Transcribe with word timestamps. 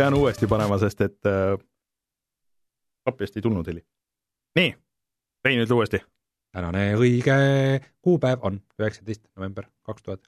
pean, 0.00 0.14
uuesti 0.16 0.48
panema, 0.48 0.78
sest 0.80 1.02
et 1.04 1.28
äh, 1.28 1.58
kapist 3.04 3.36
ei 3.36 3.44
tulnud 3.44 3.66
heli. 3.68 3.82
nii, 4.56 4.72
Rein, 5.44 5.60
ütle 5.64 5.76
uuesti. 5.76 6.00
tänane 6.56 6.86
õige 6.98 7.34
kuupäev 8.02 8.40
on 8.48 8.56
üheksateist 8.80 9.22
november 9.36 9.68
kaks 9.86 10.02
tuhat 10.02 10.24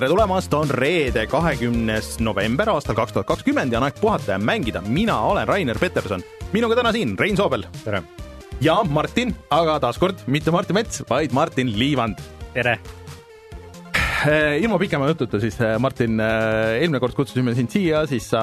tere 0.00 0.08
tulemast, 0.08 0.54
on 0.56 0.70
reede, 0.72 1.26
kahekümnes 1.28 2.14
november 2.24 2.70
aastal 2.72 2.96
kaks 2.96 3.12
tuhat 3.12 3.26
kakskümmend 3.28 3.74
ja 3.74 3.82
on 3.82 3.84
aeg 3.84 3.98
puhata 4.00 4.32
ja 4.32 4.38
mängida. 4.40 4.80
mina 4.80 5.18
olen 5.28 5.48
Rainer 5.48 5.76
Peterson, 5.76 6.22
minuga 6.54 6.78
täna 6.78 6.92
siin 6.96 7.18
Rein 7.18 7.36
Soobel. 7.36 7.66
tere! 7.84 8.00
ja 8.64 8.78
Martin, 8.88 9.34
aga 9.52 9.74
taaskord 9.82 10.22
mitte 10.26 10.50
Martin 10.50 10.78
Mets, 10.78 11.02
vaid 11.10 11.34
Martin 11.36 11.74
Liivand. 11.78 12.16
tere! 12.54 12.78
ilma 14.62 14.78
pikema 14.80 15.10
jututa 15.10 15.40
siis, 15.40 15.58
Martin, 15.78 16.16
eelmine 16.20 17.00
kord 17.00 17.18
kutsusime 17.18 17.52
sind 17.58 17.68
siia, 17.68 18.06
siis 18.08 18.30
sa 18.32 18.40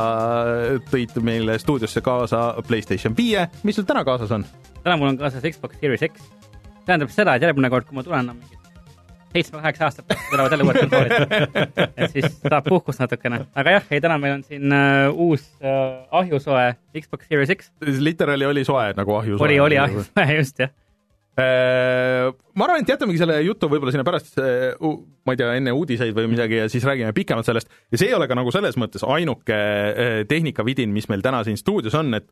tõid 0.91 1.17
meile 1.25 1.57
stuudiosse 1.57 2.05
kaasa 2.05 2.51
Playstation 2.67 3.17
viie, 3.17 3.47
mis 3.63 3.81
sul 3.81 3.89
täna 3.89 4.05
kaasas 4.05 4.35
on? 4.37 4.45
täna 4.83 4.99
mul 5.01 5.15
on 5.15 5.17
kaasas 5.17 5.41
Xbox 5.41 5.81
Series 5.81 6.05
X. 6.11 6.29
tähendab 6.85 7.09
seda, 7.09 7.33
et 7.33 7.49
järgmine 7.49 7.73
kord, 7.73 7.89
kui 7.89 7.97
ma 7.97 8.05
tulen 8.05 8.29
mingi 8.35 8.56
seitsme-kaheksa 9.33 9.87
aastat 9.87 10.13
tulevad 10.29 10.51
jälle 10.51 10.63
uued 10.63 10.79
konsoolid. 10.79 11.11
et 11.97 12.11
siis 12.11 12.39
saab 12.41 12.65
puhkust 12.69 13.03
natukene. 13.03 13.43
aga 13.55 13.77
jah, 13.77 13.87
ei 13.91 14.01
täna 14.01 14.17
meil 14.21 14.37
on 14.39 14.43
siin 14.47 14.73
uh, 14.73 15.21
uus 15.27 15.45
uh, 15.61 16.07
ahjusoe 16.11 16.73
Xbox 17.01 17.29
Series 17.29 17.53
X. 17.57 17.71
literaali 17.99 18.45
oli 18.45 18.65
soe 18.65 18.91
nagu 18.97 19.15
ahjusoe. 19.15 19.45
oli, 19.45 19.59
oli 19.59 19.79
ahjusoe, 19.79 20.27
just 20.41 20.59
jah 20.59 20.73
ma 21.37 22.65
arvan, 22.65 22.81
et 22.81 22.89
jätamegi 22.89 23.19
selle 23.21 23.35
jutu 23.45 23.67
võib-olla 23.69 23.91
sinna 23.93 24.05
pärast, 24.07 24.39
ma 24.41 25.35
ei 25.35 25.37
tea, 25.37 25.51
enne 25.59 25.75
uudiseid 25.77 26.15
või 26.17 26.31
midagi 26.31 26.63
ja 26.63 26.69
siis 26.71 26.85
räägime 26.87 27.13
pikemalt 27.13 27.45
sellest 27.45 27.69
ja 27.93 27.99
see 27.99 28.09
ei 28.09 28.15
ole 28.17 28.25
ka 28.25 28.37
nagu 28.39 28.49
selles 28.55 28.79
mõttes 28.81 29.05
ainuke 29.05 29.59
tehnikavidin, 30.31 30.89
mis 30.95 31.05
meil 31.11 31.21
täna 31.21 31.43
siin 31.45 31.59
stuudios 31.61 31.93
on, 31.99 32.09
et 32.17 32.25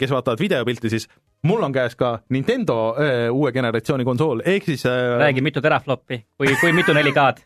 kes 0.00 0.08
vaatavad 0.14 0.40
videopilti, 0.40 0.88
siis 0.88 1.04
mul 1.46 1.62
on 1.64 1.72
käes 1.72 1.96
ka 1.98 2.18
Nintendo 2.34 2.76
äh, 2.92 3.28
uue 3.32 3.52
generatsiooni 3.52 4.04
konsool, 4.04 4.42
ehk 4.44 4.68
siis 4.68 4.84
äh, 4.88 5.16
räägi, 5.20 5.44
mitu 5.44 5.62
teraflopi 5.64 6.20
või 6.40 6.56
kui 6.60 6.74
mitu 6.76 6.94
4K-d 6.96 7.44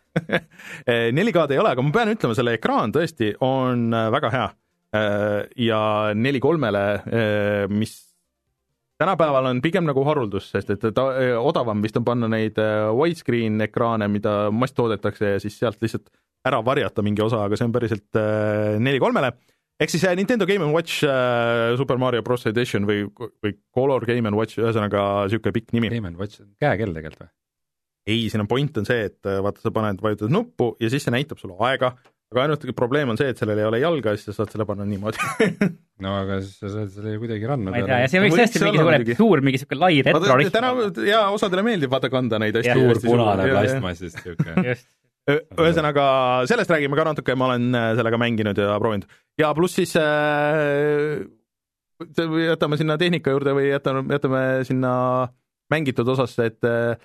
4K-d 1.14 1.54
ei 1.54 1.62
ole, 1.62 1.74
aga 1.74 1.84
ma 1.84 1.94
pean 1.94 2.12
ütlema, 2.14 2.36
selle 2.38 2.56
ekraan 2.58 2.94
tõesti 2.94 3.34
on 3.44 3.86
äh, 3.94 4.08
väga 4.14 4.32
hea 4.34 4.48
äh,. 4.94 5.38
ja 5.68 5.80
neli 6.14 6.42
kolmele 6.42 6.84
äh,, 6.94 7.64
mis 7.70 7.96
tänapäeval 9.00 9.50
on 9.50 9.62
pigem 9.64 9.86
nagu 9.88 10.04
haruldus, 10.06 10.50
sest 10.54 10.70
et 10.74 10.84
ta, 10.94 11.08
äh, 11.18 11.34
odavam 11.38 11.82
vist 11.84 11.96
on 12.00 12.06
panna 12.06 12.28
neid 12.30 12.58
äh, 12.62 12.90
widescreen 12.94 13.60
ekraane, 13.66 14.08
mida 14.12 14.36
masstoodetakse 14.54 15.34
ja 15.34 15.42
siis 15.42 15.58
sealt 15.60 15.80
lihtsalt 15.82 16.12
ära 16.44 16.60
varjata 16.64 17.02
mingi 17.02 17.24
osa, 17.24 17.44
aga 17.46 17.58
see 17.58 17.68
on 17.68 17.74
päriselt 17.74 18.20
äh, 18.20 18.76
neli 18.82 19.00
kolmele 19.02 19.32
ehk 19.80 19.90
siis 19.90 20.04
Nintendo 20.16 20.46
Game 20.46 20.66
Watch 20.72 21.04
äh, 21.08 21.74
Super 21.80 21.98
Mario 21.98 22.22
Bros 22.26 22.46
Edition 22.50 22.86
või, 22.88 23.06
või 23.42 23.56
Color 23.74 24.06
Game 24.06 24.34
Watch, 24.36 24.60
ühesõnaga 24.62 25.24
niisugune 25.26 25.56
pikk 25.56 25.74
nimi. 25.74 25.90
Game 25.94 26.14
Watch 26.20 26.44
on 26.44 26.52
käekell 26.62 26.94
tegelikult 26.94 27.26
või? 27.26 27.32
ei, 28.04 28.26
siin 28.28 28.44
on 28.44 28.48
point 28.50 28.76
on 28.76 28.84
see, 28.84 29.06
et 29.08 29.24
vaata, 29.24 29.62
sa 29.64 29.72
paned, 29.72 30.02
vajutad 30.04 30.32
nuppu 30.32 30.74
ja 30.82 30.90
siis 30.92 31.06
see 31.06 31.14
näitab 31.14 31.40
sulle 31.40 31.56
aega, 31.64 31.94
aga 32.34 32.48
ainult 32.48 32.64
probleem 32.76 33.12
on 33.12 33.18
see, 33.20 33.30
et 33.30 33.38
sellel 33.40 33.60
ei 33.62 33.68
ole 33.68 33.78
jalga 33.78 34.12
ja 34.12 34.18
siis 34.18 34.32
sa 34.32 34.40
saad 34.40 34.54
selle 34.54 34.66
panna 34.68 34.86
niimoodi. 34.88 35.22
No 36.02 36.10
aga 36.18 36.40
siis 36.42 36.58
sa 36.58 36.72
saad 36.72 36.90
selle 36.90 37.12
kuidagi 37.22 37.46
ranna 37.46 37.70
ma 37.70 37.78
ei 37.78 37.86
tea, 37.86 38.00
ja 38.02 38.08
see 38.10 38.20
võiks 38.24 38.34
tõesti 38.40 38.62
mingisugune 38.64 39.14
suur, 39.14 39.42
mingi 39.46 39.60
niisugune 39.60 39.78
lai 39.78 40.00
retro 40.02 40.38
täna 40.56 40.72
jaa, 41.06 41.28
osadele 41.36 41.62
meeldib 41.62 41.92
vaata 41.92 42.10
kanda 42.10 42.40
neid 42.42 42.58
hästi 42.58 42.74
suur 42.74 43.00
punane 43.04 43.46
plastmassist 43.52 44.18
niisugune 44.18 44.64
just. 44.72 44.90
Ühesõnaga, 45.30 46.06
sellest 46.50 46.68
räägime 46.74 46.98
ka 46.98 47.06
natuke, 47.06 47.38
ma 47.38 47.46
olen 47.52 47.78
sellega 47.96 48.18
mänginud 48.20 48.58
ja 48.60 48.74
proovinud. 48.82 49.06
ja 49.40 49.54
pluss 49.56 49.78
siis 49.78 49.94
äh, 49.96 51.22
jätame 52.42 52.76
sinna 52.82 52.98
tehnika 53.00 53.32
juurde 53.32 53.54
või 53.56 53.70
jätame, 53.70 54.04
jätame 54.18 54.42
sinna 54.66 54.92
mängitud 55.72 56.10
osasse, 56.10 56.50
et 56.50 56.68
äh, 56.68 56.98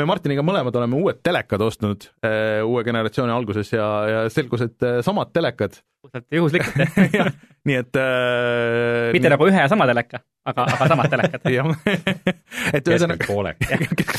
me 0.00 0.08
Martiniga 0.08 0.42
mõlemad 0.46 0.76
oleme 0.80 0.98
uued 1.00 1.20
telekad 1.24 1.62
ostnud 1.64 2.08
äh, 2.24 2.60
uue 2.66 2.82
generatsiooni 2.86 3.32
alguses 3.34 3.70
ja, 3.74 3.86
ja 4.08 4.24
selgus, 4.32 4.64
et 4.66 4.86
äh, 4.86 4.98
samad 5.04 5.32
telekad. 5.36 5.80
puhtalt 6.00 6.26
juhuslikult 6.32 6.80
jah. 7.18 7.30
Nii 7.68 7.76
et 7.82 7.98
äh, 8.00 9.10
mitte 9.16 9.32
nagu 9.32 9.48
ühe 9.50 9.60
ja 9.60 9.68
sama 9.68 9.84
teleka, 9.90 10.22
aga, 10.48 10.64
aga 10.76 10.88
samad 10.94 11.12
telekad. 11.12 11.44
Jah. 11.56 11.68
Et 12.72 12.88
ühesõnaga 12.88 13.26
poolek. 13.28 13.60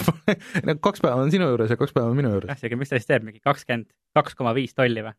Kaks 0.85 1.01
päeva 1.01 1.17
on 1.23 1.31
sinu 1.33 1.47
juures 1.49 1.73
ja 1.73 1.77
kaks 1.79 1.95
päeva 1.95 2.11
on 2.11 2.15
minu 2.15 2.29
juures. 2.35 2.61
jah, 2.61 2.77
mis 2.77 2.91
ta 2.91 2.99
siis 2.99 3.09
teeb, 3.09 3.25
mingi 3.25 3.41
kakskümmend 3.43 3.89
kaks 4.15 4.37
koma 4.37 4.53
viis 4.55 4.75
tolli 4.77 5.01
või? 5.03 5.15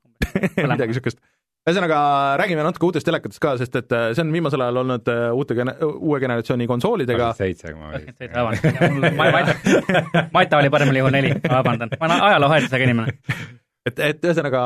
Midagi 0.63 0.97
siukest. 0.97 1.19
Ühesõnaga, 1.63 1.99
räägime 2.41 2.65
natuke 2.67 2.89
uutest 2.89 3.07
telekatest 3.07 3.43
ka, 3.43 3.55
sest 3.61 3.77
et 3.79 3.95
äh, 3.95 4.11
see 4.17 4.25
on 4.25 4.33
viimasel 4.35 4.65
ajal 4.65 4.83
olnud 4.83 5.11
äh, 5.13 5.25
uute 5.37 5.55
gene-, 5.59 5.77
uue 5.95 6.19
generatsiooni 6.23 6.67
konsoolidega. 6.71 7.31
seitse 7.39 7.71
koma 7.71 7.93
viis. 7.95 8.17
vabandust, 8.35 9.19
Mata, 9.19 10.31
Mata 10.35 10.59
oli 10.63 10.73
paremal 10.75 10.99
juhul 11.03 11.15
neli, 11.15 11.35
ma 11.39 11.61
vabandan, 11.61 11.93
ma 12.01 12.09
olen 12.09 12.25
ajalooharidusega 12.31 12.89
inimene 12.89 13.15
et, 13.89 14.03
et 14.09 14.27
ühesõnaga 14.27 14.65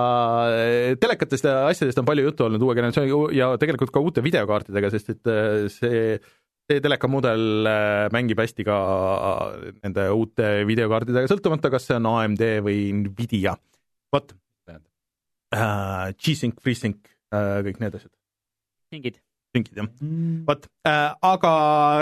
telekatest 1.03 1.49
ja 1.49 1.59
asjadest 1.71 2.01
on 2.01 2.09
palju 2.09 2.27
juttu 2.31 2.47
olnud 2.47 2.65
uue 2.65 2.79
generatsiooni 2.79 3.37
ja 3.37 3.53
tegelikult 3.61 3.93
ka 3.93 4.03
uute 4.05 4.25
videokaartidega, 4.25 4.91
sest 4.93 5.13
et 5.17 5.33
äh, 5.33 5.69
see, 5.73 6.03
see 6.71 6.83
telekamudel 6.85 7.69
äh, 7.69 8.07
mängib 8.17 8.41
hästi 8.41 8.67
ka 8.69 8.81
nende 9.83 10.09
uute 10.17 10.51
videokaartidega, 10.69 11.29
sõltumata, 11.33 11.73
kas 11.77 11.89
see 11.91 12.01
on 12.01 12.11
AMD 12.15 12.49
või 12.65 12.89
Nvidia. 13.03 13.57
vot 14.17 14.33
uh,, 15.57 16.11
G-Sync, 16.17 16.61
FreeSync 16.63 17.01
uh,, 17.35 17.63
kõik 17.67 17.81
need 17.83 17.97
asjad. 17.99 18.13
mingid 18.95 19.23
sünkid 19.57 19.81
jah 19.81 19.87
mm.. 19.89 20.43
vot 20.49 20.67
äh,, 20.89 21.15
aga 21.25 21.53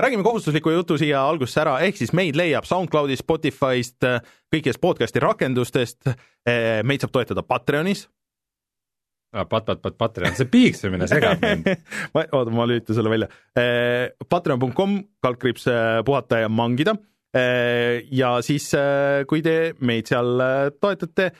räägime 0.04 0.26
kohustusliku 0.26 0.74
jutu 0.74 0.98
siia 1.00 1.22
algusesse 1.22 1.62
ära, 1.64 1.76
ehk 1.86 2.00
siis 2.00 2.14
meid 2.16 2.38
leiab 2.38 2.66
SoundCloudist, 2.68 3.24
Spotify'st, 3.24 4.08
kõikidest 4.52 4.82
podcast'i 4.82 5.22
rakendustest 5.24 6.10
äh,. 6.10 6.82
meid 6.86 7.04
saab 7.04 7.14
toetada 7.14 7.46
Patreonis. 7.46 8.08
Ah, 9.34 9.42
pat, 9.50 9.64
pat, 9.66 9.80
pat, 9.82 9.96
Patreon, 9.98 10.36
see 10.38 10.46
piiksumine 10.46 11.08
segab 11.10 11.40
mind 11.42 11.66
ma, 12.14 12.22
oota, 12.22 12.52
ma 12.54 12.68
lülitan 12.70 12.94
selle 12.94 13.10
välja. 13.10 13.26
Patreon.com, 14.30 15.00
kaldkriips 15.26 15.66
puhata 16.06 16.44
ja 16.44 16.52
mangida 16.52 16.94
ja 17.34 18.28
siis, 18.46 18.68
äh, 18.78 19.24
kui 19.26 19.40
te 19.42 19.72
meid 19.82 20.06
seal 20.06 20.38
toetate 20.80 21.32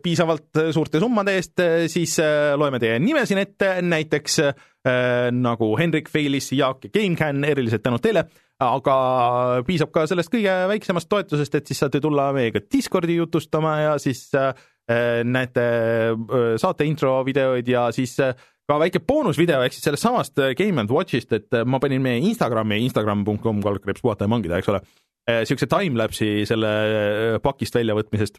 piisavalt 0.00 0.60
suurte 0.72 1.00
summade 1.02 1.32
eest, 1.36 1.60
siis 1.90 2.12
loeme 2.56 2.78
teie 2.78 3.00
nime 3.02 3.24
siin 3.26 3.40
ette, 3.42 3.72
näiteks 3.82 4.38
Äh, 4.86 5.32
nagu 5.34 5.72
Henrik 5.78 6.08
Feilis, 6.08 6.52
Jaak 6.52 6.84
ja 6.86 6.90
GameCAN, 6.94 7.42
erilised 7.48 7.82
tänud 7.82 8.02
teile, 8.04 8.22
aga 8.62 8.96
piisab 9.66 9.90
ka 9.94 10.04
sellest 10.06 10.30
kõige 10.30 10.52
väiksemast 10.70 11.08
toetusest, 11.10 11.56
et 11.58 11.66
siis 11.66 11.80
saate 11.82 12.00
tulla 12.02 12.28
meiega 12.36 12.62
Discordi 12.62 13.16
jutustama 13.16 13.72
ja 13.80 13.96
siis 14.02 14.28
äh, 14.38 14.52
näete 15.26 15.64
äh, 16.12 16.44
saate 16.62 16.86
intro 16.86 17.16
videoid 17.26 17.66
ja 17.72 17.88
siis 17.94 18.14
ka 18.66 18.78
väike 18.78 19.02
boonusvideo 19.02 19.64
ehk 19.64 19.74
siis 19.74 19.88
sellest 19.88 20.06
samast 20.06 20.38
Game 20.58 20.84
and 20.84 20.94
Watchist, 20.94 21.34
et 21.34 21.58
ma 21.66 21.82
panin 21.82 22.04
meie 22.04 22.22
Instagrami, 22.28 22.78
instagram.com 22.86 23.64
kaldkriips 23.66 24.04
puhata 24.06 24.28
ja 24.28 24.30
mangida, 24.30 24.60
eks 24.60 24.70
ole, 24.70 24.84
niisuguse 25.26 25.66
timelapse'i 25.70 26.44
selle 26.46 26.68
pakist 27.42 27.74
väljavõtmisest. 27.74 28.38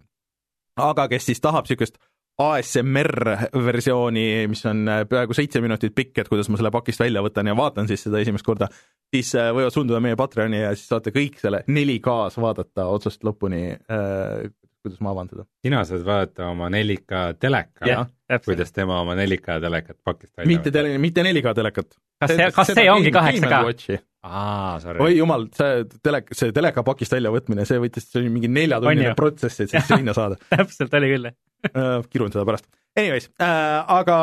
aga 0.78 1.08
kes 1.12 1.26
siis 1.32 1.44
tahab 1.44 1.68
niisugust 1.68 1.98
ASMR 2.38 3.38
versiooni, 3.66 4.46
mis 4.48 4.62
on 4.70 4.84
äh, 4.90 5.02
peaaegu 5.10 5.34
seitse 5.34 5.62
minutit 5.62 5.96
pikk, 5.98 6.20
et 6.22 6.28
kuidas 6.30 6.52
ma 6.54 6.60
selle 6.60 6.70
pakist 6.74 7.02
välja 7.02 7.24
võtan 7.26 7.50
ja 7.50 7.56
vaatan 7.58 7.90
siis 7.90 8.04
seda 8.06 8.22
esimest 8.22 8.46
korda, 8.46 8.68
siis 9.14 9.32
äh, 9.34 9.50
võivad 9.58 9.74
suunduda 9.74 10.02
meie 10.06 10.18
Patreoni 10.20 10.60
ja 10.62 10.76
siis 10.76 10.86
saate 10.92 11.14
kõik 11.16 11.40
selle 11.42 11.64
4K-s 11.66 12.38
vaadata 12.42 12.86
otsast 12.94 13.26
lõpuni 13.26 13.64
äh,, 13.74 14.52
kuidas 14.86 15.02
ma 15.02 15.16
avan 15.16 15.32
seda. 15.34 15.48
sina 15.66 15.82
saad 15.90 16.06
vaadata 16.06 16.52
oma 16.52 16.70
4K 16.74 17.24
teleka 17.42 17.90
yeah,, 17.90 18.06
kuidas 18.46 18.74
tema 18.76 19.02
oma 19.04 19.16
4K 19.20 19.58
telekat 19.64 19.98
pakist 20.04 20.34
välja 20.38 20.52
mitte 20.52 20.74
tele-, 20.76 20.98
mitte 21.02 21.24
4K 21.26 21.56
telekat. 21.62 21.98
kas 22.22 22.36
see, 22.36 22.52
kas 22.56 22.72
see 22.74 22.88
ongi 22.92 23.14
8K? 23.16 24.00
aa, 24.28 24.78
sorry. 24.84 25.04
oi 25.06 25.18
jumal, 25.18 25.48
see 25.56 25.84
telek, 26.04 26.32
see 26.36 26.56
teleka 26.56 26.84
pakist 26.88 27.16
väljavõtmine, 27.16 27.68
see 27.70 27.82
võttis, 27.84 28.10
see 28.12 28.24
oli 28.24 28.34
mingi 28.34 28.52
neljatunnine 28.52 29.16
protsess, 29.20 29.64
et 29.64 29.76
siis 29.76 29.88
sinna 29.90 30.16
saada 30.18 30.40
täpselt 30.56 30.98
oli 31.00 31.14
küll, 31.16 31.30
jah 31.32 31.38
Äh, 31.66 32.04
kirun 32.10 32.32
seda 32.32 32.46
pärast. 32.46 32.68
Anyways 32.98 33.28
äh,, 33.42 33.80
aga 33.94 34.18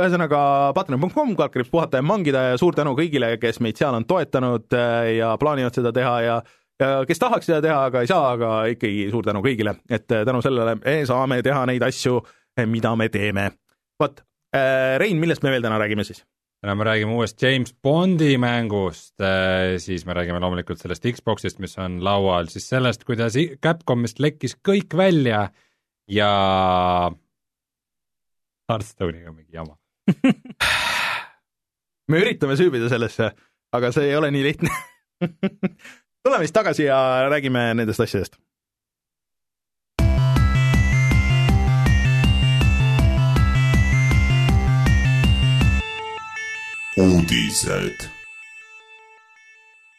ühesõnaga 0.00 0.38
patreon.com, 0.74 1.34
kaldkriips 1.38 1.70
puhata 1.70 2.00
ja 2.00 2.06
mangida 2.06 2.42
ja 2.50 2.56
suur 2.58 2.74
tänu 2.74 2.96
kõigile, 2.98 3.32
kes 3.42 3.60
meid 3.62 3.78
seal 3.78 3.94
on 3.94 4.06
toetanud 4.08 4.74
äh, 4.74 5.12
ja 5.20 5.32
plaanivad 5.38 5.74
seda 5.76 5.92
teha 5.94 6.14
ja 6.24 6.36
ja 6.82 6.88
kes 7.08 7.22
tahaks 7.22 7.46
seda 7.48 7.60
teha, 7.64 7.76
aga 7.90 8.02
ei 8.02 8.10
saa, 8.10 8.32
aga 8.34 8.50
ikkagi 8.72 9.06
suur 9.12 9.26
tänu 9.26 9.42
kõigile, 9.44 9.76
et 9.90 10.10
äh, 10.12 10.24
tänu 10.26 10.42
sellele 10.44 10.76
me 10.80 10.96
saame 11.08 11.38
teha 11.46 11.62
neid 11.70 11.86
asju 11.86 12.18
mida 12.64 12.94
me 12.96 13.08
teeme. 13.12 13.50
vot, 14.00 14.22
Rein, 14.98 15.18
millest 15.20 15.44
me 15.44 15.52
veel 15.52 15.64
täna 15.64 15.78
räägime 15.82 16.04
siis? 16.04 16.22
täna 16.64 16.74
me 16.74 16.86
räägime 16.88 17.12
uuest 17.12 17.42
James 17.42 17.74
Bondi 17.82 18.38
mängust, 18.40 19.14
siis 19.78 20.06
me 20.06 20.14
räägime 20.16 20.40
loomulikult 20.40 20.80
sellest 20.80 21.04
Xboxist, 21.12 21.60
mis 21.60 21.76
on 21.78 22.00
laual, 22.04 22.48
siis 22.48 22.68
sellest, 22.68 23.04
kuidas 23.04 23.36
Capcomist 23.62 24.18
lekkis 24.18 24.56
kõik 24.64 24.96
välja 24.96 25.50
ja 26.08 26.30
Hearthstone'iga 28.70 29.34
mingi 29.34 29.52
jama 29.52 29.76
me 32.10 32.22
üritame 32.22 32.56
süübida 32.56 32.88
sellesse, 32.88 33.30
aga 33.76 33.92
see 33.92 34.08
ei 34.08 34.16
ole 34.16 34.30
nii 34.32 34.44
lihtne 34.48 34.72
tuleme 36.26 36.44
siis 36.44 36.52
tagasi 36.52 36.84
ja 36.84 37.28
räägime 37.30 37.74
nendest 37.74 38.00
asjadest. 38.00 38.36
Uudised. 46.96 48.06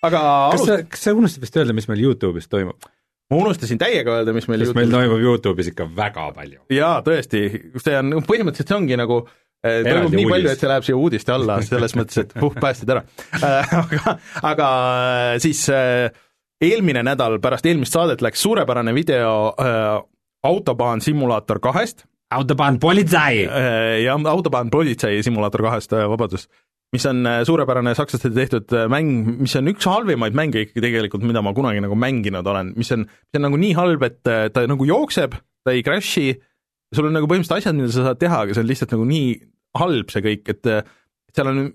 aga 0.07 0.21
kas 0.53 0.63
sa, 0.65 0.77
kas 0.89 1.03
sa 1.05 1.13
unustasid 1.17 1.43
vist 1.45 1.57
öelda, 1.59 1.75
mis 1.77 1.87
meil 1.89 2.01
Youtube'is 2.01 2.49
toimub? 2.49 2.87
ma 3.31 3.41
unustasin 3.41 3.79
täiega 3.81 4.19
öelda, 4.19 4.33
mis 4.33 4.47
meil 4.49 4.63
sest 4.65 4.77
meil 4.77 4.93
toimub 4.93 5.21
Youtube'is 5.21 5.71
ikka 5.73 5.87
väga 5.97 6.29
palju. 6.37 6.63
jaa, 6.73 6.95
tõesti, 7.05 7.43
see 7.83 7.99
on, 7.99 8.17
põhimõtteliselt 8.25 8.73
see 8.73 8.79
ongi 8.79 8.97
nagu 8.97 9.19
eh, 9.21 9.83
toimub 9.85 10.15
nii 10.15 10.25
uudis. 10.25 10.33
palju, 10.33 10.53
et 10.53 10.63
see 10.63 10.71
läheb 10.73 10.89
siia 10.89 10.99
uudiste 10.99 11.35
alla, 11.35 11.59
selles 11.69 11.97
mõttes, 11.99 12.23
et 12.23 12.35
puh, 12.37 12.57
päästsid 12.65 12.93
ära 12.95 13.05
äh, 13.37 13.77
aga, 13.83 14.17
aga 14.53 14.73
äh, 14.97 15.31
siis 15.43 15.65
äh, 15.73 16.09
eelmine 16.63 17.05
nädal 17.05 17.37
pärast 17.43 17.69
eelmist 17.69 17.93
saadet 17.93 18.25
läks 18.25 18.41
suurepärane 18.41 18.95
video 18.97 19.33
äh, 19.53 19.97
Autobahn 20.47 21.01
simulaator 21.03 21.59
kahest. 21.59 22.05
Autobahn 22.31 22.77
politsei 22.79 23.45
jah, 24.03 24.21
Autobahn 24.29 24.69
politsei 24.71 25.21
simulaator 25.23 25.63
kahest, 25.65 25.93
vabandust 26.11 26.49
mis 26.95 27.05
on 27.09 27.25
äh, 27.27 27.41
suurepärane 27.47 27.93
sakslaste 27.97 28.31
tehtud 28.35 28.71
äh, 28.75 28.85
mäng, 28.91 29.09
mis 29.43 29.55
on 29.59 29.67
üks 29.71 29.87
halvimaid 29.89 30.37
mänge 30.37 30.63
ikkagi 30.65 30.83
tegelikult, 30.83 31.25
mida 31.27 31.43
ma 31.43 31.53
kunagi 31.57 31.81
nagu 31.83 31.97
mänginud 31.99 32.47
olen, 32.47 32.71
mis 32.79 32.91
on, 32.95 33.03
mis 33.07 33.39
on 33.39 33.45
nagu 33.49 33.59
nii 33.59 33.73
halb, 33.77 34.05
et 34.07 34.31
äh, 34.31 34.45
ta 34.53 34.63
nagu 34.69 34.87
jookseb, 34.87 35.35
ta 35.67 35.75
ei 35.75 35.83
crash'i, 35.85 36.37
sul 36.95 37.09
on 37.09 37.17
nagu 37.17 37.27
põhimõtteliselt 37.27 37.65
asjad, 37.65 37.77
mida 37.77 37.91
sa 37.91 38.07
saad 38.07 38.21
teha, 38.21 38.45
aga 38.45 38.55
see 38.55 38.63
on 38.63 38.71
lihtsalt 38.71 38.95
nagu 38.95 39.09
nii 39.09 39.35
halb 39.77 40.13
see 40.13 40.23
kõik, 40.29 40.53
et 40.55 40.71
seal 41.35 41.51
on, 41.51 41.65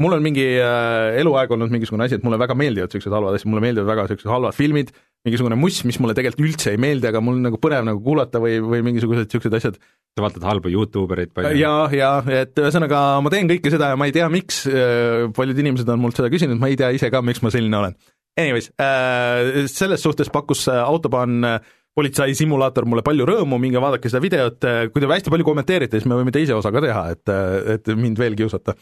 mul 0.00 0.16
on 0.16 0.24
mingi 0.24 0.44
äh, 0.56 1.18
eluaeg 1.20 1.52
olnud 1.52 1.72
mingisugune 1.72 2.06
asi, 2.06 2.18
et 2.18 2.26
mulle 2.26 2.38
väga 2.40 2.56
meeldivad 2.58 2.92
niisugused 2.92 3.12
halvad 3.12 3.36
asjad, 3.36 3.50
mulle 3.52 3.64
meeldivad 3.64 3.90
väga 3.90 4.06
niisugused 4.06 4.32
halvad 4.32 4.56
filmid, 4.56 4.92
mingisugune 5.26 5.58
muss, 5.58 5.82
mis 5.88 5.98
mulle 6.02 6.16
tegelikult 6.18 6.46
üldse 6.48 6.72
ei 6.72 6.80
meeldi, 6.80 7.08
aga 7.10 7.20
mul 7.24 7.36
on 7.38 7.44
nagu 7.50 7.60
põnev 7.62 7.84
nagu 7.88 8.00
kuulata 8.04 8.40
või, 8.42 8.56
või 8.64 8.80
mingisugused 8.88 9.28
niisugused 9.28 9.58
asjad 9.58 9.76
sa 10.12 10.24
vaatad 10.24 10.46
halbu 10.48 10.72
Youtube 10.72 11.16
ereid 11.16 11.34
palju? 11.36 11.60
jaa, 11.60 11.84
jaa, 11.96 12.16
et 12.42 12.58
ühesõnaga 12.60 13.02
ma 13.24 13.32
teen 13.32 13.50
kõike 13.50 13.72
seda 13.72 13.92
ja 13.92 14.00
ma 14.00 14.08
ei 14.08 14.16
tea, 14.16 14.30
miks, 14.32 14.64
äh, 14.70 15.28
paljud 15.36 15.60
inimesed 15.62 15.92
on 15.92 16.02
mult 16.02 16.18
seda 16.18 16.32
küsinud, 16.32 16.60
ma 16.62 16.72
ei 16.72 16.80
tea 16.80 16.90
ise 16.96 17.12
ka, 17.12 17.22
miks 17.24 17.44
ma 17.44 17.52
selline 17.54 17.78
olen. 17.82 17.96
Anyways, 18.40 18.70
äh, 18.80 19.68
selles 19.68 20.00
suhtes 20.04 20.32
pakkus 20.32 20.64
Autobahn 20.72 21.44
politsei 21.92 22.32
simulaator 22.32 22.86
mulle 22.88 23.04
palju 23.04 23.26
rõõmu, 23.28 23.58
minge 23.60 23.80
vaadake 23.82 24.08
seda 24.08 24.22
videot, 24.24 24.64
kui 24.94 25.02
te 25.02 25.10
hästi 25.10 25.32
palju 25.32 25.44
kommenteerite, 25.44 26.00
siis 26.00 26.08
me 26.08 26.16
võime 26.16 26.32
teise 26.32 26.56
osa 26.56 26.72
ka 26.72 26.80
teha, 26.80 27.02
et, 27.12 27.32
et 27.74 27.90
mind 27.92 28.16
veel 28.16 28.36
kiusata. 28.38 28.72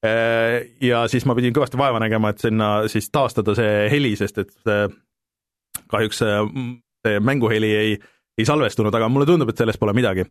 Ja 0.00 1.02
siis 1.12 1.26
ma 1.28 1.34
pidin 1.36 1.52
kõvasti 1.52 1.76
vaeva 1.76 1.98
nägema, 2.00 2.30
et 2.32 2.40
sinna 2.40 2.68
siis 2.88 3.10
taastada 3.12 3.52
see 3.52 3.82
heli, 3.92 4.14
sest 4.16 4.38
et 4.40 4.70
kahjuks 5.92 6.22
see 6.22 7.18
mänguheli 7.20 7.72
ei, 7.76 7.90
ei 8.40 8.46
salvestunud, 8.48 8.96
aga 8.96 9.10
mulle 9.12 9.28
tundub, 9.28 9.52
et 9.52 9.60
sellest 9.60 9.80
pole 9.82 9.92
midagi 9.92 10.24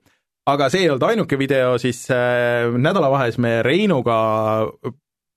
aga 0.54 0.70
see 0.72 0.86
ei 0.86 0.90
olnud 0.92 1.06
ainuke 1.10 1.38
video, 1.40 1.76
siis 1.82 2.06
äh, 2.14 2.70
nädalavahes 2.78 3.38
me 3.42 3.60
Reinuga 3.66 4.18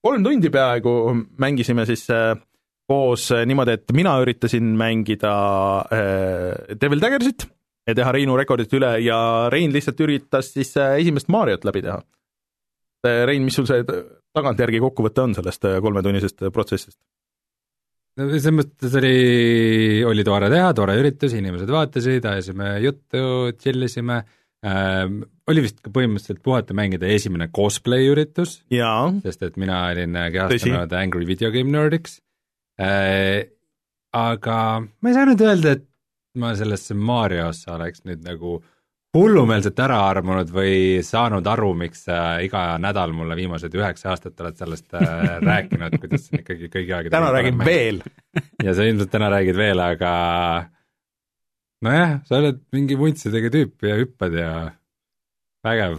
kolm 0.02 0.25
tundi 0.25 0.50
peaaegu 0.52 0.94
mängisime 1.43 1.87
siis 1.88 2.06
äh, 2.12 2.37
koos 2.90 3.29
äh, 3.34 3.44
niimoodi, 3.49 3.76
et 3.79 3.96
mina 3.96 4.14
üritasin 4.23 4.73
mängida 4.79 5.34
äh, 5.93 6.79
Devil 6.81 7.02
Daggersit 7.02 7.46
ja 7.88 7.96
teha 7.99 8.14
Reinu 8.14 8.37
rekordit 8.38 8.73
üle 8.79 8.94
ja 9.02 9.19
Rein 9.52 9.75
lihtsalt 9.75 10.00
üritas 10.05 10.52
siis 10.55 10.75
äh, 10.81 10.99
esimest 11.02 11.31
Mariot 11.32 11.67
läbi 11.69 11.84
teha 11.84 12.00
äh,. 13.06 13.25
Rein, 13.26 13.43
mis 13.46 13.58
sul 13.58 13.67
see 13.67 13.82
tagantjärgi 14.37 14.81
kokkuvõte 14.82 15.26
on 15.26 15.34
sellest 15.38 15.67
äh, 15.69 15.81
kolmetunnisest 15.84 16.46
protsessist? 16.55 16.99
no 18.19 18.29
selles 18.29 18.52
mõttes 18.55 18.94
oli, 19.00 19.17
oli 20.08 20.25
tore 20.26 20.50
teha, 20.52 20.73
tore 20.76 20.96
üritus, 21.00 21.34
inimesed 21.38 21.70
vaatasid, 21.73 22.26
ajasime 22.29 22.75
juttu, 22.84 23.23
chill 23.61 23.88
isime 23.88 24.19
äh,. 24.64 25.06
oli 25.49 25.64
vist 25.64 25.81
ka 25.84 25.93
põhimõtteliselt 25.94 26.43
puhata 26.44 26.76
mängida 26.76 27.08
esimene 27.12 27.49
cosplay 27.55 28.11
üritus, 28.12 28.61
sest 29.25 29.49
et 29.49 29.56
mina 29.61 29.87
olin 29.90 30.19
kehastunud 30.34 30.93
Angry 30.99 31.29
Video 31.29 31.52
Game 31.55 31.73
Nerdiks 31.73 32.20
äh,. 32.81 33.49
aga 34.12 34.58
ma 34.84 35.12
ei 35.12 35.17
saanud 35.17 35.49
öelda, 35.49 35.79
et 35.79 35.88
ma 36.40 36.52
sellesse 36.56 36.96
Mariosse 36.96 37.73
oleks 37.73 38.05
nüüd 38.08 38.23
nagu 38.25 38.61
hullumeelselt 39.17 39.81
ära 39.85 39.99
armunud 40.09 40.50
või 40.53 41.03
saanud 41.05 41.47
aru, 41.53 41.73
miks 41.76 42.06
sa 42.06 42.19
iga 42.44 42.79
nädal 42.81 43.12
mulle 43.17 43.37
viimased 43.37 43.75
üheksa 43.76 44.12
aastat 44.12 44.41
oled 44.41 44.56
sellest 44.56 44.94
äh, 44.97 45.35
rääkinud, 45.49 45.99
kuidas 46.00 46.26
see 46.26 46.38
on 46.38 46.44
ikkagi 46.44 46.70
kõigi 46.73 46.94
aegade 46.97 47.12
täna 47.17 47.32
räägin 47.35 47.64
veel. 47.67 48.03
Ja 48.64 48.73
sa 48.76 48.87
ilmselt 48.87 49.11
täna 49.12 49.29
räägid 49.32 49.59
veel, 49.59 49.81
aga 49.82 50.12
nojah, 51.85 52.14
sa 52.29 52.38
oled 52.38 52.62
mingi 52.73 52.97
vuntsidega 52.97 53.50
tüüp 53.53 53.85
ja 53.85 53.99
hüppad 53.99 54.37
ja 54.38 54.53
vägev 55.67 55.99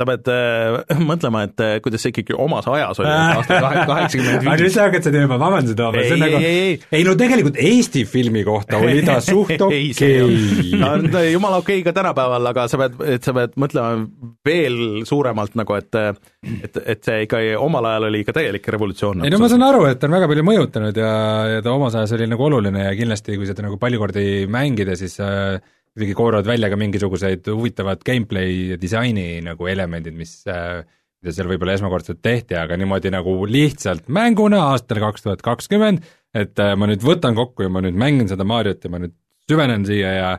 sa 0.00 0.06
pead 0.08 0.30
äh, 0.32 0.80
mõtlema, 1.10 1.44
et 1.48 1.64
äh, 1.64 1.76
kuidas 1.84 2.04
see 2.04 2.14
ikkagi 2.14 2.36
omas 2.40 2.68
ajas 2.70 3.00
oli, 3.02 3.10
aastal 3.10 3.66
kaheksakümmend 3.90 4.44
viis. 4.46 4.62
nüüd 4.64 4.74
sa 4.74 4.86
hakkad 4.88 5.08
seda 5.08 5.24
juba 5.24 5.38
vabandust 5.40 5.78
tooma, 5.78 6.04
see 6.04 6.16
on 6.16 6.24
nagu, 6.24 6.40
ei, 6.40 6.76
ei 6.96 7.06
no 7.06 7.14
tegelikult 7.20 7.58
Eesti 7.60 8.04
filmi 8.08 8.44
kohta 8.46 8.80
oli 8.80 9.04
ta 9.06 9.18
suht 9.30 9.60
okei 9.60 9.90
okay.. 9.92 10.80
on 10.80 11.08
jumala 11.28 11.60
okei 11.60 11.80
okay 11.80 11.86
ka 11.86 11.94
tänapäeval, 11.96 12.50
aga 12.52 12.66
sa 12.72 12.80
pead, 12.80 13.00
et 13.16 13.26
sa 13.26 13.34
pead 13.36 13.56
mõtlema 13.60 14.06
veel 14.46 15.04
suuremalt 15.08 15.58
nagu, 15.60 15.76
et 15.78 16.00
et, 16.00 16.78
et 16.80 17.02
see 17.04 17.26
ikka 17.26 17.40
omal 17.60 17.90
ajal 17.90 18.08
oli 18.08 18.22
ikka 18.24 18.34
täielik 18.38 18.68
revolutsioon. 18.72 19.26
ei 19.26 19.32
no 19.32 19.42
ma 19.42 19.50
saan 19.52 19.66
aru, 19.66 19.84
et 19.90 20.00
ta 20.00 20.08
on 20.08 20.16
väga 20.16 20.30
palju 20.30 20.46
mõjutanud 20.46 21.02
ja, 21.02 21.12
ja 21.56 21.64
ta 21.64 21.74
omas 21.74 21.98
ajas 21.98 22.16
oli 22.16 22.30
nagu 22.30 22.48
oluline 22.48 22.86
ja 22.86 22.94
kindlasti, 22.96 23.36
kui 23.36 23.48
seda 23.48 23.66
nagu 23.66 23.76
palju 23.80 24.00
kordi 24.00 24.24
mängida, 24.50 24.96
siis 24.98 25.18
äh, 25.24 25.60
kuidagi 26.00 26.16
kooravad 26.16 26.48
välja 26.48 26.70
ka 26.72 26.78
mingisuguseid 26.80 27.50
huvitavad 27.52 28.00
gameplay 28.06 28.78
disaini 28.80 29.42
nagu 29.44 29.68
elemendid, 29.68 30.16
mis 30.16 30.38
äh, 30.48 30.80
mida 31.20 31.34
seal 31.36 31.50
võib-olla 31.50 31.76
esmakordselt 31.76 32.22
tehti, 32.24 32.56
aga 32.56 32.78
niimoodi 32.80 33.12
nagu 33.12 33.34
lihtsalt 33.48 34.08
mänguna 34.08 34.62
aastal 34.70 35.02
kaks 35.02 35.26
tuhat 35.26 35.44
kakskümmend, 35.44 36.06
et 36.32 36.62
äh, 36.62 36.72
ma 36.80 36.88
nüüd 36.88 37.04
võtan 37.04 37.36
kokku 37.36 37.66
ja 37.66 37.72
ma 37.72 37.84
nüüd 37.84 37.98
mängin 38.00 38.30
seda 38.30 38.46
Mariot 38.48 38.86
ja 38.86 38.92
ma 38.92 39.02
nüüd 39.02 39.12
süvenen 39.50 39.84
siia 39.84 40.14
ja 40.16 40.30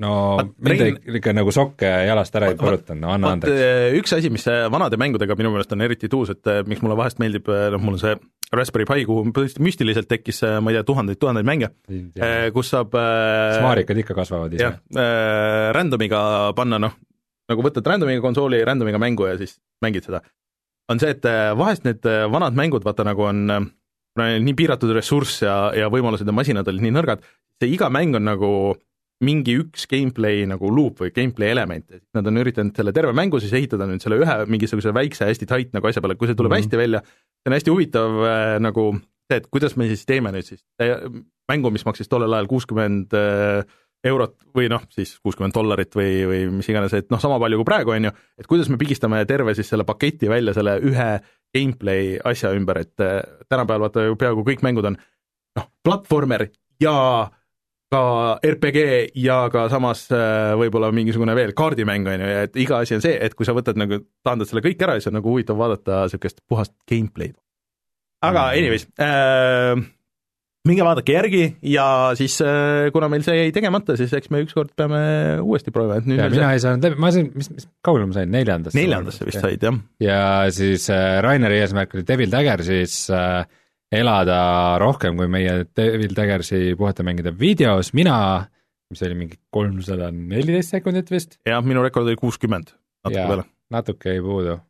no 0.00 0.12
mind 0.64 1.04
ikka 1.20 1.36
nagu 1.36 1.52
sokke 1.52 1.90
jalast 2.08 2.40
ära 2.40 2.48
ei 2.54 2.56
põrutanud, 2.56 3.04
no 3.04 3.12
anna 3.12 3.34
andeks. 3.36 3.52
Äh, 3.52 3.90
üks 4.00 4.16
asi, 4.16 4.32
mis 4.32 4.48
vanade 4.48 4.96
mängudega 5.00 5.36
minu 5.36 5.52
meelest 5.52 5.76
on 5.76 5.84
eriti 5.84 6.08
tuus, 6.12 6.32
et 6.32 6.54
miks 6.70 6.80
mulle 6.80 6.96
vahest 6.96 7.20
meeldib, 7.20 7.52
noh 7.52 7.84
mul 7.84 8.00
on 8.00 8.06
see 8.06 8.16
Raspberry 8.52 8.84
Pi, 8.84 9.06
kuhu 9.08 9.24
müstiliselt 9.64 10.08
tekkis, 10.10 10.42
äh, 10.44 10.58
ma 10.60 10.72
ei 10.72 10.76
tea, 10.76 10.84
tuhandeid-tuhandeid 10.88 11.48
mänge, 11.48 11.70
äh, 11.88 12.50
kus 12.52 12.72
saab 12.74 12.92
äh, 13.00 13.56
smaarikad 13.56 14.02
ikka 14.02 14.16
kasvavad 14.18 14.52
ise. 14.52 14.66
jah, 14.66 15.72
random'iga 15.72 16.20
panna 16.56 16.80
noh, 16.82 16.98
nagu 17.48 17.64
võtad 17.64 17.88
random'iga 17.88 18.24
konsooli, 18.24 18.60
random'iga 18.68 19.00
mängu 19.00 19.30
ja 19.30 19.38
siis 19.40 19.56
mängid 19.84 20.04
seda. 20.08 20.20
on 20.92 21.00
see, 21.00 21.14
et 21.14 21.24
vahest 21.56 21.86
need 21.88 22.04
vanad 22.04 22.58
mängud, 22.58 22.84
vaata 22.84 23.06
nagu 23.08 23.24
on 23.24 23.46
nii 24.20 24.54
piiratud 24.58 24.92
ressurss 24.92 25.40
ja, 25.46 25.56
ja 25.76 25.88
võimalused 25.88 26.28
ja 26.28 26.36
masinad 26.36 26.68
olid 26.68 26.84
nii 26.84 26.92
nõrgad, 26.98 27.24
see 27.56 27.72
iga 27.72 27.88
mäng 27.88 28.18
on 28.18 28.28
nagu 28.28 28.50
mingi 29.22 29.54
üks 29.60 29.86
gameplay 29.90 30.42
nagu 30.50 30.70
loop 30.74 31.02
või 31.04 31.12
gameplay 31.14 31.52
element, 31.54 31.86
et 31.94 32.04
nad 32.16 32.26
on 32.26 32.40
üritanud 32.42 32.76
selle 32.76 32.94
terve 32.96 33.14
mängu 33.16 33.40
siis 33.42 33.54
ehitada 33.56 33.86
nüüd 33.88 34.02
selle 34.02 34.18
ühe 34.22 34.36
mingisuguse 34.50 34.94
väikse 34.94 35.28
hästi 35.28 35.48
tight 35.48 35.76
nagu 35.76 35.88
asja 35.88 36.02
peale, 36.02 36.16
kui 36.18 36.30
see 36.30 36.38
tuleb 36.38 36.52
mm 36.52 36.58
-hmm. 36.58 36.66
hästi 36.66 36.80
välja, 36.80 37.02
see 37.42 37.50
on 37.50 37.58
hästi 37.58 37.74
huvitav 37.74 38.22
äh, 38.26 38.56
nagu 38.62 38.88
see, 39.30 39.38
et 39.38 39.46
kuidas 39.50 39.76
me 39.76 39.86
siis 39.90 40.04
teeme 40.06 40.32
nüüd 40.34 40.46
siis 40.46 40.64
mängu, 41.48 41.70
mis 41.70 41.84
maksis 41.86 42.08
tollel 42.08 42.32
ajal 42.32 42.50
kuuskümmend 42.50 43.14
äh, 43.14 43.64
eurot 44.04 44.34
või 44.56 44.68
noh, 44.72 44.82
siis 44.90 45.14
kuuskümmend 45.22 45.54
dollarit 45.54 45.94
või, 45.94 46.24
või 46.26 46.40
mis 46.58 46.68
iganes, 46.68 46.94
et 46.98 47.10
noh, 47.12 47.20
sama 47.22 47.38
palju 47.42 47.60
kui 47.60 47.68
praegu, 47.68 47.94
on 47.94 48.08
ju, 48.08 48.12
et 48.38 48.48
kuidas 48.50 48.70
me 48.72 48.78
pigistame 48.80 49.22
terve 49.30 49.54
siis 49.54 49.70
selle 49.70 49.86
paketi 49.86 50.30
välja 50.30 50.54
selle 50.56 50.78
ühe 50.82 51.10
gameplay 51.54 52.16
asja 52.24 52.50
ümber, 52.56 52.82
et 52.82 53.04
äh, 53.04 53.20
tänapäeval 53.48 53.86
vaata 53.86 54.08
ju 54.08 54.18
peaaegu 54.18 54.44
kõik 54.48 54.66
mängud 54.66 54.90
on 54.90 54.98
noh, 55.58 55.68
platvormer 55.84 56.48
ja 56.82 56.96
äh, 57.22 57.38
ka 57.92 58.02
RPG 58.40 58.82
ja 59.20 59.44
ka 59.52 59.66
samas 59.72 60.06
äh, 60.14 60.52
võib-olla 60.60 60.92
mingisugune 60.94 61.36
veel 61.38 61.54
kaardimäng, 61.56 62.08
on 62.08 62.24
ju, 62.24 62.34
et 62.46 62.60
iga 62.64 62.82
asi 62.82 62.96
on 62.96 63.04
see, 63.04 63.16
et 63.20 63.36
kui 63.38 63.48
sa 63.48 63.54
võtad 63.56 63.78
nagu, 63.80 64.02
taandad 64.24 64.50
selle 64.50 64.64
kõik 64.64 64.82
ära, 64.84 64.98
siis 64.98 65.10
on 65.12 65.18
nagu 65.20 65.32
huvitav 65.32 65.58
vaadata 65.60 66.04
niisugust 66.06 66.40
puhast 66.48 66.74
gameplay'd. 66.88 67.36
aga 68.22 68.48
mm. 68.48 68.62
anyways 68.62 68.88
äh,, 69.02 69.82
minge 70.68 70.84
vaadake 70.86 71.16
järgi 71.16 71.44
ja 71.72 71.86
siis 72.18 72.38
äh, 72.44 72.88
kuna 72.94 73.08
meil 73.12 73.24
see 73.26 73.38
jäi 73.38 73.54
tegemata, 73.54 73.96
siis 73.98 74.12
eks 74.16 74.30
me 74.32 74.42
ükskord 74.44 74.72
peame 74.78 75.02
uuesti 75.42 75.74
proovima, 75.74 76.00
et 76.00 76.08
nüüd 76.08 76.22
ja 76.22 76.28
mina 76.32 76.52
see 76.52 76.60
ei 76.60 76.66
saanud 76.66 76.86
läbi, 76.88 77.02
ma 77.02 77.10
sain, 77.14 77.32
mis, 77.34 77.50
mis 77.52 77.66
kaugele 77.84 78.08
ma 78.08 78.18
sain, 78.20 78.30
neljandasse? 78.32 78.78
neljandasse 78.78 79.26
vist 79.28 79.42
said, 79.42 79.66
jah. 79.68 79.80
ja 80.02 80.20
siis 80.54 80.86
äh, 80.94 81.18
Raineri 81.24 81.60
eesmärk 81.64 81.98
oli 81.98 82.06
Devil 82.08 82.32
Dagger 82.32 82.64
siis 82.66 83.02
äh, 83.12 83.42
elada 83.92 84.40
rohkem 84.82 85.16
kui 85.20 85.30
meie 85.30 85.62
Devil 85.76 86.14
Daggersi 86.16 86.72
puhata 86.78 87.04
mängida 87.06 87.32
videos, 87.38 87.92
mina, 87.96 88.16
mis 88.92 89.02
oli 89.06 89.18
mingi 89.18 89.40
kolmsada 89.54 90.10
neliteist 90.14 90.78
sekundit 90.78 91.10
vist, 91.12 91.38
jah, 91.48 91.62
minu 91.64 91.84
rekord 91.84 92.08
oli 92.08 92.18
kuuskümmend, 92.20 92.72
natuke 93.04 93.26
peale. 93.32 93.48
natuke 93.72 94.14
jäi 94.14 94.22
puudu. 94.24 94.60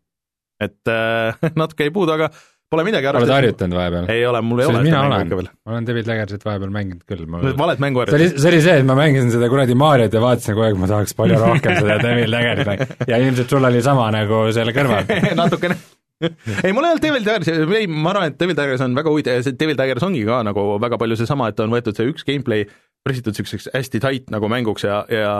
et 0.62 0.90
äh, 0.90 1.38
natuke 1.60 1.86
jäi 1.86 1.94
puudu, 1.94 2.16
aga 2.16 2.32
pole 2.72 2.84
midagi. 2.88 3.08
oled 3.12 3.30
harjutanud 3.36 3.78
vahepeal? 3.78 4.10
ei 4.10 4.26
ole, 4.26 4.42
mul 4.42 4.64
ei 4.64 4.70
ole. 4.72 4.82
mina 4.88 5.06
olen, 5.06 5.32
ma 5.62 5.76
olen 5.76 5.86
Devil 5.86 6.06
Daggersit 6.08 6.44
vahepeal 6.48 6.74
mänginud 6.74 7.06
küll. 7.06 7.24
Need 7.28 7.58
valed 7.62 7.82
mänguharjutused. 7.84 8.26
see 8.26 8.34
oli, 8.34 8.42
see 8.42 8.52
oli 8.52 8.62
see, 8.66 8.76
et 8.82 8.90
ma 8.90 8.98
mängisin 8.98 9.32
seda 9.34 9.50
kuradi 9.52 9.78
Mariot 9.78 10.18
ja 10.18 10.22
vaatasin 10.24 10.56
kogu 10.56 10.66
aeg, 10.66 10.78
ma 10.82 10.90
tahaks 10.90 11.18
palju 11.18 11.40
rohkem 11.42 11.78
seda 11.78 11.98
Devil 12.02 12.38
Daggerit 12.38 12.70
mängida 12.72 13.10
ja 13.14 13.22
ilmselt 13.22 13.54
sul 13.54 13.70
oli 13.70 13.82
sama 13.84 14.10
nagu 14.14 14.46
selle 14.56 14.74
kõrval 14.74 15.06
natukene 15.44 15.78
ei, 16.64 16.72
mul 16.72 16.84
ei 16.86 16.92
olnud 16.94 17.02
Devil 17.04 17.24
Daggers, 17.26 17.48
ei, 17.78 17.86
ma 17.90 18.10
arvan, 18.14 18.30
et 18.32 18.38
Devil 18.40 18.56
Daggers 18.58 18.80
on 18.86 18.94
väga 18.98 19.10
huvitav 19.12 19.38
ja 19.38 19.42
see 19.46 19.56
Devil 19.58 19.76
Daggers 19.78 20.02
ongi 20.06 20.24
ka 20.28 20.42
nagu 20.46 20.64
väga 20.82 20.98
palju 21.02 21.16
seesama, 21.20 21.48
et 21.52 21.60
on 21.64 21.70
võetud 21.74 21.96
see 21.98 22.08
üks 22.12 22.24
gameplay, 22.28 22.66
pressitud 23.02 23.34
niisuguseks 23.34 23.70
hästi 23.74 23.98
tight 24.04 24.28
nagu 24.30 24.46
mänguks 24.52 24.84
ja, 24.86 25.00
ja 25.10 25.32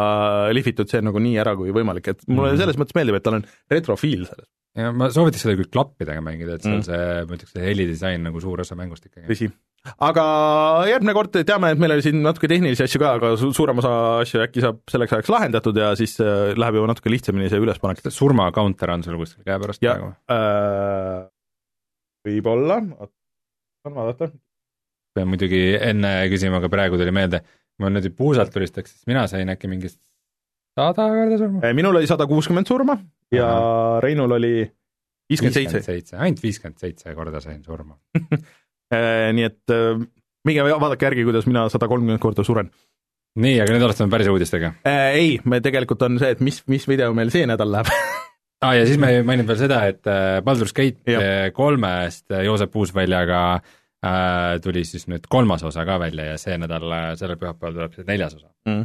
lihvitud 0.55 0.91
see 0.91 1.01
nagu 1.05 1.21
nii 1.23 1.37
ära 1.39 1.53
kui 1.59 1.71
võimalik, 1.75 2.09
et 2.11 2.25
mulle 2.27 2.53
Mhm. 2.57 2.59
selles 2.65 2.77
mõttes 2.81 2.97
meeldib, 2.99 3.15
et 3.21 3.23
tal 3.29 3.39
on 3.39 3.45
retrofiil 3.71 4.25
selles, 4.27 4.49
ja 4.75 4.91
ma 4.97 5.11
soovitaks 5.15 5.45
seda 5.47 5.55
küll 5.61 5.71
klappidega 5.71 6.25
mängida, 6.25 6.57
et 6.59 6.67
seal 6.67 6.81
Mm. 6.81 6.87
see, 6.89 7.05
ma 7.29 7.37
ütleks, 7.39 7.53
see 7.55 7.63
helidisain 7.69 8.23
nagu 8.27 8.41
suur 8.43 8.61
osa 8.65 8.75
mängust 8.79 9.07
ikkagi. 9.07 9.29
tõsi. 9.31 9.53
Aga 9.83 10.25
järgmine 10.91 11.15
kord 11.17 11.35
teame, 11.35 11.73
et 11.75 11.81
meil 11.83 11.95
oli 11.97 12.05
siin 12.05 12.21
natuke 12.23 12.51
tehnilisi 12.51 12.85
asju 12.85 13.01
ka, 13.03 13.15
aga 13.19 13.33
su-, 13.41 13.53
suurem 13.57 13.81
osa 13.83 13.95
asju 14.23 14.43
äkki 14.45 14.63
saab 14.65 14.83
selleks 14.91 15.17
ajaks 15.17 15.33
lahendatud 15.33 15.79
ja 15.79 15.93
siis 15.99 16.15
äh, 16.23 16.53
läheb 16.59 16.79
juba 16.79 16.93
natuke 16.93 17.11
lihtsamini 17.13 17.51
see 17.51 17.63
ülespanek. 17.63 18.05
surma 18.15 18.51
counter 18.55 18.95
on 18.95 19.03
sul 19.07 19.19
kuskil 19.21 19.47
käepärast 19.49 19.83
ja 19.83 19.97
praegu? 19.99 20.13
äh, 20.37 21.19
võib-olla, 22.29 22.79
on 23.89 23.99
vaadata. 23.99 24.31
pean 25.17 25.29
muidugi 25.33 25.65
enne 25.81 26.15
küsima, 26.33 26.63
aga 26.63 26.71
praegu 26.73 27.01
tuli 27.01 27.15
meelde, 27.15 27.43
ma 27.83 27.91
nüüd 27.91 28.13
puusalt 28.17 28.55
tulistaks, 28.55 28.95
siis 28.95 29.11
mina 29.11 29.27
sain 29.31 29.51
äkki 29.51 29.71
mingi 29.71 29.91
sada 29.91 31.09
korda 31.11 31.43
surma? 31.43 31.65
Äh, 31.67 31.75
minul 31.77 31.99
oli 31.99 32.11
sada 32.11 32.29
kuuskümmend 32.31 32.71
surma 32.71 33.01
ja 33.35 33.51
Reinul 34.05 34.39
oli 34.39 34.55
viiskümmend 35.33 35.83
seitse, 35.83 36.19
ainult 36.21 36.43
viiskümmend 36.43 36.79
seitse 36.83 37.15
korda 37.19 37.43
sain 37.43 37.63
surma. 37.67 37.99
nii 38.93 39.47
et 39.49 39.75
äh, 39.75 40.01
minge 40.47 40.65
vaadake 40.67 41.09
järgi, 41.09 41.27
kuidas 41.29 41.47
mina 41.49 41.67
sada 41.73 41.89
kolmkümmend 41.91 42.23
korda 42.23 42.45
suren. 42.47 42.71
nii, 43.41 43.61
aga 43.65 43.73
nüüd 43.73 43.87
alustame 43.87 44.13
päris 44.13 44.29
uudistega. 44.29 44.75
Äh, 44.85 45.05
ei, 45.17 45.37
me 45.49 45.63
tegelikult 45.65 46.03
on 46.05 46.19
see, 46.21 46.35
et 46.35 46.43
mis, 46.45 46.61
mis 46.69 46.85
video 46.89 47.15
meil 47.17 47.33
see 47.33 47.47
nädal 47.49 47.71
läheb 47.73 47.89
aa 47.93 48.67
ah, 48.69 48.75
ja 48.77 48.83
siis 48.89 49.01
me 49.01 49.15
mainime 49.27 49.49
veel 49.49 49.63
seda, 49.63 49.79
et 49.91 50.11
äh, 50.11 50.41
Baldur's 50.45 50.75
Gate 50.77 51.17
äh, 51.17 51.47
kolmest 51.57 52.29
äh, 52.31 52.45
Joosep 52.47 52.77
Uusväljaga 52.77 53.41
äh, 53.57 54.59
tuli 54.65 54.85
siis 54.89 55.09
nüüd 55.09 55.25
kolmas 55.33 55.65
osa 55.65 55.87
ka 55.89 55.97
välja 56.03 56.33
ja 56.33 56.37
see 56.41 56.59
nädal, 56.61 56.85
sellel 57.17 57.41
pühapäeval 57.41 57.79
tuleb 57.79 57.97
see 57.97 58.07
neljas 58.11 58.37
osa. 58.37 58.53
mm. 58.69 58.85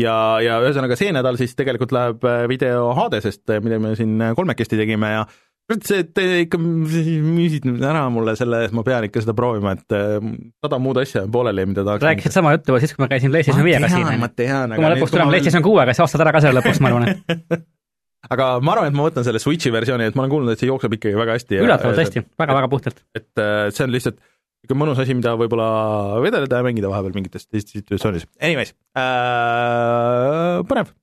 ja, 0.00 0.16
ja 0.40 0.58
ühesõnaga 0.64 0.96
see 0.98 1.12
nädal 1.12 1.36
siis 1.40 1.52
tegelikult 1.58 1.92
läheb 1.92 2.24
äh, 2.24 2.46
video 2.48 2.94
Hadesest, 2.96 3.44
mida 3.60 3.82
me 3.82 3.92
siin 3.98 4.16
äh, 4.22 4.32
kolmekesti 4.38 4.80
tegime 4.80 5.12
ja 5.18 5.26
kurat, 5.26 5.51
see, 5.86 6.04
te 6.14 6.24
ikka 6.44 6.58
müüsid 6.60 7.66
nüüd 7.68 7.84
ära 7.86 8.04
mulle 8.12 8.34
selle, 8.38 8.64
et 8.66 8.74
ma 8.76 8.84
pean 8.86 9.06
ikka 9.06 9.22
seda 9.24 9.34
proovima, 9.36 9.74
et 9.76 9.96
äh, 9.96 10.16
sada 10.64 10.80
muud 10.82 11.00
asja 11.02 11.24
on 11.26 11.34
pooleli, 11.34 11.66
mida 11.70 11.84
tahaks 11.86 12.06
rääkisid 12.06 12.34
sama 12.34 12.54
juttu 12.56 12.78
siis, 12.82 12.94
kui 12.96 13.04
ma 13.04 13.10
käisin 13.12 13.32
PlayStation 13.32 13.64
viiega 13.66 13.90
siin. 13.92 14.08
ma 14.20 14.30
tean, 14.32 14.74
kui 14.74 14.84
ma 14.84 14.92
lõpuks 14.94 15.14
tulen 15.14 15.30
PlayStation 15.32 15.64
kuuega, 15.64 15.94
siis 15.94 16.04
ostad 16.06 16.24
ära 16.26 16.34
ka 16.34 16.42
selle 16.44 16.60
lõpuks, 16.60 16.82
ma 16.82 16.92
arvan, 16.92 17.08
et 17.08 17.64
aga 18.34 18.50
ma 18.64 18.76
arvan, 18.76 18.90
et 18.92 18.98
ma 18.98 19.08
võtan 19.08 19.26
selle 19.26 19.42
Switchi 19.42 19.72
versiooni, 19.74 20.10
et 20.10 20.18
ma 20.18 20.26
olen 20.26 20.34
kuulnud, 20.34 20.54
et 20.54 20.62
see 20.62 20.70
jookseb 20.70 20.98
ikkagi 20.98 21.18
väga 21.18 21.38
hästi. 21.38 21.62
üllatavalt 21.64 22.04
hästi, 22.04 22.26
väga-väga 22.42 22.70
puhtalt. 22.72 23.02
et 23.16 23.42
äh, 23.42 23.66
see 23.72 23.86
on 23.86 23.94
lihtsalt 23.94 24.20
niisugune 24.62 24.84
mõnus 24.84 25.02
asi, 25.02 25.14
mida 25.18 25.34
võib-olla 25.38 26.20
vedeleda 26.22 26.60
ja 26.60 26.66
mängida 26.66 26.90
vahepeal 26.90 27.16
mingites 27.16 27.48
teistes 27.48 27.80
situatsioonides. 27.80 28.28
Anyways 28.38 28.76
äh,, 28.94 30.62
põnev. 30.68 30.94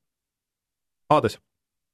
Hades 1.09 1.39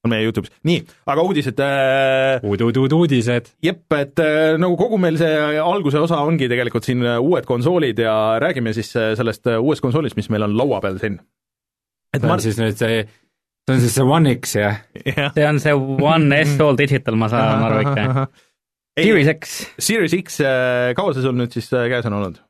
on 0.06 0.14
meie 0.14 0.26
Youtube'is. 0.26 0.54
nii, 0.68 0.82
aga 1.12 1.26
uudised 1.26 1.60
äh, 1.66 2.46
uud-uud-uudised. 2.46 3.52
jep, 3.66 3.84
et 3.98 4.22
äh, 4.24 4.56
nagu 4.62 4.78
kogu 4.80 5.00
meil 5.02 5.20
see 5.20 5.60
alguse 5.62 6.02
osa 6.02 6.22
ongi 6.26 6.50
tegelikult 6.52 6.88
siin 6.88 7.04
äh, 7.06 7.20
uued 7.22 7.48
konsoolid 7.50 8.00
ja 8.06 8.16
räägime 8.42 8.74
siis 8.78 8.94
äh, 8.96 9.14
sellest 9.20 9.48
äh, 9.52 9.60
uuest 9.62 9.84
konsoolist, 9.86 10.18
mis 10.20 10.30
meil 10.34 10.48
on 10.48 10.58
laua 10.58 10.82
peal 10.84 11.00
siin. 11.02 11.20
et 12.14 12.22
see 12.22 12.30
on 12.30 12.36
ma... 12.36 12.42
siis 12.44 12.60
nüüd 12.62 12.80
see, 12.80 13.04
see 13.66 13.78
on 13.78 13.86
siis 13.86 13.96
see 14.00 14.10
One 14.18 14.36
X, 14.38 14.58
jah? 14.62 14.82
jah. 15.12 15.32
see 15.36 15.48
on 15.50 15.62
see 15.64 15.76
One 15.76 16.42
S 16.44 16.58
All 16.64 16.78
Digital, 16.80 17.20
ma 17.20 17.32
saan 17.34 17.66
aru 17.70 17.86
ikka. 17.86 18.28
Series 18.96 19.28
X. 19.28 19.56
Series 19.84 20.14
X, 20.22 20.38
kaua 20.96 21.16
see 21.16 21.26
sul 21.26 21.36
nüüd 21.36 21.56
siis 21.56 21.68
käes 21.68 22.06
on 22.08 22.22
olnud? 22.22 22.44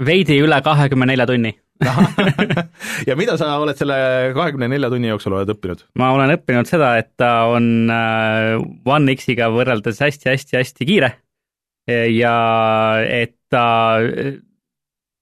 veidi 0.00 0.38
üle 0.40 0.56
kahekümne 0.64 1.10
nelja 1.10 1.26
tunni 1.28 1.50
ja 3.08 3.16
mida 3.16 3.36
sa 3.40 3.54
oled 3.62 3.78
selle 3.78 3.96
kahekümne 4.36 4.68
nelja 4.68 4.90
tunni 4.92 5.10
jooksul 5.10 5.38
oled 5.38 5.52
õppinud? 5.54 5.86
ma 6.00 6.12
olen 6.16 6.34
õppinud 6.36 6.68
seda, 6.68 6.94
et 7.00 7.12
ta 7.20 7.50
on 7.50 7.90
äh, 7.92 8.58
One 8.84 9.16
X-iga 9.16 9.50
võrreldes 9.54 10.02
hästi-hästi-hästi 10.04 10.88
kiire 10.88 11.14
ja 11.90 12.34
et 13.02 13.34
ta, 13.50 13.62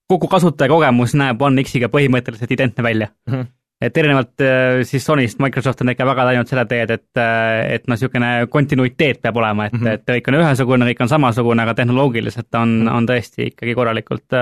kogu 0.09 0.27
kasutajakogemus 0.29 1.15
näeb 1.17 1.41
One 1.41 1.63
X-iga 1.65 1.89
põhimõtteliselt 1.93 2.51
identne 2.57 2.85
välja 2.85 3.09
mm. 3.27 3.33
-hmm 3.33 3.55
et 3.79 3.97
erinevalt 3.97 4.41
äh, 4.43 4.81
siis 4.83 5.05
Sonyst, 5.05 5.39
Microsoft 5.39 5.81
on 5.81 5.93
ikka 5.93 6.03
väga 6.03 6.25
läinud 6.27 6.49
selle 6.51 6.65
teed, 6.67 6.91
et, 6.91 7.05
et 7.15 7.85
noh, 7.87 7.95
niisugune 7.95 8.31
kontinuiteet 8.51 9.21
peab 9.23 9.39
olema, 9.39 9.69
et 9.69 9.73
mm, 9.73 9.85
-hmm. 9.85 9.93
et 9.93 10.03
kõik 10.09 10.27
on 10.27 10.37
ühesugune, 10.41 10.89
kõik 10.89 11.03
on 11.05 11.11
samasugune, 11.13 11.63
aga 11.63 11.77
tehnoloogiliselt 11.77 12.59
on 12.59 12.89
on 12.91 13.07
tõesti 13.07 13.47
ikkagi 13.53 13.75
korralikult 13.79 14.35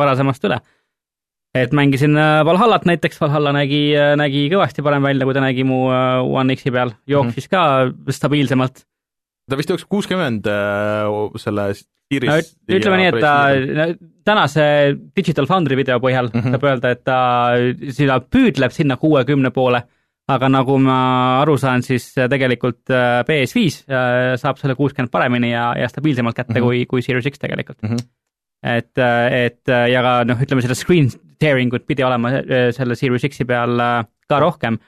varasemast 0.00 0.48
üle. 0.48 0.60
Et 1.62 1.74
mängisin 1.76 2.16
äh, 2.18 2.44
Valhallat 2.46 2.86
näiteks, 2.88 3.20
Valhalla 3.20 3.52
nägi, 3.56 3.82
nägi 4.18 4.46
kõvasti 4.52 4.84
parem 4.84 5.04
välja, 5.06 5.26
kui 5.28 5.36
ta 5.36 5.42
nägi 5.44 5.66
mu 5.66 5.86
äh, 5.92 6.20
One 6.22 6.56
X-i 6.56 6.72
peal, 6.74 6.94
jooksis 7.06 7.48
mm 7.48 7.58
-hmm. 7.58 8.06
ka 8.06 8.12
stabiilsemalt. 8.12 8.84
ta 9.50 9.56
vist 9.56 9.70
jookseb 9.70 9.88
kuuskümmend 9.88 10.46
äh, 10.46 11.36
selle 11.36 11.70
Iris 12.10 12.30
no, 12.30 12.74
ütleme 12.76 12.96
nii, 12.96 13.06
et 13.06 13.20
ta 13.20 13.32
tänase 14.24 14.96
Digital 15.16 15.46
Foundry 15.46 15.76
video 15.76 15.98
põhjal 15.98 16.30
mm 16.32 16.40
-hmm. 16.40 16.50
saab 16.50 16.64
öelda, 16.64 16.90
et 16.90 17.04
ta 17.04 17.20
seda 17.92 18.20
püüdleb 18.20 18.72
sinna 18.72 18.96
kuuekümne 18.96 19.50
poole, 19.50 19.82
aga 20.28 20.48
nagu 20.48 20.78
ma 20.78 21.40
aru 21.42 21.56
saan, 21.56 21.82
siis 21.82 22.14
tegelikult 22.14 22.88
PS5 23.28 23.84
saab 24.36 24.56
selle 24.56 24.74
kuuskümmend 24.74 25.10
paremini 25.10 25.52
ja, 25.52 25.74
ja 25.76 25.88
stabiilsemalt 25.88 26.36
kätte 26.36 26.52
mm 26.52 26.56
-hmm. 26.56 26.64
kui, 26.64 26.86
kui 26.86 27.02
Series 27.02 27.28
X 27.28 27.38
tegelikult 27.38 27.82
mm. 27.82 27.88
-hmm. 27.88 28.17
Et, 28.62 28.92
et 28.98 29.74
ja 29.92 30.02
ka 30.02 30.12
noh, 30.28 30.38
ütleme 30.42 30.64
seda 30.64 30.76
screen 30.78 31.10
tearing 31.38 31.74
ut 31.74 31.86
pidi 31.86 32.02
olema 32.02 32.40
selle 32.74 32.96
Series 32.98 33.26
X-i 33.28 33.46
peal 33.46 33.78
ka 34.28 34.40
rohkem 34.42 34.78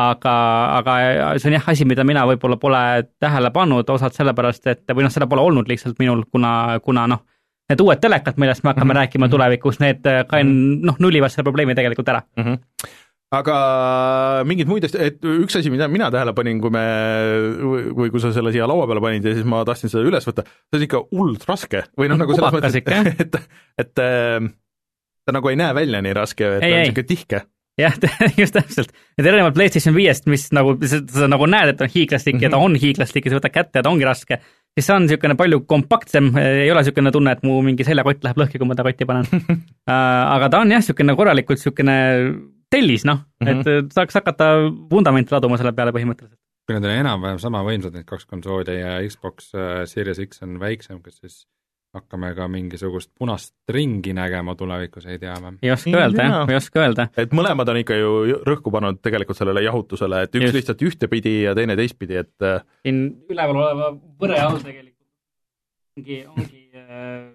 aga, 0.00 0.34
aga 0.78 0.94
see 1.38 1.50
on 1.50 1.56
jah 1.56 1.68
asi, 1.72 1.86
mida 1.88 2.04
mina 2.06 2.22
võib-olla 2.28 2.58
pole 2.60 2.82
tähele 3.22 3.50
pannud, 3.54 3.88
osalt 3.90 4.16
sellepärast, 4.16 4.66
et 4.70 4.94
või 4.94 5.06
noh, 5.06 5.12
seda 5.12 5.28
pole 5.30 5.44
olnud 5.44 5.68
lihtsalt 5.70 5.98
minul, 6.02 6.24
kuna, 6.30 6.78
kuna 6.84 7.06
noh, 7.10 7.24
need 7.70 7.82
uued 7.84 8.02
telekad, 8.02 8.38
millest 8.40 8.64
me 8.64 8.72
hakkame 8.72 8.84
mm 8.84 8.90
-hmm. 8.90 9.00
rääkima 9.00 9.28
tulevikus, 9.28 9.80
need 9.80 10.06
ka 10.30 10.42
noh, 10.44 10.98
nullivad 10.98 11.30
selle 11.30 11.46
probleemi 11.46 11.74
tegelikult 11.74 12.08
ära 12.08 12.22
mm. 12.36 12.44
-hmm 12.44 12.96
aga 13.30 13.56
mingeid 14.48 14.70
muid 14.70 14.86
asju, 14.86 14.98
et 15.06 15.20
üks 15.22 15.58
asi, 15.60 15.70
mida 15.70 15.86
mina 15.90 16.08
tähele 16.10 16.34
panin, 16.34 16.58
kui 16.62 16.72
me, 16.74 16.82
või 17.94 18.10
kui 18.10 18.22
sa 18.22 18.32
selle 18.34 18.50
siia 18.54 18.66
laua 18.70 18.88
peale 18.90 19.02
panid 19.04 19.28
ja 19.28 19.36
siis 19.36 19.46
ma 19.48 19.62
tahtsin 19.66 19.92
seda 19.92 20.02
üles 20.08 20.26
võtta, 20.26 20.46
see 20.66 20.80
on 20.80 20.86
ikka 20.88 21.04
hullult 21.12 21.46
raske 21.46 21.84
või 21.98 22.10
noh, 22.10 22.18
nagu 22.20 22.34
selles 22.34 22.56
mõttes, 22.58 22.80
et, 22.80 23.22
et, 23.22 23.40
et 23.84 23.94
ta 25.30 25.36
nagu 25.36 25.52
ei 25.52 25.58
näe 25.60 25.76
välja 25.78 26.02
nii 26.02 26.18
raske, 26.18 26.52
et 26.58 26.66
ei, 26.66 26.70
ta 26.70 26.76
on 26.76 26.86
niisugune 26.88 27.10
tihke. 27.12 27.42
Jah, 27.80 27.94
just 28.42 28.56
täpselt, 28.56 28.90
et 29.16 29.24
erinevalt 29.24 29.54
PlayStation 29.56 29.94
viiest, 29.94 30.26
mis 30.28 30.48
nagu, 30.52 30.74
sa 30.84 31.28
nagu 31.30 31.46
näed, 31.48 31.70
et 31.72 31.84
on 31.86 31.88
hiiglaslik 31.92 32.34
mm 32.34 32.40
-hmm. 32.40 32.50
ja 32.50 32.50
ta 32.50 32.58
on 32.66 32.74
hiiglaslik 32.76 33.24
ja 33.24 33.32
sa 33.32 33.38
võtad 33.38 33.54
kätte 33.54 33.78
ja 33.78 33.86
ta 33.86 33.92
ongi 33.94 34.04
raske, 34.04 34.40
siis 34.74 34.86
see 34.86 34.96
on 34.96 35.06
niisugune 35.06 35.36
palju 35.38 35.62
kompaktsem, 35.70 36.32
ei 36.36 36.70
ole 36.70 36.82
niisugune 36.82 37.12
tunne, 37.14 37.32
et 37.32 37.46
mu 37.46 37.62
mingi 37.62 37.86
seljakott 37.86 38.24
läheb 38.26 38.42
lõhki, 38.42 38.58
kui 38.58 38.68
ma 38.68 38.74
ta 38.74 38.84
kotti 38.84 39.06
panen. 39.06 39.24
Uh, 39.30 39.94
aga 40.34 40.50
ta 40.50 40.60
on 40.60 40.74
jah, 40.74 40.82
niisugune 40.82 41.16
korralikult 41.16 41.62
niisugune 41.62 41.96
tellis, 42.70 43.04
noh 43.08 43.22
mm, 43.40 43.46
-hmm. 43.46 43.80
et 43.84 43.94
saaks 43.94 44.20
hakata 44.20 44.50
vundamenti 44.90 45.34
laduma 45.34 45.58
selle 45.60 45.72
peale 45.76 45.94
põhimõtteliselt. 45.96 46.38
kui 46.66 46.76
need 46.76 46.86
on 46.86 46.98
enam-vähem 47.04 47.40
sama 47.42 47.64
võimsad, 47.66 47.94
need 47.96 48.06
kaks 48.08 48.28
konsooli 48.30 48.78
ja 48.78 48.98
Xbox 49.08 49.50
Series 49.90 50.20
X 50.26 50.44
on 50.46 50.60
väiksem, 50.60 51.02
kas 51.02 51.18
siis 51.18 51.42
hakkame 51.94 52.30
ka 52.36 52.46
mingisugust 52.50 53.10
punast 53.18 53.54
ringi 53.74 54.12
nägema 54.14 54.54
tulevikus, 54.58 55.06
ei 55.10 55.18
tea 55.18 55.34
või? 55.42 55.56
ei 55.62 55.72
oska 55.74 55.96
öelda 55.98 56.26
jah, 56.28 56.52
ei 56.52 56.58
oska 56.60 56.84
öelda. 56.84 57.08
et 57.18 57.34
mõlemad 57.34 57.72
on 57.72 57.80
ikka 57.82 57.98
ju 57.98 58.12
rõhku 58.46 58.70
pannud 58.74 59.00
tegelikult 59.02 59.38
sellele 59.38 59.64
jahutusele, 59.66 60.22
et 60.26 60.38
üks 60.38 60.46
Just. 60.46 60.58
lihtsalt 60.60 60.86
ühtepidi 60.86 61.34
ja 61.48 61.56
teine 61.58 61.74
teistpidi, 61.80 62.20
et 62.22 62.46
äh, 62.46 62.62
siin 62.86 63.02
üleval 63.30 63.58
oleva 63.64 63.90
võre 64.22 64.38
all 64.44 64.62
tegelikult 64.62 65.00
ongi, 65.98 66.22
ongi 66.30 66.62
äh, 66.78 67.26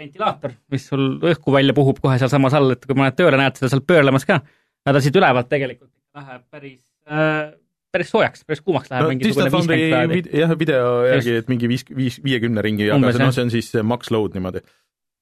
ventilaator, 0.00 0.56
mis 0.74 0.88
sul 0.90 1.06
õhku 1.22 1.54
välja 1.54 1.76
puhub 1.76 2.02
kohe 2.02 2.18
sealsamas 2.18 2.56
all, 2.58 2.74
et 2.74 2.82
kui 2.86 2.98
paned 2.98 3.16
tööle, 3.18 3.38
näed 3.38 3.60
seda 3.60 3.70
seal 3.72 3.84
pöörlemas 3.86 4.26
ka. 4.28 4.40
Aga 4.84 4.98
ta 4.98 5.04
siit 5.04 5.16
ülevalt 5.20 5.50
tegelikult 5.52 5.92
läheb 6.14 6.44
päris 6.52 6.80
äh,, 7.08 7.54
päris 7.94 8.10
soojaks, 8.12 8.44
päris 8.48 8.62
kuumaks 8.64 8.90
läheb 8.90 9.06
no 9.06 9.12
mingisugune 9.14 9.50
viiskümmend 9.52 9.88
kraadi. 9.92 10.38
jah, 10.40 10.54
video 10.58 10.92
järgi, 11.08 11.36
et 11.42 11.50
mingi 11.52 11.70
viis, 11.70 11.84
viis, 11.94 12.20
viiekümne 12.24 12.64
ringi, 12.64 12.88
aga 12.92 13.12
see, 13.12 13.22
noh, 13.22 13.34
see 13.34 13.46
on 13.46 13.52
siis 13.54 13.70
max 13.86 14.10
load 14.14 14.34
niimoodi. 14.36 14.64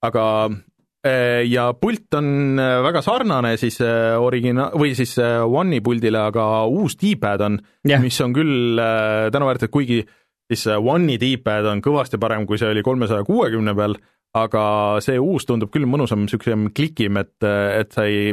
aga 0.09 0.25
eh, 1.07 1.43
ja 1.51 1.69
pult 1.79 2.19
on 2.19 2.61
eh, 2.63 2.79
väga 2.87 3.05
sarnane 3.05 3.55
siis 3.61 3.79
eh, 3.85 4.15
origina- 4.21 4.71
või 4.79 4.97
siis 4.99 5.15
One'i 5.21 5.83
puldile, 5.85 6.25
aga 6.33 6.49
uus 6.71 6.97
D-pad 7.01 7.47
on 7.49 7.61
Jah. 7.89 8.03
mis 8.03 8.19
on 8.25 8.35
küll 8.37 8.81
äh, 8.81 9.29
tänuväärt, 9.35 9.69
et 9.69 9.75
kuigi 9.75 10.01
siis 10.51 10.67
äh, 10.71 10.81
One'i 10.81 11.19
D-pad 11.21 11.69
on 11.71 11.85
kõvasti 11.85 12.21
parem, 12.23 12.49
kui 12.49 12.61
see 12.61 12.73
oli 12.73 12.85
kolmesaja 12.85 13.27
kuuekümne 13.29 13.77
peal, 13.79 13.99
aga 14.39 14.65
see 15.05 15.21
uus 15.21 15.45
tundub 15.45 15.71
küll 15.73 15.85
mõnusam, 15.85 16.25
niisugusem 16.25 16.71
klikim, 16.73 17.21
et, 17.21 17.37
et 17.45 17.93
sa 17.93 18.09
ei 18.09 18.33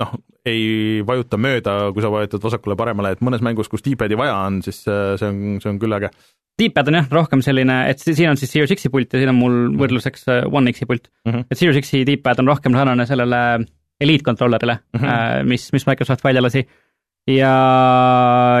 noh, 0.00 0.12
ei 0.48 1.02
vajuta 1.06 1.36
mööda, 1.40 1.78
kui 1.94 2.02
sa 2.04 2.10
vajutad 2.12 2.42
vasakule-paremale, 2.42 3.12
et 3.16 3.20
mõnes 3.24 3.42
mängus, 3.44 3.68
kus 3.68 3.82
D-pad'i 3.84 4.16
vaja 4.18 4.36
on, 4.46 4.60
siis 4.64 4.82
äh, 4.88 5.14
see 5.20 5.28
on, 5.28 5.40
see 5.62 5.70
on 5.72 5.78
küll 5.82 5.92
äge. 5.98 6.10
D-pad 6.60 6.88
on 6.90 6.98
jah, 6.98 7.06
rohkem 7.12 7.40
selline, 7.44 7.76
et 7.88 8.00
si- 8.02 8.14
siin 8.18 8.30
on 8.32 8.36
siis 8.40 8.50
Series 8.52 8.72
X-i 8.76 8.90
pult 8.92 9.12
ja 9.14 9.20
siin 9.22 9.30
on 9.32 9.38
mul 9.38 9.58
võrdluseks 9.80 10.26
äh, 10.28 10.42
One 10.52 10.72
X-i 10.74 10.84
pult 10.88 11.06
mm. 11.24 11.32
-hmm. 11.32 11.44
et 11.50 11.58
Series 11.60 11.78
X-i 11.84 12.02
D-pad 12.08 12.40
on 12.42 12.48
rohkem 12.52 12.72
sarnane 12.76 13.06
sellele 13.08 13.38
Elite 14.00 14.24
controller'ile 14.24 14.78
mm. 14.92 15.00
-hmm. 15.00 15.44
mis, 15.48 15.72
mis 15.72 15.86
Microsoft 15.86 16.24
välja 16.24 16.42
lasi. 16.42 16.66
ja, 17.28 17.52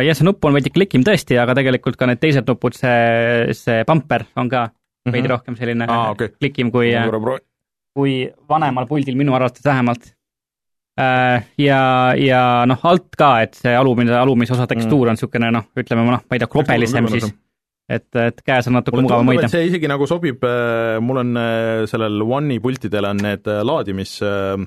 ja 0.04 0.14
see 0.14 0.24
nupp 0.26 0.44
on 0.44 0.52
veidi 0.56 0.70
klikim 0.72 1.04
tõesti, 1.06 1.38
aga 1.40 1.54
tegelikult 1.58 1.96
ka 2.00 2.06
need 2.06 2.20
teised 2.22 2.48
nupud, 2.48 2.76
see, 2.76 3.54
see 3.56 3.84
bumper 3.88 4.24
on 4.36 4.48
ka 4.52 4.68
veidi 5.08 5.24
Mhm. 5.26 5.30
rohkem 5.32 5.56
selline 5.56 5.86
Aa, 5.88 6.10
okei. 6.12 6.28
klikim 6.40 6.70
kui, 6.70 6.92
kui 7.96 8.14
vanemal 8.48 8.86
puldil 8.86 9.16
minu 9.16 9.32
arvates 9.34 9.64
vähemalt. 9.64 10.12
ja, 11.00 11.82
ja 12.18 12.40
noh, 12.68 12.88
alt 12.90 13.14
ka, 13.18 13.30
et 13.44 13.54
see 13.58 13.72
alumine, 13.76 14.12
alumise 14.18 14.54
osa 14.56 14.66
tekstuur 14.70 15.10
on 15.10 15.18
niisugune 15.18 15.52
noh, 15.54 15.70
ütleme 15.80 16.04
noh, 16.08 16.24
ma 16.24 16.36
ei 16.36 16.42
tea, 16.42 16.50
krobelisem 16.50 17.08
siis, 17.12 17.30
et, 17.90 18.08
et 18.22 18.42
käes 18.46 18.68
on 18.70 18.78
natuke 18.78 19.02
mugavam 19.02 19.32
hoida 19.32 19.48
see 19.52 19.68
isegi 19.70 19.90
nagu 19.90 20.08
sobib, 20.10 20.44
mul 21.06 21.22
on 21.22 21.40
äh, 21.40 21.86
sellel 21.90 22.26
One'i 22.26 22.60
pultidel 22.62 23.08
on 23.10 23.24
need 23.24 23.48
äh, 23.50 23.62
laadimis 23.66 24.18
äh,, 24.26 24.60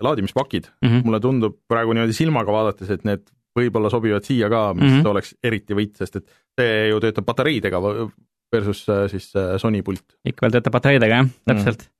laadimispakid 0.00 0.72
mm. 0.82 0.88
-hmm. 0.88 1.04
mulle 1.04 1.20
tundub 1.20 1.60
praegu 1.68 1.94
niimoodi 1.96 2.16
silmaga 2.16 2.52
vaadates, 2.52 2.90
et 2.90 3.06
need 3.08 3.28
võib-olla 3.56 3.90
sobivad 3.90 4.26
siia 4.26 4.50
ka, 4.50 4.74
mis 4.74 4.84
mm. 4.84 4.98
-hmm. 4.98 5.12
oleks 5.12 5.34
eriti 5.42 5.76
võit, 5.76 5.94
sest 5.98 6.20
et 6.20 6.26
see 6.58 6.88
ju 6.90 7.00
töötab 7.02 7.26
patareidega 7.26 7.80
versus 8.52 8.84
äh, 8.88 9.06
siis 9.10 9.30
äh, 9.36 9.56
Sony 9.58 9.82
pult. 9.82 10.18
ikka 10.26 10.46
veel 10.46 10.58
töötab 10.58 10.76
patareidega 10.78 11.22
jah, 11.22 11.32
täpselt 11.46 11.86
mm.. 11.86 11.96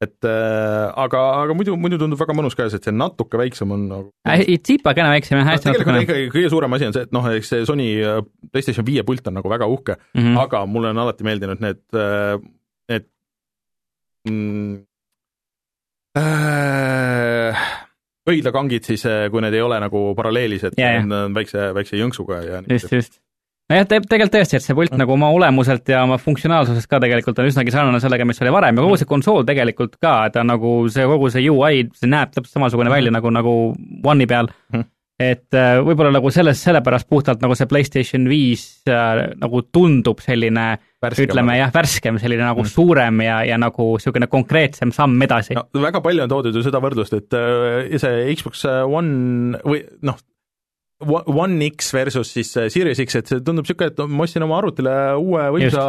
Et 0.00 0.24
äh, 0.24 0.86
aga, 0.96 1.20
aga 1.42 1.54
muidu, 1.56 1.74
muidu 1.76 1.98
tundub 2.00 2.20
väga 2.20 2.32
mõnus 2.36 2.56
käes, 2.56 2.72
et 2.76 2.86
see 2.86 2.94
natuke 2.96 3.36
väiksem 3.40 3.72
on 3.74 3.82
nagu 3.90 4.06
Äh, 4.24 4.46
tsipakene 4.64 5.12
väiksem 5.12 5.40
jah, 5.40 5.50
hästi 5.52 5.68
natukene 5.68 6.04
ikkagi 6.06 6.30
kõige 6.32 6.52
suurem 6.52 6.76
asi 6.76 6.88
on 6.88 6.96
see, 6.96 7.04
et 7.04 7.12
noh, 7.12 7.28
eks 7.34 7.52
see 7.52 7.66
Sony 7.68 7.90
äh, 8.00 8.22
PlayStation 8.48 8.86
viie 8.86 9.04
pult 9.06 9.28
on 9.28 9.36
nagu 9.36 9.52
väga 9.52 9.68
uhke 9.68 9.98
mm. 9.98 10.14
mm., 10.14 10.24
-hmm. 10.24 10.40
aga 10.46 10.64
mulle 10.66 10.94
on 10.94 11.02
alati 11.04 11.26
meeldinud 11.28 11.60
need, 11.60 11.82
need 12.88 13.08
mm, 14.24 14.74
äh, 16.16 17.66
õidlakangid 18.30 18.88
siis, 18.88 19.04
kui 19.04 19.44
need 19.44 19.58
ei 19.58 19.66
ole 19.68 19.82
nagu 19.84 20.06
paralleelised 20.16 20.80
need 20.80 21.12
on 21.12 21.36
väikse, 21.36 21.74
väikse 21.76 22.00
jõnksuga 22.00 22.40
ja 22.46 22.62
just, 22.64 22.92
just. 22.92 23.20
nojah, 23.70 23.86
tegelikult 23.86 24.34
tõesti, 24.34 24.58
et 24.58 24.64
see 24.66 24.74
pult 24.76 24.94
nagu 24.98 25.14
oma 25.16 25.30
olemuselt 25.34 25.88
ja 25.92 26.02
oma 26.06 26.18
funktsionaalsusest 26.20 26.90
ka 26.90 27.00
tegelikult 27.02 27.38
on 27.38 27.48
üsnagi 27.50 27.72
sarnane 27.74 28.00
sellega, 28.02 28.26
mis 28.28 28.40
oli 28.42 28.52
varem 28.54 28.76
ja 28.80 28.86
kogu 28.86 28.98
see 29.00 29.08
konsool 29.10 29.44
tegelikult 29.48 29.96
ka, 30.02 30.14
ta 30.34 30.42
nagu 30.46 30.80
see 30.92 31.06
kogu 31.06 31.30
see 31.32 31.46
UI, 31.50 31.84
see 31.96 32.10
näeb 32.10 32.32
täpselt 32.34 32.56
samasugune 32.58 32.90
välja 32.92 33.12
nagu, 33.14 33.30
nagu 33.34 33.58
One'i 34.04 34.26
peal 34.30 34.50
Mhm. 34.72 34.88
et 35.20 35.52
äh, 35.52 35.76
võib-olla 35.84 36.14
nagu 36.16 36.30
selles, 36.32 36.62
sellepärast 36.64 37.04
puhtalt 37.10 37.42
nagu 37.44 37.52
see 37.54 37.66
PlayStation 37.68 38.24
viis 38.30 38.62
äh, 38.88 39.34
nagu 39.36 39.60
tundub 39.68 40.22
selline 40.24 40.78
Värskem. 41.02 41.26
ütleme 41.28 41.58
jah, 41.58 41.70
värskem, 41.74 42.16
selline 42.18 42.40
nagu 42.46 42.62
Mhm. 42.64 42.70
suurem 42.72 43.20
ja, 43.20 43.42
ja 43.44 43.58
nagu 43.60 43.98
niisugune 43.98 44.26
konkreetsem 44.32 44.92
samm 44.96 45.20
edasi 45.22 45.54
no 45.54 45.66
väga 45.74 46.00
palju 46.00 46.22
on 46.24 46.28
toodud 46.32 46.54
ju 46.56 46.62
seda 46.64 46.80
võrdlust, 46.80 47.12
et 47.16 47.36
äh, 47.36 47.98
see 48.00 48.34
Xbox 48.34 48.64
One 48.64 49.60
või 49.60 49.84
noh, 50.02 50.16
One 51.00 51.66
X 51.70 51.92
versus 51.94 52.32
siis 52.34 52.50
äh, 52.60 52.68
Series 52.68 52.98
X, 53.00 53.14
et 53.16 53.26
see 53.30 53.40
tundub 53.40 53.64
niisugune, 53.64 53.88
et 53.92 54.02
ma 54.08 54.24
ostsin 54.26 54.42
oma 54.44 54.58
arvutile 54.58 54.92
uue 55.16 55.46
võimsa 55.56 55.84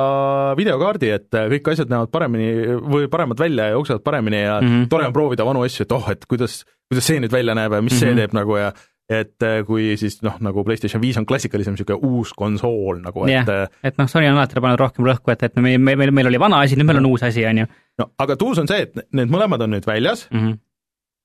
videokaardi, 0.60 1.10
et 1.18 1.36
äh, 1.36 1.50
kõik 1.56 1.72
asjad 1.74 1.92
näevad 1.92 2.12
paremini 2.14 2.78
või 2.80 3.10
paremad 3.12 3.40
välja 3.40 3.66
ja 3.72 3.76
jooksevad 3.78 4.04
paremini 4.08 4.42
ja 4.46 4.60
mm 4.62 4.68
Mhm. 4.68 4.78
-hmm. 4.84 4.88
tore 4.90 5.06
on 5.08 5.14
proovida 5.14 5.46
vanu 5.46 5.62
asju, 5.68 5.84
et 5.84 5.92
oh, 5.92 6.10
et 6.12 6.26
kuidas, 6.26 6.64
kuidas 6.90 7.06
see 7.08 7.20
nüüd 7.20 7.32
välja 7.32 7.56
näeb 7.56 7.74
ja 7.74 7.82
mis 7.82 7.92
mm 7.94 7.96
-hmm. 7.96 8.00
see 8.00 8.10
Mhm. 8.12 8.18
teeb 8.20 8.34
nagu 8.34 8.58
ja 8.58 8.72
et 9.10 9.44
äh, 9.44 9.66
kui 9.68 9.98
siis 9.98 10.22
noh, 10.24 10.38
nagu 10.40 10.64
PlayStation 10.64 11.02
viis 11.02 11.18
on 11.18 11.26
klassikalisem 11.26 11.74
niisugune 11.74 12.00
uus 12.02 12.32
konsool 12.34 13.02
nagu, 13.04 13.26
et 13.28 13.48
yeah. 13.48 13.68
et 13.84 13.98
noh, 13.98 14.08
Sony 14.08 14.28
on 14.30 14.38
alati 14.38 14.56
pannud 14.62 14.80
rohkem 14.80 15.06
rõhku, 15.06 15.32
et, 15.32 15.44
et 15.44 15.56
meil, 15.56 15.78
meil, 15.80 16.12
meil 16.12 16.28
oli 16.28 16.40
vana 16.40 16.62
asi, 16.62 16.76
nüüd 16.76 16.86
meil 16.88 16.98
on 16.98 17.06
uus 17.12 17.24
asi, 17.24 17.46
on 17.46 17.58
ju 17.58 17.66
no 18.00 18.06
aga 18.18 18.36
tuus 18.36 18.58
on 18.60 18.68
see, 18.68 18.82
et 18.82 18.96
need 19.12 19.28
mõlemad 19.30 19.62
on 19.62 19.70
nüüd 19.72 19.86
väljas 19.86 20.28
mm. 20.32 20.40
-hmm. 20.40 20.58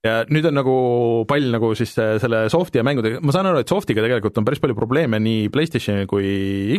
Ja 0.07 0.15
nüüd 0.31 0.47
on 0.51 0.57
nagu 0.61 0.77
pall 1.29 1.51
nagu 1.53 1.73
siis 1.79 1.93
äh, 2.01 2.17
selle 2.23 2.47
soft'i 2.53 2.81
ja 2.81 2.85
mängudega, 2.87 3.21
ma 3.25 3.35
saan 3.35 3.51
aru, 3.51 3.63
et 3.63 3.71
soft'iga 3.71 4.05
tegelikult 4.05 4.39
on 4.41 4.47
päris 4.47 4.63
palju 4.63 4.77
probleeme 4.79 5.21
nii 5.23 5.49
Playstationil 5.55 6.09
kui 6.11 6.29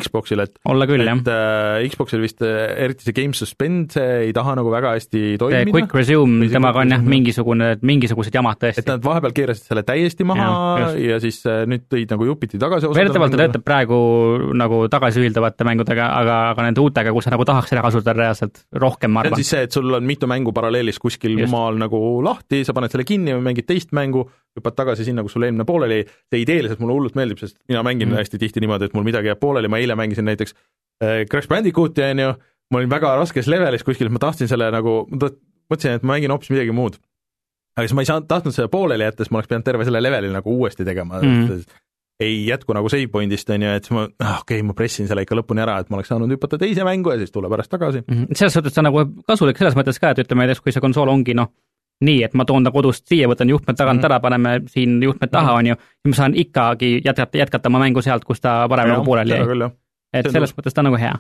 Xboxil, 0.02 0.44
et 0.44 0.56
olla 0.70 0.88
küll, 0.90 1.04
jah 1.06 1.20
et. 1.20 1.32
äh, 1.32 1.88
Xboxil 1.92 2.24
vist 2.24 2.44
äh, 2.46 2.74
eriti 2.86 3.08
see 3.08 3.16
Game 3.18 3.38
Suspend, 3.38 3.94
see 3.98 4.28
ei 4.28 4.34
taha 4.36 4.56
nagu 4.60 4.72
väga 4.74 4.96
hästi 4.98 5.24
toimida 5.42 5.74
Quick, 5.74 5.96
Resume 5.98 6.50
temaga 6.52 6.84
on 6.84 6.96
jah, 6.96 7.04
mingisugune, 7.16 7.72
mingisugused 7.88 8.36
jamad 8.36 8.60
et 8.62 8.68
tõesti. 8.70 8.88
nad 8.90 9.04
vahepeal 9.06 9.36
keerasid 9.38 9.72
selle 9.72 9.84
täiesti 9.88 10.28
maha 10.28 10.48
ja, 10.48 10.86
just. 10.86 11.02
ja 11.08 11.20
siis 11.24 11.42
äh, 11.50 11.64
nüüd 11.70 11.88
tõid 11.92 12.14
nagu 12.16 12.30
jupiti 12.30 12.62
tagasi. 12.62 12.92
väidetavalt 12.96 13.36
ta 13.36 13.42
töötab 13.44 13.66
praegu 13.68 13.98
nagu 14.58 14.84
tagasiühildavate 14.94 15.68
mängudega, 15.68 16.10
aga, 16.22 16.40
aga 16.54 16.68
nende 16.70 16.84
uutega, 16.84 17.14
kus 17.16 17.28
sa 17.28 17.36
nagu 17.36 17.46
tahaks 17.48 17.76
ära 17.76 17.86
kasutada 17.86 18.18
reaalselt 18.18 18.64
rohkem, 18.78 19.14
ma 19.14 19.26
see 19.26 19.32
on 19.32 19.34
arvan. 19.34 19.44
siis 19.44 19.54
see, 19.54 19.66
et 19.68 19.78
sul 19.78 20.00
on 20.00 20.08
mitu 20.08 20.30
mängu 20.30 20.54
paralleelis 20.56 21.00
kuskil 21.02 21.38
Just. 21.38 21.52
maal 21.54 21.80
nagu 21.80 22.00
lahti, 22.26 22.64
sa 22.68 22.76
paned 22.78 22.94
selle 22.94 23.06
kinni 23.08 23.17
või 23.26 23.46
mängid 23.50 23.68
teist 23.70 23.94
mängu, 23.96 24.28
hüppad 24.58 24.76
tagasi 24.78 25.06
sinna, 25.08 25.24
kus 25.26 25.36
sul 25.38 25.46
eelmine 25.48 25.66
pooleli, 25.68 26.04
see 26.32 26.44
ideeliselt 26.44 26.82
mulle 26.82 26.98
hullult 26.98 27.18
meeldib, 27.18 27.42
sest 27.42 27.58
mina 27.70 27.84
mängin 27.86 28.10
mm. 28.10 28.20
Hästi 28.22 28.42
tihti 28.42 28.64
niimoodi, 28.64 28.90
et 28.90 28.96
mul 28.98 29.06
midagi 29.08 29.32
jääb 29.32 29.42
pooleli, 29.42 29.70
ma 29.72 29.82
eile 29.82 29.98
mängisin 30.00 30.28
näiteks 30.28 30.56
äh, 31.04 31.26
Crash 31.30 31.50
Bandicooti, 31.52 32.06
on 32.12 32.24
ju, 32.24 32.32
ma 32.72 32.82
olin 32.82 32.92
väga 32.92 33.16
raskes 33.20 33.50
levelis 33.52 33.86
kuskil, 33.88 34.10
ma 34.14 34.22
tahtsin 34.24 34.50
selle 34.52 34.70
nagu, 34.74 35.00
mõtlesin, 35.14 36.00
et 36.00 36.06
ma 36.06 36.16
mängin 36.16 36.34
hoopis 36.34 36.52
midagi 36.54 36.76
muud. 36.76 36.98
aga 37.78 37.86
siis 37.86 37.98
ma 37.98 38.04
ei 38.04 38.10
saanud, 38.10 38.30
tahtnud 38.30 38.56
seda 38.56 38.72
pooleli 38.74 39.06
jätta, 39.06 39.24
siis 39.24 39.34
ma 39.34 39.42
oleks 39.42 39.52
pidanud 39.52 39.68
terve 39.68 39.86
selle 39.86 40.02
leveli 40.02 40.32
nagu 40.34 40.58
uuesti 40.58 40.86
tegema 40.86 41.22
mm. 41.22 41.84
Ei 42.18 42.48
jätku 42.48 42.74
nagu 42.74 42.90
save 42.90 43.06
point'ist, 43.14 43.50
on 43.54 43.62
ju, 43.62 43.72
et 43.78 43.86
siis 43.86 43.94
ma, 43.94 44.08
ah, 44.26 44.40
okei 44.42 44.58
okay,, 44.58 44.66
ma 44.66 44.74
pressin 44.74 45.06
selle 45.06 45.22
ikka 45.22 45.36
lõpuni 45.38 45.62
ära, 45.62 45.76
et 45.78 45.92
ma 45.94 46.00
oleks 46.00 46.10
saanud 46.10 46.32
hüpata 46.34 46.58
teise 46.58 46.82
mängu 46.82 47.12
ja 47.14 47.20
siis 47.22 47.30
tulla 47.30 47.52
pärast 47.52 47.70
tagasi. 47.70 48.02
Mhm. 48.08 48.34
selles 48.34 48.58
suhtes 48.58 48.82
on 48.82 48.88
nagu 48.90 49.04
kasulik 49.28 49.62
selles 49.62 49.78
mõttes 49.78 50.02
ka, 50.02 50.16
et 50.16 50.24
ütleme 50.24 50.48
näiteks, 50.48 50.64
kui 50.66 50.74
see 50.74 50.82
konsool 50.82 51.12
ongi 51.14 51.36
noh, 51.38 51.52
nii, 52.02 52.24
et 52.24 52.34
ma 52.38 52.46
toon 52.46 52.64
ta 52.64 52.72
kodust 52.72 53.08
siia, 53.10 53.28
võtan 53.28 53.50
juhtmed 53.50 53.76
tagant 53.78 54.02
Mhm. 54.02 54.06
ära, 54.12 54.20
paneme 54.22 54.62
siin 54.70 55.00
juhtmed 55.04 55.32
taha, 55.32 55.54
on 55.58 55.66
ju, 55.72 55.76
siis 55.76 56.12
ma 56.12 56.16
saan 56.20 56.36
ikkagi 56.36 57.02
jätkata, 57.06 57.38
jätkata 57.42 57.70
oma 57.70 57.80
mängu 57.80 58.02
sealt, 58.06 58.24
kus 58.26 58.40
ta 58.42 58.68
varem 58.70 58.90
nagu 58.90 59.04
pooleli 59.06 59.34
jäi. 59.34 59.72
et 60.14 60.30
selles 60.32 60.54
mõttes 60.54 60.74
ta 60.74 60.82
on 60.82 60.86
nagu 60.92 60.98
hea. 61.02 61.16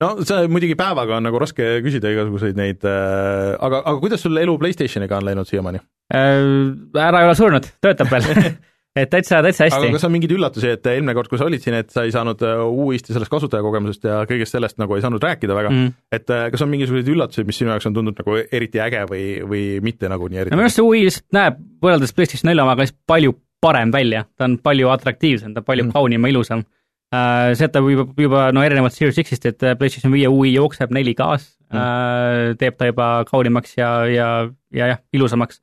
no 0.00 0.16
see 0.24 0.48
muidugi 0.48 0.74
päevaga 0.74 1.16
on 1.16 1.22
nagu 1.22 1.38
raske 1.38 1.82
küsida 1.84 2.10
igasuguseid 2.10 2.56
neid 2.56 2.82
äh,, 2.84 3.54
aga, 3.60 3.82
aga 3.84 3.98
kuidas 4.00 4.22
sul 4.22 4.36
elu 4.36 4.58
Playstationiga 4.58 5.16
on 5.16 5.24
läinud 5.24 5.46
siiamaani? 5.46 5.78
Äh, 6.12 6.98
ära 6.98 7.20
ei 7.20 7.26
ole 7.28 7.34
surnud, 7.34 7.68
töötab 7.80 8.10
veel 8.10 8.24
et 8.96 9.10
täitsa, 9.12 9.40
täitsa 9.44 9.66
aga 9.66 9.78
hästi. 9.78 9.92
kas 9.96 10.06
on 10.08 10.12
mingeid 10.14 10.34
üllatusi, 10.36 10.72
et 10.76 10.88
eelmine 10.92 11.14
kord, 11.16 11.30
kui 11.30 11.40
sa 11.40 11.46
olid 11.48 11.62
siin, 11.64 11.76
et 11.80 11.92
sa 11.94 12.04
ei 12.06 12.12
saanud 12.14 12.42
äh, 12.46 12.60
uuesti 12.66 13.14
sellest 13.14 13.32
kasutajakogemusest 13.32 14.04
ja 14.08 14.18
kõigest 14.28 14.56
sellest 14.56 14.80
nagu 14.82 14.98
ei 14.98 15.04
saanud 15.04 15.22
rääkida 15.22 15.56
väga 15.56 15.72
mm., 15.72 15.94
et 16.18 16.34
äh, 16.34 16.44
kas 16.52 16.64
on 16.66 16.72
mingisuguseid 16.72 17.08
üllatusi, 17.14 17.46
mis 17.48 17.62
sinu 17.62 17.72
jaoks 17.72 17.88
on 17.88 17.96
tundunud 17.96 18.20
nagu 18.20 18.36
eriti 18.42 18.82
äge 18.82 19.06
või, 19.10 19.24
või 19.48 19.64
mitte 19.84 20.10
nagu 20.12 20.28
nii 20.28 20.38
no 20.38 20.44
eriti 20.44 20.56
minu? 20.56 20.66
arust 20.66 20.80
see 20.80 20.86
UI 20.86 21.06
lihtsalt 21.08 21.38
näeb 21.38 21.64
võrreldes 21.84 22.14
PlayStation 22.18 22.52
4 22.52 22.66
omaga 22.66 22.86
lihtsalt 22.86 23.02
palju 23.14 23.34
parem 23.62 23.94
välja, 23.94 24.26
ta 24.36 24.48
on 24.48 24.58
palju 24.62 24.92
atraktiivsem, 24.92 25.54
ta 25.54 25.62
on 25.62 25.70
palju 25.70 25.88
mm. 25.88 25.96
kaunim 25.96 26.28
ja 26.28 26.34
ilusam 26.34 26.64
uh,. 26.66 27.52
see, 27.56 27.64
et 27.68 27.72
ta 27.72 27.80
juba, 27.84 28.08
juba 28.18 28.46
no 28.52 28.64
erinevalt 28.66 28.96
Series 28.96 29.20
X-ist, 29.24 29.48
et 29.48 29.64
äh, 29.64 29.78
PlayStation 29.78 30.12
5 30.12 30.28
UI 30.32 30.52
jookseb 30.56 30.92
4K-s 30.92 31.52
Mhm. 31.72 31.80
mm. 31.80 32.56
teeb 32.60 32.76
ta 32.78 32.88
juba 32.90 33.08
kaunimaks 33.28 33.76
ja, 33.78 33.90
ja, 34.06 34.28
ja 34.74 34.92
jah, 34.92 35.02
ilusamaks. 35.16 35.62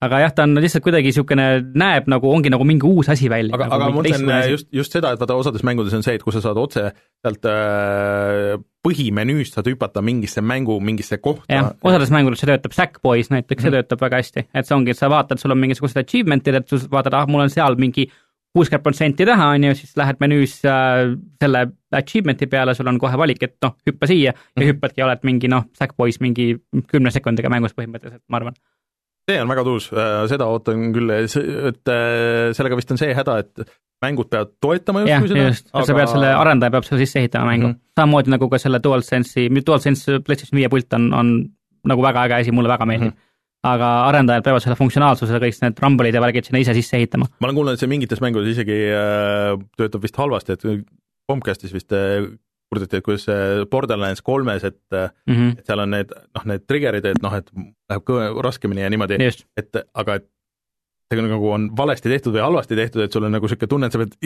Aga 0.00 0.20
jah, 0.22 0.30
ta 0.34 0.44
on 0.46 0.54
lihtsalt 0.62 0.84
kuidagi 0.84 1.10
niisugune, 1.10 1.46
näeb 1.74 2.06
nagu, 2.12 2.30
ongi 2.30 2.50
nagu 2.54 2.64
mingi 2.68 2.86
uus 2.86 3.08
asi 3.10 3.26
välja. 3.30 3.54
aga, 3.56 3.66
aga 3.74 3.88
ma 3.90 3.96
mõtlen 3.96 4.50
just, 4.52 4.68
just 4.72 4.92
seda, 4.94 5.10
et 5.16 5.18
vaata 5.22 5.34
osades 5.34 5.64
mängudes 5.66 5.94
on 5.98 6.04
see, 6.06 6.14
et 6.14 6.22
kui 6.22 6.32
sa 6.32 6.40
saad 6.44 6.56
otse 6.62 6.84
sealt 7.24 7.48
äh, 7.50 8.54
põhimenüüst 8.86 9.56
saad 9.58 9.66
hüpata 9.72 10.02
mingisse 10.04 10.40
mängu, 10.44 10.78
mingisse 10.80 11.18
kohta. 11.18 11.48
jah, 11.52 11.72
osades 11.82 12.12
mängudes 12.14 12.40
see 12.44 12.50
töötab, 12.52 12.76
Sackboys 12.76 13.30
näiteks, 13.34 13.62
see 13.62 13.70
Mhm. 13.72 13.76
töötab 13.80 14.00
väga 14.06 14.22
hästi, 14.22 14.46
et 14.54 14.66
see 14.70 14.76
ongi, 14.76 14.90
et 14.94 15.00
sa 15.00 15.10
vaatad, 15.10 15.38
sul 15.42 15.50
on 15.50 15.58
mingisugused 15.58 15.98
achievement'id, 16.04 16.54
et 16.62 16.68
sa 16.68 16.76
vaatad, 16.94 17.14
ah, 17.18 17.26
mul 17.26 17.40
on 17.46 17.50
seal 17.50 17.74
mingi 17.76 18.06
kuuskümmend 18.56 18.82
protsenti 18.86 19.26
taha, 19.28 19.50
on 19.58 19.64
ju, 19.68 19.74
siis 19.76 19.92
lähed 19.98 20.16
menüüs 20.22 20.54
äh, 20.64 21.12
selle 21.42 21.66
achievement'i 21.92 22.46
peale, 22.46 22.74
sul 22.74 22.88
on 22.88 22.98
kohe 22.98 23.18
valik, 23.18 23.42
et 23.42 23.56
noh, 23.62 23.74
hüppa 23.86 24.06
siia 24.08 24.32
ja 24.32 24.34
Mhm. 24.62 24.70
hüppadki, 24.72 25.02
oled 25.04 25.22
mingi 25.26 25.48
noh, 25.50 25.66
Sackboys 25.76 26.20
mingi 26.20 26.54
kümne 26.88 27.10
sekundiga 27.10 27.50
mängus 27.50 27.74
põhimõtteliselt, 27.74 28.22
ma 28.28 28.36
arvan. 28.38 28.54
See 29.28 29.42
on 29.42 29.50
väga 29.50 29.66
tuus, 29.66 29.90
seda 30.30 30.48
ootan 30.48 30.88
küll, 30.94 31.12
et 31.12 31.92
äh, 31.92 32.48
sellega 32.56 32.78
vist 32.78 32.94
on 32.94 33.00
see 33.00 33.12
häda, 33.16 33.38
et 33.44 33.68
mängud 34.04 34.30
peavad 34.30 34.52
toetama 34.62 35.04
justkui 35.04 35.32
seda, 35.32 35.46
just, 35.50 35.70
sa 35.72 35.96
pead 35.96 36.10
selle, 36.12 36.32
arendaja 36.38 36.74
peab 36.74 36.86
selle 36.86 37.02
sisse 37.02 37.20
ehitama 37.22 37.50
mängu 37.50 37.66
mm. 37.66 37.72
-hmm. 37.72 37.94
samamoodi 37.98 38.34
nagu 38.34 38.48
ka 38.48 38.60
selle 38.62 38.80
DualSense'i, 38.84 39.48
DualSense 39.66 40.20
PlayStation 40.26 40.58
viie 40.60 40.70
pult 40.72 40.92
on, 40.98 41.08
on 41.14 41.32
nagu 41.88 42.04
väga 42.04 42.26
äge 42.28 42.38
asi, 42.42 42.54
mulle 42.54 42.70
väga 42.70 42.86
meeldib 42.86 43.10
mm. 43.10 43.16
-hmm. 43.16 43.72
aga 43.72 43.88
arendajad 44.10 44.46
peavad 44.46 44.64
selle 44.64 44.78
funktsionaalsuse, 44.78 45.42
kõik 45.42 45.62
need 45.64 45.82
rumble'id 45.84 46.14
ja 46.14 46.22
värgid 46.22 46.46
sinna 46.46 46.62
ise 46.62 46.74
sisse 46.78 46.96
ehitama. 46.96 47.26
ma 47.40 47.50
olen 47.50 47.58
kuulnud, 47.58 47.74
et 47.74 47.82
see 47.82 47.90
mingites 47.90 48.22
mängudes 48.22 48.54
isegi 48.54 48.78
äh, 48.94 49.58
töötab 49.76 50.02
vist 50.02 50.16
halvasti, 50.16 50.52
et 50.52 50.86
Comcastis 51.28 51.74
vist 51.74 51.92
äh, 51.92 52.30
kurdeti, 52.68 53.00
et 53.00 53.04
kuidas 53.04 53.26
see 53.28 53.66
Borderlands 53.70 54.22
kolmes, 54.24 54.64
et 54.64 54.80
äh, 54.92 55.10
mm. 55.26 55.34
-hmm. 55.34 55.58
et 55.58 55.66
seal 55.66 55.84
on 55.84 55.90
need 55.90 56.12
noh, 56.12 56.48
need 56.52 56.66
trigger'id, 56.68 57.04
et 57.04 57.22
noh, 57.22 57.34
et 57.34 57.50
läheb 57.90 58.04
kõve 58.10 58.30
raskemini 58.44 58.84
ja 58.84 58.90
niimoodi, 58.92 59.20
et 59.56 59.82
aga 59.94 60.20
et 60.20 60.28
see 61.08 61.24
nagu 61.24 61.50
on 61.50 61.70
valesti 61.76 62.08
tehtud 62.12 62.34
või 62.36 62.44
halvasti 62.44 62.76
tehtud, 62.76 63.02
et 63.02 63.12
sul 63.12 63.24
on 63.24 63.32
nagu 63.32 63.46
niisugune 63.46 63.68
tunne, 63.68 63.88
et 63.88 63.92
sa 63.92 63.98
pead 64.02 64.18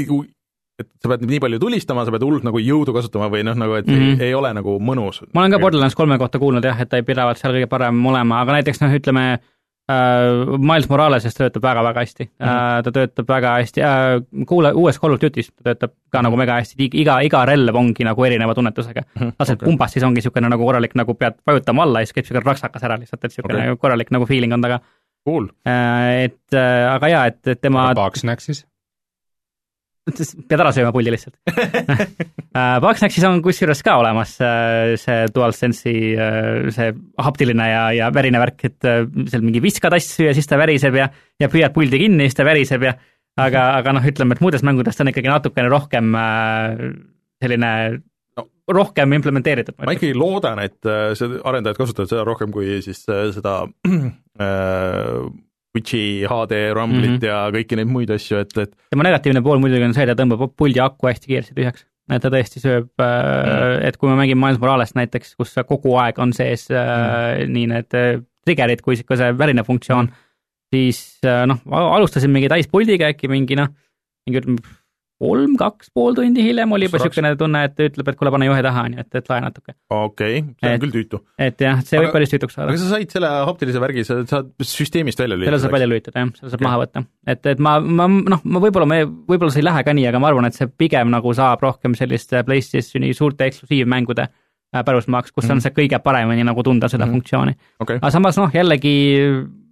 et 0.80 0.88
sa 1.04 1.10
pead 1.12 1.26
nii 1.28 1.38
palju 1.38 1.58
tulistama, 1.62 2.04
sa 2.04 2.10
pead 2.10 2.24
hullult 2.24 2.46
nagu 2.48 2.58
jõudu 2.58 2.94
kasutama 2.96 3.28
või 3.30 3.44
noh, 3.46 3.54
nagu 3.54 3.76
et 3.78 3.86
mm. 3.86 3.98
-hmm. 3.98 4.22
ei 4.24 4.34
ole 4.34 4.52
nagu 4.56 4.78
mõnus. 4.80 5.22
ma 5.34 5.44
olen 5.44 5.54
ka 5.54 5.58
Borderlands 5.62 5.94
kolme 5.94 6.18
kohta 6.18 6.38
kuulnud 6.42 6.64
jah, 6.64 6.80
et 6.80 6.88
ta 6.88 6.96
ei 6.96 7.06
pidavat 7.06 7.38
seal 7.38 7.54
kõige 7.54 7.68
parem 7.68 8.06
olema, 8.06 8.40
aga 8.40 8.58
näiteks 8.58 8.80
noh, 8.80 8.94
ütleme 8.98 9.26
äh, 9.32 9.51
Miles 9.90 10.86
Morales'is 10.88 11.34
töötab 11.34 11.64
väga-väga 11.64 12.04
hästi 12.04 12.24
mm. 12.24 12.30
-hmm. 12.38 12.78
äh, 12.78 12.82
ta 12.86 12.92
töötab 12.92 13.28
väga 13.28 13.54
hästi 13.58 13.82
äh,, 13.82 14.46
kuule, 14.46 14.72
uues 14.72 15.00
Call 15.00 15.12
of 15.16 15.20
Duty's 15.20 15.50
ta 15.50 15.72
töötab 15.72 15.94
ka 16.10 16.22
nagu 16.22 16.36
mega 16.36 16.60
hästi, 16.60 16.88
iga, 17.02 17.18
iga 17.20 17.44
relv 17.48 17.76
ongi 17.76 18.06
nagu 18.06 18.24
erineva 18.24 18.54
tunnetusega 18.54 19.02
Mhm, 19.14 19.32
lased 19.38 19.58
okay. 19.58 19.66
pumbast, 19.66 19.92
siis 19.92 20.04
ongi 20.06 20.20
niisugune 20.20 20.48
nagu 20.48 20.64
korralik, 20.64 20.94
nagu 20.94 21.14
pead 21.14 21.34
vajutama 21.46 21.82
alla 21.82 22.00
ja 22.00 22.06
siis 22.06 22.14
käib 22.14 22.24
niisugune 22.24 22.46
raksakas 22.46 22.82
ära 22.82 22.98
lihtsalt, 22.98 23.24
et 23.24 23.30
niisugune 23.30 23.62
okay. 23.62 23.76
korralik 23.76 24.10
nagu 24.10 24.26
feeling 24.26 24.54
on 24.54 24.62
taga. 24.62 24.80
Cool. 25.28 25.46
et 25.66 26.54
äh, 26.54 26.94
aga 26.94 27.08
jaa, 27.08 27.26
et, 27.26 27.46
et 27.46 27.60
tema 27.60 27.92
Bugsnax 27.94 28.46
siis? 28.46 28.66
Pead 30.04 30.60
ära 30.60 30.72
sööma 30.74 30.92
pulli 30.94 31.12
lihtsalt 31.14 31.36
Äh, 32.52 32.74
Bugsnaxis 32.84 33.24
on 33.24 33.38
kusjuures 33.40 33.80
ka 33.80 33.94
olemas 33.96 34.34
äh, 34.44 34.92
see 35.00 35.22
DualSense'i 35.32 35.92
äh, 36.20 36.66
see 36.74 36.90
haptiline 37.24 37.64
ja, 37.64 37.86
ja 37.96 38.10
värine 38.12 38.42
värk, 38.42 38.66
et 38.68 38.84
seal 38.84 39.40
mingi 39.40 39.62
viskad 39.64 39.96
asju 39.96 40.26
ja 40.26 40.34
siis 40.36 40.50
ta 40.50 40.58
väriseb 40.60 40.98
ja, 41.00 41.06
ja 41.40 41.48
püüad 41.48 41.72
puldi 41.72 42.02
kinni, 42.02 42.26
siis 42.28 42.36
ta 42.36 42.44
väriseb 42.44 42.84
ja 42.84 42.92
aga, 43.40 43.62
aga 43.78 43.94
noh, 43.96 44.04
ütleme, 44.04 44.36
et 44.36 44.44
muudes 44.44 44.64
mängudes 44.68 44.98
ta 44.98 45.06
on 45.06 45.12
ikkagi 45.14 45.32
natukene 45.32 45.72
rohkem 45.72 46.12
selline 47.40 47.72
No. 48.32 48.46
rohkem 48.72 49.12
implementeeritud. 49.12 49.74
ma 49.84 49.92
ikkagi 49.92 50.14
loodan, 50.16 50.60
et 50.64 50.78
see 51.20 51.40
arendajad 51.44 51.76
kasutavad 51.76 52.08
seda 52.08 52.22
rohkem 52.24 52.52
kui 52.52 52.78
siis 52.84 53.02
seda 53.04 53.58
äh, 54.40 55.18
Twitch'i 55.72 56.26
HD 56.28 56.58
rumblit 56.76 57.14
mm. 57.14 57.18
-hmm. 57.18 57.28
ja 57.30 57.52
kõiki 57.54 57.78
neid 57.78 57.88
muid 57.88 58.10
asju, 58.12 58.42
et, 58.44 58.52
et 58.60 58.74
tema 58.92 59.06
negatiivne 59.06 59.42
pool 59.44 59.62
muidugi 59.62 59.86
on 59.86 59.96
see, 59.96 60.04
ta 60.08 60.16
tõmbab 60.18 60.52
puldi 60.56 60.82
aku 60.84 61.08
hästi 61.08 61.30
kiiresti 61.30 61.56
tühjaks. 61.56 61.86
et 62.12 62.22
ta 62.22 62.28
tõesti 62.28 62.60
sööb 62.60 62.90
mm., 63.00 63.86
et 63.88 63.96
kui 63.96 64.10
me 64.10 64.18
mängime 64.18 64.42
Miles 64.42 64.60
Moralest 64.60 64.98
näiteks, 64.98 65.36
kus 65.38 65.54
kogu 65.68 65.96
aeg 65.96 66.18
on 66.18 66.34
sees 66.36 66.68
mm. 66.68 67.48
nii 67.54 67.70
need 67.72 67.96
äh, 67.96 68.20
trigger'id 68.44 68.84
kui 68.84 69.00
ka 69.06 69.16
see 69.16 69.32
värine 69.38 69.64
funktsioon 69.64 70.12
siis 70.72 71.00
noh, 71.22 71.60
alustasin 71.68 72.32
mingi 72.32 72.50
täispuldiga 72.52 73.12
äkki 73.12 73.30
mingi 73.32 73.56
noh, 73.58 73.72
mingi 74.26 74.40
ütleme 74.40 74.60
kolm, 75.22 75.54
kaks 75.60 75.92
pool 75.94 76.16
tundi 76.18 76.44
hiljem 76.44 76.74
oli 76.76 76.88
juba 76.88 77.00
niisugune 77.00 77.32
tunne, 77.40 77.62
et 77.68 77.82
ütleb, 77.86 78.10
et 78.12 78.18
kuule, 78.18 78.32
pane 78.34 78.48
juhe 78.48 78.64
taha, 78.66 78.84
on 78.88 78.96
ju, 78.96 79.04
et, 79.04 79.18
et 79.20 79.30
lae 79.32 79.40
natuke. 79.44 79.74
okei 79.88 80.42
okay,, 80.42 80.42
see 80.58 80.68
on 80.68 80.76
Et- 80.76 80.84
küll 80.84 80.96
tüütu. 80.96 81.22
et 81.48 81.64
jah, 81.66 81.80
see 81.86 81.98
Aga- 81.98 82.06
võib 82.06 82.16
päris 82.18 82.34
tüütuks 82.34 82.58
saada 82.58 82.72
aga 82.72 82.82
sa 82.82 82.90
said 82.96 83.16
selle 83.16 83.32
haptilise 83.48 83.82
värgi, 83.82 84.06
sa 84.08 84.18
saad 84.34 84.52
süsteemist 84.72 85.22
välja 85.22 85.36
selle 85.36 85.44
lülitada. 85.44 85.62
saab 85.64 85.76
välja 85.78 85.90
lülitada 85.90 86.24
jah, 86.24 86.32
selle 86.40 86.54
saab 86.54 86.60
okay. 86.60 86.68
maha 86.68 86.82
võtta. 86.84 87.04
et, 87.34 87.50
et 87.54 87.64
ma, 87.68 87.78
ma 87.80 88.08
noh, 88.10 88.44
ma 88.44 88.64
võib-olla 88.66 88.88
me, 88.90 89.02
võib-olla 89.06 89.54
see 89.54 89.62
ei 89.64 89.68
lähe 89.68 89.86
ka 89.86 89.96
nii, 89.96 90.08
aga 90.10 90.22
ma 90.22 90.32
arvan, 90.32 90.50
et 90.50 90.58
see 90.58 90.70
pigem 90.84 91.12
nagu 91.12 91.34
saab 91.38 91.62
rohkem 91.64 91.96
selliste 91.98 92.42
PlayStationi 92.48 93.14
suurte 93.16 93.48
eksklusiivmängude 93.50 94.28
pärusmaaks, 94.72 95.32
kus 95.32 95.44
mm. 95.44 95.50
on 95.50 95.56
Mhm. 95.56 95.62
see 95.62 95.74
kõige 95.76 95.98
paremini 96.02 96.44
nagu 96.44 96.62
tunda 96.62 96.88
seda 96.88 97.04
mm. 97.04 97.10
Mhm. 97.10 97.18
funktsiooni. 97.18 97.56
okei, 97.80 97.96
aga 98.00 98.10
samas 98.10 98.38
noh, 98.40 98.50
jällegi 98.54 98.94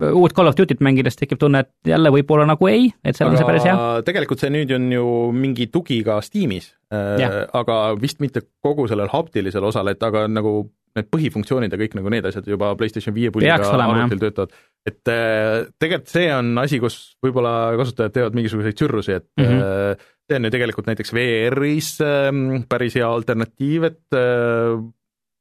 uut 0.01 0.33
Call 0.37 0.49
of 0.49 0.57
Duty't 0.57 0.81
mängides 0.81 1.17
tekib 1.17 1.39
tunne, 1.39 1.65
et 1.65 1.93
jälle 1.93 2.13
võib-olla 2.13 2.47
nagu 2.49 2.69
ei, 2.69 2.91
et 3.05 3.17
seal 3.17 3.31
on 3.31 3.37
see 3.37 3.47
päris 3.49 3.65
hea. 3.65 4.03
tegelikult 4.05 4.41
see 4.41 4.51
nüüd 4.51 4.75
on 4.77 4.93
ju 4.93 5.07
mingi 5.33 5.67
tugi 5.73 6.03
ka 6.05 6.21
Steamis 6.25 6.75
äh, 6.93 7.47
aga 7.53 7.81
vist 8.01 8.21
mitte 8.21 8.43
kogu 8.63 8.89
sellel 8.89 9.09
haptilisel 9.13 9.65
osal, 9.65 9.89
et 9.89 10.03
aga 10.03 10.27
nagu 10.29 10.71
need 10.99 11.09
põhifunktsioonid 11.13 11.75
ja 11.75 11.79
kõik 11.81 11.95
nagu 11.99 12.11
need 12.13 12.27
asjad 12.27 12.47
juba 12.51 12.73
PlayStation 12.79 13.15
viie 13.15 13.31
jah. 13.31 13.61
arvutil 14.03 14.23
töötavad. 14.25 14.55
et 14.87 15.13
äh, 15.13 15.67
tegelikult 15.79 16.15
see 16.15 16.31
on 16.35 16.51
asi, 16.63 16.81
kus 16.83 16.97
võib-olla 17.25 17.53
kasutajad 17.79 18.17
teevad 18.17 18.39
mingisuguseid 18.39 18.81
sürrusi, 18.83 19.19
et 19.21 19.29
mm 19.39 19.45
Mhm. 19.45 19.61
-hmm. 19.61 20.09
see 20.31 20.37
on 20.37 20.45
ju 20.45 20.51
tegelikult 20.51 20.87
näiteks 20.87 21.15
VR-is 21.15 21.91
äh, 22.01 22.31
päris 22.69 22.95
hea 22.99 23.07
alternatiiv, 23.09 23.85
et 23.91 24.19
äh, 24.19 24.79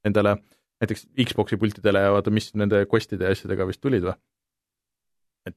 nendele 0.04 0.36
näiteks 0.80 1.08
Xbox'i 1.26 1.58
pultidele 1.60 2.00
ja 2.00 2.12
vaata, 2.12 2.30
mis 2.30 2.52
nende 2.54 2.86
quest'ide 2.88 3.26
ja 3.26 3.34
asjadega 3.36 3.66
vist 3.68 3.80
tulid 3.84 4.06
või? 4.06 4.14
et 5.46 5.56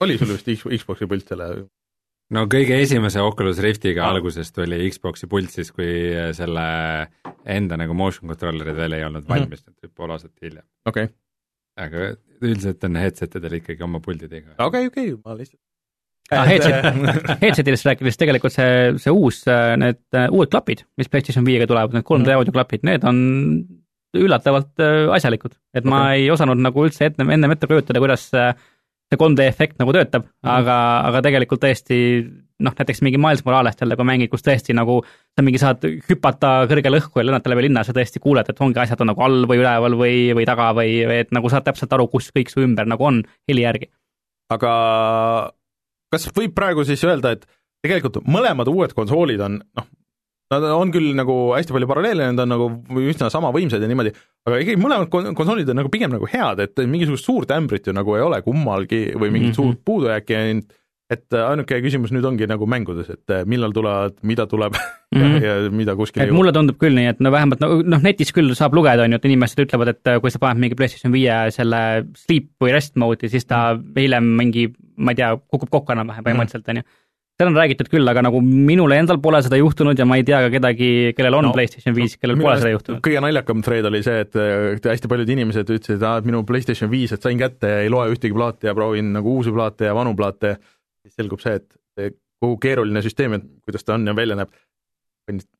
oli 0.00 0.18
sul 0.18 0.32
vist 0.32 0.48
Xbox'i 0.48 1.08
pult 1.10 1.28
selle 1.28 1.50
no 2.34 2.46
kõige 2.50 2.80
esimese 2.82 3.20
Oculus 3.22 3.58
Riftiga 3.62 4.04
Aa. 4.06 4.14
alguses 4.16 4.50
tuli 4.52 4.80
Xbox'i 4.90 5.28
pult 5.30 5.50
siis, 5.54 5.70
kui 5.74 5.90
selle 6.36 6.64
enda 7.46 7.76
nagu 7.78 7.94
motion 7.94 8.28
controller'id 8.32 8.76
veel 8.76 8.92
ei 8.98 9.04
olnud 9.06 9.22
Mhm. 9.24 9.30
valmis 9.30 9.62
mm, 9.62 9.72
-hmm. 9.72 9.82
need 9.82 9.94
pool 9.94 10.10
aastat 10.10 10.32
hiljem. 10.42 10.64
okei 10.86 11.04
okay., 11.04 11.14
aga 11.76 12.16
üldiselt 12.42 12.84
on 12.84 12.96
headset 12.96 13.34
idel 13.36 13.52
ikkagi 13.60 13.82
oma 13.82 14.00
puldid 14.00 14.32
iga. 14.32 14.54
okei, 14.58 14.86
okei, 14.86 15.14
ma 15.24 15.34
lihtsalt 15.36 15.60
Ah, 16.32 16.42
headset, 16.44 16.74
headset'ist 17.44 17.86
rääkides 17.86 18.16
tegelikult 18.18 18.50
see, 18.52 18.98
see 18.98 19.12
uus, 19.14 19.44
need 19.78 20.00
äh, 20.12 20.26
uued 20.34 20.48
klapid, 20.50 20.80
mis 20.98 21.06
PlayStation 21.08 21.44
viiega 21.46 21.68
tulevad, 21.70 21.92
need 21.94 22.02
3D 22.02 22.26
Mhm. 22.26 22.38
audioklapid, 22.40 22.82
need 22.82 23.04
on 23.06 23.20
üllatavalt 24.16 24.74
äh, 24.82 25.06
asjalikud, 25.14 25.54
et 25.74 25.84
ma 25.84 26.00
Okei. 26.08 26.24
ei 26.24 26.30
osanud 26.34 26.58
nagu 26.58 26.82
üldse 26.82 27.06
ette, 27.06 27.22
ennem 27.22 27.50
ette 27.54 27.66
kujutada, 27.70 28.00
kuidas 28.02 28.24
see 28.32 28.48
see 29.06 29.20
3D 29.20 29.46
efekt 29.46 29.78
nagu 29.78 29.92
töötab 29.94 30.24
mm. 30.24 30.32
-hmm. 30.32 30.52
aga, 30.56 30.76
aga 31.10 31.22
tegelikult 31.26 31.62
tõesti 31.62 31.98
noh, 32.58 32.72
näiteks 32.72 33.02
mingi 33.04 33.20
Miles 33.20 33.44
Moralest 33.44 33.80
jälle, 33.80 33.96
kui 33.96 34.08
mängid, 34.08 34.30
kus 34.32 34.44
tõesti 34.44 34.74
nagu 34.76 35.02
sa 35.06 35.44
mingi 35.44 35.60
saad 35.60 35.82
hüpata 36.08 36.52
kõrgele 36.70 37.00
õhku 37.00 37.20
ja 37.20 37.26
lennata 37.28 37.52
läbi 37.52 37.66
linna, 37.66 37.84
sa 37.84 37.94
tõesti 37.96 38.22
kuuled, 38.22 38.48
et 38.48 38.62
ongi 38.64 38.80
asjad 38.80 39.02
on 39.04 39.12
nagu 39.12 39.22
all 39.22 39.44
või 39.50 39.60
üleval 39.60 39.98
või, 40.00 40.16
või 40.38 40.46
taga 40.48 40.70
või, 40.76 41.02
või 41.08 41.20
et 41.24 41.34
nagu 41.36 41.52
saad 41.52 41.66
täpselt 41.68 41.92
aru, 41.92 42.08
kus 42.08 42.30
kõik 42.32 42.52
su 42.52 42.64
ümber 42.64 42.88
nagu 42.88 43.04
on 43.04 43.22
heli 43.48 43.66
järgi. 43.66 43.90
aga 44.50 44.72
kas 46.12 46.28
võib 46.32 46.54
praegu 46.54 46.84
siis 46.86 47.02
öelda, 47.04 47.34
et 47.36 47.46
tegelikult 47.84 48.24
mõlemad 48.24 48.68
uued 48.72 48.94
konsoolid 48.96 49.42
on 49.42 49.60
noh, 49.60 49.88
nad 50.52 50.62
on 50.70 50.92
küll 50.94 51.10
nagu 51.18 51.34
hästi 51.56 51.74
palju 51.74 51.88
paralleele, 51.90 52.28
need 52.30 52.38
on 52.44 52.48
nagu 52.54 52.70
üsna 53.02 53.30
sama 53.32 53.50
võimsad 53.54 53.82
ja 53.82 53.88
niimoodi, 53.90 54.12
aga 54.46 54.60
ikkagi 54.62 54.78
mõlemad 54.78 55.08
kon- 55.10 55.34
konsoolid 55.34 55.68
on 55.72 55.80
nagu 55.82 55.90
pigem 55.92 56.12
nagu 56.14 56.26
head, 56.30 56.60
et 56.62 56.76
mingisugust 56.86 57.26
suurt 57.26 57.50
ämbrit 57.50 57.86
ju 57.86 57.92
nagu 57.96 58.14
ei 58.14 58.22
ole 58.22 58.42
kummalgi 58.46 59.08
või 59.18 59.30
mingit 59.34 59.52
Mhm. 59.54 59.56
suurt 59.58 59.80
puudujääki, 59.84 60.62
et 61.10 61.30
ainuke 61.38 61.76
küsimus 61.82 62.10
nüüd 62.10 62.24
ongi 62.26 62.46
nagu 62.50 62.66
mängudes, 62.66 63.10
et 63.10 63.46
millal 63.46 63.70
tulevad, 63.72 64.16
mida 64.22 64.46
tuleb 64.46 64.72
mm 65.14 65.18
Mhm. 65.18 65.34
-hmm. 65.36 65.42
ja 65.44 65.70
mida 65.70 65.94
kuskil 65.96 66.22
et 66.22 66.32
mulle 66.34 66.52
tundub 66.52 66.78
küll 66.82 66.94
nii, 66.94 67.06
et 67.08 67.20
no 67.20 67.30
vähemalt 67.30 67.60
no, 67.60 67.80
noh, 67.82 68.00
netis 68.02 68.32
küll 68.34 68.54
saab 68.54 68.74
lugeda, 68.74 69.02
on 69.04 69.12
ju, 69.12 69.16
et 69.16 69.24
inimesed 69.24 69.58
ütlevad, 69.66 69.88
et 69.88 70.20
kui 70.20 70.30
sa 70.30 70.38
paned 70.38 70.58
mingi 70.58 70.74
PlayStation 70.74 71.12
viie 71.14 71.50
selle 71.54 72.06
sleep 72.14 72.48
või 72.62 72.72
rest 72.74 72.96
mode'i, 72.96 73.28
siis 73.30 73.46
ta 73.46 73.78
hiljem 73.96 74.24
mingi, 74.36 74.72
ma 74.96 75.10
ei 75.12 75.14
tea, 75.16 75.36
kukub 75.50 75.70
kokku 75.70 75.92
enam-vähem 75.92 76.24
põhimõtteliselt, 76.26 76.68
on 76.68 76.76
ju. 76.76 76.82
Seal 77.36 77.50
on 77.50 77.58
räägitud 77.58 77.90
küll, 77.92 78.08
aga 78.08 78.22
nagu 78.24 78.40
minul 78.40 78.94
endal 78.96 79.18
pole 79.22 79.42
seda 79.44 79.58
juhtunud 79.60 79.98
ja 79.98 80.06
ma 80.08 80.16
ei 80.16 80.24
tea 80.26 80.38
ka 80.46 80.52
kedagi, 80.54 80.90
kellel 81.16 81.36
on 81.36 81.46
No, 81.46 81.50
no, 81.52 81.56
PlayStation 81.56 81.96
viis, 81.96 82.16
kellel 82.16 82.38
Minu 82.38 82.48
pole 82.48 82.60
seda 82.62 82.72
juhtunud. 82.72 83.00
kõige 83.04 83.22
naljakam 83.22 83.64
thread 83.66 83.88
oli 83.90 84.00
see, 84.06 84.22
et 84.24 84.88
hästi 84.88 85.10
paljud 85.12 85.32
inimesed 85.36 85.72
ütlesid, 85.76 86.06
et 86.06 86.28
minu 86.28 86.40
PlayStation 86.48 86.90
viis, 86.92 87.12
et 87.12 87.26
sain 87.26 87.40
kätte 87.40 87.72
ja 87.74 87.82
ei 87.84 87.92
loe 87.92 88.08
ühtegi 88.14 88.34
plaati 88.36 88.70
ja 88.70 88.74
proovin 88.78 89.12
nagu 89.18 89.36
uusi 89.36 89.52
plaate 89.52 89.90
ja 89.90 89.96
vanu 89.96 90.14
plaate, 90.16 90.56
siis 91.04 91.18
selgub 91.20 91.44
see, 91.44 91.60
et 91.60 92.16
kogu 92.40 92.56
keeruline 92.62 93.04
süsteem, 93.04 93.36
et 93.36 93.44
kuidas 93.68 93.84
ta 93.84 93.96
on 93.96 94.08
ja 94.08 94.16
välja 94.16 94.38
näeb, 94.40 94.56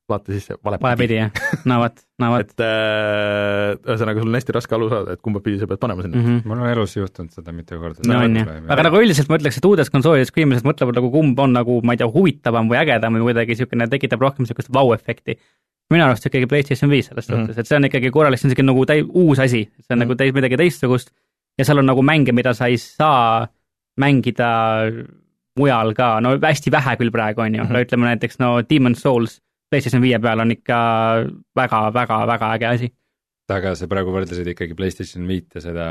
plaate 0.06 0.32
sisse 0.36 0.54
vale 0.64 0.78
vale 0.82 0.96
pidi 1.00 1.16
jah, 1.18 1.30
no 1.66 1.78
vot, 1.82 1.96
no 2.22 2.30
vot. 2.32 2.44
et 2.46 2.62
äh, 2.62 3.72
ühesõnaga, 3.90 4.22
sul 4.22 4.30
on 4.30 4.38
hästi 4.38 4.54
raske 4.56 4.76
aru 4.76 4.88
saada, 4.92 5.16
et 5.16 5.22
kumba 5.24 5.40
pidi 5.44 5.58
sa 5.60 5.66
pead 5.70 5.80
panema 5.82 6.04
sinna 6.04 6.16
mm. 6.16 6.22
Mm 6.26 6.36
-hmm. 6.38 6.46
mul 6.48 6.62
on 6.62 6.70
elus 6.70 6.96
juhtunud 6.96 7.30
seda 7.34 7.52
mitu 7.52 7.78
korda. 7.82 8.06
no 8.06 8.18
on 8.24 8.36
ju, 8.36 8.44
aga 8.68 8.82
nagu 8.86 9.00
üldiselt 9.02 9.28
ma 9.28 9.36
ütleks, 9.40 9.58
et 9.58 9.64
uudest 9.64 9.90
konsoolidest, 9.94 10.34
kui 10.34 10.42
inimesed 10.46 10.66
mõtlevad 10.68 10.94
nagu 11.00 11.10
kumb 11.10 11.38
on 11.38 11.52
nagu, 11.52 11.80
ma 11.82 11.92
ei 11.92 11.96
tea, 12.02 12.06
huvitavam 12.06 12.68
või 12.70 12.78
ägedam 12.84 13.18
või 13.18 13.22
kuidagi 13.30 13.54
niisugune, 13.54 13.88
tekitab 13.88 14.20
rohkem 14.20 14.42
niisugust 14.46 14.72
vau-efekti. 14.72 15.38
minu 15.90 16.02
arust 16.04 16.26
ikkagi 16.26 16.46
PlayStation 16.50 16.90
viis 16.90 17.06
selles 17.06 17.28
Mhm. 17.28 17.40
suhtes, 17.40 17.58
et 17.58 17.66
see 17.66 17.76
on 17.76 17.84
ikkagi 17.84 18.10
korralik, 18.10 18.38
see 18.38 18.46
on 18.48 18.50
niisugune 18.50 18.72
nagu 18.72 18.84
täi-, 18.84 19.06
uus 19.06 19.38
asi, 19.38 19.64
see 19.80 19.90
on 19.94 19.98
Mhm. 19.98 20.08
nagu 20.08 20.14
täis 20.14 20.34
midagi 20.34 20.56
teistsugust 20.56 21.10
ja 21.58 21.64
seal 21.64 21.78
on 21.78 21.86
nagu 21.86 22.02
mänge, 22.02 22.32
mida 22.32 22.54
sa 22.54 22.66
ei 22.66 22.76
saa 22.76 23.46
mängida 24.00 24.90
mujal 25.56 25.94
ka, 25.94 26.20
no 26.20 26.36
hästi 26.38 26.70
vähe 26.72 26.96
küll 27.00 27.10
praegu 27.10 27.40
on 27.40 27.54
ju 27.54 27.62
mm, 27.62 27.68
-hmm. 27.68 27.72
no 27.72 27.80
ütleme 27.80 28.04
näiteks 28.10 28.38
no 28.38 28.60
Demon's 28.62 29.00
Souls 29.00 29.40
PlayStation 29.72 30.04
viie 30.04 30.20
peal 30.22 30.44
on 30.44 30.54
ikka 30.54 30.78
väga-väga-väga 31.58 32.52
äge 32.58 32.70
asi. 32.70 32.92
aga 33.52 33.74
sa 33.78 33.88
praegu 33.90 34.14
võrdlesid 34.14 34.48
ikkagi 34.54 34.78
PlayStation 34.78 35.26
viit 35.28 35.54
ja 35.54 35.64
seda 35.64 35.88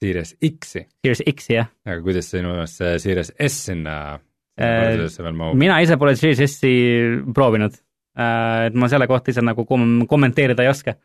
Series 0.00 0.34
X-i. 0.44 0.84
Series 1.04 1.24
X-i, 1.32 1.56
jah. 1.56 1.72
aga 1.88 2.00
kuidas 2.04 2.30
sinu 2.32 2.52
meelest 2.52 2.82
see 2.82 2.94
Series 3.02 3.32
S 3.32 3.66
sinna 3.70 3.96
võrdlusesse 4.56 5.24
veel 5.24 5.36
mahub? 5.36 5.58
mina 5.60 5.80
ise 5.84 5.98
pole 6.00 6.16
Series 6.16 6.44
S-i 6.46 6.76
proovinud, 7.36 7.76
et 8.16 8.76
ma 8.76 8.88
selle 8.92 9.08
kohta 9.10 9.32
ise 9.32 9.44
nagu 9.44 9.64
kom-, 9.68 10.04
kommenteerida 10.08 10.64
ei 10.64 10.72
oska 10.72 10.96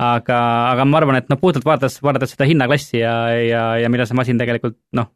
aga, 0.00 0.38
aga 0.72 0.86
ma 0.88 1.00
arvan, 1.00 1.20
et 1.20 1.30
noh, 1.32 1.38
puhtalt 1.40 1.64
vaadates, 1.66 1.98
vaadates 2.04 2.34
seda 2.34 2.48
hinnaklassi 2.48 3.00
ja, 3.00 3.14
ja, 3.40 3.62
ja 3.80 3.92
mida 3.92 4.06
see 4.08 4.18
masin 4.18 4.40
tegelikult 4.40 4.76
noh, 4.96 5.10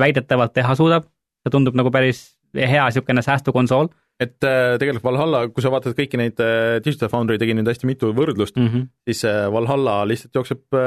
väidetavalt 0.00 0.54
teha 0.56 0.76
suudab, 0.78 1.08
see 1.42 1.54
tundub 1.54 1.76
nagu 1.78 1.90
päris 1.94 2.24
hea 2.54 2.84
niisugune 2.86 3.24
säästukonsool. 3.24 3.90
Et 4.22 4.46
äh, 4.46 4.76
tegelikult 4.80 5.06
Valhalla, 5.06 5.42
kui 5.52 5.64
sa 5.64 5.72
vaatad 5.72 5.96
kõiki 5.98 6.20
neid 6.20 6.40
äh,, 6.42 6.78
Digital 6.84 7.10
Foundry 7.12 7.38
tegi 7.40 7.56
nüüd 7.58 7.68
hästi 7.68 7.88
mitu 7.88 8.12
võrdlust 8.16 8.56
mm, 8.58 8.70
-hmm. 8.70 8.88
siis 9.08 9.24
äh, 9.28 9.44
Valhalla 9.52 10.00
lihtsalt 10.08 10.40
jookseb 10.40 10.78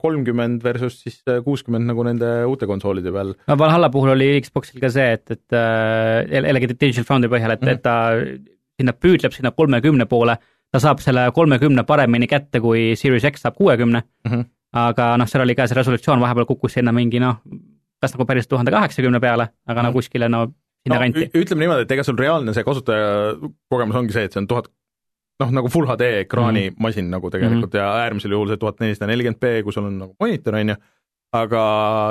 kolmkümmend 0.00 0.64
versus 0.64 1.00
siis 1.02 1.20
kuuskümmend 1.44 1.90
nagu 1.90 2.06
nende 2.06 2.30
uute 2.50 2.66
konsoolide 2.70 3.12
peal. 3.12 3.34
no 3.48 3.58
Valhalla 3.58 3.90
puhul 3.90 4.14
oli 4.14 4.40
Xboxil 4.44 4.80
ka 4.80 4.90
see, 4.90 5.12
et, 5.18 5.30
et 5.30 5.60
jällegi 6.32 6.72
Digital 6.74 7.06
Foundry 7.08 7.30
põhjal, 7.32 7.54
et 7.54 7.62
mm, 7.62 7.68
-hmm. 7.68 7.72
et 7.74 7.82
ta 7.82 8.54
sinna 8.78 8.92
püüdleb 8.92 9.34
sinna 9.34 9.54
kolmekümne 9.54 10.06
poole 10.10 10.38
ta 10.74 10.80
saab 10.82 11.02
selle 11.04 11.28
kolmekümne 11.34 11.84
paremini 11.86 12.26
kätte, 12.30 12.60
kui 12.62 12.94
Series 12.98 13.26
X 13.30 13.44
saab 13.46 13.54
kuuekümne 13.58 14.02
mm, 14.02 14.32
-hmm. 14.32 14.44
aga 14.72 15.14
noh, 15.20 15.30
seal 15.30 15.44
oli 15.44 15.54
ka 15.54 15.68
see 15.70 15.78
resolutsioon 15.78 16.20
vahepeal 16.20 16.48
kukkus 16.50 16.74
sinna 16.78 16.92
mingi 16.92 17.22
noh, 17.22 17.38
kas 18.02 18.16
nagu 18.16 18.26
päris 18.26 18.48
tuhande 18.50 18.74
kaheksakümne 18.74 19.20
peale, 19.20 19.48
aga 19.66 19.80
mm 19.80 19.86
-hmm. 19.86 19.90
no 19.90 19.92
kuskile 19.92 20.28
no 20.28 20.46
sinna 20.84 20.98
no, 20.98 21.02
kanti. 21.02 21.28
ütleme 21.40 21.64
niimoodi, 21.64 21.86
et 21.86 21.92
ega 21.96 22.06
sul 22.06 22.18
reaalne 22.20 22.54
see 22.56 22.64
kasutajakogemus 22.66 24.00
ongi 24.00 24.16
see, 24.16 24.26
et 24.28 24.34
see 24.36 24.42
on 24.42 24.48
tuhat 24.50 24.70
noh, 25.42 25.54
nagu 25.58 25.70
full 25.72 25.88
HD 25.88 26.10
ekraani 26.22 26.68
mm 26.68 26.74
-hmm. 26.74 26.82
masin 26.86 27.10
nagu 27.10 27.30
tegelikult 27.30 27.72
mm 27.72 27.78
-hmm. 27.78 27.82
ja 27.82 28.04
äärmisel 28.04 28.36
juhul 28.36 28.48
see 28.48 28.56
tuhat 28.56 28.80
nelisada 28.80 29.10
nelikümmend 29.10 29.40
B, 29.40 29.62
kui 29.64 29.72
sul 29.72 29.84
on 29.84 29.98
nagu 29.98 30.16
monitor, 30.20 30.54
on 30.54 30.68
ju, 30.68 30.76
aga 31.32 31.62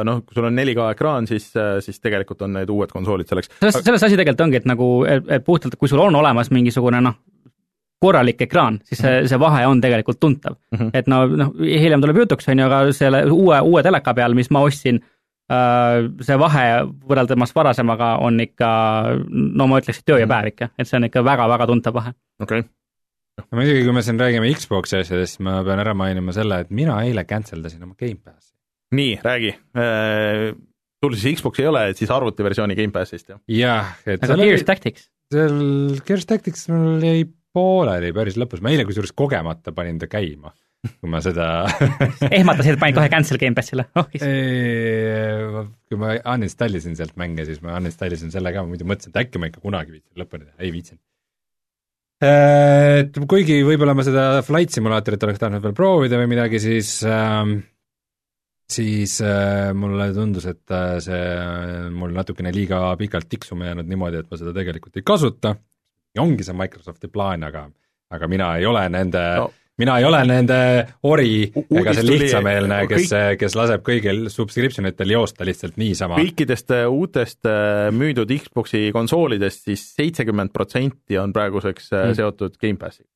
noh, 0.04 0.24
kui 0.26 0.34
sul 0.34 0.50
on 0.50 0.56
4K 0.56 0.90
ekraan, 0.92 1.28
siis, 1.28 1.54
siis 1.80 2.00
tegelikult 2.00 2.42
on 2.42 2.54
need 2.54 2.70
uued 2.70 2.92
konsoolid 2.92 3.28
selleks. 3.28 3.50
selles, 3.60 3.80
selles 3.84 4.04
asi 4.04 4.18
tegelikult 4.18 4.48
ongi, 4.48 4.58
et 4.58 4.66
nagu, 4.66 5.06
et 5.06 5.46
puhtalt, 5.46 5.76
kui 5.76 5.88
sul 5.88 6.00
on 6.00 6.16
olemas 6.16 6.52
mingisugune 6.52 7.02
noh, 7.02 7.16
korralik 8.04 8.42
ekraan, 8.42 8.80
siis 8.84 9.00
see, 9.00 9.16
mhm. 9.20 9.30
see 9.32 9.40
vahe 9.40 9.66
on 9.68 9.82
tegelikult 9.82 10.20
tuntav 10.20 10.56
mm. 10.56 10.80
-hmm. 10.80 10.90
et 10.94 11.08
no, 11.08 11.26
noh, 11.28 11.54
hiljem 11.60 12.02
tuleb 12.04 12.18
jutuks, 12.18 12.50
on 12.52 12.60
ju, 12.60 12.66
aga 12.66 12.92
selle 12.92 13.24
uue, 13.32 13.62
uue 13.62 13.84
teleka 13.84 14.14
peal, 14.14 14.36
mis 14.36 14.52
ma 14.52 14.66
ostsin, 14.68 15.00
see 15.50 16.38
vahe 16.40 16.64
võrreldes 17.10 17.56
varasemaga 17.56 18.14
on 18.24 18.40
ikka, 18.44 18.70
no 19.30 19.68
ma 19.68 19.82
ütleks, 19.82 20.00
et 20.00 20.14
öö 20.14 20.22
ja 20.22 20.28
mhm. 20.28 20.32
päev 20.32 20.54
ikka, 20.54 20.70
et 20.80 20.90
see 20.90 20.98
on 21.00 21.10
ikka 21.10 21.24
väga-väga 21.26 21.68
tuntav 21.70 21.98
vahe. 22.00 22.14
okei 22.42 22.64
okay. 22.64 22.70
no 23.44 23.60
muidugi, 23.60 23.84
kui 23.86 23.96
me 23.96 24.06
siin 24.06 24.22
räägime 24.22 24.52
Xbox'i 24.56 25.02
asjadest, 25.02 25.42
ma 25.44 25.60
pean 25.68 25.84
ära 25.84 25.96
mainima 25.98 26.36
selle, 26.36 26.64
et 26.64 26.72
mina 26.72 27.02
eile 27.04 27.26
cancel 27.30 27.64
dasin 27.66 27.84
oma 27.84 27.98
Gamepassi. 28.00 28.54
nii, 28.96 29.20
räägi 29.24 29.52
äh, 29.52 30.54
sul 31.04 31.20
siis 31.20 31.40
Xbox'i 31.42 31.66
ei 31.66 31.72
ole, 31.74 31.88
et 31.92 32.00
siis 32.00 32.12
arvutiversiooni 32.14 32.80
Gamepassist, 32.80 33.30
jah? 33.34 33.44
jah, 33.52 33.96
et 34.08 34.24
aga 34.24 34.40
Gears 34.40 34.68
Tactics? 34.68 35.10
seal 35.34 35.58
Gears 36.08 36.28
Tactics 36.30 36.70
mul 36.72 37.04
jäi 37.04 37.26
pooleli 37.54 38.14
päris 38.16 38.40
lõpus, 38.40 38.64
ma 38.64 38.72
eile 38.74 38.86
kusjuures 38.88 39.14
kogemata 39.16 39.76
panin 39.76 40.00
ta 40.02 40.08
käima, 40.12 40.54
kui 40.84 41.10
ma 41.12 41.22
seda 41.24 41.48
ehmatasid, 42.28 42.78
panid 42.82 42.98
kohe 42.98 43.10
cancel 43.12 43.40
Gamepassile 43.40 43.88
oh,? 44.00 44.08
kui 45.88 46.00
ma 46.00 46.14
uninstallisin 46.36 46.98
sealt 47.00 47.16
mänge, 47.20 47.46
siis 47.48 47.62
ma 47.64 47.78
uninstallisin 47.80 48.34
selle 48.34 48.52
ka, 48.56 48.66
muidu 48.68 48.88
mõtlesin, 48.90 49.14
et 49.14 49.22
äkki 49.24 49.42
ma 49.42 49.50
ikka 49.52 49.64
kunagi 49.64 49.96
viitsin 49.96 50.24
lõpuni 50.24 50.48
teha, 50.48 50.58
ei 50.60 50.74
viitsinud. 50.76 51.04
Et 52.24 53.18
kuigi 53.28 53.60
võib-olla 53.68 53.96
ma 53.98 54.04
seda 54.08 54.26
Flight 54.48 54.76
Simulatorit 54.76 55.24
oleks 55.28 55.42
tahtnud 55.42 55.64
veel 55.64 55.76
proovida 55.76 56.20
või 56.22 56.30
midagi, 56.32 56.62
siis 56.64 56.92
ähm, 57.08 57.58
siis 58.72 59.18
äh, 59.24 59.72
mulle 59.76 60.08
tundus, 60.16 60.48
et 60.52 60.72
äh, 60.72 60.98
see 61.04 61.24
on 61.88 61.98
mul 62.00 62.16
natukene 62.16 62.54
liiga 62.56 62.86
pikalt 63.00 63.28
tiksuma 63.32 63.72
jäänud 63.72 63.92
niimoodi, 63.92 64.24
et 64.24 64.32
ma 64.32 64.40
seda 64.40 64.56
tegelikult 64.56 65.00
ei 65.00 65.08
kasuta 65.08 65.56
ongi 66.20 66.46
see 66.46 66.56
Microsofti 66.56 67.10
plaan, 67.12 67.44
aga, 67.48 67.66
aga 68.14 68.30
mina 68.32 68.54
ei 68.60 68.68
ole 68.70 68.84
nende 68.94 69.28
no 69.40 69.52
mina 69.82 69.96
ei 69.98 70.06
ole 70.06 70.20
nende 70.30 70.58
ori 71.10 71.48
ega 71.50 71.94
see 71.98 72.06
lihtsameelne, 72.06 72.80
kes 72.90 73.08
kõik..., 73.10 73.40
kes 73.42 73.56
laseb 73.58 73.86
kõigil 73.86 74.28
subscription 74.34 74.90
itel 74.90 75.14
joosta 75.16 75.48
lihtsalt 75.48 75.80
niisama. 75.82 76.20
kõikidest 76.22 76.74
äh, 76.76 76.86
uutest 76.90 77.50
äh, 77.50 77.88
müüdud 77.96 78.34
Xbox'i 78.46 78.92
konsoolidest 78.96 79.70
siis 79.70 79.86
seitsekümmend 79.98 80.54
protsenti 80.56 81.18
on 81.22 81.34
praeguseks 81.36 81.90
mm. 81.92 82.18
seotud 82.20 82.60
Gamepassiga. 82.62 83.10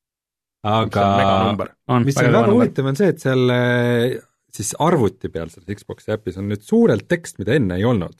aga 0.68 1.06
mis 2.04 2.18
on 2.18 2.32
väga 2.32 2.46
huvitav, 2.50 2.90
on 2.90 2.98
see, 2.98 3.12
et 3.14 3.22
seal 3.22 3.54
siis 4.58 4.74
arvuti 4.82 5.30
peal 5.30 5.52
selles 5.52 5.82
Xbox'i 5.82 6.16
äpis 6.16 6.40
on 6.40 6.50
nüüd 6.50 6.64
suurelt 6.66 7.06
tekst, 7.10 7.38
mida 7.38 7.54
enne 7.54 7.78
ei 7.78 7.86
olnud. 7.86 8.18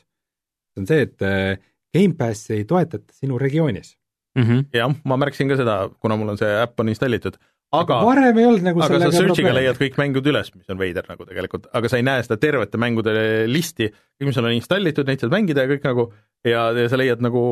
see 0.74 0.84
on 0.84 0.92
see, 0.92 1.08
et 1.08 1.66
Gamepassi 1.94 2.60
ei 2.60 2.66
toetata 2.68 3.16
sinu 3.16 3.38
regioonis 3.40 3.96
mm 4.38 4.44
-hmm. 4.44 4.64
jah, 4.72 4.94
ma 5.04 5.16
märkasin 5.16 5.48
ka 5.48 5.56
seda, 5.56 5.88
kuna 6.00 6.16
mul 6.16 6.34
on 6.34 6.38
see 6.38 6.50
äpp 6.62 6.80
on 6.80 6.88
installitud, 6.92 7.38
aga 7.76 7.98
varem 8.06 8.38
ei 8.40 8.46
olnud 8.48 8.64
nagu 8.64 8.82
aga 8.84 9.00
sa 9.02 9.10
search'iga 9.12 9.52
leiad 9.56 9.78
kõik 9.80 9.98
mängud 10.00 10.28
üles, 10.30 10.50
mis 10.56 10.72
on 10.72 10.78
veider 10.80 11.08
nagu 11.10 11.26
tegelikult, 11.28 11.66
aga 11.76 11.90
sa 11.90 11.98
ei 12.00 12.06
näe 12.06 12.22
seda 12.24 12.38
tervete 12.40 12.80
mängude 12.80 13.14
listi, 13.50 13.90
kõik, 13.92 14.30
mis 14.30 14.38
on 14.40 14.50
installitud, 14.54 15.08
neid 15.08 15.24
saad 15.24 15.34
mängida 15.34 15.66
ja 15.66 15.72
kõik 15.74 15.88
nagu, 15.88 16.06
ja, 16.48 16.68
ja 16.72 16.86
sa 16.88 17.00
leiad 17.00 17.24
nagu 17.24 17.42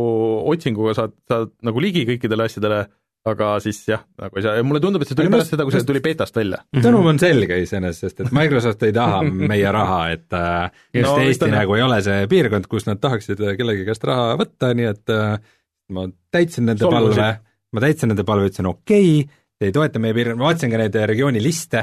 otsinguga 0.52 0.96
saad, 0.96 1.16
saad 1.28 1.52
nagu 1.66 1.82
ligi 1.84 2.06
kõikidele 2.08 2.48
asjadele, 2.48 2.86
aga 3.26 3.50
siis 3.62 3.80
jah, 3.90 4.04
nagu 4.20 4.38
ei 4.38 4.44
saa. 4.44 4.54
Ja 4.56 4.64
mulle 4.64 4.80
tundub, 4.82 5.02
et 5.02 5.10
see 5.10 5.18
tuli 5.18 5.30
pärast 5.32 5.52
seda, 5.52 5.66
kui 5.66 5.74
see 5.74 5.86
tuli 5.86 6.02
beetast 6.04 6.36
välja. 6.38 6.62
sõnum 6.78 7.08
on 7.10 7.18
selge 7.20 7.58
iseenesest, 7.64 8.04
sest 8.06 8.22
et 8.24 8.34
Microsoft 8.36 8.84
ei 8.86 8.94
taha 8.96 9.22
meie 9.26 9.72
raha, 9.74 10.00
et 10.14 10.36
äh, 10.36 10.68
just 10.94 11.10
no, 11.10 11.16
Eesti 11.24 11.50
nagu 11.52 11.76
ei 11.76 11.84
ole 11.84 11.98
see 12.06 12.28
piirkond, 12.30 12.68
kus 12.70 12.86
nad 12.88 13.02
tahaksid 13.02 13.42
kellegi 13.58 13.86
käest 13.88 14.06
raha 14.06 14.36
võtta, 14.40 14.70
nii 14.78 14.88
et 14.92 15.14
äh, 15.14 15.56
ma 15.96 16.06
täitsin 16.34 16.70
nende 16.70 16.86
Solvusid. 16.86 17.18
palve, 17.18 17.32
ma 17.74 17.84
täitsin 17.84 18.14
nende 18.14 18.26
palve, 18.28 18.48
ütlesin 18.52 18.70
okei 18.70 19.10
okay,, 19.24 19.42
ei 19.60 19.72
toeta 19.72 20.00
meie 20.02 20.14
piirkonda, 20.16 20.40
ma 20.40 20.50
vaatasin 20.50 20.72
ka 20.72 20.80
neid 20.80 20.96
regiooni 21.12 21.42
liste, 21.42 21.82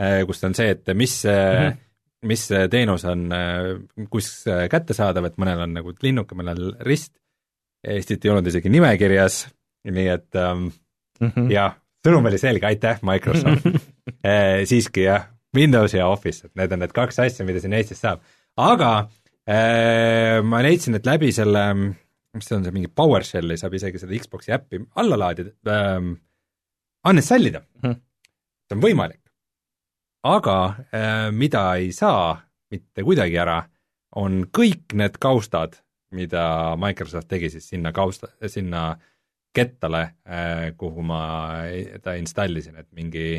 äh, 0.00 0.20
kus 0.28 0.42
on 0.46 0.56
see, 0.56 0.70
et 0.74 0.94
mis 0.94 1.20
mm, 1.24 1.58
-hmm. 1.60 1.82
mis 2.30 2.46
teenus 2.70 3.04
on 3.04 3.28
kus 4.10 4.30
kättesaadav, 4.70 5.28
et 5.28 5.36
mõnel 5.38 5.66
on 5.66 5.74
nagu 5.80 5.94
linnuke, 6.02 6.34
mõnel 6.34 6.72
rist, 6.80 7.14
Eestit 7.84 8.24
ei 8.24 8.30
olnud 8.32 8.46
isegi 8.48 8.70
nimekirjas, 8.72 9.42
nii 9.92 10.06
et 10.08 10.36
ähm, 10.40 10.70
mm 11.20 11.28
-hmm. 11.28 11.50
jah, 11.52 11.74
sõnum 12.06 12.24
oli 12.30 12.38
selge, 12.40 12.66
aitäh, 12.66 13.02
Microsoft 13.02 13.66
e, 14.24 14.32
siiski 14.70 15.04
jah, 15.04 15.28
Windows 15.56 15.94
ja 15.94 16.06
Office, 16.08 16.46
et 16.46 16.54
need 16.56 16.72
on 16.72 16.80
need 16.80 16.94
kaks 16.96 17.18
asja, 17.18 17.44
mida 17.44 17.60
siin 17.60 17.76
Eestis 17.76 18.00
saab, 18.00 18.24
aga 18.56 19.08
e, 19.46 20.40
ma 20.42 20.62
leidsin, 20.64 20.96
et 20.96 21.06
läbi 21.06 21.32
selle 21.32 21.66
mis 22.34 22.48
see 22.48 22.56
on, 22.56 22.64
see 22.66 22.74
mingi 22.74 22.90
PowerShelli 22.90 23.56
saab 23.60 23.76
isegi 23.78 24.00
seda 24.02 24.18
Xbox'i 24.18 24.54
äppi 24.56 24.80
alla 25.00 25.18
laadida 25.20 25.52
ähm,, 25.70 26.14
uninstall 27.08 27.50
ida 27.50 27.62
hmm.. 27.82 28.00
see 28.64 28.76
on 28.76 28.82
võimalik. 28.82 29.22
aga 30.24 30.58
äh, 30.88 31.30
mida 31.32 31.66
ei 31.80 31.92
saa 31.92 32.34
mitte 32.74 33.04
kuidagi 33.06 33.38
ära, 33.38 33.60
on 34.18 34.44
kõik 34.54 34.94
need 34.98 35.18
kaustad, 35.22 35.76
mida 36.14 36.74
Microsoft 36.80 37.28
tegi 37.30 37.50
siis 37.52 37.68
sinna 37.70 37.92
kausta, 37.94 38.30
sinna 38.50 38.94
kettale 39.54 40.02
äh,, 40.26 40.72
kuhu 40.78 41.04
ma 41.06 41.22
ta 42.02 42.16
installisin, 42.18 42.80
et 42.82 42.88
mingi, 42.96 43.38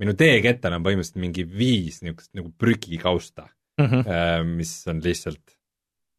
minu 0.00 0.14
teekettal 0.18 0.76
on 0.76 0.84
põhimõtteliselt 0.84 1.22
mingi 1.22 1.46
viis 1.48 2.02
niisugust 2.04 2.34
nagu 2.36 2.52
prügikausta 2.58 3.46
mm, 3.80 3.86
-hmm. 3.86 4.04
äh, 4.04 4.38
mis 4.44 4.74
on 4.90 5.00
lihtsalt 5.04 5.56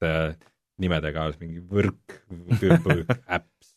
äh, 0.03 0.33
nimedega, 0.81 1.29
mingi 1.39 1.61
võrk, 1.61 2.17
äpps. 3.29 3.75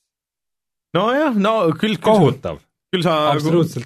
nojah, 0.97 1.37
no 1.37 1.61
küll 1.79 2.01
kohutav. 2.03 2.63
Küll 2.95 3.05
sa 3.05 3.15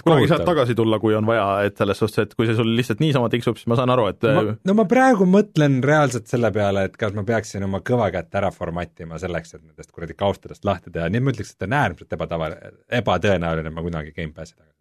kunagi 0.05 0.29
saad 0.31 0.45
tagasi 0.47 0.77
tulla, 0.79 0.99
kui 1.03 1.15
on 1.19 1.27
vaja, 1.27 1.47
et 1.67 1.79
selles 1.81 1.99
suhtes, 2.03 2.27
et 2.27 2.35
kui 2.39 2.49
see 2.49 2.57
sul 2.59 2.71
lihtsalt 2.79 3.03
niisama 3.03 3.31
tiksub, 3.33 3.59
siis 3.59 3.71
ma 3.71 3.79
saan 3.79 3.93
aru, 3.95 4.07
et 4.13 4.27
ma, 4.29 4.45
no 4.69 4.77
ma 4.79 4.87
praegu 4.91 5.27
mõtlen 5.29 5.81
reaalselt 5.87 6.31
selle 6.31 6.53
peale, 6.55 6.87
et 6.89 6.99
kas 7.01 7.17
ma 7.17 7.27
peaksin 7.29 7.67
oma 7.67 7.83
kõvakätt 7.87 8.39
ära 8.41 8.53
formatima 8.55 9.19
selleks, 9.23 9.57
et 9.57 9.65
nendest 9.65 9.91
kuradi 9.95 10.17
kaustadest 10.19 10.67
lahti 10.69 10.95
teha, 10.95 11.11
nii 11.11 11.23
et 11.23 11.27
ma 11.27 11.35
ütleks, 11.35 11.55
et 11.57 11.67
on 11.67 11.77
äärmiselt 11.81 12.19
ebatavaline, 12.19 12.73
ebatõenäoline, 13.03 13.73
et 13.73 13.79
ma 13.79 13.87
kunagi 13.89 14.15
Gamepassi 14.17 14.57
tagasi 14.57 14.79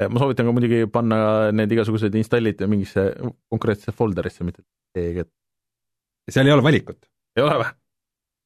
ma 0.00 0.16
soovitan 0.22 0.46
ka 0.48 0.52
muidugi 0.56 0.86
panna 0.88 1.16
need 1.52 1.74
igasugused 1.74 2.14
installid 2.16 2.62
mingisse 2.72 3.10
konkreetsesse 3.52 3.92
folder'isse, 3.92 4.46
mitte 4.48 4.62
teegi, 4.96 5.26
et 5.26 6.32
seal 6.32 6.48
ei 6.48 6.54
ole 6.54 6.64
valikut 6.64 7.04
ei 7.36 7.44
ole 7.44 7.58
või? 7.60 7.70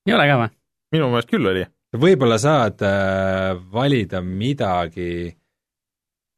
ei 0.09 0.17
ole 0.17 0.27
ka 0.29 0.41
või? 0.43 0.53
minu 0.95 1.09
meelest 1.13 1.31
küll 1.33 1.51
oli. 1.51 1.65
Võib-olla 2.01 2.39
saad 2.41 2.83
äh, 2.87 3.55
valida 3.73 4.21
midagi, 4.25 5.29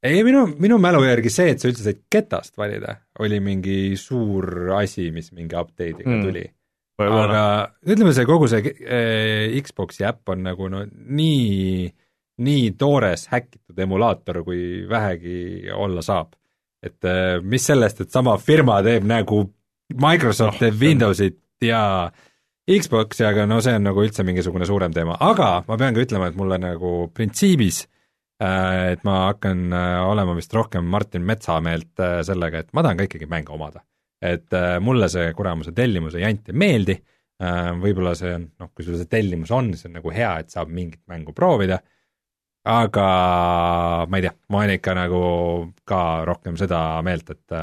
ei 0.06 0.22
minu, 0.26 0.44
minu 0.60 0.78
mälu 0.82 1.02
järgi 1.06 1.32
see, 1.32 1.54
et 1.54 1.62
sa 1.62 1.70
üldse 1.70 1.86
said 1.86 2.02
ketast 2.12 2.56
valida, 2.58 2.98
oli 3.22 3.40
mingi 3.42 3.78
suur 4.00 4.72
asi, 4.78 5.10
mis 5.14 5.32
mingi 5.34 5.56
update'iga 5.58 6.10
mm. 6.12 6.24
tuli. 6.26 6.44
aga 7.06 7.42
ütleme, 7.84 8.14
see 8.16 8.28
kogu 8.28 8.48
see 8.48 8.72
äh, 8.72 9.56
Xbox'i 9.64 10.06
äpp 10.08 10.32
on 10.32 10.44
nagu 10.46 10.70
no 10.72 10.84
nii, 10.88 11.88
nii 12.46 12.70
toores 12.78 13.28
häkitud 13.32 13.84
emulaator, 13.86 14.42
kui 14.46 14.84
vähegi 14.88 15.72
olla 15.74 16.04
saab. 16.04 16.34
et 16.82 17.04
äh, 17.04 17.40
mis 17.42 17.64
sellest, 17.66 18.04
et 18.04 18.12
sama 18.12 18.36
firma 18.38 18.82
teeb 18.84 19.04
nagu 19.08 19.42
Microsoft 19.94 20.60
teeb 20.60 20.74
oh, 20.74 20.80
Windowsit 20.80 21.40
ja 21.64 22.10
Xbox'i, 22.66 23.22
aga 23.22 23.44
no 23.46 23.60
see 23.62 23.76
on 23.78 23.84
nagu 23.86 24.02
üldse 24.02 24.24
mingisugune 24.26 24.66
suurem 24.66 24.94
teema, 24.94 25.14
aga 25.22 25.60
ma 25.68 25.76
pean 25.78 25.94
ka 25.94 26.02
ütlema, 26.02 26.30
et 26.30 26.38
mulle 26.38 26.56
nagu 26.58 26.94
printsiibis 27.14 27.84
äh, 28.42 28.94
et 28.96 29.04
ma 29.06 29.28
hakkan 29.28 29.68
äh, 29.70 29.98
olema 30.02 30.34
vist 30.34 30.54
rohkem 30.54 30.88
Martin 30.90 31.22
Metsa 31.22 31.60
meelt 31.62 32.02
äh, 32.02 32.18
sellega, 32.26 32.64
et 32.64 32.72
ma 32.74 32.82
tahan 32.82 32.98
ka 32.98 33.06
ikkagi 33.06 33.28
mänge 33.30 33.54
omada. 33.54 33.84
Et 34.26 34.54
mulle 34.80 35.10
see 35.12 35.28
kuramuse 35.36 35.74
tellimuse 35.76 36.22
jant 36.22 36.48
ei 36.48 36.54
meeldi 36.56 36.94
võib-olla 37.36 38.14
see 38.16 38.30
on, 38.32 38.46
noh, 38.62 38.70
kui 38.72 38.86
sul 38.86 38.96
see 38.96 39.10
tellimus 39.12 39.50
on, 39.52 39.68
siis 39.74 39.84
on 39.90 39.92
nagu 39.98 40.08
hea, 40.08 40.30
et 40.40 40.48
saab 40.48 40.70
mingit 40.72 41.02
mängu 41.12 41.34
proovida, 41.36 41.76
aga 42.72 43.04
ma 44.08 44.16
ei 44.16 44.24
tea, 44.24 44.32
ma 44.48 44.62
olen 44.62 44.72
ikka 44.78 44.94
nagu 44.96 45.20
ka 45.84 46.00
rohkem 46.26 46.56
seda 46.56 46.80
meelt, 47.04 47.28
et 47.28 47.58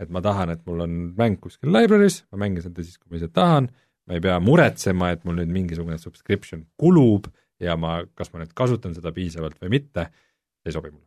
et 0.00 0.14
ma 0.14 0.22
tahan, 0.24 0.54
et 0.54 0.62
mul 0.64 0.86
on 0.86 0.94
mäng 1.18 1.42
kuskil 1.42 1.74
library's, 1.74 2.22
ma 2.30 2.44
mängin 2.46 2.62
seda 2.64 2.86
siis, 2.86 2.94
kui 3.02 3.10
ma 3.10 3.18
ise 3.18 3.28
tahan, 3.34 3.66
ma 4.10 4.18
ei 4.18 4.24
pea 4.24 4.40
muretsema, 4.42 5.12
et 5.14 5.22
mul 5.24 5.38
nüüd 5.38 5.52
mingisugune 5.54 5.98
subscription 6.02 6.64
kulub 6.80 7.28
ja 7.62 7.76
ma, 7.78 8.00
kas 8.18 8.32
ma 8.32 8.42
nüüd 8.42 8.50
kasutan 8.58 8.96
seda 8.96 9.12
piisavalt 9.14 9.60
või 9.62 9.76
mitte, 9.78 10.08
ei 10.66 10.74
sobi 10.74 10.90
mulle 10.90 11.06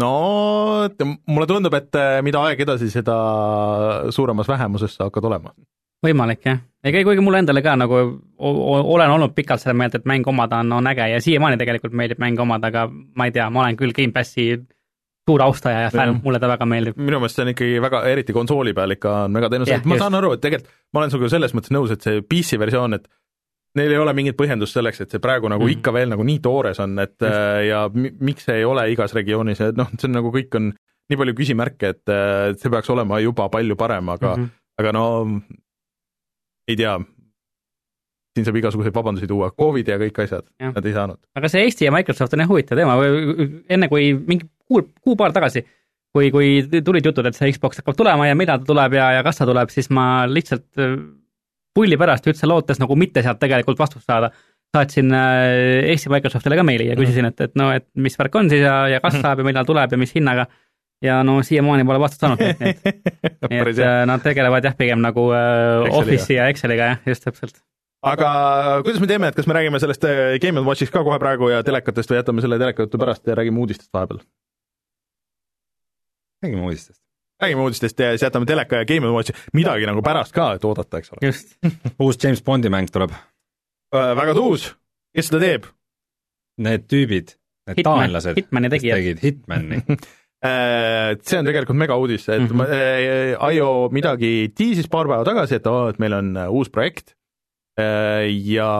no 0.00 0.88
mulle 1.28 1.48
tundub, 1.50 1.74
et 1.76 1.98
äh, 2.00 2.20
mida 2.24 2.40
aeg 2.48 2.64
edasi, 2.64 2.88
seda 2.92 3.18
suuremas 4.14 4.48
vähemuses 4.48 4.96
sa 4.96 5.08
hakkad 5.08 5.28
olema. 5.28 5.52
võimalik 6.04 6.44
jah, 6.46 6.62
ega 6.86 7.04
kuigi 7.04 7.24
mulle 7.24 7.42
endale 7.42 7.62
ka 7.64 7.74
nagu 7.76 8.00
olen 8.38 9.14
olnud 9.18 9.36
pikalt 9.36 9.60
seda 9.60 9.76
meelt, 9.76 9.96
et 9.98 10.08
mäng 10.08 10.26
omada 10.32 10.62
on, 10.64 10.72
on 10.78 10.90
äge 10.92 11.10
ja 11.12 11.20
siiamaani 11.20 11.60
tegelikult 11.60 11.92
meeldib 11.92 12.24
mänge 12.24 12.40
omada, 12.44 12.72
aga 12.72 12.86
ma 12.88 13.28
ei 13.28 13.36
tea, 13.36 13.50
ma 13.50 13.66
olen 13.66 13.76
küll 13.76 13.92
Gamepassi 13.96 14.48
suur 15.28 15.44
austaja 15.44 15.86
ja 15.86 15.92
fänn, 15.92 16.18
mulle 16.24 16.40
ta 16.42 16.50
väga 16.50 16.66
meeldib. 16.68 16.98
minu 16.98 17.20
meelest 17.20 17.38
see 17.38 17.46
on 17.46 17.52
ikkagi 17.52 17.78
väga, 17.84 18.02
eriti 18.12 18.36
konsooli 18.36 18.74
peal 18.76 18.96
ikka 18.96 19.14
on 19.26 19.38
väga 19.38 19.52
teenus 19.52 19.72
yeah,, 19.72 19.84
ma 19.88 20.00
saan 20.00 20.18
aru, 20.18 20.34
et 20.36 20.44
tegelikult 20.44 20.74
ma 20.94 21.02
olen 21.02 21.14
sinuga 21.14 21.32
selles 21.34 21.54
mõttes 21.56 21.74
nõus, 21.74 21.94
et 21.94 22.04
see 22.04 22.22
PC 22.24 22.60
versioon, 22.60 22.96
et 22.98 23.08
neil 23.78 23.94
ei 23.94 24.00
ole 24.00 24.14
mingit 24.16 24.38
põhjendust 24.38 24.78
selleks, 24.78 25.02
et 25.04 25.14
see 25.14 25.22
praegu 25.22 25.50
nagu 25.52 25.66
mm. 25.66 25.78
ikka 25.78 25.94
veel 25.94 26.12
nagu 26.14 26.24
nii 26.26 26.40
toores 26.44 26.80
on, 26.84 26.96
et 27.02 27.14
Just. 27.14 27.30
Äh, 27.30 27.62
ja 27.68 27.84
miks 27.94 28.48
see 28.48 28.60
ei 28.62 28.66
ole 28.68 28.88
igas 28.94 29.14
regioonis 29.16 29.62
ja 29.62 29.70
noh, 29.76 29.90
see 29.94 30.08
on 30.08 30.16
nagu 30.18 30.32
kõik 30.34 30.56
on 30.58 30.72
nii 31.08 31.20
palju 31.20 31.36
küsimärke, 31.36 31.92
et 31.94 32.12
äh, 32.12 32.54
see 32.60 32.72
peaks 32.72 32.90
olema 32.92 33.20
juba 33.24 33.48
palju 33.52 33.76
parem, 33.80 34.10
aga 34.14 34.34
mm, 34.34 34.44
-hmm. 34.44 34.64
aga 34.82 34.94
no 34.96 35.06
ei 36.68 36.76
tea, 36.76 36.98
siin 38.38 38.46
saab 38.46 38.60
igasuguseid 38.60 38.94
vabandusi 38.94 39.28
tuua, 39.30 39.50
Covid 39.58 39.90
ja 39.92 39.98
kõik 40.00 40.22
asjad, 40.24 40.46
nad 40.62 40.86
ei 40.86 40.94
saanud. 40.94 41.20
aga 41.38 41.50
see 41.52 41.66
Eesti 41.66 41.88
ja 41.88 41.94
Microsoft 41.94 42.36
on 42.36 42.44
jah 42.44 42.50
huvitav 42.50 42.80
teema, 42.80 42.96
enne 43.68 43.90
kui 43.90 44.12
mingi 44.14 44.48
kuu, 44.68 44.86
kuu-paar 45.04 45.34
tagasi, 45.36 45.64
kui, 46.14 46.32
kui 46.34 46.82
tulid 46.84 47.10
jutud, 47.10 47.28
et 47.28 47.36
see 47.36 47.52
Xbox 47.52 47.82
hakkab 47.82 47.98
tulema 47.98 48.28
ja 48.30 48.36
millal 48.38 48.62
ta 48.62 48.70
tuleb 48.72 48.98
ja, 48.98 49.12
ja 49.18 49.24
kas 49.26 49.40
ta 49.42 49.48
tuleb, 49.48 49.72
siis 49.74 49.90
ma 49.94 50.08
lihtsalt 50.30 50.68
pulli 51.78 51.98
pärast 52.00 52.26
üldse 52.28 52.48
lootes 52.50 52.80
nagu 52.82 52.96
mitte 52.98 53.22
sealt 53.24 53.40
tegelikult 53.42 53.78
vastust 53.78 54.08
saada, 54.08 54.30
saatsin 54.74 55.12
äh, 55.14 55.90
Eesti 55.92 56.12
Microsoftile 56.12 56.58
ka 56.58 56.64
meili 56.66 56.88
ja 56.90 56.96
küsisin, 56.98 57.28
et, 57.30 57.40
et 57.46 57.54
no, 57.58 57.70
et 57.74 57.86
mis 57.96 58.18
värk 58.18 58.40
on 58.40 58.50
siis 58.52 58.64
ja, 58.64 58.80
ja 58.92 59.02
kas 59.04 59.16
mhm. 59.16 59.22
saab 59.26 59.42
ja 59.42 59.48
millal 59.48 59.68
tuleb 59.68 59.94
ja 59.94 60.00
mis 60.00 60.14
hinnaga. 60.16 60.48
ja 61.04 61.20
no 61.22 61.36
siiamaani 61.46 61.84
pole 61.86 62.00
vastust 62.02 62.24
saanud, 62.24 62.40
nii 62.42 62.72
et, 62.72 62.86
et 63.46 63.82
äh, 63.86 64.00
nad 64.10 64.22
tegelevad 64.24 64.64
jah, 64.66 64.74
pigem 64.78 65.02
nagu 65.04 65.28
äh, 65.30 65.86
Office'i 66.00 66.40
ja 66.40 66.48
Exceliga 66.52 66.92
jah, 66.92 67.04
just 67.06 67.24
täpselt 67.24 67.62
aga 68.02 68.28
kuidas 68.86 69.00
me 69.02 69.08
teeme, 69.10 69.30
et 69.30 69.38
kas 69.38 69.48
me 69.50 69.56
räägime 69.56 69.80
sellest 69.82 70.04
äh, 70.06 70.38
Game 70.42 70.62
Watchist 70.66 70.94
ka 70.94 71.02
kohe 71.06 71.18
praegu 71.22 71.50
ja 71.50 71.62
telekatest 71.66 72.10
või 72.10 72.20
jätame 72.20 72.44
selle 72.44 72.58
teleka 72.60 72.86
pärast 72.94 73.26
ja 73.26 73.38
räägime 73.38 73.58
uudistest 73.64 73.92
vahepeal? 73.94 74.20
räägime 76.42 76.62
uudistest 76.68 77.00
räägime 77.42 77.62
uudistest 77.62 77.98
ja 77.98 78.12
siis 78.12 78.22
jätame 78.22 78.46
teleka 78.46 78.82
ja 78.82 78.84
Game 78.86 79.10
Watchi, 79.14 79.34
midagi 79.52 79.86
nagu 79.86 80.02
pärast 80.02 80.34
ka, 80.34 80.52
et 80.58 80.64
oodata, 80.64 81.02
eks 81.02 81.12
ole. 81.12 81.26
just 81.26 81.58
uus 82.02 82.22
James 82.22 82.42
Bondi 82.42 82.70
mäng 82.70 82.90
tuleb 82.92 83.14
äh,. 83.14 84.14
väga 84.16 84.34
tuus, 84.38 84.70
kes 85.14 85.30
seda 85.32 85.42
teeb? 85.42 85.68
Need 86.58 86.88
tüübid, 86.90 87.36
need 87.70 87.78
Hitman, 87.78 88.08
taanlased, 88.08 88.38
kes 88.38 88.80
tegid 88.82 89.22
Hitmani 89.22 89.82
äh, 90.46 91.18
see 91.22 91.38
on 91.38 91.50
tegelikult 91.50 91.78
mega 91.78 91.98
uudis, 91.98 92.28
et 92.28 92.46
mm 92.46 92.60
-hmm. 92.62 93.52
IO 93.54 93.88
midagi 93.90 94.52
tiisis 94.54 94.88
paar 94.88 95.10
päeva 95.10 95.24
tagasi, 95.24 95.58
et 95.58 95.66
oo 95.66 95.88
et 95.88 95.98
meil 95.98 96.12
on 96.12 96.36
uus 96.48 96.70
projekt 96.70 97.17
ja 97.78 98.70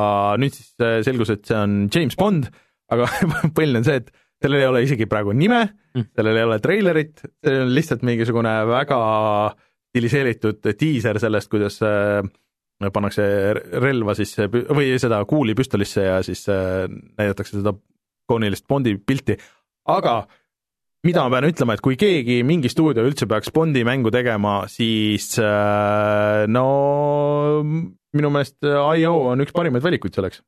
nüüd 0.40 0.56
siis 0.56 0.72
selgus, 1.06 1.30
et 1.30 1.44
see 1.46 1.54
on 1.58 1.76
James 1.94 2.16
Bond, 2.18 2.48
aga 2.90 3.06
põhiline 3.56 3.82
on 3.82 3.86
see, 3.86 4.00
et 4.02 4.10
sellel 4.42 4.62
ei 4.62 4.70
ole 4.70 4.82
isegi 4.86 5.08
praegu 5.10 5.34
nime 5.36 5.62
mm., 5.66 6.10
sellel 6.18 6.40
ei 6.40 6.46
ole 6.46 6.58
treilerit, 6.62 7.22
see 7.44 7.62
on 7.64 7.72
lihtsalt 7.74 8.04
mingisugune 8.06 8.54
väga 8.70 8.98
stiliseeritud 9.92 10.70
diiser 10.78 11.18
sellest, 11.22 11.50
kuidas 11.50 11.80
äh, 11.86 12.22
pannakse 12.94 13.24
relva 13.82 14.14
sisse 14.18 14.46
või 14.52 14.92
seda 15.02 15.22
kuuli 15.28 15.56
püstolisse 15.58 16.06
ja 16.06 16.18
siis 16.26 16.44
äh, 16.52 16.86
näidatakse 17.18 17.58
seda 17.58 17.74
koonilist 18.28 18.66
Bondi 18.68 18.94
pilti, 19.00 19.38
aga 19.88 20.20
mida 21.06 21.24
ma 21.24 21.32
pean 21.32 21.48
ütlema, 21.48 21.74
et 21.74 21.82
kui 21.82 21.96
keegi, 21.98 22.42
mingi 22.46 22.70
stuudio 22.70 23.06
üldse 23.08 23.26
peaks 23.30 23.50
Bondi 23.54 23.84
mängu 23.86 24.12
tegema, 24.14 24.60
siis 24.70 25.32
äh, 25.42 26.44
no 26.50 26.68
minu 28.16 28.30
meelest 28.32 28.64
IO 28.64 29.12
on 29.32 29.44
üks 29.44 29.54
parimaid 29.56 29.84
valikuid 29.84 30.16
selleks. 30.16 30.40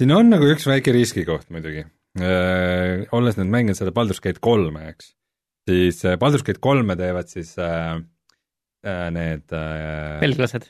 siin 0.00 0.14
on 0.14 0.32
nagu 0.32 0.48
üks 0.50 0.66
väike 0.68 0.94
riskikoht 0.94 1.50
muidugi. 1.54 1.84
Äh,, 2.14 3.04
olles 3.12 3.38
nüüd 3.40 3.50
mänginud 3.50 3.78
seda 3.78 3.90
Baldur's 3.94 4.22
Gate 4.22 4.38
kolme, 4.44 4.84
eks, 4.92 5.12
siis 5.68 6.04
äh, 6.06 6.18
Baldur's 6.20 6.44
Gate 6.46 6.62
kolme 6.62 6.94
teevad 6.98 7.30
siis 7.32 7.56
äh, 7.58 7.98
äh, 8.86 9.08
need 9.14 9.50
äh, 9.50 10.20
belglased, 10.22 10.68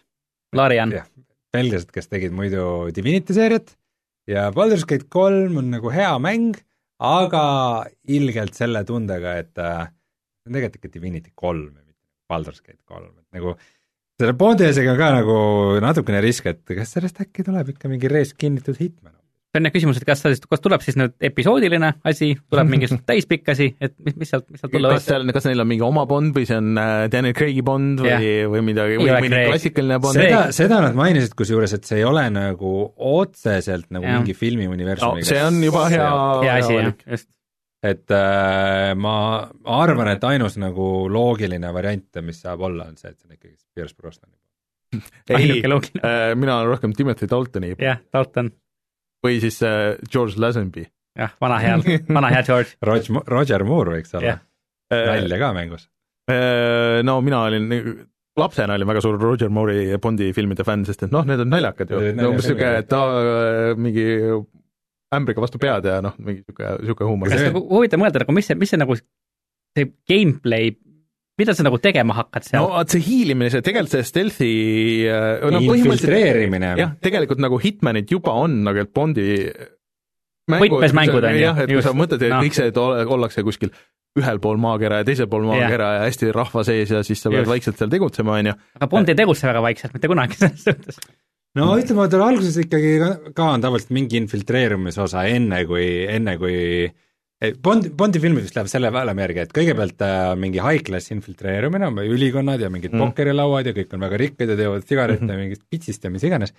Larian. 0.57 0.95
belglased, 1.53 1.93
kes 1.93 2.09
tegid 2.09 2.33
muidu 2.37 2.89
Divinity 2.97 3.37
seeriat. 3.37 3.75
Ja 4.31 4.49
Baldur's 4.57 4.87
Gate 4.89 5.11
kolm 5.13 5.59
on 5.61 5.69
nagu 5.75 5.93
hea 5.93 6.15
mäng, 6.23 6.57
aga 7.05 7.45
ilgelt 8.09 8.57
selle 8.57 8.85
tundega, 8.89 9.37
et 9.43 9.61
äh, 9.61 9.85
see 10.41 10.49
on 10.49 10.57
tegelikult 10.57 10.81
ikka 10.81 10.95
Divinity 10.97 11.35
kolm 11.37 11.75
ja 11.75 11.83
mitte 11.83 12.01
Baldur's 12.31 12.63
Gate 12.65 12.81
kolm, 12.89 13.13
et 13.21 13.41
nagu 13.41 13.57
selle 14.21 14.37
Bondi 14.39 14.69
asjaga 14.69 14.95
on 14.95 15.01
ka 15.01 15.11
nagu 15.19 15.37
natukene 15.83 16.23
risk, 16.25 16.47
et 16.51 16.63
kas 16.79 16.97
sellest 16.97 17.21
äkki 17.25 17.47
tuleb 17.47 17.75
ikka 17.75 17.91
mingi 17.91 18.11
rees 18.11 18.35
kinnitud 18.39 18.79
Hitman 18.79 19.15
see 19.55 19.61
on 19.63 19.69
jah 19.69 19.75
küsimus, 19.75 19.99
et 20.01 20.07
kas 20.07 20.23
ta 20.23 20.31
siis, 20.33 20.43
kas 20.51 20.63
tuleb 20.63 20.83
siis 20.83 20.97
nüüd 20.99 21.15
episoodiline 21.29 21.93
asi, 22.11 22.33
tuleb 22.51 22.71
mingi 22.73 22.89
täispikk 23.11 23.53
asi, 23.55 23.71
et 23.79 23.95
mis, 24.03 24.17
mis 24.19 24.33
sealt, 24.33 24.49
mis 24.51 24.63
sealt 24.63 24.75
tulla 24.75 24.91
võib? 24.91 24.99
kas 24.99 25.07
seal, 25.13 25.27
kas 25.37 25.47
neil 25.47 25.63
on 25.63 25.71
mingi 25.71 25.87
oma 25.87 26.05
Bond 26.11 26.35
või 26.35 26.49
see 26.49 26.59
on 26.59 26.73
äh, 26.81 26.95
Daniel 27.13 27.37
Craig'i 27.39 27.63
Bond 27.67 28.03
või 28.03 28.11
yeah., 28.11 28.49
või 28.51 28.65
midagi, 28.67 28.99
või 28.99 29.13
mõni 29.15 29.45
klassikaline 29.53 30.01
Bond? 30.03 30.19
seda, 30.19 30.41
seda 30.57 30.81
nad 30.85 30.99
mainisid 30.99 31.37
kusjuures, 31.39 31.77
et 31.79 31.87
see 31.87 32.01
ei 32.03 32.09
ole 32.09 32.27
nagu 32.35 32.75
otseselt 33.15 33.87
nagu 33.95 34.09
yeah. 34.09 34.19
mingi 34.19 34.35
filmi 34.39 34.67
universumiga 34.71 35.23
no,. 35.23 35.31
see 35.31 35.47
on 35.47 35.63
juba 35.63 35.87
hea, 35.93 36.11
hea 36.43 36.59
asi, 36.59 36.79
jah, 36.81 36.93
just 37.15 37.31
et 37.85 38.15
äh, 38.17 38.95
ma 38.97 39.17
arvan, 39.77 40.09
et 40.15 40.25
ainus 40.25 40.57
nagu 40.61 40.89
loogiline 41.13 41.73
variant, 41.77 42.23
mis 42.25 42.41
saab 42.41 42.65
olla, 42.69 42.89
on 42.89 42.97
see, 42.97 43.13
et 43.13 43.19
see 43.19 43.29
on 43.29 43.37
ikkagi 43.37 43.57
Pierce 43.77 43.97
Brosnan. 43.99 44.33
ei, 45.35 45.61
äh, 45.61 46.35
mina 46.39 46.61
olen 46.61 46.71
rohkem 46.71 46.95
Timothy 46.97 47.29
Daltoni. 47.31 47.75
jah, 47.83 48.01
Dalton 48.15 48.53
või 49.25 49.41
siis 49.43 49.61
äh, 49.65 49.97
George 50.11 50.41
Lazenby. 50.41 50.87
jah, 51.19 51.35
vana 51.41 51.59
hea, 51.63 52.01
vana 52.09 52.33
hea 52.33 52.43
George 52.47 52.77
Roger, 52.89 53.21
Roger 53.31 53.65
Moore 53.69 53.99
võiks 53.99 54.17
olla 54.17 54.35
yeah.. 54.35 54.43
nalja 54.93 55.41
ka 55.41 55.53
mängus. 55.57 55.89
Äh, 56.31 57.03
no 57.05 57.19
mina 57.25 57.43
olin, 57.49 57.69
lapsena 58.41 58.79
olin 58.79 58.89
väga 58.89 59.05
suur 59.05 59.21
Roger 59.21 59.53
Moore'i 59.53 59.99
Bondi 60.03 60.31
filmide 60.37 60.65
fänn, 60.67 60.87
sest 60.89 61.07
et 61.07 61.15
noh, 61.15 61.27
need 61.29 61.43
on 61.45 61.53
naljakad 61.53 61.93
ju, 61.93 62.01
umbes 62.15 62.45
niisugune, 62.45 62.77
et 62.81 62.91
ta 62.91 63.03
äh, 63.19 63.73
mingi 63.77 64.07
ämbriga 65.19 65.45
vastu 65.45 65.61
pead 65.63 65.87
ja 65.91 66.01
noh, 66.05 66.17
mingi 66.21 66.43
niisugune, 66.43 66.79
niisugune 66.83 67.11
huumor. 67.11 67.37
nagu 67.49 67.63
huvitav 67.71 68.03
mõelda 68.03 68.25
nagu, 68.25 68.37
mis 68.37 68.51
see, 68.51 68.59
mis 68.61 68.75
see 68.75 68.81
nagu, 68.81 68.97
see 69.75 69.91
gameplay 70.11 70.75
mida 71.41 71.55
sa 71.55 71.67
nagu 71.67 71.79
tegema 71.83 72.17
hakkad 72.21 72.47
seal? 72.47 72.63
no 72.63 72.77
vot 72.77 72.95
see 72.95 73.03
hiilimine, 73.05 73.51
see 73.53 73.65
tegelikult 73.67 73.97
see 73.97 74.09
stealth'i 74.11 74.53
äh, 75.11 75.47
no, 75.51 75.63
infiltreerimine. 75.75 76.75
jah, 76.81 76.95
tegelikult 77.03 77.43
nagu 77.43 77.59
Hitmanid 77.63 78.11
juba 78.11 78.37
on 78.45 78.61
nagu 78.67 78.87
Bondi 78.95 79.29
võtmesmängud 80.51 81.25
on 81.25 81.35
ju. 81.35 81.43
jah, 81.43 81.61
et 81.65 81.73
kui 81.73 81.85
sa 81.85 81.95
mõtled, 81.97 82.23
et 82.23 82.33
no. 82.35 82.41
kõik 82.45 82.57
see, 82.57 82.71
et 82.71 82.79
ollakse 82.79 83.45
kuskil 83.47 83.73
ühel 84.21 84.39
pool 84.43 84.61
maakera 84.63 85.01
ja 85.01 85.07
teisel 85.09 85.27
pool 85.31 85.47
maakera 85.49 85.91
ja. 85.91 85.99
ja 85.99 86.09
hästi 86.09 86.31
rahva 86.35 86.63
sees 86.67 86.93
ja 86.95 87.03
siis 87.07 87.23
sa 87.25 87.33
pead 87.35 87.49
vaikselt 87.51 87.81
seal 87.81 87.91
tegutsema, 87.91 88.39
on 88.39 88.53
ju. 88.53 88.57
aga 88.79 88.91
Bond 88.93 89.11
ei 89.11 89.19
tegutse 89.19 89.49
väga 89.49 89.63
vaikselt 89.65 89.97
mitte 89.97 90.11
kunagi 90.11 90.39
selles 90.39 90.67
suhtes. 90.69 91.01
No 91.61 91.71
ütleme, 91.79 92.09
tal 92.13 92.27
alguses 92.27 92.59
ikkagi 92.65 92.97
ka, 93.01 93.47
on 93.47 93.65
tavaliselt 93.65 93.95
mingi 93.95 94.21
infiltreerumise 94.23 95.03
osa 95.05 95.27
enne, 95.31 95.65
kui, 95.69 95.87
enne 96.11 96.37
kui 96.41 96.57
Bond, 97.61 97.91
Bondi 97.99 98.21
filmid 98.23 98.47
vist 98.47 98.57
läheb 98.57 98.71
selle 98.71 98.91
valemi 98.95 99.25
järgi, 99.25 99.43
et 99.45 99.55
kõigepealt 99.55 100.05
äh, 100.07 100.31
mingi 100.41 100.63
high-class 100.63 101.13
infiltreerumine, 101.13 101.91
on 101.91 101.99
ülikonnad 102.05 102.63
ja 102.63 102.71
mingid 102.73 102.95
Mm. 102.95 103.01
mm. 103.01 103.11
pokkerilauad 103.11 103.69
ja 103.69 103.75
kõik 103.77 103.95
on 103.97 104.07
väga 104.07 104.21
rikkad 104.23 104.53
ja 104.53 104.57
teevad 104.57 104.87
sigarette 104.87 105.25
mm 105.25 105.31
-hmm. 105.31 105.43
mingist 105.43 105.65
pitsist 105.71 106.05
ja 106.05 106.11
mis 106.11 106.25
iganes 106.25 106.55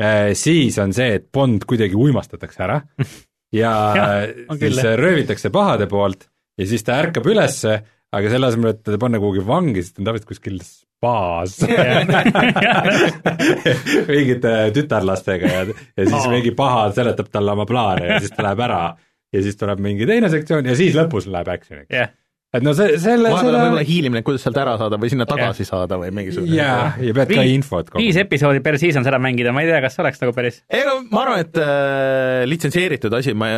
äh,. 0.00 0.32
siis 0.34 0.78
on 0.78 0.92
see, 0.92 1.14
et 1.18 1.32
Bond 1.32 1.64
kuidagi 1.66 1.94
uimastatakse 1.94 2.62
ära 2.62 2.80
ja 3.62 3.72
on 4.48 4.58
siis 4.58 4.78
röövitakse 4.82 5.50
pahade 5.50 5.86
poolt 5.86 6.28
ja 6.58 6.66
siis 6.66 6.84
ta 6.84 7.00
ärkab 7.02 7.26
ülesse, 7.26 7.82
aga 8.12 8.32
selle 8.32 8.48
asemel, 8.52 8.74
et 8.74 8.82
teda 8.86 8.98
panna 9.00 9.20
kuhugi 9.22 9.44
vangi, 9.46 9.82
siis 9.82 9.94
ta 9.96 10.02
on 10.02 10.08
tavaliselt 10.10 10.30
kuskil 10.32 10.58
spaas. 10.62 11.58
Mingite 14.10 14.54
tütarlastega 14.76 15.52
ja, 15.52 15.62
ja 15.96 16.08
siis 16.08 16.26
mingi 16.32 16.52
paha 16.56 16.88
seletab 16.96 17.30
talle 17.32 17.54
oma 17.56 17.66
plaane 17.68 18.10
ja 18.14 18.20
siis 18.22 18.34
ta 18.36 18.46
läheb 18.46 18.64
ära. 18.68 18.82
Ja 19.32 19.40
siis 19.44 19.56
tuleb 19.56 19.80
mingi 19.80 20.04
teine 20.08 20.28
sektsioon 20.32 20.66
ja 20.68 20.74
siis 20.76 20.96
lõpus 20.96 21.24
läheb 21.32 21.48
action'iks. 21.54 21.88
jah, 21.96 22.10
et 22.52 22.64
no 22.66 22.74
see, 22.76 22.98
selle, 23.00 23.30
vahepeal 23.32 23.48
on 23.48 23.62
võib-olla 23.62 23.70
selle 23.70 23.84
hiilimine, 23.88 24.22
kuidas 24.26 24.42
sealt 24.44 24.58
ära 24.60 24.74
saada 24.80 24.98
või 25.00 25.08
sinna 25.08 25.24
tagasi 25.28 25.64
saada 25.64 25.96
või 26.02 26.10
mingisugune. 26.12 26.52
jaa, 26.58 26.90
ja 27.00 27.14
pead 27.16 27.32
ka 27.32 27.38
Viis- 27.40 27.54
infot 27.56 27.88
viis 27.96 28.18
episoodi 28.20 28.60
per 28.64 28.76
season 28.82 29.06
seda 29.06 29.16
mängida, 29.24 29.54
ma 29.56 29.64
ei 29.64 29.70
tea, 29.70 29.80
kas 29.86 29.96
oleks 30.04 30.20
nagu 30.20 30.36
päris 30.36 30.60
ega 30.68 30.98
ma 31.08 31.24
arvan, 31.24 31.46
et 31.46 31.56
äh, 31.64 32.42
litsenseeritud 32.50 33.16
asi, 33.16 33.32
ma, 33.32 33.48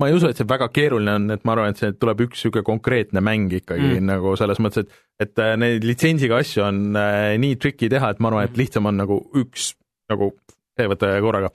ma 0.00 0.08
ei 0.08 0.16
usu, 0.16 0.30
et 0.32 0.38
see 0.40 0.48
väga 0.48 0.68
keeruline 0.74 1.14
on, 1.18 1.30
et 1.34 1.44
ma 1.44 1.54
arvan, 1.54 1.74
et 1.74 1.80
see 1.82 1.92
tuleb 1.94 2.24
üks 2.26 2.40
niisugune 2.40 2.64
konkreetne 2.66 3.22
mäng 3.24 3.52
ikkagi 3.60 3.82
Mm. 3.82 3.98
mm. 4.00 4.06
nagu 4.12 4.36
selles 4.40 4.60
mõttes, 4.62 4.86
et 4.86 5.26
et 5.26 5.38
äh, 5.38 5.54
neid 5.60 5.84
litsentsiga 5.86 6.40
asju 6.42 6.64
on 6.66 6.96
äh, 6.98 7.34
nii 7.38 7.58
tricky 7.60 7.90
teha, 7.92 8.10
et 8.10 8.22
ma 8.22 8.32
arvan, 8.32 8.48
et 8.48 8.56
lihtsam 8.58 8.88
on 8.90 8.96
nagu 9.02 9.18
üks 9.38 9.72
nagu 10.10 10.32
see 10.78 10.88
võtta 10.88 11.12
korraga. 11.22 11.50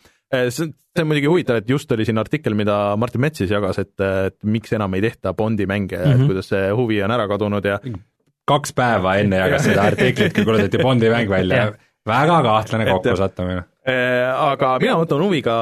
see, 0.49 0.69
see 0.69 1.03
on 1.03 1.09
muidugi 1.09 1.31
huvitav, 1.31 1.61
et 1.61 1.69
just 1.69 1.91
oli 1.91 2.05
siin 2.07 2.21
artikkel, 2.21 2.55
mida 2.57 2.95
Martin 2.99 3.21
Mets 3.21 3.41
siis 3.41 3.51
jagas, 3.51 3.79
et, 3.81 3.95
et 3.99 4.38
miks 4.43 4.73
enam 4.77 4.93
ei 4.97 5.03
tehta 5.03 5.33
Bondi 5.33 5.65
mänge 5.65 5.97
mm, 5.97 6.03
-hmm. 6.03 6.13
Mhm. 6.13 6.21
et 6.21 6.31
kuidas 6.31 6.49
see 6.53 6.69
huvi 6.71 7.01
on 7.03 7.11
ära 7.11 7.27
kadunud 7.27 7.65
ja 7.65 7.79
kaks 8.47 8.73
päeva 8.73 9.17
enne 9.19 9.41
jagas 9.43 9.65
seda 9.67 9.89
artiklit, 9.91 10.33
kui 10.33 10.45
kuulutati 10.45 10.83
Bondi 10.83 11.09
mäng 11.11 11.29
välja 11.29 11.71
väga 12.07 12.41
kahtlane 12.43 12.85
kokkusattumine. 12.88 13.63
Äh, 13.88 14.31
aga 14.51 14.77
mina 14.79 14.95
ootan 14.99 15.21
huviga, 15.23 15.55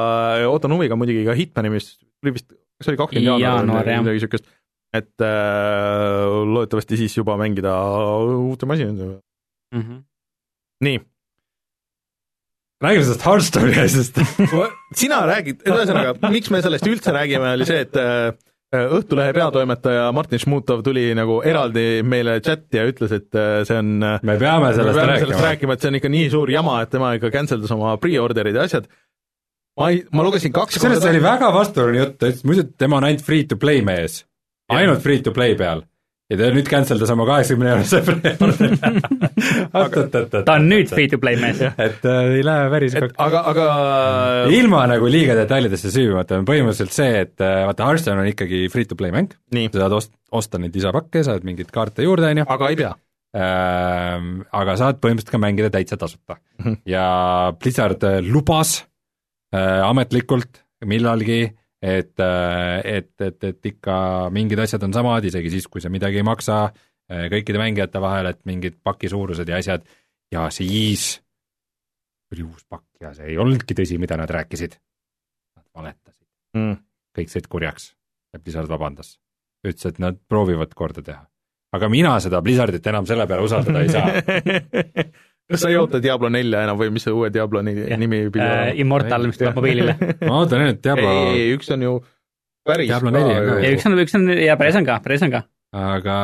ootan 0.46 0.72
huviga 0.72 0.96
muidugi 0.98 1.24
ka 1.26 1.34
Hitmani, 1.34 1.70
mis 1.70 1.96
tuli 2.20 2.32
vist, 2.36 2.52
kas 2.80 2.92
oli 2.92 3.00
kakskümmend 3.00 3.42
jaanuar 3.42 3.88
või 3.88 3.98
midagi 4.04 4.24
siukest, 4.24 4.48
et 4.96 5.24
äh, 5.24 6.24
loodetavasti 6.54 7.00
siis 7.02 7.16
juba 7.16 7.36
mängida 7.40 7.74
uute 8.36 8.68
masinatega. 8.68 9.20
mm. 9.74 9.82
-hmm. 9.82 10.02
nii, 10.86 11.00
räägime 12.84 13.04
sellest 13.04 13.26
Hearthstone'i 13.26 13.78
asjast. 13.84 14.20
sina 15.00 15.22
räägid, 15.28 15.64
ühesõnaga, 15.64 16.16
miks 16.30 16.52
me 16.52 16.62
sellest 16.64 16.86
üldse 16.90 17.14
räägime, 17.16 17.54
oli 17.56 17.68
see, 17.68 17.86
et 17.86 17.96
äh, 18.00 18.34
Õhtulehe 18.76 19.30
peatoimetaja 19.30 20.08
Martin 20.12 20.40
Šmutov 20.42 20.80
tuli 20.84 21.04
nagu 21.14 21.36
eraldi 21.46 22.02
meile 22.02 22.40
chati 22.42 22.80
ja 22.80 22.82
ütles, 22.90 23.12
et 23.14 23.38
äh, 23.38 23.60
see 23.64 23.78
on 23.78 23.92
me 24.02 24.34
peame 24.36 24.66
me 24.66 24.72
sellest 24.74 24.98
peame 24.98 25.18
sellest 25.20 25.38
rääkima. 25.38 25.44
rääkima, 25.46 25.76
et 25.76 25.84
see 25.84 25.92
on 25.92 25.98
ikka 26.00 26.10
nii 26.10 26.30
suur 26.34 26.50
jama, 26.50 26.80
et 26.82 26.90
tema 26.90 27.12
ikka 27.14 27.30
cancel 27.30 27.62
das 27.62 27.72
oma 27.76 27.94
pre-order'id 28.02 28.58
ja 28.58 28.66
asjad. 28.66 28.90
Ma 29.76 29.90
ei, 29.92 30.02
ma 30.12 30.24
lugesin 30.26 30.52
kaks 30.56 30.78
sellest 30.80 31.04
oli 31.10 31.20
väga 31.24 31.50
vastuoluline 31.54 32.02
jutt, 32.04 32.16
ta 32.20 32.30
ütles 32.32 32.44
muidu, 32.48 32.60
et 32.66 32.72
tema 32.80 32.98
on 33.00 33.04
ainult 33.08 33.24
free 33.26 33.44
to 33.48 33.56
play 33.60 33.82
mees, 33.84 34.12
ainult 34.72 35.02
free 35.04 35.20
to 35.24 35.32
play 35.36 35.52
peal. 35.58 35.80
ja 36.30 36.34
ta 36.40 36.48
nüüd 36.50 36.66
cancel 36.66 36.98
das 36.98 37.10
oma 37.14 37.22
kaheksakümne 37.28 37.68
eurose 37.70 38.00
ta 40.46 40.56
on 40.56 40.64
nüüd 40.70 40.88
free 40.90 41.06
to 41.12 41.18
play 41.22 41.36
mees. 41.38 41.60
et 41.62 42.02
äh, 42.08 42.30
ei 42.38 42.42
lähe 42.46 42.64
päris 42.72 42.96
et 42.98 43.12
aga, 43.22 43.42
aga 43.52 43.66
ilma 44.56 44.80
nagu 44.90 45.06
liiga 45.12 45.36
detailidesse 45.38 45.92
süüvimata 45.94 46.40
on 46.40 46.48
põhimõtteliselt 46.48 46.94
see, 46.96 47.12
et 47.26 47.36
äh, 47.44 47.60
vaata, 47.68 47.86
Hearthstone 47.90 48.24
on 48.24 48.30
ikkagi 48.32 48.64
free 48.72 48.88
to 48.90 48.98
play 48.98 49.12
mäng, 49.14 49.30
sa 49.70 49.84
saad 49.84 49.94
ost-, 50.00 50.14
osta 50.34 50.58
neid 50.62 50.74
lisapakke, 50.74 51.22
saad 51.26 51.46
mingeid 51.46 51.70
kaarte 51.74 52.00
juurde, 52.06 52.32
on 52.32 52.38
ju, 52.42 52.46
aga 52.56 52.64
ei 52.72 52.80
pea. 52.82 52.92
aga 53.36 54.72
saad 54.80 54.96
põhimõtteliselt 55.02 55.34
ka 55.34 55.38
mängida 55.42 55.68
täitsa 55.74 55.98
tasuta 56.00 56.34
Mhm.. 56.56 56.78
ja 56.88 57.06
Blizzard 57.60 58.00
äh, 58.08 58.22
lubas 58.24 58.70
äh, 58.80 58.86
ametlikult 59.54 60.62
millalgi, 60.84 61.44
et, 61.82 62.18
et, 62.20 63.12
et, 63.20 63.44
et 63.44 63.68
ikka 63.70 63.96
mingid 64.34 64.58
asjad 64.58 64.82
on 64.86 64.94
samad, 64.96 65.24
isegi 65.28 65.50
siis, 65.52 65.68
kui 65.70 65.80
sa 65.80 65.90
midagi 65.92 66.18
ei 66.20 66.26
maksa 66.26 66.64
äh, 66.66 67.26
kõikide 67.32 67.60
mängijate 67.62 68.00
vahel, 68.02 68.30
et 68.32 68.40
mingid 68.48 68.78
paki 68.82 69.08
suurused 69.12 69.48
ja 69.48 69.60
asjad 69.60 69.86
ja 70.32 70.48
siis 70.50 71.20
tuli 72.28 72.42
uus 72.42 72.64
pakk 72.68 72.84
ja 73.00 73.12
see 73.14 73.30
ei 73.32 73.38
olnudki 73.38 73.76
tõsi, 73.78 73.98
mida 74.02 74.16
nad 74.18 74.30
rääkisid. 74.30 74.78
Nad 75.56 75.66
valetasid, 75.74 76.26
Mm. 76.56 76.76
kõik 77.16 77.28
said 77.28 77.46
kurjaks 77.52 77.90
ja 78.32 78.40
Blizzard 78.40 78.68
vabandas. 78.68 79.18
ütles, 79.66 79.86
et 79.86 79.98
nad 79.98 80.16
proovivad 80.28 80.74
korda 80.74 81.02
teha. 81.02 81.26
aga 81.72 81.88
mina 81.88 82.20
seda 82.20 82.40
Blizzardit 82.42 82.86
enam 82.86 83.06
selle 83.06 83.26
peale 83.26 83.42
usaldada 83.42 83.80
ei 83.82 83.88
saa. 83.88 84.06
kas 85.50 85.62
sa 85.62 85.70
ei 85.70 85.78
oota 85.78 86.00
Diablo 86.02 86.30
nelja 86.32 86.64
enam 86.66 86.78
või 86.80 86.92
mis 86.94 87.06
see 87.06 87.14
uue 87.14 87.30
Diablo 87.34 87.62
nimi 87.62 88.22
pidi 88.34 88.42
äh, 88.42 88.52
olema? 88.52 88.78
Immortal, 88.82 89.26
mis 89.30 89.40
tuleb 89.40 89.58
mobiilile. 89.60 89.96
ma 90.26 90.40
ootan 90.40 90.64
nüüd 90.64 90.80
Diablo, 90.84 91.12
ei, 91.12 91.42
ei, 91.42 91.50
üks 91.56 91.70
on 91.74 91.84
ju 91.86 91.98
päris 92.66 92.90
Diablo 92.90 93.12
neli 93.14 93.36
on 93.36 93.44
ka 93.50 93.60
ja 93.62 93.74
üks 93.76 93.86
on, 93.86 94.00
üks 94.02 94.18
on 94.18 94.32
ja 94.34 94.56
päris 94.58 94.80
on 94.80 94.88
ka, 94.88 94.98
päris 95.04 95.22
on 95.26 95.34
ka. 95.36 95.42
aga 95.76 96.16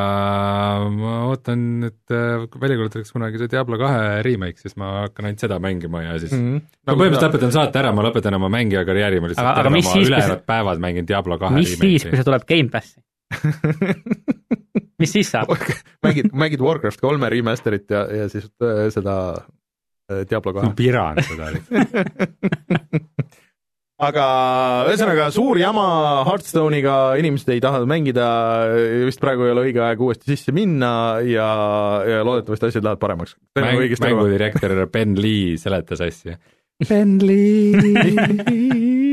ma 0.91 1.15
ootan, 1.29 1.63
et 1.87 2.15
äh, 2.15 2.45
kui 2.51 2.63
välja 2.63 2.79
kuulutatakse 2.81 3.15
kunagi 3.15 3.39
see 3.41 3.51
Diablo 3.55 3.79
kahe 3.79 4.21
remake, 4.27 4.59
siis 4.59 4.75
ma 4.81 4.91
hakkan 5.05 5.29
ainult 5.29 5.47
seda 5.47 5.59
mängima 5.63 6.03
ja 6.03 6.19
siis 6.19 6.35
mm 6.35 6.43
mm. 6.43 6.59
-hmm. 6.59 6.77
ma 6.89 6.99
põhimõtteliselt 6.99 7.29
lõpetan 7.29 7.55
saate 7.55 7.83
ära, 7.83 7.95
ma 7.95 8.07
lõpetan 8.09 8.39
oma 8.39 8.51
mängija 8.51 8.83
karjääri, 8.87 9.23
ma 9.23 9.31
lihtsalt 9.31 9.47
Aga- 9.47 9.67
aga 9.67 10.03
ülejäänud 10.03 10.47
päevad 10.51 10.83
mängin 10.83 11.07
Diablo 11.07 11.39
kahe 11.39 11.61
mis 11.61 11.77
siis, 11.77 11.79
kui 11.79 11.95
remake'i. 11.95 12.17
see 12.17 12.27
tuleb 12.31 12.47
Gamepassi? 12.51 12.99
mis 15.03 15.13
siis 15.15 15.31
saab? 15.33 15.53
mängid, 16.05 16.31
mängid 16.31 16.63
Warcraft 16.63 17.03
kolme 17.03 17.29
remaster'it 17.33 17.91
ja, 17.93 18.05
ja 18.23 18.29
siis 18.31 18.49
äh, 18.63 18.87
seda 18.93 19.17
äh, 20.09 20.23
Diablo 20.29 20.55
ma 20.55 20.61
kahe. 20.61 20.75
piran 20.79 21.23
seda 21.27 21.51
aga 24.03 24.25
ühesõnaga 24.89 25.27
suur 25.33 25.59
jama 25.61 25.85
Hearthstone'iga, 26.27 26.95
inimesed 27.21 27.51
ei 27.53 27.61
taha 27.63 27.83
mängida, 27.89 28.25
vist 29.07 29.21
praegu 29.23 29.47
ei 29.47 29.53
ole 29.53 29.67
õige 29.69 29.83
aeg 29.85 30.01
uuesti 30.03 30.33
sisse 30.33 30.55
minna 30.55 31.21
ja, 31.27 31.47
ja 32.07 32.23
loodetavasti 32.25 32.71
asjad 32.71 32.87
lähevad 32.87 33.03
paremaks. 33.03 33.37
mäng, 33.59 33.95
mängudirektor 34.07 34.75
Ben 34.91 35.15
Lee 35.19 35.57
seletas 35.61 36.03
asja. 36.03 36.39
Ben 36.89 37.15
Lee, 37.21 37.77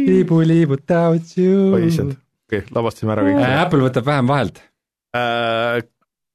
liibu-liibu 0.09 0.79
without 0.79 1.37
you 1.37 1.75
oi 1.77 1.85
issand, 1.91 2.17
okei 2.49 2.65
okay,, 2.65 2.75
lavastasime 2.75 3.15
ära 3.15 3.27
kõik 3.27 3.43
Äh, 3.45 3.61
Apple 3.61 3.85
võtab 3.85 4.09
vähem 4.09 4.31
vahelt. 4.31 4.63
äh,. 5.17 5.81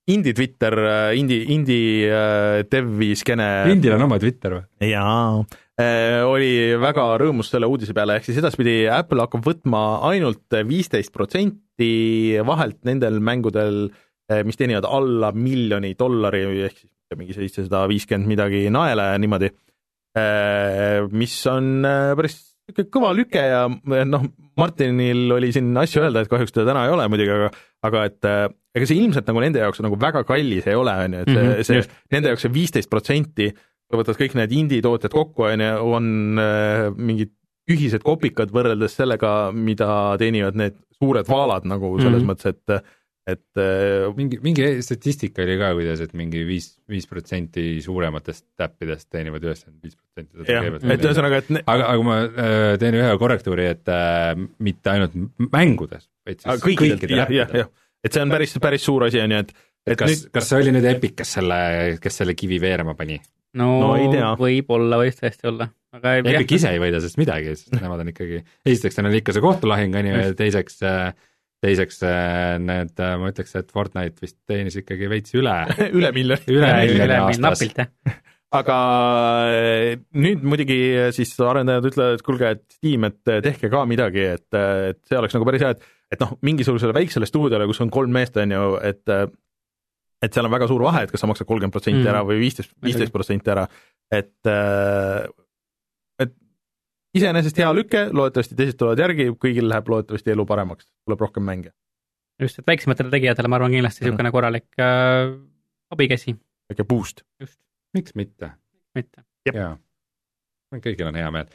Indie 0.05 0.35
Twitter, 0.37 0.75
indie, 1.17 1.47
indie 1.49 2.05
äh, 2.13 2.59
devi 2.69 3.15
skeene 3.17 3.65
Indil 3.71 3.95
on 3.95 4.03
oma 4.05 4.19
Twitter 4.21 4.53
või? 4.53 4.91
jaa, 4.91 5.39
oli 6.29 6.49
väga 6.77 7.07
rõõmus 7.23 7.49
selle 7.49 7.65
uudise 7.65 7.95
peale, 7.97 8.19
ehk 8.19 8.27
siis 8.27 8.37
edaspidi 8.37 8.83
Apple 8.85 9.25
hakkab 9.25 9.41
võtma 9.49 9.81
ainult 10.11 10.59
viisteist 10.69 11.09
protsenti 11.09 12.37
vahelt 12.45 12.83
nendel 12.85 13.17
mängudel, 13.17 13.87
mis 14.45 14.61
teenivad 14.61 14.85
alla 14.85 15.33
miljoni 15.33 15.95
dollari 15.97 16.45
ehk 16.69 16.77
siis 16.83 16.93
mingi 17.17 17.33
seitsesada 17.33 17.87
viiskümmend 17.89 18.29
midagi 18.29 18.67
naela 18.69 19.11
ja 19.15 19.21
niimoodi, 19.21 19.49
mis 21.11 21.35
on 21.51 21.85
äh, 21.85 22.13
päris 22.15 22.54
kõva 22.91 23.11
lüke 23.15 23.41
ja 23.41 23.65
noh, 24.09 24.25
Martinil 24.57 25.29
oli 25.35 25.51
siin 25.53 25.75
asju 25.77 26.01
öelda, 26.01 26.23
et 26.23 26.31
kahjuks 26.31 26.55
teda 26.55 26.71
täna 26.71 26.87
ei 26.87 26.95
ole 26.95 27.07
muidugi, 27.11 27.35
aga 27.35 27.51
aga 27.85 28.03
et 28.09 28.25
äh, 28.25 28.47
ega 28.75 28.89
see 28.89 28.97
ilmselt 29.03 29.27
nagu 29.29 29.43
nende 29.43 29.61
jaoks 29.61 29.83
nagu 29.85 29.97
väga 30.01 30.23
kallis 30.25 30.65
ei 30.67 30.77
ole, 30.79 30.95
on 31.05 31.13
ju, 31.13 31.21
et 31.21 31.31
see 31.31 31.45
Mhm, 31.45 31.63
see 31.67 31.79
just., 31.81 31.95
nende 32.11 32.31
jaoks 32.31 32.47
see 32.47 32.55
viisteist 32.55 32.89
protsenti 32.89 33.51
kui 33.85 34.01
võtad 34.01 34.17
kõik 34.17 34.35
need 34.39 34.53
indie-tootjad 34.55 35.13
kokku, 35.13 35.45
on 35.45 35.61
ju, 35.61 35.73
on 35.97 36.41
äh, 36.41 36.87
mingid 36.97 37.33
ühised 37.71 38.03
kopikad 38.05 38.51
võrreldes 38.53 38.97
sellega, 38.97 39.51
mida 39.53 39.89
teenivad 40.21 40.57
need 40.57 40.77
suured 40.99 41.27
vaalad 41.29 41.65
nagu 41.69 41.95
selles 41.99 42.21
mm. 42.21 42.29
-hmm. 42.29 42.29
mõttes, 42.31 42.53
et 42.53 42.91
et 43.25 43.57
äh, 43.57 44.05
mingi, 44.17 44.37
mingi 44.45 44.65
statistika 44.85 45.41
oli 45.45 45.55
ka, 45.57 45.71
kuidas, 45.77 46.01
et 46.05 46.11
mingi 46.17 46.43
viis, 46.45 46.67
viis 46.91 47.07
protsenti 47.09 47.63
suurematest 47.81 48.45
äppidest 48.61 49.07
teenivad 49.09 49.43
üheksakümmend 49.47 49.81
viis 49.87 49.95
protsenti 49.97 50.37
seda 50.43 50.53
jah, 50.53 50.65
käivet 50.67 50.85
et 50.93 51.07
ühesõnaga, 51.09 51.39
et 51.41 51.49
ne- 51.57 51.63
aga, 51.65 51.87
aga 51.93 52.05
ma 52.05 52.17
äh, 52.25 52.65
teen 52.83 52.99
ühe 52.99 53.13
korrektuuri, 53.21 53.65
et 53.73 53.89
äh, 53.89 54.33
mitte 54.67 54.93
ainult 54.93 55.17
mängudes, 55.51 56.05
vaid 56.27 56.43
siis 56.43 56.61
kõikidelt, 56.67 57.01
kõikidel 57.01 57.23
jah, 57.23 57.33
jah, 57.41 57.55
jah, 57.63 57.71
et 58.05 58.13
see 58.13 58.21
on 58.27 58.35
päris, 58.35 58.53
päris 58.61 58.85
suur 58.85 59.07
asi, 59.09 59.23
on 59.25 59.33
ju, 59.37 59.41
et 59.47 59.55
et 59.85 59.99
kas 60.01 60.09
nüüd, 60.13 60.29
kas 60.33 60.47
see 60.49 60.61
oli 60.61 60.71
nüüd 60.77 60.85
Epic, 60.89 61.11
kes 61.19 61.33
selle, 61.39 61.57
kes 62.01 62.15
selle 62.21 62.33
kivi 62.37 62.57
veerema 62.61 62.93
pani? 62.97 63.17
no, 63.55 63.67
No 63.81 63.91
ei 63.97 64.07
tea. 64.11 64.31
võib-olla, 64.37 64.97
võib 65.01 65.13
tõesti 65.17 65.47
olla, 65.49 65.67
aga 65.97 66.15
ei- 66.19 66.25
Epic 66.35 66.55
ise 66.57 66.71
ei 66.73 66.79
võida 66.81 66.97
sellest 67.01 67.17
midagi, 67.21 67.53
sest 67.57 67.73
nemad 67.81 68.01
on 68.05 68.09
ikkagi, 68.13 68.41
esiteks 68.65 68.97
neil 69.01 69.09
on 69.11 69.17
ikka 69.21 69.33
see 69.37 69.43
kohtulahing, 69.45 69.95
on 69.97 70.09
ju, 70.09 70.15
ja 70.25 70.33
teiseks 70.37 70.81
äh, 70.85 71.13
teiseks 71.65 72.03
äh, 72.05 72.55
need, 72.61 72.93
ma 72.95 73.31
ütleks, 73.31 73.55
et 73.59 73.73
Fortnite 73.73 74.23
vist 74.23 74.37
teenis 74.49 74.77
ikkagi 74.81 75.09
veits 75.11 75.35
üle, 75.37 75.55
üle 75.97 76.13
miljoni. 76.15 76.47
üle 76.53 76.69
üle 76.69 76.85
miljoni 76.93 77.17
aastas. 77.49 77.65
aga 78.55 78.77
äh, 79.51 79.89
nüüd 80.15 80.45
muidugi 80.47 80.79
siis 81.17 81.33
arendajad 81.43 81.89
ütlevad, 81.91 82.19
et 82.19 82.25
kuulge, 82.25 82.53
et 82.57 82.77
Steam, 82.77 83.09
et 83.09 83.35
tehke 83.49 83.71
ka 83.73 83.83
midagi, 83.89 84.29
et, 84.37 84.47
et 84.55 85.01
see 85.09 85.19
oleks 85.19 85.35
nagu 85.37 85.49
päris 85.49 85.65
hea, 85.65 85.75
et 85.75 85.91
et 86.13 86.21
noh, 86.21 86.35
mingisugusele 86.45 86.93
väiksele 86.95 87.25
stuudiole, 87.27 87.65
kus 87.67 87.81
on 87.81 87.89
kolm 87.91 88.13
meest, 88.13 88.37
on 88.37 88.53
ju, 88.53 88.67
et 88.85 89.15
et 90.23 90.33
seal 90.33 90.47
on 90.47 90.53
väga 90.53 90.67
suur 90.69 90.85
vahe, 90.85 91.03
et 91.05 91.11
kas 91.11 91.21
sa 91.21 91.27
maksad 91.29 91.47
kolmkümmend 91.49 91.73
protsenti 91.75 92.01
Mm. 92.01 92.11
ära 92.13 92.21
või 92.25 92.39
viisteist, 92.39 92.71
viisteist 92.81 93.13
protsenti 93.13 93.51
ära, 93.51 93.65
et 94.13 94.31
et 94.47 95.33
iseenesest 97.15 97.57
hea 97.61 97.71
lüke, 97.75 98.05
loodetavasti 98.13 98.55
teised 98.59 98.77
tulevad 98.79 98.99
järgi, 98.99 99.29
kõigil 99.41 99.67
läheb 99.71 99.87
loodetavasti 99.91 100.33
elu 100.33 100.45
paremaks, 100.49 100.87
tuleb 101.07 101.21
rohkem 101.27 101.43
mänge. 101.47 101.71
just, 102.41 102.59
et 102.59 102.67
väiksematele 102.67 103.09
tegijatele 103.13 103.47
ma 103.47 103.55
arvan 103.55 103.71
kindlasti 103.71 104.03
Mhm. 104.03 104.09
niisugune 104.11 104.31
korralik 104.31 104.65
äh, 104.79 105.31
abikäsi, 105.91 106.35
väike 106.69 106.83
boost. 106.83 107.23
just, 107.39 107.59
miks 107.93 108.15
mitte? 108.15 108.51
mitte. 108.95 109.23
Jaa, 109.53 109.77
kõigil 110.75 111.07
on 111.07 111.15
hea 111.15 111.31
meel 111.31 111.45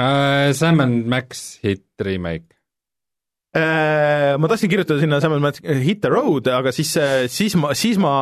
uh,. 0.00 0.52
Sam 0.52 0.80
and 0.80 1.06
Max 1.06 1.58
hit 1.62 1.84
remake. 2.00 2.55
Äh, 3.56 4.34
ma 4.36 4.50
tahtsin 4.50 4.68
kirjutada 4.68 5.00
sinna 5.00 5.16
samal 5.22 5.40
mõttes 5.40 5.62
Hit 5.80 6.02
the 6.04 6.10
road, 6.12 6.48
aga 6.52 6.72
siis, 6.76 6.90
siis 7.32 7.54
ma, 7.56 7.70
siis 7.78 7.96
ma 8.02 8.12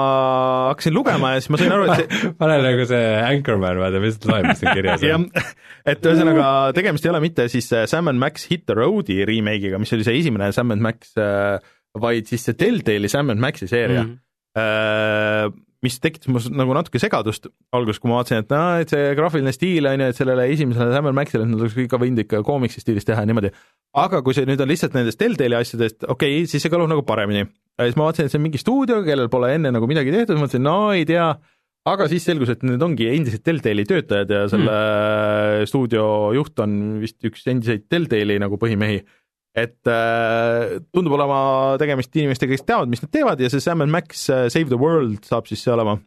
hakkasin 0.70 0.94
lugema 0.94 1.32
ja 1.34 1.42
siis 1.42 1.50
ma 1.50 1.58
sain 1.58 1.74
aru, 1.74 1.88
et 1.90 2.04
see 2.04 2.30
pane 2.38 2.58
nagu 2.62 2.86
see 2.86 3.08
Anchorman, 3.18 3.80
vaata, 3.82 4.02
mis 4.04 4.20
loeb, 4.28 4.46
mis 4.46 4.62
siin 4.62 4.78
kirjas 4.78 5.06
on. 5.16 5.26
et 5.90 6.06
ühesõnaga 6.06 6.46
tegemist 6.76 7.08
ei 7.08 7.14
ole 7.14 7.22
mitte 7.24 7.48
siis 7.50 7.66
äh, 7.74 7.88
Sam 7.90 8.12
and 8.12 8.22
Max 8.22 8.46
Hit 8.50 8.68
the 8.70 8.78
Road'i 8.78 9.22
remake'iga, 9.26 9.82
mis 9.82 9.94
oli 9.96 10.06
see 10.06 10.22
esimene 10.22 10.52
Sam 10.54 10.70
and 10.76 10.84
Max, 10.84 11.16
vaid 12.06 12.30
siis 12.30 12.46
see 12.46 12.58
Telltale'i 12.60 13.10
Sam 13.10 13.34
and 13.34 13.42
Maxi 13.42 13.70
seeria 13.70 14.06
mm., 14.06 14.20
mis 15.84 15.98
tekitas 16.02 16.30
mul 16.32 16.44
nagu 16.56 16.74
natuke 16.76 17.00
segadust 17.02 17.48
alguses, 17.76 18.00
kui 18.00 18.10
ma 18.10 18.18
vaatasin, 18.20 18.44
et 18.44 18.54
aa, 18.56 18.80
et 18.82 18.92
see 18.92 19.12
graafiline 19.18 19.52
stiil 19.54 19.88
on 19.90 20.02
ju, 20.02 20.10
et 20.10 20.18
sellele 20.18 20.46
esimesele 20.54 20.94
Sam 20.94 21.10
and 21.10 21.18
Maxile, 21.18 21.44
et 21.44 21.52
nad 21.52 21.60
oleks 21.60 21.78
ikka 21.84 22.00
võinud 22.00 22.24
ikka 22.24 22.42
koomiksi 22.46 22.82
stiilis 22.82 23.06
teha 23.08 23.24
ja 23.24 23.30
niimoodi. 23.30 23.52
aga 24.04 24.22
kui 24.26 24.36
see 24.36 24.48
nüüd 24.48 24.62
on 24.64 24.70
lihtsalt 24.70 24.96
nendest 24.96 25.20
Telltale'i 25.20 25.60
asjadest, 25.60 26.02
okei 26.04 26.40
okay,, 26.40 26.46
siis 26.50 26.64
see 26.64 26.72
kõlab 26.72 26.90
nagu 26.92 27.04
paremini. 27.06 27.44
ja 27.44 27.88
siis 27.88 27.98
ma 28.00 28.08
vaatasin, 28.08 28.28
et 28.30 28.34
see 28.34 28.40
on 28.40 28.46
mingi 28.46 28.62
stuudio, 28.62 29.02
kellel 29.06 29.30
pole 29.32 29.52
enne 29.58 29.74
nagu 29.74 29.90
midagi 29.90 30.14
tehtud, 30.14 30.40
mõtlesin, 30.40 30.64
no 30.64 30.78
ei 30.96 31.04
tea, 31.08 31.28
aga 31.90 32.08
siis 32.08 32.24
selgus, 32.24 32.54
et 32.54 32.64
need 32.64 32.82
ongi 32.82 33.10
endised 33.12 33.44
Telltale'i 33.44 33.84
töötajad 33.88 34.32
ja 34.32 34.46
selle 34.52 34.78
mm. 34.78 35.68
stuudio 35.68 36.06
juht 36.38 36.64
on 36.64 36.78
vist 37.02 37.20
üks 37.28 37.44
endiseid 37.52 37.88
Telltale'i 37.92 38.40
nagu 38.42 38.60
põhimehi 38.60 39.02
et 39.54 39.90
äh, 39.90 40.80
tundub 40.90 41.14
olema 41.14 41.38
tegemist 41.78 42.14
inimestega, 42.16 42.56
kes 42.56 42.66
teavad, 42.66 42.90
mis 42.90 43.04
nad 43.04 43.12
teevad 43.14 43.42
ja 43.42 43.50
see 43.52 43.62
Sam 43.62 43.84
and 43.84 43.94
Max 43.94 44.26
äh, 44.32 44.48
Save 44.50 44.72
the 44.72 44.80
World 44.80 45.22
saab 45.28 45.46
siis 45.50 45.62
see 45.62 45.74
olema. 45.74 45.98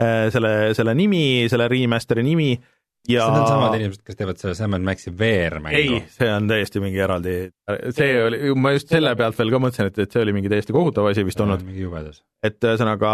Äh, 0.00 0.26
selle, 0.32 0.72
selle 0.76 0.92
nimi, 0.96 1.46
selle 1.52 1.68
remaster'i 1.72 2.24
nimi 2.24 2.50
ja 3.08 3.26
Need 3.30 3.40
on 3.40 3.48
samad 3.48 3.76
inimesed, 3.78 4.02
kes 4.06 4.18
teevad 4.18 4.40
selle 4.40 4.54
Sam 4.58 4.76
and 4.76 4.86
Maxi 4.86 5.12
VR-mängu 5.14 5.78
ei, 5.78 6.02
see 6.12 6.28
on 6.32 6.48
täiesti 6.50 6.82
mingi 6.82 7.00
eraldi, 7.02 7.36
see 7.94 8.10
oli, 8.22 8.40
ma 8.58 8.72
just 8.74 8.92
selle 8.92 9.12
pealt 9.18 9.38
veel 9.38 9.52
ka 9.54 9.60
mõtlesin, 9.62 9.90
et, 9.92 10.00
et 10.04 10.16
see 10.16 10.24
oli 10.24 10.34
mingi 10.36 10.52
täiesti 10.52 10.74
kohutav 10.76 11.08
asi 11.10 11.24
vist 11.26 11.40
olnud, 11.42 11.62
mingi 11.66 11.84
jubedas. 11.86 12.22
et 12.46 12.58
ühesõnaga 12.60 13.12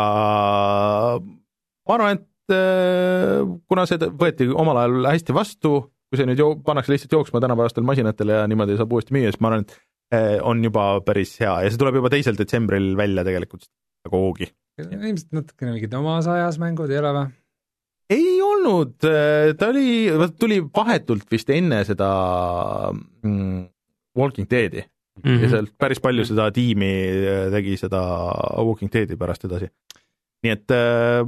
ma 1.21 1.97
arvan, 1.97 2.19
et 2.19 2.57
äh, 2.57 3.43
kuna 3.69 3.87
see 3.91 4.01
võeti 4.25 4.49
omal 4.51 4.83
ajal 4.83 5.11
hästi 5.13 5.37
vastu, 5.37 5.77
kui 6.13 6.21
see 6.21 6.29
nüüd 6.29 6.43
jo- 6.43 6.59
pannakse 6.67 6.93
lihtsalt 6.93 7.17
jooksma 7.17 7.41
tänapäevastel 7.41 7.87
masinatel 7.89 8.35
ja 8.35 8.43
niimoodi 8.51 8.77
saab 8.77 8.93
uuesti 8.93 9.17
müüa, 9.17 9.33
siis 9.33 9.41
ma 9.41 9.49
arvan, 9.49 9.65
et 9.65 9.79
äh, 10.13 10.35
on 10.45 10.61
juba 10.65 10.89
päris 11.07 11.39
hea 11.41 11.55
ja 11.65 11.71
see 11.73 11.81
tuleb 11.81 11.97
juba 12.03 12.13
teisel 12.13 12.37
detsembril 12.37 12.93
välja 13.01 13.25
tegelikult 13.25 13.65
kuhugi. 14.09 14.51
ilmselt 14.83 15.33
natukene 15.33 15.77
mingid 15.77 15.95
omas 15.97 16.29
ajas 16.29 16.59
mängud 16.61 16.93
ei 16.93 17.01
ole 17.01 17.15
või? 17.17 17.27
ei 18.13 18.41
olnud, 18.45 18.97
ta 19.01 19.69
oli, 19.73 19.89
tuli 20.37 20.59
vahetult 20.77 21.25
vist 21.33 21.51
enne 21.55 21.81
seda 21.89 22.09
mm, 22.93 23.63
Walking 24.19 24.51
Deadi 24.51 24.83
mm 24.83 25.23
-hmm. 25.25 25.43
ja 25.43 25.51
sealt 25.55 25.73
päris 25.79 26.01
palju 26.01 26.25
seda 26.29 26.51
tiimi 26.53 26.93
äh, 27.09 27.51
tegi 27.51 27.77
seda 27.77 28.03
Walking 28.59 28.93
Deadi 28.93 29.17
pärast 29.17 29.45
edasi. 29.49 29.71
nii 30.43 30.53
et 30.53 30.71
äh, 30.77 31.25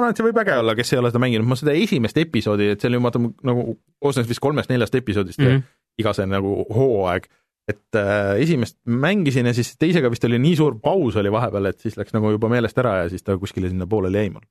ma 0.00 0.06
arvan, 0.06 0.14
et 0.14 0.20
see 0.20 0.26
võib 0.26 0.40
äge 0.42 0.56
olla, 0.62 0.74
kes 0.78 0.94
ei 0.94 1.00
ole 1.00 1.10
seda 1.12 1.20
mänginud, 1.22 1.48
ma 1.48 1.58
seda 1.58 1.74
esimest 1.76 2.18
episoodi, 2.20 2.70
et 2.74 2.80
see 2.82 2.90
oli 2.90 3.00
vaata 3.04 3.20
nagu 3.20 3.76
koosnes 4.00 4.28
vist 4.30 4.42
kolmest-neljast 4.42 4.96
episoodist 4.96 5.40
mm. 5.40 5.52
-hmm. 5.52 5.76
iga 6.00 6.14
see 6.16 6.26
nagu 6.30 6.54
hooaeg, 6.72 7.28
et 7.68 7.98
äh, 8.00 8.32
esimest 8.42 8.78
mängisin 8.86 9.46
ja 9.46 9.54
siis 9.54 9.74
teisega 9.78 10.10
vist 10.10 10.24
oli 10.24 10.40
nii 10.40 10.56
suur 10.56 10.78
paus 10.82 11.16
oli 11.20 11.32
vahepeal, 11.32 11.70
et 11.70 11.80
siis 11.84 11.98
läks 12.00 12.16
nagu 12.16 12.32
juba 12.32 12.48
meelest 12.52 12.78
ära 12.82 12.96
ja 13.02 13.10
siis 13.12 13.22
ta 13.26 13.36
kuskile 13.38 13.68
sinna 13.68 13.86
pooleli 13.86 14.24
jäi 14.24 14.30
mul. 14.30 14.46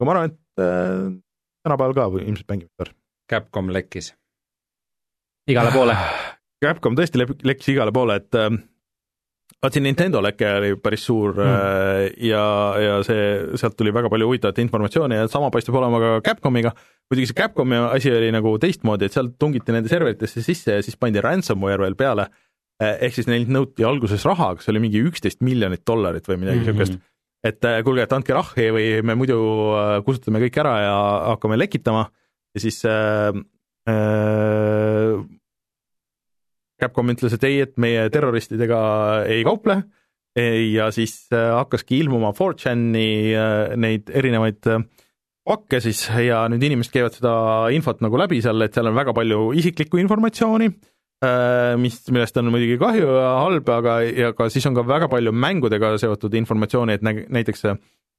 aga 0.00 0.08
ma 0.08 0.16
arvan, 0.16 0.34
et 0.34 0.64
äh, 0.66 1.06
tänapäeval 1.64 1.94
ka 1.94 2.08
või 2.16 2.26
ilmselt 2.26 2.50
mängib 2.50 2.72
paar. 2.76 2.92
Capcom 3.30 3.70
lekkis. 3.70 4.14
igale 5.48 5.70
poole. 5.72 5.94
Capcom 6.64 6.96
tõesti 6.98 7.22
lekkis 7.46 7.72
igale 7.74 7.92
poole, 7.94 8.16
et 8.22 8.34
äh, 8.34 8.50
vaatasin 9.60 9.84
Nintendo 9.84 10.22
leke 10.24 10.48
oli 10.56 10.70
päris 10.80 11.02
suur 11.04 11.34
mm. 11.36 11.48
äh, 11.54 12.04
ja, 12.30 12.44
ja 12.80 13.00
see, 13.06 13.24
sealt 13.60 13.76
tuli 13.76 13.92
väga 13.94 14.10
palju 14.12 14.30
huvitavat 14.30 14.60
informatsiooni 14.62 15.18
ja 15.18 15.28
sama 15.28 15.50
paistab 15.52 15.76
olema 15.80 16.00
ka 16.00 16.12
Capcomiga, 16.30 16.72
muidugi 17.10 17.30
see 17.30 17.38
Capcomi 17.42 17.80
asi 17.82 18.12
oli 18.14 18.30
nagu 18.34 18.54
teistmoodi, 18.62 19.08
et 19.08 19.16
sealt 19.16 19.36
tungiti 19.40 19.74
nende 19.76 19.92
serveritesse 19.92 20.44
sisse 20.44 20.78
ja 20.78 20.86
siis 20.86 20.96
pandi 21.00 21.22
ransomware 21.24 21.84
veel 21.84 21.98
peale, 21.98 22.30
ehk 22.80 23.16
siis 23.16 23.28
neilt 23.28 23.52
nõuti 23.52 23.84
alguses 23.84 24.24
raha, 24.28 24.54
kas 24.56 24.66
see 24.66 24.74
oli 24.74 24.84
mingi 24.86 25.02
üksteist 25.04 25.44
miljonit 25.44 25.84
dollarit 25.86 26.28
või 26.30 26.40
midagi 26.40 26.62
niisugust 26.62 26.96
mm, 26.96 27.02
-hmm. 27.02 27.50
et 27.52 27.68
äh, 27.68 27.82
kuulge, 27.84 28.06
et 28.08 28.16
andke 28.16 28.36
rahhi 28.36 28.70
või 28.72 28.86
me 29.04 29.18
muidu 29.20 29.40
äh, 29.76 29.98
kustutame 30.06 30.40
kõik 30.46 30.56
ära 30.64 30.76
ja 30.86 30.96
hakkame 31.34 31.60
lekitama 31.60 32.06
ja 32.54 32.64
siis 32.64 32.80
äh, 32.88 33.36
äh, 33.92 35.20
Capcom 36.80 37.10
ütles, 37.12 37.32
et 37.36 37.44
ei, 37.44 37.60
et 37.66 37.76
meie 37.78 38.08
terroristidega 38.10 38.80
ei 39.28 39.44
kauple 39.44 39.82
ja 40.36 40.86
siis 40.94 41.26
äh, 41.34 41.50
hakkaski 41.58 41.98
ilmuma 42.04 42.30
4chan'i 42.32 43.34
äh, 43.34 43.76
neid 43.76 44.10
erinevaid 44.14 44.66
äh, 44.70 44.84
pakke 45.44 45.80
siis 45.82 46.04
ja 46.22 46.44
nüüd 46.52 46.62
inimesed 46.62 46.92
käivad 46.94 47.16
seda 47.16 47.32
infot 47.74 48.00
nagu 48.04 48.16
läbi 48.20 48.38
seal, 48.44 48.62
et 48.62 48.74
seal 48.76 48.86
on 48.86 48.94
väga 48.94 49.12
palju 49.16 49.50
isiklikku 49.58 49.98
informatsiooni, 49.98 50.68
mis, 51.80 51.96
millest 52.14 52.36
on 52.40 52.50
muidugi 52.52 52.76
kahju 52.80 53.08
ja 53.18 53.30
halb, 53.42 53.68
aga, 53.74 53.96
ja 54.06 54.30
ka 54.36 54.46
siis 54.52 54.64
on 54.70 54.76
ka 54.78 54.84
väga 54.86 55.08
palju 55.12 55.32
mängudega 55.36 55.96
seotud 56.00 56.36
informatsiooni, 56.38 56.94
et 56.96 57.02
nä- 57.04 57.26
näiteks 57.28 57.66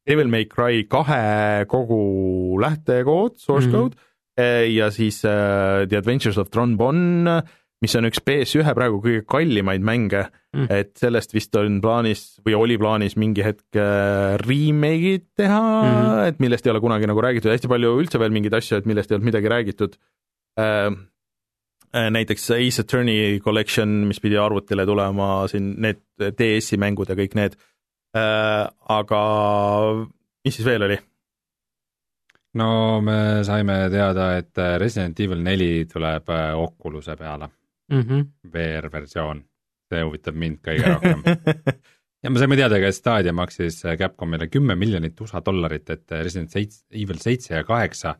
Devil 0.09 0.28
May 0.34 0.45
Cry 0.51 0.84
kahe 0.91 1.64
kogu 1.72 2.59
lähtekood, 2.62 3.38
source 3.39 3.68
Mhm. 3.70 3.76
code 3.76 3.95
mm 3.95 4.01
-hmm. 4.43 4.68
ja 4.76 4.91
siis 4.91 5.22
The 5.22 5.97
Adventures 5.97 6.38
of 6.38 6.49
Tron 6.49 6.76
Bonne, 6.78 7.41
mis 7.82 7.95
on 7.97 8.05
üks 8.09 8.21
PS1 8.21 8.75
praegu 8.77 9.01
kõige 9.03 9.25
kallimaid 9.25 9.82
mänge 9.82 10.27
Mm. 10.51 10.67
et 10.67 10.97
sellest 10.99 11.32
vist 11.32 11.55
on 11.55 11.77
plaanis 11.79 12.41
või 12.43 12.57
oli 12.59 12.75
plaanis 12.75 13.13
mingi 13.15 13.39
hetk 13.45 13.77
äh, 13.79 14.34
remake'id 14.41 15.29
teha 15.39 15.59
mm. 15.61 15.93
-hmm. 15.93 16.25
et 16.27 16.41
millest 16.43 16.65
ei 16.67 16.73
ole 16.73 16.82
kunagi 16.84 17.07
nagu 17.07 17.21
räägitud, 17.23 17.53
hästi 17.53 17.69
palju 17.71 17.93
üldse 18.01 18.19
veel 18.19 18.36
mingeid 18.36 18.57
asju, 18.59 18.82
et 18.82 18.89
millest 18.89 19.11
ei 19.11 19.15
olnud 19.15 19.29
midagi 19.29 19.47
räägitud 19.47 19.95
äh,. 20.59 20.91
näiteks 21.91 22.51
Ace 22.51 22.82
Attorney 22.82 23.39
Collection, 23.39 23.88
mis 24.07 24.19
pidi 24.19 24.38
arvutile 24.38 24.86
tulema, 24.86 25.47
siin 25.47 25.75
need 25.79 26.03
DS-i 26.19 26.79
mängud 26.79 27.07
ja 27.07 27.15
kõik 27.15 27.39
need 27.39 27.55
äh,. 28.11 28.67
aga 28.99 29.23
mis 30.43 30.59
siis 30.59 30.67
veel 30.67 30.84
oli? 30.84 30.99
no 32.59 32.99
me 32.99 33.39
saime 33.47 33.88
teada, 33.88 34.34
et 34.36 34.63
Resident 34.84 35.19
Evil 35.23 35.47
neli 35.47 35.88
tuleb 35.88 36.27
äh, 36.27 36.59
Oculus'e 36.59 37.15
peale, 37.15 37.47
Mhm. 37.91 38.27
VR-versioon. 38.53 39.45
see 39.91 40.03
huvitab 40.07 40.37
mind 40.39 40.61
kõige 40.63 40.87
rohkem. 40.87 41.23
ja 42.23 42.29
me 42.31 42.39
saime 42.39 42.55
teada 42.55 42.77
ka, 42.79 42.87
et 42.87 42.95
Stadia 42.95 43.33
maksis 43.35 43.81
äh, 43.83 43.97
Capcomile 43.99 44.47
kümme 44.47 44.77
miljonit 44.79 45.19
USA 45.19 45.41
dollarit, 45.43 45.89
et 45.91 46.13
Resident 46.15 46.55
Evil 46.55 47.19
seitse 47.19 47.57
ja 47.57 47.65
kaheksa 47.67 48.15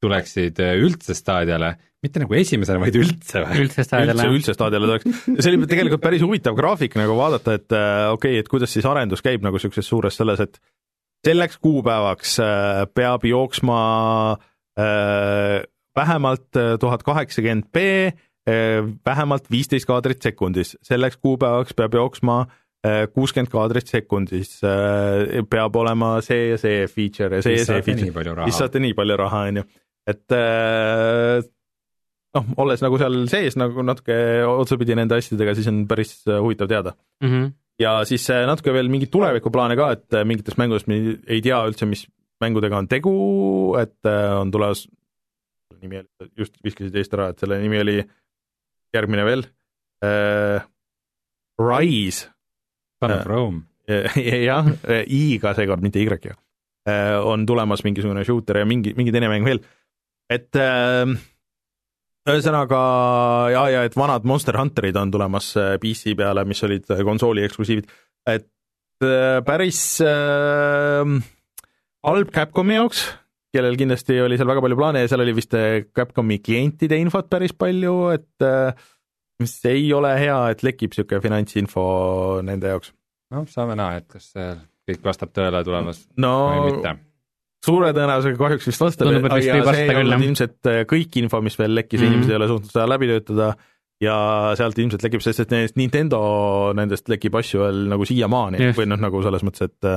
tuleksid 0.00 0.60
äh, 0.64 0.78
üldse 0.80 1.16
Stadiale, 1.16 1.74
mitte 2.04 2.22
nagu 2.22 2.36
esimesena, 2.38 2.80
vaid 2.80 2.96
üldse 3.00 3.42
või? 3.44 3.66
üldse 3.66 3.84
staadiale 3.86 4.16
üldse, 4.16 4.38
üldse 4.38 4.56
staadiale 4.56 4.88
tuleks. 4.88 5.20
see 5.40 5.52
oli 5.52 5.68
tegelikult 5.68 6.04
päris 6.04 6.24
huvitav 6.24 6.56
graafik 6.58 6.96
nagu 7.00 7.16
vaadata, 7.18 7.56
et 7.60 7.76
äh, 7.76 8.08
okei 8.12 8.36
okay,, 8.36 8.44
et 8.44 8.50
kuidas 8.52 8.72
siis 8.72 8.88
arendus 8.88 9.24
käib 9.24 9.44
nagu 9.44 9.60
niisuguses 9.60 9.88
suures 9.88 10.16
selles, 10.16 10.42
et 10.44 10.60
selleks 11.26 11.58
kuupäevaks 11.64 12.38
äh, 12.44 12.84
peab 12.94 13.24
jooksma 13.28 13.80
äh, 14.78 15.64
vähemalt 15.96 16.60
tuhat 16.80 17.02
kaheksakümmend 17.02 17.70
B 17.72 17.84
äh, 18.06 18.25
vähemalt 18.46 19.50
viisteist 19.50 19.88
kaadrit 19.88 20.22
sekundis, 20.22 20.76
selleks 20.86 21.18
kuupäevaks 21.18 21.74
peab 21.74 21.96
jooksma 21.98 22.36
äh, 22.86 23.06
kuuskümmend 23.12 23.50
kaadrit 23.50 23.90
sekundis. 23.90 24.60
Äh,, 24.64 25.42
peab 25.50 25.76
olema 25.76 26.16
see 26.24 26.52
ja 26.52 26.60
see 26.60 26.86
feature 26.86 27.40
ja 27.40 27.46
see 27.46 27.58
ja 27.58 27.66
see 27.66 27.82
feature, 27.82 28.36
siis 28.44 28.62
saate 28.62 28.82
nii 28.82 28.94
palju 28.98 29.18
raha, 29.18 29.44
on 29.50 29.60
ju, 29.62 29.66
et 30.12 30.36
äh, 30.36 31.42
noh, 32.36 32.50
olles 32.62 32.82
nagu 32.84 32.98
seal 33.00 33.22
sees 33.32 33.56
nagu 33.58 33.84
natuke 33.86 34.18
otsapidi 34.48 34.96
nende 34.98 35.18
asjadega, 35.18 35.54
siis 35.58 35.70
on 35.72 35.84
päris 35.90 36.18
äh, 36.28 36.40
huvitav 36.42 36.70
teada. 36.72 36.96
Mhm. 37.24 37.54
ja 37.82 37.98
siis 38.08 38.24
äh, 38.32 38.44
natuke 38.48 38.74
veel 38.76 38.92
mingeid 38.92 39.12
tulevikuplaane 39.14 39.78
ka, 39.78 39.90
et 39.96 40.14
äh, 40.16 40.26
mingitest 40.28 40.60
mängudest 40.60 40.90
me 40.90 41.00
ei 41.26 41.42
tea 41.44 41.58
üldse, 41.68 41.88
mis 41.88 42.06
mängudega 42.42 42.78
on 42.78 42.88
tegu, 42.88 43.16
et 43.80 43.98
äh, 44.08 44.30
on 44.36 44.52
tulemas, 44.52 44.86
nimi 45.80 46.00
oli, 46.02 46.30
just 46.40 46.56
viskasid 46.64 46.96
eest 46.96 47.16
ära, 47.16 47.30
et 47.32 47.42
selle 47.42 47.58
nimi 47.62 47.80
oli 47.82 47.98
järgmine 48.96 49.26
veel 49.28 49.46
äh,, 50.04 50.64
Rise 51.60 52.32
Son 53.00 53.12
of 53.12 53.26
Rome. 53.28 53.62
jah, 53.86 54.66
I-ga 55.06 55.52
seekord, 55.54 55.84
mitte 55.84 56.00
Y-ga. 56.02 56.34
on 57.26 57.44
tulemas 57.46 57.82
mingisugune 57.84 58.24
shooter 58.24 58.60
ja 58.60 58.66
mingi, 58.66 58.92
mingi 58.98 59.12
teine 59.14 59.28
mäng 59.30 59.46
veel, 59.46 59.60
et 60.30 60.54
äh, 60.58 61.06
ühesõnaga 62.26 62.80
ja, 63.54 63.62
ja 63.70 63.84
et 63.86 63.96
vanad 63.98 64.26
Monster 64.26 64.58
Hunterid 64.58 64.96
on 64.98 65.12
tulemas 65.14 65.52
äh, 65.60 65.76
PC 65.82 66.16
peale, 66.18 66.44
mis 66.48 66.62
olid 66.66 66.88
äh, 66.90 67.02
konsooli 67.06 67.44
eksklusiivid, 67.46 67.90
et 68.26 69.06
äh, 69.06 69.38
päris 69.46 69.80
äh, 70.04 71.14
halb 72.06 72.32
Capcomi 72.34 72.78
jaoks, 72.78 73.06
kellel 73.56 73.78
kindlasti 73.80 74.20
oli 74.22 74.38
seal 74.38 74.50
väga 74.52 74.62
palju 74.64 74.78
plaane 74.78 75.02
ja 75.04 75.10
seal 75.10 75.24
oli 75.24 75.34
vist 75.36 75.56
Capcomi 75.96 76.38
klientide 76.44 77.00
infot 77.00 77.30
päris 77.32 77.56
palju, 77.56 77.96
et 78.14 78.46
äh, 78.46 78.86
mis 79.42 79.56
ei 79.68 79.88
ole 79.96 80.12
hea, 80.20 80.38
et 80.52 80.62
lekib 80.66 80.94
niisugune 80.94 81.24
finantsinfo 81.24 81.88
nende 82.46 82.76
jaoks. 82.76 82.94
noh, 83.34 83.48
saame 83.50 83.76
näha, 83.78 84.00
et 84.02 84.08
kas 84.12 84.30
see 84.36 84.54
kõik 84.86 85.04
vastab 85.08 85.34
tõele 85.34 85.64
tulemas 85.66 86.04
no, 86.22 86.34
või 86.52 86.70
mitte 86.70 86.96
suure 87.66 87.92
tõenäosusega 87.96 88.38
kahjuks 88.40 88.68
vist 88.70 88.82
vastab 88.82 89.10
võib 89.10 89.30
see 89.40 89.86
ei 89.86 89.96
olnud 90.02 90.26
ilmselt 90.28 90.70
äh, 90.70 90.82
kõik 90.88 91.16
info, 91.22 91.40
mis 91.44 91.56
veel 91.58 91.74
lekkis 91.76 92.00
mm. 92.00 92.04
-hmm. 92.04 92.14
inimesed 92.14 92.34
ei 92.34 92.38
ole 92.38 92.50
suutnud 92.52 92.74
seda 92.74 92.86
läbi 92.90 93.08
töötada 93.10 93.48
ja 94.02 94.16
sealt 94.58 94.78
ilmselt 94.78 95.06
lekib, 95.06 95.24
sest 95.24 95.46
et 95.46 95.54
nendest 95.54 95.78
Nintendo 95.80 96.20
nendest 96.76 97.08
lekib 97.08 97.36
asju 97.40 97.64
veel 97.64 97.82
nagu 97.92 98.06
siiamaani 98.08 98.60
Just. 98.60 98.78
või 98.80 98.90
noh, 98.92 99.00
nagu 99.00 99.22
selles 99.24 99.44
mõttes, 99.46 99.70
et 99.70 99.90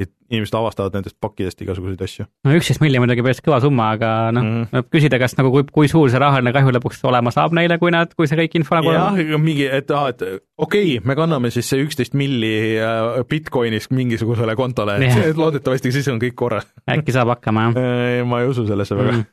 et 0.00 0.10
inimesed 0.32 0.56
avastavad 0.58 0.96
nendest 0.96 1.14
pakkidest 1.22 1.60
igasuguseid 1.62 2.00
asju 2.02 2.24
no 2.46 2.54
üksteist 2.58 2.82
milli 2.82 2.98
muidugi 2.98 3.22
päris 3.22 3.40
kõva 3.44 3.60
summa, 3.62 3.92
aga 3.94 4.10
noh 4.34 4.42
mm. 4.42 4.64
võib 4.72 4.88
küsida, 4.96 5.20
kas 5.22 5.36
nagu 5.38 5.52
kui, 5.54 5.66
kui 5.76 5.90
suur 5.90 6.10
see 6.10 6.18
rahaline 6.22 6.50
kahju 6.54 6.74
lõpuks 6.74 7.04
olema 7.06 7.30
saab 7.34 7.54
neile, 7.54 7.78
kui 7.82 7.94
nad, 7.94 8.10
kui 8.18 8.26
see 8.30 8.38
kõik 8.40 8.58
info 8.58 8.78
nagu 8.78 8.94
jah, 8.94 9.20
mingi, 9.38 9.68
et 9.68 9.92
aa, 9.94 10.10
et 10.10 10.24
okei 10.26 10.96
okay,, 10.96 10.98
me 11.06 11.16
kanname 11.18 11.52
siis 11.54 11.70
see 11.70 11.84
üksteist 11.84 12.18
milli 12.18 12.54
äh, 12.82 13.20
Bitcoinis 13.30 13.86
mingisugusele 13.94 14.58
kontole, 14.58 14.98
et 15.04 15.38
loodetavasti 15.38 15.94
siis 15.94 16.10
on 16.10 16.18
kõik 16.22 16.34
korras. 16.42 16.66
äkki 16.90 17.14
saab 17.14 17.36
hakkama, 17.36 17.70
jah 17.70 18.26
ma 18.26 18.42
ei 18.42 18.50
usu 18.50 18.66
sellesse 18.66 18.98
väga 18.98 19.14
mm. 19.14 19.26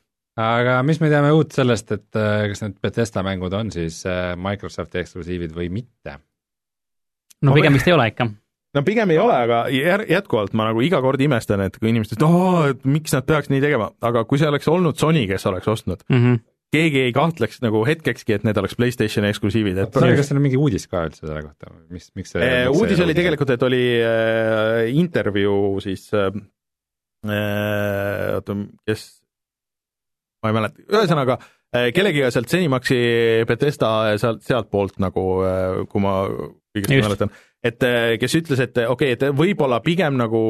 aga 0.45 0.77
mis 0.85 1.01
me 1.01 1.09
teame 1.09 1.33
uut 1.33 1.57
sellest, 1.57 1.89
et 1.97 2.21
äh, 2.21 2.45
kas 2.53 2.61
need 2.67 2.77
Bethesda 2.85 3.25
mängud 3.25 3.57
on 3.57 3.73
siis 3.73 4.03
äh, 4.05 4.35
Microsofti 4.37 5.01
eksklusiivid 5.01 5.57
või 5.57 5.71
mitte? 5.73 6.19
no 7.41 7.57
pigem 7.57 7.73
vist 7.73 7.89
ei 7.89 7.97
ole 7.97 8.11
ikka. 8.13 8.29
No 8.75 8.83
pigem 8.87 9.09
ei 9.11 9.17
ole, 9.19 9.33
aga 9.45 9.63
jär- 9.73 10.05
jätkuvalt 10.09 10.53
ma 10.57 10.69
nagu 10.69 10.81
iga 10.85 11.01
kord 11.03 11.19
imestan, 11.21 11.61
et 11.65 11.75
kui 11.79 11.89
inimesed 11.91 12.15
ütlevad, 12.17 12.37
oo, 12.37 12.63
et 12.71 12.85
miks 12.87 13.13
nad 13.13 13.25
peaks 13.27 13.49
nii 13.51 13.61
tegema, 13.63 13.89
aga 14.01 14.23
kui 14.29 14.39
see 14.39 14.47
oleks 14.47 14.67
olnud 14.71 14.95
Sony, 15.01 15.25
kes 15.27 15.45
oleks 15.51 15.67
ostnud, 15.67 16.03
Mm 16.09 16.17
-hmm. 16.23 16.39
keegi 16.71 16.99
ei 17.03 17.11
kahtleks 17.11 17.59
nagu 17.61 17.81
hetkekski, 17.85 18.33
et 18.33 18.43
need 18.47 18.57
oleks 18.57 18.75
Playstationi 18.79 19.27
eksklusiivid, 19.29 19.77
et 19.77 19.93
sorry, 19.93 20.15
kas 20.15 20.27
seal 20.31 20.37
on 20.39 20.43
mingi 20.47 20.57
uudis 20.57 20.87
ka 20.87 21.03
üldse 21.09 21.27
selle 21.27 21.41
kohta, 21.43 21.67
mis, 21.89 22.11
miks 22.15 22.31
see 22.31 22.39
Eh, 22.41 22.47
miks 22.67 22.77
see 22.77 22.81
uudis 22.81 22.99
oli 22.99 23.11
uudis- 23.11 23.15
tegelikult, 23.19 23.49
et 23.49 23.63
oli 23.63 23.83
äh, 23.99 24.95
intervjuu 24.95 25.81
siis 25.83 26.07
äh, 26.13 26.31
äh, 27.27 28.35
oota, 28.37 28.55
kes, 28.87 29.03
ma 30.43 30.49
ei 30.51 30.55
mäleta, 30.57 30.81
ühesõnaga 30.89 31.37
äh, 31.75 31.91
kellegiga 31.95 32.31
sealt 32.33 32.49
Zenimaxi 32.51 32.97
Bethesda 33.49 34.17
sealt, 34.21 34.41
sealtpoolt 34.47 34.97
nagu 35.03 35.25
äh,, 35.45 35.85
kui 35.91 36.01
ma 36.03 36.15
õigesti 36.31 37.01
mäletan, 37.03 37.31
et 37.63 37.83
äh, 37.83 38.17
kes 38.21 38.35
ütles, 38.39 38.59
et 38.63 38.77
okei 38.77 39.13
okay,, 39.13 39.17
et 39.17 39.37
võib-olla 39.37 39.81
pigem 39.85 40.17
nagu 40.17 40.43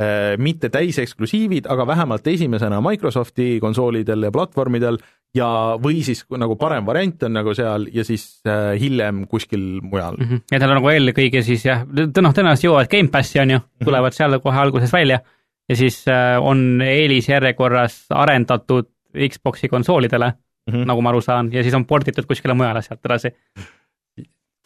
äh, 0.00 0.34
mitte 0.38 0.68
täiseksklusiivid, 0.68 1.68
aga 1.70 1.86
vähemalt 1.86 2.26
esimesena 2.26 2.80
Microsofti 2.84 3.58
konsoolidel 3.60 4.28
ja 4.28 4.32
platvormidel 4.34 4.98
ja, 5.34 5.48
või 5.80 6.02
siis 6.06 6.24
nagu 6.30 6.56
parem 6.60 6.86
variant 6.86 7.22
on 7.26 7.36
nagu 7.38 7.54
seal 7.56 7.88
ja 7.94 8.04
siis 8.06 8.26
äh, 8.48 8.74
hiljem 8.80 9.26
kuskil 9.30 9.80
mujal 9.82 10.18
Mm 10.18 10.28
-hmm. 10.28 10.42
ja 10.52 10.60
tal 10.60 10.70
on 10.70 10.80
nagu 10.82 10.88
eelkõige 10.88 11.42
siis 11.42 11.64
jah, 11.64 11.86
noh, 11.86 12.34
tõenäoliselt 12.34 12.68
jõuavad 12.68 12.90
Gamepassi 12.90 13.40
on 13.40 13.50
ju, 13.50 13.58
Mhm. 13.58 13.84
tulevad 13.84 14.12
seal 14.12 14.40
kohe 14.40 14.58
alguses 14.58 14.92
välja 14.92 15.20
ja 15.68 15.76
siis 15.76 16.04
äh, 16.08 16.38
on 16.42 16.82
eelisjärjekorras 16.82 18.06
arendatud 18.10 18.90
Xbox'i 19.14 19.68
konsoolidele 19.68 20.32
mm. 20.66 20.74
-hmm. 20.74 20.86
nagu 20.86 21.02
ma 21.02 21.08
aru 21.08 21.20
saan, 21.20 21.52
ja 21.52 21.62
siis 21.62 21.74
on 21.74 21.86
porditud 21.86 22.26
kuskile 22.26 22.54
mujale 22.54 22.82
sealt 22.82 23.04
edasi. 23.04 23.34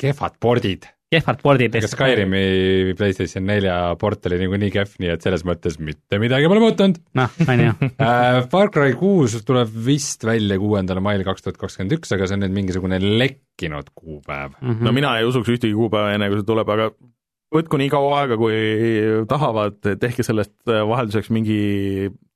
kehvad 0.00 0.38
pordid. 0.40 0.82
Kehvad 1.12 1.40
pordid 1.44 1.76
ega 1.78 1.88
Skyrimi 1.90 2.94
PlayStation 2.98 3.46
nelja 3.48 3.76
port 4.00 4.26
oli 4.28 4.40
niikuinii 4.42 4.70
kehv, 4.74 4.96
nii 5.02 5.12
et 5.14 5.24
selles 5.24 5.44
mõttes 5.48 5.78
mitte 5.80 6.20
midagi 6.20 6.50
pole 6.50 6.62
muutunud 6.62 7.00
noh, 7.18 7.36
on 7.48 7.64
ju. 7.64 7.74
äh,. 8.04 8.40
Far 8.52 8.72
Cry 8.74 8.96
kuus 8.98 9.38
tuleb 9.48 9.72
vist 9.88 10.24
välja 10.28 10.58
kuuendal 10.60 11.00
mail 11.04 11.24
kaks 11.26 11.46
tuhat 11.46 11.60
kakskümmend 11.60 11.96
üks, 11.98 12.12
aga 12.14 12.28
see 12.28 12.38
on 12.38 12.44
nüüd 12.44 12.56
mingisugune 12.60 13.00
lekkinud 13.02 13.92
kuupäev. 13.94 14.58
Mhm. 14.60 14.82
no 14.84 14.94
mina 14.96 15.16
ei 15.18 15.28
usuks 15.28 15.48
ühtegi 15.54 15.76
kuupäeva 15.76 16.12
enne, 16.16 16.28
kui 16.30 16.42
see 16.42 16.48
tuleb, 16.48 16.76
aga 16.76 16.90
võtku 17.54 17.78
nii 17.80 17.88
kaua 17.92 18.22
aega, 18.22 18.36
kui 18.40 18.56
tahavad, 19.28 19.78
tehke 20.00 20.24
sellest 20.26 20.68
vahelduseks 20.68 21.30
mingi 21.32 21.58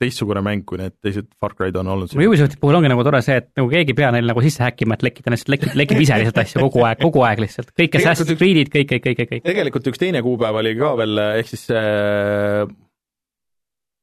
teistsugune 0.01 0.41
mäng, 0.45 0.65
kui 0.69 0.81
need 0.81 0.95
teised 1.05 1.29
Far 1.41 1.53
Cry'd 1.59 1.77
on 1.81 1.91
olnud. 1.93 2.15
Ubisofti 2.17 2.61
puhul 2.61 2.79
ongi 2.79 2.91
nagu 2.93 3.05
tore 3.07 3.21
see, 3.25 3.41
et 3.43 3.51
nagu 3.59 3.69
keegi 3.73 3.93
ei 3.93 3.99
pea 3.99 4.13
neil 4.15 4.29
nagu 4.29 4.45
sisse 4.45 4.65
häkkima, 4.65 4.97
et 4.97 5.05
lekkida, 5.09 5.35
lihtsalt 5.35 5.53
lekib, 5.53 5.75
lekib 5.79 6.01
ise 6.05 6.21
lihtsalt 6.23 6.41
asju 6.45 6.65
kogu 6.67 6.87
aeg, 6.89 7.03
kogu 7.03 7.27
aeg 7.29 7.45
lihtsalt, 7.45 7.75
kõik 7.77 7.99
Assassin's 8.01 8.41
Creed'id, 8.41 8.73
kõik, 8.73 8.89
kõik, 8.95 9.05
kõik, 9.09 9.21
kõik, 9.21 9.35
kõik. 9.35 9.45
tegelikult 9.51 9.93
üks 9.93 10.01
teine 10.01 10.25
kuupäev 10.25 10.63
oli 10.63 10.75
ka 10.81 10.95
veel, 11.03 11.25
ehk 11.43 11.53
siis 11.53 11.69
see 11.69 11.85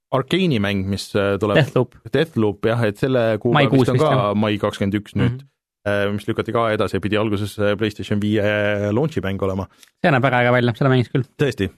Arkeeni 0.09 0.57
mäng, 0.61 0.87
mis 0.89 1.11
äh, 1.13 1.35
tuleb, 1.41 1.59
Deathloop, 1.59 1.99
Deathloop 2.13 2.65
jah, 2.65 2.81
et 2.89 2.97
selle 3.01 3.23
kuupäev 3.41 3.75
vist 3.75 3.93
on 3.93 4.01
ka 4.01 4.33
mai 4.37 4.55
kakskümmend 4.61 4.97
üks 4.97 5.13
nüüd 5.13 5.35
mm, 5.35 5.37
-hmm. 5.37 5.48
Mis 6.13 6.27
lükati 6.27 6.51
ka 6.55 6.65
edasi 6.75 6.97
ja 6.97 7.03
pidi 7.03 7.17
alguses 7.19 7.53
äh, 7.59 7.75
PlayStation 7.79 8.19
viie 8.21 8.43
launch'i 8.95 9.23
mäng 9.23 9.41
olema. 9.45 9.67
see 10.01 10.11
näeb 10.11 10.25
väga 10.25 10.43
äge 10.43 10.51
välja, 10.57 10.75
seda 10.75 10.91
mängiks 10.91 11.13
küll. 11.13 11.23
tõesti, 11.39 11.69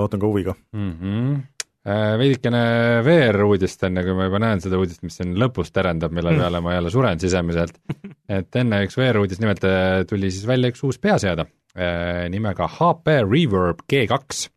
ootan 0.00 0.22
ka 0.22 0.26
huviga. 0.30 0.56
mm. 0.72 0.96
-hmm. 0.96 1.44
Veidikene 1.86 2.60
VR-uudist, 3.06 3.84
enne 3.86 4.02
kui 4.02 4.14
ma 4.18 4.24
juba 4.26 4.40
näen 4.42 4.58
seda 4.62 4.78
uudist, 4.80 5.04
mis 5.06 5.20
siin 5.20 5.36
lõpus 5.38 5.68
terendab, 5.70 6.10
mille 6.10 6.32
peale 6.34 6.58
ma 6.64 6.72
jälle 6.74 6.90
suren 6.90 7.20
sisemiselt. 7.22 7.78
et 8.38 8.58
enne 8.58 8.80
üks 8.88 8.98
VR-uudis, 8.98 9.38
nimelt 9.38 9.62
äh, 9.68 10.02
tuli 10.10 10.32
siis 10.34 10.48
välja 10.50 10.72
üks 10.72 10.82
uus 10.82 10.98
peaseade 10.98 11.46
äh, 11.78 12.26
nimega 12.32 12.66
HP 12.78 13.20
Reverb 13.22 13.84
G2 13.86 14.48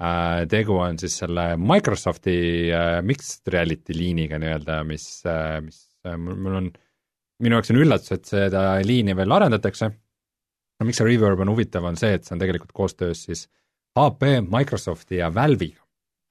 äh,. 0.00 0.46
tegu 0.48 0.78
on 0.80 0.96
siis 0.98 1.18
selle 1.20 1.58
Microsofti 1.60 2.38
äh, 2.72 3.02
mixed 3.04 3.52
reality 3.52 3.98
liiniga 3.98 4.40
nii-öelda, 4.40 4.80
mis 4.88 5.06
äh,, 5.28 5.58
mis 5.66 5.84
äh, 6.08 6.16
mul 6.16 6.56
on, 6.62 6.72
minu 7.42 7.58
jaoks 7.58 7.72
on 7.74 7.82
üllatus, 7.82 8.14
et 8.14 8.28
seda 8.30 8.64
liini 8.86 9.16
veel 9.18 9.34
arendatakse. 9.34 9.90
no 9.92 10.86
miks 10.86 10.98
see 11.02 11.06
Reverb 11.08 11.42
on 11.44 11.52
huvitav, 11.52 11.84
on 11.84 11.98
see, 11.98 12.14
et 12.16 12.24
see 12.24 12.36
on 12.36 12.42
tegelikult 12.42 12.72
koostöös 12.72 13.26
siis 13.28 13.46
HP, 13.98 14.40
Microsofti 14.48 15.20
ja 15.20 15.28
Valve'iga 15.34 15.82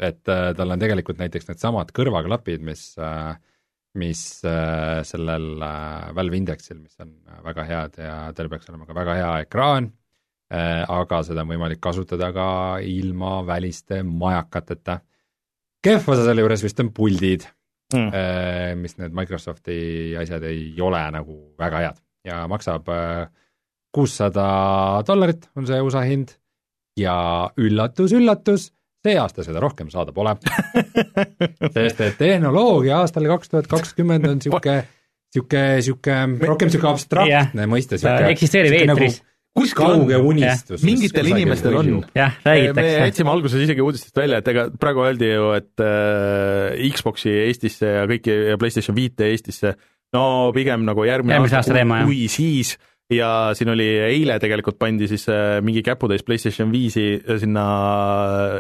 et 0.02 0.30
äh, 0.34 0.50
tal 0.58 0.74
on 0.74 0.82
tegelikult 0.82 1.20
näiteks 1.22 1.48
needsamad 1.52 1.94
kõrvaklapid, 1.96 2.64
mis 2.66 2.92
äh,, 2.98 3.36
mis 4.02 4.22
äh, 4.48 5.02
sellel 5.08 5.62
äh, 5.62 6.12
Valve 6.16 6.40
Indexil, 6.40 6.80
mis 6.80 6.96
on 7.04 7.14
äh, 7.28 7.42
väga 7.44 7.66
head 7.68 7.98
ja 8.00 8.16
tal 8.36 8.50
peaks 8.52 8.70
olema 8.72 8.88
ka 8.88 8.96
väga 8.96 9.18
hea 9.20 9.32
ekraan 9.46 9.90
äh,, 10.52 10.84
aga 10.88 11.22
seda 11.28 11.44
on 11.44 11.52
võimalik 11.52 11.82
kasutada 11.84 12.32
ka 12.36 12.48
ilma 12.88 13.42
väliste 13.48 14.02
majakateta. 14.08 15.02
kehv 15.84 16.14
osa 16.14 16.26
selle 16.26 16.46
juures 16.46 16.64
vist 16.64 16.80
on 16.80 16.94
puldid 16.96 17.48
Mm. 17.92 18.80
mis 18.80 18.98
need 19.00 19.16
Microsofti 19.16 19.78
asjad 20.20 20.44
ei 20.48 20.72
ole 20.82 21.02
nagu 21.12 21.38
väga 21.60 21.86
head. 21.86 22.02
Ja 22.28 22.44
maksab 22.48 22.90
äh, 22.94 23.26
kuussada 23.92 24.46
dollarit 25.08 25.50
on 25.56 25.68
see 25.68 25.82
USA 25.82 26.04
hind. 26.06 26.36
Ja 27.00 27.16
üllatus-üllatus, 27.58 28.70
see 29.02 29.16
aasta 29.18 29.46
seda 29.46 29.62
rohkem 29.64 29.90
saada 29.92 30.14
pole. 30.16 30.36
Sest 31.76 32.02
et 32.04 32.18
tehnoloogia 32.20 33.00
aastal 33.02 33.30
kaks 33.32 33.54
tuhat 33.54 33.70
kakskümmend 33.72 34.28
on 34.28 34.42
sihuke, 34.44 34.82
sihuke, 35.32 35.64
sihuke 35.86 36.18
rohkem 36.44 36.74
sihuke 36.74 36.90
abstraktne 36.92 37.68
mõiste, 37.72 38.00
sihuke 38.02 38.34
eksisteerib 38.36 38.76
eetris. 38.82 39.22
Kuskil 39.58 39.86
on 39.86 40.04
kauge 40.04 40.20
unistus. 40.32 40.84
mingitel 40.88 41.32
inimestel 41.32 41.78
on. 41.80 41.94
jah, 42.16 42.38
me 42.46 42.54
räägitakse. 42.54 43.08
jätsime 43.10 43.34
alguses 43.34 43.66
isegi 43.66 43.84
uudistest 43.84 44.18
välja, 44.18 44.42
et 44.42 44.52
ega 44.54 44.68
praegu 44.80 45.04
öeldi 45.06 45.32
ju, 45.34 45.50
et 45.58 45.84
äh, 45.84 46.92
Xbox'i 46.96 47.34
Eestisse 47.48 47.98
ja 48.00 48.06
kõiki 48.10 48.38
ja 48.52 48.60
PlayStation 48.62 48.98
viite 48.98 49.28
Eestisse, 49.32 49.76
no 50.16 50.24
pigem 50.56 50.86
nagu 50.88 51.06
järgmine 51.08 51.38
Järgmise 51.38 51.60
aasta 51.60 51.78
teema, 51.78 52.02
jah. 52.02 52.12
kui 52.12 52.28
siis 52.32 52.78
ja 53.12 53.52
siin 53.58 53.70
oli 53.74 53.88
eile 54.08 54.38
tegelikult 54.40 54.78
pandi 54.80 55.08
siis 55.12 55.26
äh, 55.30 55.60
mingi 55.66 55.82
käputäis 55.84 56.24
PlayStation 56.24 56.72
viisi 56.72 57.06
sinna 57.42 57.66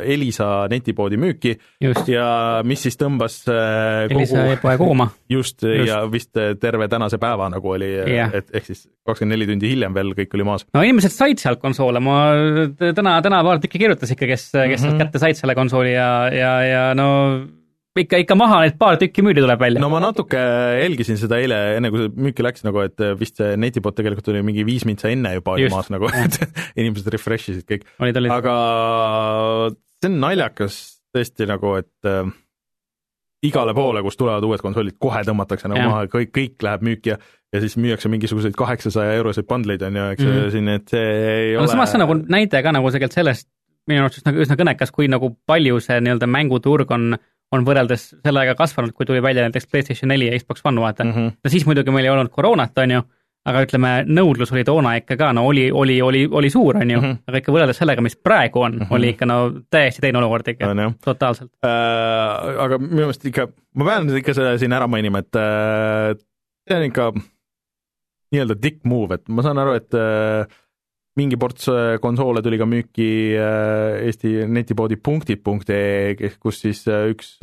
Elisa 0.04 0.68
netipoodi 0.72 1.18
müüki 1.22 1.54
just, 1.82 2.08
ja 2.12 2.62
mis 2.68 2.84
siis 2.86 2.97
tõmbas 2.99 3.38
äh, 3.52 4.08
Elisa 4.12 4.45
jäi 4.49 4.58
poe 4.62 4.76
kooma. 4.82 5.10
just, 5.36 5.64
just 5.64 5.88
ja 5.89 6.02
vist 6.12 6.36
terve 6.62 6.88
tänase 6.91 7.20
päeva 7.22 7.49
nagu 7.54 7.74
oli 7.76 7.91
Jah. 8.16 8.34
et 8.38 8.52
ehk 8.54 8.68
siis 8.72 8.86
kakskümmend 9.08 9.38
neli 9.38 9.47
tundi 9.49 9.72
hiljem 9.72 9.95
veel 9.95 10.14
kõik 10.18 10.36
oli 10.38 10.47
maas. 10.47 10.66
no 10.74 10.84
inimesed 10.86 11.14
said 11.16 11.39
sealt 11.41 11.62
konsoole, 11.64 11.99
ma 12.04 12.20
täna, 12.78 13.18
täna 13.24 13.41
paar 13.47 13.62
tükki 13.64 13.80
kirjutas 13.82 14.12
ikka, 14.14 14.28
kes, 14.34 14.49
kes 14.54 14.82
sealt 14.82 14.91
Mhm. 14.91 15.02
kätte 15.06 15.20
said 15.24 15.39
selle 15.39 15.56
konsooli 15.56 15.93
ja, 15.93 16.12
ja, 16.34 16.54
ja 16.68 16.84
no 16.97 17.08
ikka, 18.00 18.22
ikka 18.24 18.38
maha 18.39 18.62
neid 18.64 18.78
paar 18.80 19.00
tükki 19.02 19.24
müüdi 19.26 19.44
tuleb 19.44 19.60
välja 19.62 19.82
no 19.84 19.89
ma 19.92 20.00
natuke 20.04 20.39
jälgisin 20.82 21.20
seda 21.20 21.42
eile, 21.42 21.60
enne 21.80 21.92
kui 21.94 22.06
see 22.06 22.14
müüki 22.28 22.46
läks 22.46 22.66
nagu, 22.68 22.84
et 22.86 23.04
vist 23.20 23.42
see 23.42 23.58
netibot 23.60 23.98
tegelikult 23.98 24.32
oli 24.32 24.44
mingi 24.48 24.66
viis 24.68 24.86
mintsa 24.88 25.12
enne 25.12 25.36
juba 25.38 25.58
oli 25.58 25.72
maas 25.74 25.92
nagu, 25.94 26.12
et 26.12 26.39
inimesed 26.80 27.12
refresh 27.12 27.52
isid 27.56 27.68
kõik, 27.68 27.88
aga 28.32 28.56
see 30.00 30.12
on 30.12 30.22
naljakas 30.24 30.80
tõesti 31.12 31.50
nagu, 31.50 31.76
et 31.82 32.08
äh, 32.08 32.32
igale 33.44 33.76
poole, 33.76 34.04
kus 34.06 34.18
tulevad 34.20 34.46
uued 34.48 34.64
konsoolid, 34.64 34.96
kohe 35.02 35.24
tõmmatakse 35.28 35.68
nagu 35.72 35.82
Jah. 35.82 35.92
maha, 35.92 36.10
kõik, 36.12 36.32
kõik 36.38 36.68
läheb 36.68 36.88
müüki 36.88 37.16
ja 37.16 37.20
ja 37.52 37.60
siis 37.60 37.76
müüakse 37.78 38.10
mingisuguseid 38.12 38.56
kaheksasaja 38.56 39.18
euroseid 39.20 39.48
bundleid 39.50 39.82
on 39.84 39.96
ju, 39.96 40.04
eks 40.14 40.24
mm. 40.24 40.32
-hmm. 40.32 40.52
siin, 40.52 40.68
et 40.72 40.94
see 40.94 41.08
ei 41.32 41.54
no 41.54 41.66
ole 41.66 41.68
samas 41.68 41.92
see 41.92 42.00
on 42.00 42.06
nagu 42.06 42.16
näide 42.32 42.64
ka 42.64 42.72
nagu 42.72 42.92
tegelikult 42.92 43.18
sellest, 43.18 43.50
minu 43.88 44.06
arvates 44.06 44.26
nagu 44.26 44.44
üsna 44.46 44.56
kõnekas, 44.60 44.94
kui 44.96 45.10
nagu 45.12 45.34
palju 45.48 45.80
see 45.84 46.00
nii-öelda 46.00 46.30
mänguturg 46.32 46.92
on, 46.96 47.18
on 47.52 47.66
võrreldes 47.68 48.12
sellega 48.24 48.56
kasvanud, 48.60 48.93
kui 48.95 49.08
tuli 49.08 49.22
välja 49.24 49.45
näiteks 49.47 49.68
PlayStation 49.72 50.12
neli 50.12 50.30
ja 50.30 50.38
Xbox 50.39 50.64
One, 50.66 50.82
vaata 50.82 51.04
mm. 51.04 51.10
mm. 51.10 51.18
-hmm. 51.18 51.41
no 51.43 51.49
siis 51.49 51.66
muidugi 51.66 51.91
meil 51.91 52.08
ei 52.08 52.14
olnud 52.14 52.32
koroonat, 52.32 52.78
on 52.78 52.95
ju, 52.95 53.02
aga 53.52 53.64
ütleme, 53.66 53.91
nõudlus 54.08 54.54
oli 54.54 54.64
toona 54.64 54.95
ikka 54.99 55.18
ka, 55.18 55.32
no 55.34 55.45
oli, 55.49 55.66
oli, 55.72 55.97
oli, 56.02 56.28
oli 56.32 56.49
suur, 56.49 56.78
on 56.78 56.91
ju 56.91 57.02
mm. 57.02 57.08
-hmm. 57.08 57.18
aga 57.28 57.41
ikka 57.41 57.52
võrreldes 57.52 57.82
sellega, 57.82 58.02
mis 58.02 58.16
praegu 58.16 58.62
on 58.62 58.76
mm. 58.76 58.80
-hmm. 58.80 58.95
oli 58.95 59.10
ikka 59.16 59.26
no 59.26 59.38
täiesti 59.70 60.02
teine 60.02 60.18
olukord 60.18 60.47
ikka, 60.47 60.66
jah 60.66 60.93
totaalselt. 61.06 61.52
äh, 61.66 62.64
aga 62.66 62.78
minu 62.78 62.95
meelest 62.95 63.26
ikka, 63.26 63.47
ma 63.76 63.86
pean 63.86 64.08
nüüd 64.08 64.24
ikka 64.24 64.34
selle 64.34 64.58
siin 64.58 64.74
ära 64.74 64.88
mainima, 64.88 65.20
et 65.20 65.36
äh, 65.36 66.16
see 66.68 66.78
on 66.78 66.89
ikka 66.89 67.12
nii-öelda 68.32 68.56
dick 68.64 68.86
move, 68.88 69.16
et 69.16 69.28
ma 69.30 69.43
saan 69.43 69.58
aru, 69.58 69.76
et 69.76 69.93
äh, 69.93 70.47
mingi 71.20 71.38
ports 71.39 71.68
äh, 71.72 71.97
konsoole 72.03 72.43
tuli 72.43 72.59
ka 72.62 72.68
müüki 72.70 73.09
äh, 73.36 73.99
Eesti 74.07 74.45
netipoodi 74.47 74.97
punktid.ee, 75.03 76.32
kus 76.39 76.62
siis 76.64 76.86
äh, 76.88 77.09
üks 77.12 77.38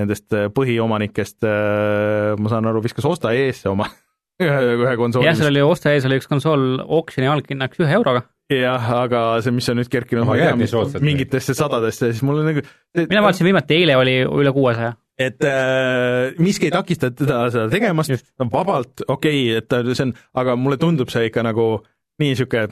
nendest 0.00 0.32
põhiomanikest 0.56 1.44
ma 1.44 2.48
saan 2.48 2.68
aru, 2.70 2.80
viskas 2.80 3.04
osta 3.04 3.34
eesse 3.36 3.68
oma 3.68 3.84
ühe, 4.44 4.60
ühe 4.78 4.92
konsooli. 4.96 5.28
jah, 5.28 5.36
seal 5.36 5.50
oli 5.50 5.64
osta 5.64 5.92
ees 5.92 6.06
oli 6.08 6.20
üks 6.20 6.28
konsool 6.30 6.80
oksjoni 7.00 7.28
alghinnaks 7.28 7.82
ühe 7.82 7.96
euroga. 7.98 8.22
jah, 8.52 8.86
aga 9.02 9.24
see, 9.44 9.52
mis 9.56 9.68
on 9.72 9.80
nüüd 9.80 9.90
kerkinud, 9.92 10.24
ma 10.28 10.38
ei 10.38 10.46
tea 10.46 11.04
mingitesse 11.04 11.56
sadadesse, 11.58 12.14
siis 12.14 12.24
mul 12.24 12.40
on 12.40 12.50
nagu 12.52 12.64
mina 13.02 13.24
vaatasin 13.26 13.50
viimati, 13.50 13.76
eile 13.82 13.98
oli 14.00 14.16
üle 14.24 14.54
kuuesaja. 14.56 14.94
et 15.20 15.44
äh, 15.44 16.32
miski 16.40 16.70
ei 16.70 16.76
takista 16.78 17.12
teda 17.12 17.42
seda 17.52 17.68
tegemast 17.72 18.32
vabalt 18.40 19.04
okei 19.06 19.58
okay,, 19.58 19.60
et 19.60 19.92
see 19.92 20.08
on, 20.08 20.14
aga 20.40 20.56
mulle 20.56 20.80
tundub 20.80 21.12
see 21.12 21.28
ikka 21.28 21.44
nagu 21.44 21.72
nii 22.20 22.32
niisugune 22.32 22.70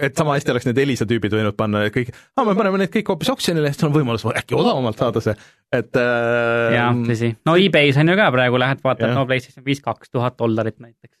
et 0.00 0.16
sama 0.16 0.36
hästi 0.36 0.52
oleks 0.54 0.66
need 0.68 0.78
Elisa 0.80 1.06
tüübid 1.08 1.34
võinud 1.36 1.56
panna 1.56 1.84
kõik, 1.92 2.12
aa, 2.36 2.44
me 2.48 2.54
paneme 2.56 2.80
need 2.80 2.92
kõik 2.94 3.10
hoopis 3.12 3.32
oksjonile, 3.34 3.72
siis 3.72 3.84
on 3.84 3.94
võimalus 3.94 4.24
äkki 4.32 4.56
odavamalt 4.56 5.00
saada 5.00 5.20
see, 5.24 5.34
et 5.72 5.98
äh, 6.00 6.76
jah, 6.78 6.92
tõsi. 7.08 7.34
no 7.48 7.56
e-base 7.60 8.00
on 8.00 8.12
ju 8.12 8.16
ka 8.18 8.30
praegu, 8.34 8.60
lähed 8.62 8.80
vaatad, 8.84 9.12
no 9.16 9.26
PlayStation 9.28 9.66
viis 9.66 9.82
kaks 9.84 10.12
tuhat 10.12 10.38
dollarit 10.40 10.78
näiteks. 10.80 11.18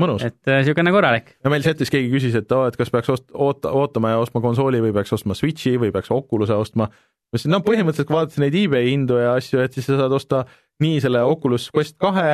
mõnus. 0.00 0.24
et 0.24 0.40
äh, 0.48 0.62
niisugune 0.62 0.94
korralik. 0.96 1.34
ja 1.44 1.52
meil 1.52 1.66
chatis 1.66 1.92
keegi 1.92 2.08
küsis, 2.14 2.38
et 2.40 2.56
oo, 2.56 2.64
et 2.70 2.78
kas 2.80 2.92
peaks 2.94 3.12
ost-, 3.12 3.34
oota, 3.34 3.74
ootama 3.76 4.14
ja 4.14 4.22
ostma 4.24 4.40
konsooli 4.44 4.80
või 4.86 4.94
peaks 4.96 5.12
ostma 5.18 5.36
Switchi 5.36 5.76
või 5.80 5.92
peaks 5.92 6.12
Oculus'e 6.14 6.56
ostma. 6.56 6.88
Ma 7.34 7.40
ütlesin, 7.40 7.50
no 7.50 7.58
põhimõtteliselt 7.66 8.06
kui 8.06 8.14
vaadates 8.14 8.38
neid 8.38 8.54
eBay 8.54 8.92
hindu 8.92 9.18
ja 9.18 9.32
asju, 9.40 9.58
et 9.64 9.74
siis 9.74 9.88
sa 9.90 9.98
saad 9.98 10.14
osta 10.14 10.44
nii 10.82 11.00
selle 11.02 11.22
Oculus 11.26 11.68
Quest 11.74 11.96
kahe 12.02 12.26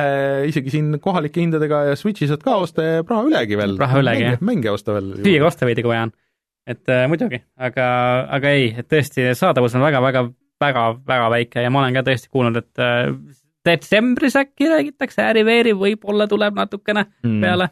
isegi 0.49 0.73
siin 0.73 0.95
kohalike 1.01 1.41
hindadega 1.41 1.83
ja 1.91 1.97
Switchi 1.97 2.29
saad 2.29 2.43
ka 2.45 2.59
osta 2.61 2.85
ja 2.85 3.01
raha 3.01 3.25
ülegi 3.29 3.57
veel. 3.57 3.75
Raha 3.81 4.01
ülegi, 4.01 4.27
jah. 4.27 4.43
mänge 4.45 4.69
osta 4.73 4.95
veel. 4.97 5.11
ka 5.25 5.49
osta 5.49 5.69
veidi, 5.69 5.85
kui 5.85 5.93
vaja 5.93 6.07
on. 6.09 6.13
et 6.69 6.93
äh, 6.93 7.07
muidugi, 7.09 7.41
aga, 7.57 7.85
aga 8.37 8.53
ei, 8.53 8.71
et 8.77 8.89
tõesti 8.89 9.31
saadavus 9.37 9.73
on 9.77 9.85
väga-väga, 9.85 10.25
väga-väga 10.61 11.29
väike 11.33 11.65
ja 11.65 11.73
ma 11.73 11.81
olen 11.81 11.97
ka 11.97 12.05
tõesti 12.05 12.29
kuulnud, 12.29 12.61
et 12.61 12.81
äh, 12.85 13.09
detsembris 13.65 14.37
äkki 14.37 14.69
räägitakse, 14.69 15.25
Äriveeri 15.33 15.73
võib-olla 15.77 16.27
tuleb 16.29 16.57
natukene 16.57 17.05
Mm. 17.25 17.41
peale, 17.41 17.69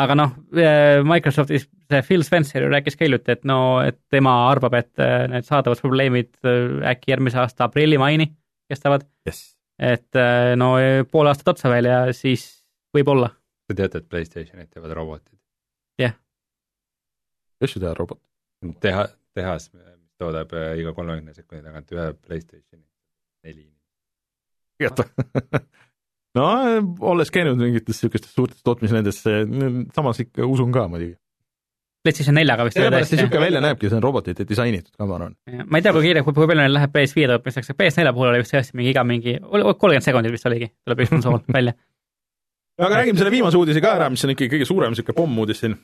aga 0.00 0.14
noh, 0.16 0.30
Microsoftis 1.04 1.66
see 1.92 2.02
Phil 2.06 2.22
Spencer 2.24 2.64
ju 2.64 2.70
rääkis 2.72 2.96
ka 2.96 3.04
hiljuti, 3.04 3.34
et 3.36 3.44
no, 3.48 3.80
et 3.84 3.98
tema 4.10 4.32
arvab, 4.48 4.74
et 4.78 5.02
äh, 5.02 5.26
need 5.30 5.44
saadavusprobleemid 5.48 6.30
äh, 6.48 6.78
äkki 6.94 7.12
järgmise 7.12 7.40
aasta 7.42 7.66
aprilli-maini 7.68 8.30
kestavad, 8.72 9.04
Yes. 9.28 9.42
et 9.78 10.16
no 10.56 10.72
pool 11.10 11.28
aastat 11.28 11.48
otsa 11.52 11.68
veel 11.72 11.86
ja 11.90 11.98
siis 12.16 12.44
võib-olla. 12.96 13.28
Te 13.68 13.76
teate, 13.76 14.00
et 14.00 14.08
Playstationit 14.08 14.70
teevad 14.72 14.94
robotid. 14.96 15.38
kes 17.60 17.76
ju 17.76 17.80
teha 17.82 17.92
robot? 17.94 18.18
teha, 18.82 19.04
tehas, 19.34 19.68
mis 19.74 20.16
toodab 20.18 20.50
iga 20.78 20.92
kolmekümne 20.96 21.34
sekundi 21.34 21.62
tagant 21.62 21.92
ühe 21.94 22.08
Playstationi, 22.26 22.84
neli 23.44 23.68
inimest. 23.68 25.04
no 26.38 26.46
olles 27.12 27.32
käinud 27.34 27.60
mingites 27.60 27.98
niisugustes 27.98 28.32
suurtes 28.36 28.62
tootmisnendes, 28.66 29.20
samas 29.96 30.22
ikka 30.24 30.46
usun 30.48 30.72
ka 30.74 30.86
muidugi. 30.92 31.16
PlayStation 32.02 32.34
neljaga 32.34 32.66
vist 32.66 32.78
sellepärast 32.78 33.12
see 33.12 33.20
niisugune 33.20 33.44
välja 33.44 33.60
näebki, 33.62 33.86
see 33.86 33.98
on 34.00 34.02
robotite 34.02 34.46
disainitud 34.48 34.90
ka, 34.96 35.06
ma 35.06 35.18
arvan. 35.20 35.36
ma 35.68 35.78
ei 35.78 35.84
tea, 35.84 35.92
kui 35.94 36.02
kiire, 36.08 36.24
kui 36.26 36.34
palju 36.34 36.58
neil 36.58 36.74
läheb 36.74 36.96
PS5 36.96 37.28
tootmiseks, 37.30 37.70
aga 37.70 37.78
PS4 37.78 38.14
puhul 38.16 38.32
oli 38.32 38.42
vist 38.42 38.54
tõesti 38.56 38.78
mingi 38.78 38.90
iga 38.90 39.04
mingi, 39.06 39.36
kolmkümmend 39.44 40.06
sekundit 40.08 40.34
vist 40.34 40.48
oligi, 40.50 40.72
tuleb 40.82 41.04
üks 41.04 41.12
konsool 41.14 41.38
välja. 41.58 41.76
aga 42.82 42.96
räägime 42.96 43.22
selle 43.22 43.34
viimase 43.34 43.60
uudise 43.60 43.84
ka 43.84 43.94
ära, 44.00 44.10
mis 44.10 44.26
on 44.26 44.34
ikkagi 44.34 44.50
kõige 44.56 44.66
suurem 44.66 44.96
niisugune 44.96 45.18
pommuudis 45.20 45.62
siin. 45.62 45.78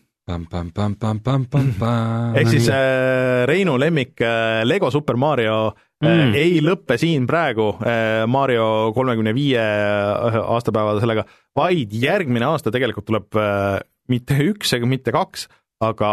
Ehk 2.39 2.53
siis 2.53 2.68
äh, 2.72 3.45
Reinu 3.49 3.79
lemmik 3.81 4.20
äh, 4.20 4.62
Lego 4.68 4.91
Super 4.95 5.16
Mario 5.16 5.61
äh, 5.72 5.85
Mm. 5.99 6.31
ei 6.39 6.61
lõppe 6.62 6.95
siin 6.95 7.24
praegu 7.26 7.72
äh, 7.83 8.22
Mario 8.31 8.93
kolmekümne 8.95 9.33
viie 9.35 9.59
aastapäeva 9.59 10.93
sellega, 11.03 11.24
vaid 11.59 11.91
järgmine 11.91 12.47
aasta 12.47 12.70
tegelikult 12.70 13.09
tuleb 13.09 13.35
äh, 13.35 13.81
mitte 14.07 14.37
üks 14.47 14.76
ega 14.76 14.87
mitte 14.87 15.11
kaks, 15.14 15.49
aga 15.83 16.11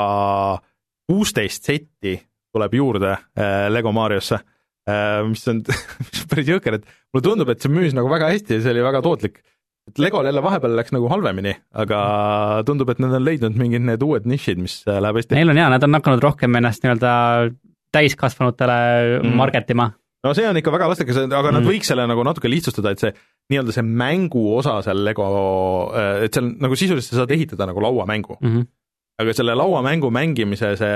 kuusteist 1.05 1.69
setti 1.69 2.15
tuleb 2.55 2.73
juurde 2.73 3.13
äh, 3.13 3.67
Lego 3.69 3.93
Mariosse. 3.93 4.41
Äh,, 4.89 5.21
mis 5.29 5.45
on 5.53 5.61
mis 5.61 6.19
on 6.23 6.31
päris 6.33 6.49
jõhker, 6.49 6.79
et 6.79 6.89
mulle 7.13 7.27
tundub, 7.29 7.53
et 7.53 7.61
see 7.61 7.73
müüs 7.73 7.93
nagu 7.93 8.09
väga 8.09 8.31
hästi 8.33 8.57
ja 8.57 8.65
see 8.65 8.73
oli 8.73 8.85
väga 8.85 9.03
tootlik 9.05 9.43
et 9.87 9.99
Legol 10.01 10.25
jälle 10.25 10.41
vahepeal 10.43 10.75
läks 10.79 10.91
nagu 10.95 11.07
halvemini, 11.11 11.55
aga 11.73 11.99
tundub, 12.65 12.89
et 12.89 12.99
nad 12.99 13.13
on 13.13 13.23
leidnud 13.25 13.55
mingid 13.59 13.81
need 13.85 14.01
uued 14.03 14.25
nišid, 14.25 14.57
mis 14.61 14.79
äh, 14.87 14.97
läheb 15.03 15.19
hästi. 15.21 15.35
Neil 15.37 15.49
on 15.53 15.57
jaa, 15.61 15.69
nad 15.69 15.83
on 15.83 15.93
hakanud 15.99 16.23
rohkem 16.25 16.55
ennast 16.57 16.83
nii-öelda 16.83 17.11
täiskasvanutele 17.95 18.77
Mm. 19.21 19.29
mm. 19.29 19.35
marketima. 19.37 19.91
no 20.25 20.33
see 20.33 20.47
on 20.49 20.57
ikka 20.57 20.71
väga 20.73 20.87
vastekas, 20.89 21.17
aga 21.29 21.51
nad 21.51 21.61
Mm. 21.63 21.69
võiks 21.69 21.85
selle 21.91 22.07
nagu 22.09 22.23
natuke 22.25 22.49
lihtsustada, 22.49 22.91
et 22.91 22.99
see 22.99 23.11
nii-öelda 23.53 23.71
see 23.75 23.83
mängu 23.85 24.41
osa 24.57 24.79
seal 24.81 25.03
Lego, 25.05 25.27
et 26.25 26.33
seal 26.33 26.49
nagu 26.59 26.75
sisuliselt 26.75 27.13
sa 27.13 27.21
saad 27.21 27.31
ehitada 27.31 27.67
nagu 27.69 27.79
lauamängu, 27.81 28.37
Mm 28.41 28.49
-hmm. 28.55 28.65
Aga 29.21 29.33
selle 29.35 29.55
lauamängu 29.55 30.09
mängimise 30.11 30.73
see 30.79 30.95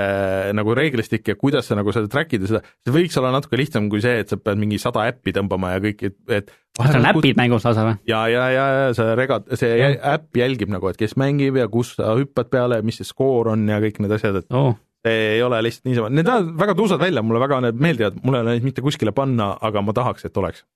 nagu 0.56 0.74
reeglistik 0.76 1.28
ja 1.30 1.36
kuidas 1.40 1.70
sa 1.70 1.78
nagu 1.78 1.92
seda 1.94 2.10
track 2.12 2.34
ida 2.36 2.48
seda, 2.50 2.60
see 2.84 2.94
võiks 2.94 3.16
olla 3.20 3.32
natuke 3.32 3.56
lihtsam 3.60 3.88
kui 3.92 4.02
see, 4.04 4.20
et 4.24 4.32
sa 4.32 4.36
pead 4.40 4.60
mingi 4.60 4.80
sada 4.82 5.06
äppi 5.08 5.32
tõmbama 5.36 5.72
ja 5.74 5.80
kõik, 5.86 6.04
et, 6.10 6.18
et 6.28 6.52
kas 6.76 6.98
on 6.98 7.08
äpid 7.10 7.40
mängus 7.40 7.64
lausa 7.64 7.86
või? 7.86 7.96
ja, 8.10 8.20
ja, 8.32 8.44
ja, 8.52 8.66
ja 8.76 8.92
see 8.96 9.16
regad, 9.18 9.48
see 9.60 9.88
äpp 9.96 10.40
jälgib 10.42 10.72
nagu, 10.74 10.92
et 10.92 11.00
kes 11.00 11.16
mängib 11.20 11.56
ja 11.60 11.66
kus 11.72 11.94
sa 11.96 12.12
hüppad 12.18 12.52
peale, 12.52 12.82
mis 12.84 13.00
see 13.00 13.08
skoor 13.08 13.54
on 13.54 13.64
ja 13.72 13.80
kõik 13.82 14.02
need 14.04 14.14
asjad, 14.18 14.42
et 14.42 14.52
oo, 14.52 14.74
see 15.06 15.24
ei 15.38 15.42
ole 15.46 15.62
lihtsalt 15.64 15.88
niisama, 15.88 16.12
need 16.12 16.28
näevad 16.28 16.52
väga 16.60 16.76
tuusad 16.76 17.00
välja, 17.00 17.24
mulle 17.24 17.40
väga 17.40 17.64
need 17.70 17.80
meeldivad, 17.88 18.20
mul 18.20 18.36
ei 18.36 18.44
ole 18.44 18.56
neid 18.58 18.68
mitte 18.68 18.84
kuskile 18.84 19.16
panna, 19.16 19.54
aga 19.64 19.84
ma 19.86 19.96
tahaks, 19.96 20.28
et 20.28 20.44
oleks. 20.44 20.66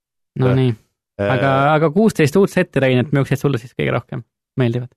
no 0.41 0.49
Jah. 0.49 0.59
nii, 0.63 0.75
aga, 1.29 1.55
aga 1.77 1.93
kuusteist 1.93 2.41
uut 2.41 2.53
setti, 2.53 2.81
Rein, 2.81 3.05
et 3.05 3.13
millised 3.13 3.45
sulle 3.45 3.61
siis 3.61 3.77
kõige 3.77 3.93
rohkem 3.99 4.25
meeldivad? 4.61 4.95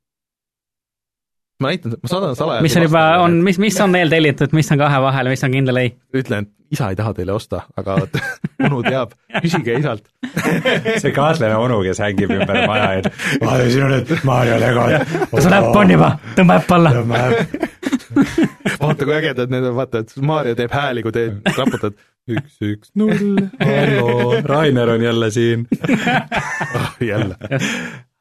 Ma 1.59 1.71
näitan, 1.71 1.97
ma 2.01 2.11
saadan 2.11 2.35
salajasi 2.37 2.67
mis 2.67 2.77
on 2.77 2.85
juba, 2.85 3.03
on, 3.23 3.39
mis, 3.45 3.57
mis 3.61 3.79
on 3.81 3.95
eeltellitud, 3.97 4.53
mis 4.57 4.71
on 4.73 4.81
kahe 4.81 5.01
vahel, 5.01 5.31
mis 5.33 5.43
on 5.43 5.55
kindel 5.55 5.81
ei? 5.81 5.93
ütlen, 6.15 6.45
et 6.45 6.75
isa 6.77 6.89
ei 6.91 6.97
taha 6.99 7.13
teile 7.17 7.33
osta, 7.33 7.61
aga 7.79 7.95
onu 8.67 8.81
teab, 8.85 9.13
küsige 9.41 9.77
isalt. 9.79 10.05
see 11.01 11.13
kahtlane 11.15 11.55
onu, 11.57 11.79
kes 11.85 12.01
hängib 12.03 12.33
ümber 12.35 12.61
maja, 12.69 12.91
et 12.99 13.09
vaata, 13.41 13.69
siin 13.71 13.87
on 13.87 13.95
need 13.95 14.13
Mario 14.27 14.59
legod. 14.61 14.97
kas 15.31 15.47
sul 15.47 15.57
äpp 15.57 15.81
on 15.81 15.95
juba? 15.95 16.11
tõmba 16.37 16.59
äpp 16.61 16.75
alla. 16.77 16.93
vaata, 18.83 19.01
kui 19.01 19.17
ägedad 19.17 19.53
need 19.53 19.71
on, 19.71 19.75
vaata, 19.79 20.03
et 20.03 20.15
Mario 20.33 20.57
teeb 20.59 20.77
hääli, 20.77 21.05
kui 21.05 21.15
teed, 21.15 21.41
raputad 21.57 21.97
üks, 22.27 22.57
üks, 22.61 22.93
null, 22.99 23.43
hallo, 23.63 24.41
Rainer 24.45 24.95
on 24.97 25.05
jälle 25.09 25.31
siin. 25.31 25.67
oh, 25.87 26.95
jälle. 27.01 27.37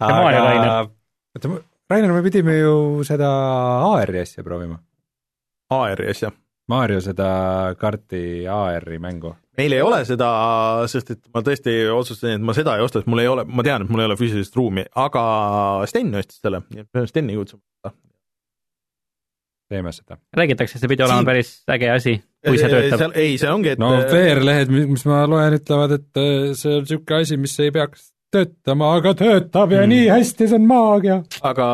Rainer. 0.00 0.92
oota, 1.34 1.58
Rainer, 1.90 2.10
me 2.12 2.22
pidime 2.24 2.56
ju 2.58 3.04
seda 3.06 3.28
AR-i 3.86 4.20
asja 4.24 4.42
proovima. 4.46 4.80
AR-i 5.70 6.10
asja. 6.10 6.32
Mario 6.66 6.98
seda 6.98 7.26
kaarti 7.78 8.46
AR-i 8.50 8.98
mängu. 8.98 9.36
meil 9.56 9.72
ei 9.72 9.80
ole 9.80 10.00
seda, 10.04 10.28
sest 10.90 11.12
et 11.14 11.20
ma 11.32 11.40
tõesti 11.46 11.76
otsustasin, 11.94 12.40
et 12.40 12.42
ma 12.44 12.52
seda 12.56 12.74
ei 12.76 12.82
osta, 12.84 12.98
sest 13.00 13.08
mul 13.08 13.22
ei 13.22 13.28
ole, 13.30 13.44
ma 13.46 13.62
tean, 13.64 13.86
et 13.86 13.92
mul 13.92 14.02
ei 14.02 14.08
ole 14.10 14.16
füüsilist 14.18 14.58
ruumi, 14.58 14.82
aga 14.98 15.22
Sten 15.88 16.10
ostis 16.18 16.42
selle, 16.42 16.60
nii 16.74 16.82
et 16.82 16.88
peame 16.92 17.08
Steni 17.08 17.38
kutsuma. 17.38 17.62
teeme 19.70 19.92
seda. 19.94 20.18
räägitakse, 20.36 20.78
see 20.78 20.88
pidi 20.90 21.02
olema 21.06 21.22
Siin- 21.22 21.30
päris 21.30 21.54
äge 21.70 21.88
asi, 21.90 22.16
kui 22.46 22.58
see 22.58 22.68
töötab. 22.68 23.16
ei, 23.16 23.38
see 23.38 23.50
ongi, 23.50 23.72
et 23.74 23.78
no 23.78 23.94
VR-lehed, 24.10 24.74
mis 24.74 25.06
ma 25.06 25.22
loen, 25.30 25.56
ütlevad, 25.56 25.96
et 26.00 26.20
äh, 26.20 26.52
see 26.58 26.76
on 26.76 26.84
niisugune 26.84 27.22
asi, 27.22 27.38
mis 27.40 27.56
ei 27.62 27.70
peaks 27.74 28.10
töötama, 28.36 28.92
aga 29.00 29.14
töötab 29.18 29.72
ja 29.74 29.82
Mm. 29.82 29.92
nii 29.94 30.06
hästi, 30.12 30.48
see 30.48 30.58
on 30.60 30.66
maagia. 30.68 31.20
aga 31.42 31.66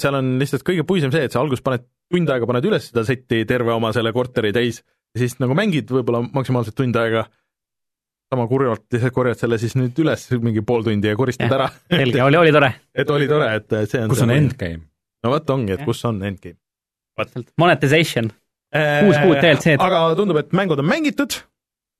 seal 0.00 0.14
on 0.18 0.34
lihtsalt 0.40 0.64
kõige 0.66 0.84
puisem 0.88 1.12
see, 1.14 1.24
et 1.28 1.32
sa 1.36 1.40
alguses 1.44 1.62
paned, 1.64 1.84
tund 2.10 2.30
aega 2.32 2.46
paned 2.48 2.64
üles 2.64 2.88
seda 2.90 3.04
setti, 3.04 3.44
terve 3.48 3.72
oma 3.74 3.92
selle 3.92 4.12
korteri 4.16 4.52
täis 4.56 4.80
ja 5.14 5.20
siis 5.22 5.38
nagu 5.42 5.54
mängid 5.56 5.90
võib-olla 5.92 6.22
maksimaalselt 6.32 6.76
tund 6.78 6.96
aega, 6.96 7.26
sama 8.32 8.44
kurjalt 8.48 8.84
lihtsalt 8.92 9.14
korjad 9.16 9.38
selle 9.40 9.56
siis 9.60 9.72
nüüd 9.76 9.96
üles 10.02 10.26
mingi 10.44 10.60
pool 10.64 10.82
tundi 10.84 11.08
ja 11.08 11.16
koristad 11.16 11.48
Jah, 11.48 11.54
ära. 11.58 11.68
selge, 11.88 12.22
oli, 12.22 12.36
oli 12.36 12.52
tore. 12.52 12.72
et 13.00 13.10
oli 13.10 13.28
tore, 13.28 13.46
et 13.60 13.76
see 13.88 14.02
on 14.04 14.10
kus 14.12 14.20
on? 14.24 14.30
endgame? 14.34 14.82
no 15.24 15.30
vot 15.32 15.50
ongi, 15.54 15.72
et 15.76 15.80
Jah. 15.82 15.88
kus 15.88 16.04
on 16.08 16.22
endgame. 16.22 16.58
Monetization, 17.58 18.28
Kuus 18.70 19.16
kuud 19.24 19.38
DLC-d. 19.42 19.80
aga 19.82 20.02
tundub, 20.18 20.36
et 20.38 20.52
mängud 20.54 20.78
on 20.78 20.86
mängitud, 20.86 21.34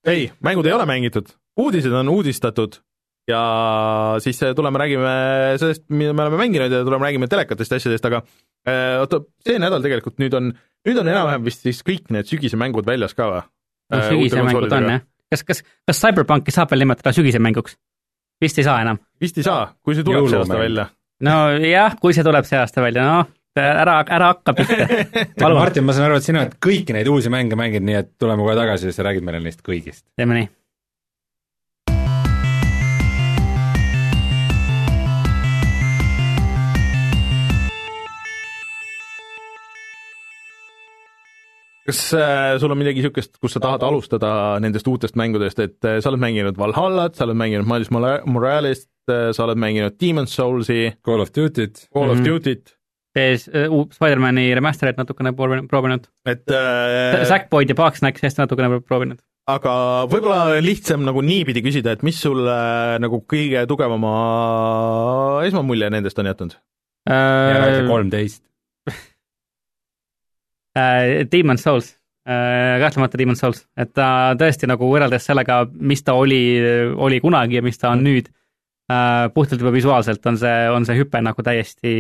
ei, 0.07 0.29
mängud 0.45 0.67
ei 0.69 0.75
ole 0.77 0.85
mängitud, 0.87 1.33
uudised 1.59 1.93
on 1.97 2.09
uudistatud 2.13 2.77
ja 3.29 3.41
siis 4.25 4.41
äh, 4.43 4.55
tuleme 4.57 4.81
räägime 4.81 5.13
sellest, 5.61 5.85
mida 5.89 6.15
me 6.17 6.25
oleme 6.25 6.41
mänginud 6.41 6.73
ja 6.73 6.85
tuleme 6.85 7.09
räägime 7.09 7.29
telekatest 7.29 7.75
ja 7.75 7.81
asjadest, 7.81 8.09
aga 8.09 8.23
äh, 8.69 8.97
oota, 9.03 9.23
see 9.45 9.61
nädal 9.61 9.85
tegelikult 9.85 10.19
nüüd 10.23 10.37
on, 10.39 10.53
nüüd 10.89 11.03
on 11.03 11.13
enam-vähem 11.13 11.45
vist 11.47 11.67
siis 11.67 11.83
kõik 11.87 12.09
need 12.15 12.31
sügisemängud 12.31 12.89
väljas 12.89 13.17
ka 13.19 13.31
või? 13.33 13.45
no 13.93 14.03
sügisemängud 14.07 14.73
on 14.73 14.91
jah. 14.95 15.05
kas, 15.35 15.45
kas, 15.45 15.65
kas 15.89 16.03
CyberPunki 16.05 16.55
saab 16.55 16.73
veel 16.73 16.87
nimetada 16.87 17.13
sügisemänguks? 17.17 17.77
vist 18.41 18.59
ei 18.59 18.69
saa 18.69 18.81
enam. 18.85 19.01
vist 19.21 19.39
ei 19.39 19.47
saa, 19.47 19.67
kui 19.83 19.99
see 19.99 20.07
tuleb 20.07 20.31
see 20.31 20.41
aasta 20.41 20.61
välja. 20.61 20.87
nojah, 21.29 21.99
kui 22.01 22.17
see 22.17 22.27
tuleb 22.27 22.49
see 22.49 22.61
aasta 22.61 22.85
välja, 22.85 23.07
noh, 23.09 23.33
ära, 23.59 23.99
ära 24.07 24.33
hakka 24.33 24.55
pihta. 24.55 24.87
Martin, 25.59 25.87
ma 25.87 25.97
saan 25.97 26.09
aru, 26.09 26.21
et 26.21 26.27
sina 26.27 26.45
oled 26.45 26.55
kõiki 26.63 26.95
neid 26.97 27.11
uusi 27.11 27.33
mänge 27.33 27.59
mänginud, 27.59 27.89
nii 27.89 27.99
et 28.01 28.13
tuleme 28.21 28.45
kohe 28.47 28.55
tagasi 28.59 28.91
ja 28.91 28.95
sa 28.95 29.07
räägid 29.09 29.27
meile 29.27 29.43
neist 29.45 29.65
kõigist. 29.67 30.07
teeme 30.17 30.39
nii. 30.39 30.51
Kas 41.89 42.01
äh, 42.17 42.55
sul 42.61 42.73
on 42.75 42.79
midagi 42.81 43.01
niisugust, 43.01 43.39
kus 43.41 43.55
sa 43.57 43.61
tahad 43.65 43.83
alustada 43.87 44.31
nendest 44.63 44.89
uutest 44.91 45.17
mängudest, 45.19 45.59
et 45.65 45.85
äh, 45.89 45.99
sa 46.05 46.11
oled 46.13 46.21
mänginud 46.23 46.59
Valhallat, 46.61 47.17
sa 47.17 47.25
oled 47.27 47.39
mänginud 47.41 47.69
Miles 47.71 47.89
Mora- 47.95 48.21
Moralest 48.29 48.91
äh,, 49.11 49.31
sa 49.33 49.47
oled 49.47 49.61
mänginud 49.61 49.97
Demon's 50.01 50.35
Soulsi, 50.37 50.91
Call 51.07 51.25
of 51.25 51.33
Duty't, 51.33 51.87
Call 51.95 52.13
of 52.13 52.21
Mhm. 52.21 52.27
Duty't, 52.29 52.75
tees 53.17 53.49
uh, 53.49 53.73
Spider-mani 53.97 54.51
remaster'it 54.59 55.01
natukene 55.01 55.33
proovinud, 55.35 56.05
et 56.29 56.45
äh, 56.53 57.25
Sackboyd 57.27 57.73
ja 57.73 57.77
Bugsnax 57.79 58.21
hästi 58.23 58.45
natukene 58.45 58.83
proovinud. 58.85 59.19
aga 59.49 59.73
võib-olla 60.13 60.43
on 60.59 60.65
lihtsam 60.67 61.07
nagu 61.09 61.23
niipidi 61.25 61.63
küsida, 61.65 61.97
et 61.97 62.03
mis 62.05 62.19
sulle 62.21 62.59
nagu 63.01 63.23
kõige 63.25 63.65
tugevama 63.71 64.13
esmamulje 65.49 65.89
nendest 65.95 66.21
on 66.21 66.29
jätnud? 66.29 66.59
Äh, 67.09 67.81
kolmteist. 67.89 68.43
Demon's 71.33 71.65
Souls, 71.65 71.93
kahtlemata 72.25 73.19
Demon's 73.19 73.41
Souls, 73.41 73.63
et 73.77 73.93
ta 73.97 74.35
tõesti 74.39 74.69
nagu 74.69 74.89
võrreldes 74.91 75.25
sellega, 75.31 75.63
mis 75.73 76.03
ta 76.05 76.17
oli, 76.19 76.41
oli 76.97 77.21
kunagi 77.25 77.59
ja 77.59 77.63
mis 77.65 77.81
ta 77.81 77.93
on 77.95 78.05
nüüd, 78.05 78.29
puhtalt 79.35 79.61
juba 79.61 79.73
visuaalselt 79.73 80.27
on 80.27 80.39
see, 80.41 80.59
on 80.73 80.87
see 80.89 80.97
hüpe 80.97 81.21
nagu 81.25 81.45
täiesti 81.45 81.95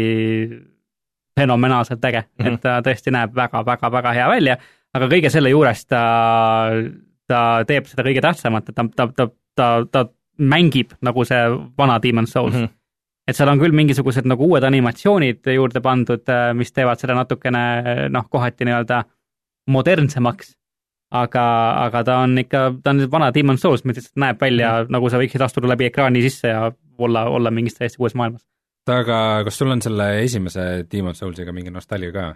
fenomenaalselt 1.39 2.05
äge 2.05 2.20
mm. 2.20 2.45
-hmm. 2.45 2.55
et 2.55 2.61
ta 2.61 2.79
tõesti 2.85 3.12
näeb 3.14 3.35
väga-väga-väga 3.37 4.14
hea 4.16 4.29
välja, 4.29 4.57
aga 4.95 5.09
kõige 5.12 5.31
selle 5.31 5.53
juures 5.53 5.85
ta, 5.87 6.03
ta 7.29 7.43
teeb 7.68 7.87
seda 7.91 8.07
kõige 8.07 8.24
tähtsamat, 8.24 8.68
et 8.68 8.74
ta, 8.74 8.87
ta, 8.97 9.09
ta, 9.16 9.29
ta, 9.55 9.68
ta 9.93 10.05
mängib 10.39 10.97
nagu 11.03 11.24
see 11.29 11.45
vana 11.79 11.99
Demon's 12.03 12.33
Souls 12.33 12.55
mm. 12.55 12.64
-hmm 12.64 12.78
et 13.29 13.37
seal 13.37 13.51
on 13.53 13.61
küll 13.61 13.76
mingisugused 13.76 14.26
nagu 14.29 14.47
uued 14.49 14.64
animatsioonid 14.64 15.51
juurde 15.53 15.83
pandud, 15.85 16.31
mis 16.57 16.72
teevad 16.72 17.01
seda 17.01 17.16
natukene 17.18 18.09
noh, 18.14 18.29
kohati 18.33 18.64
nii-öelda 18.64 19.03
modernsemaks, 19.68 20.55
aga, 21.14 21.45
aga 21.87 22.03
ta 22.05 22.18
on 22.24 22.41
ikka, 22.41 22.62
ta 22.85 22.95
on 22.95 23.05
vana 23.12 23.31
Demon's 23.35 23.64
Souls, 23.64 23.85
mis 23.85 23.99
lihtsalt 24.01 24.20
näeb 24.20 24.41
välja 24.41 24.72
mm. 24.83 24.93
nagu 24.97 25.11
sa 25.12 25.20
võiksid 25.20 25.45
astuda 25.45 25.70
läbi 25.70 25.89
ekraani 25.89 26.24
sisse 26.24 26.53
ja 26.53 26.66
olla, 26.99 27.26
olla 27.33 27.53
mingis 27.55 27.79
täiesti 27.79 28.01
uues 28.03 28.16
maailmas. 28.18 28.45
aga 28.89 29.45
kas 29.45 29.59
sul 29.61 29.72
on 29.72 29.83
selle 29.85 30.11
esimese 30.24 30.87
Demon's 30.89 31.20
Soulsiga 31.20 31.53
mingi 31.53 31.72
nostalgia 31.72 32.12
ka? 32.12 32.29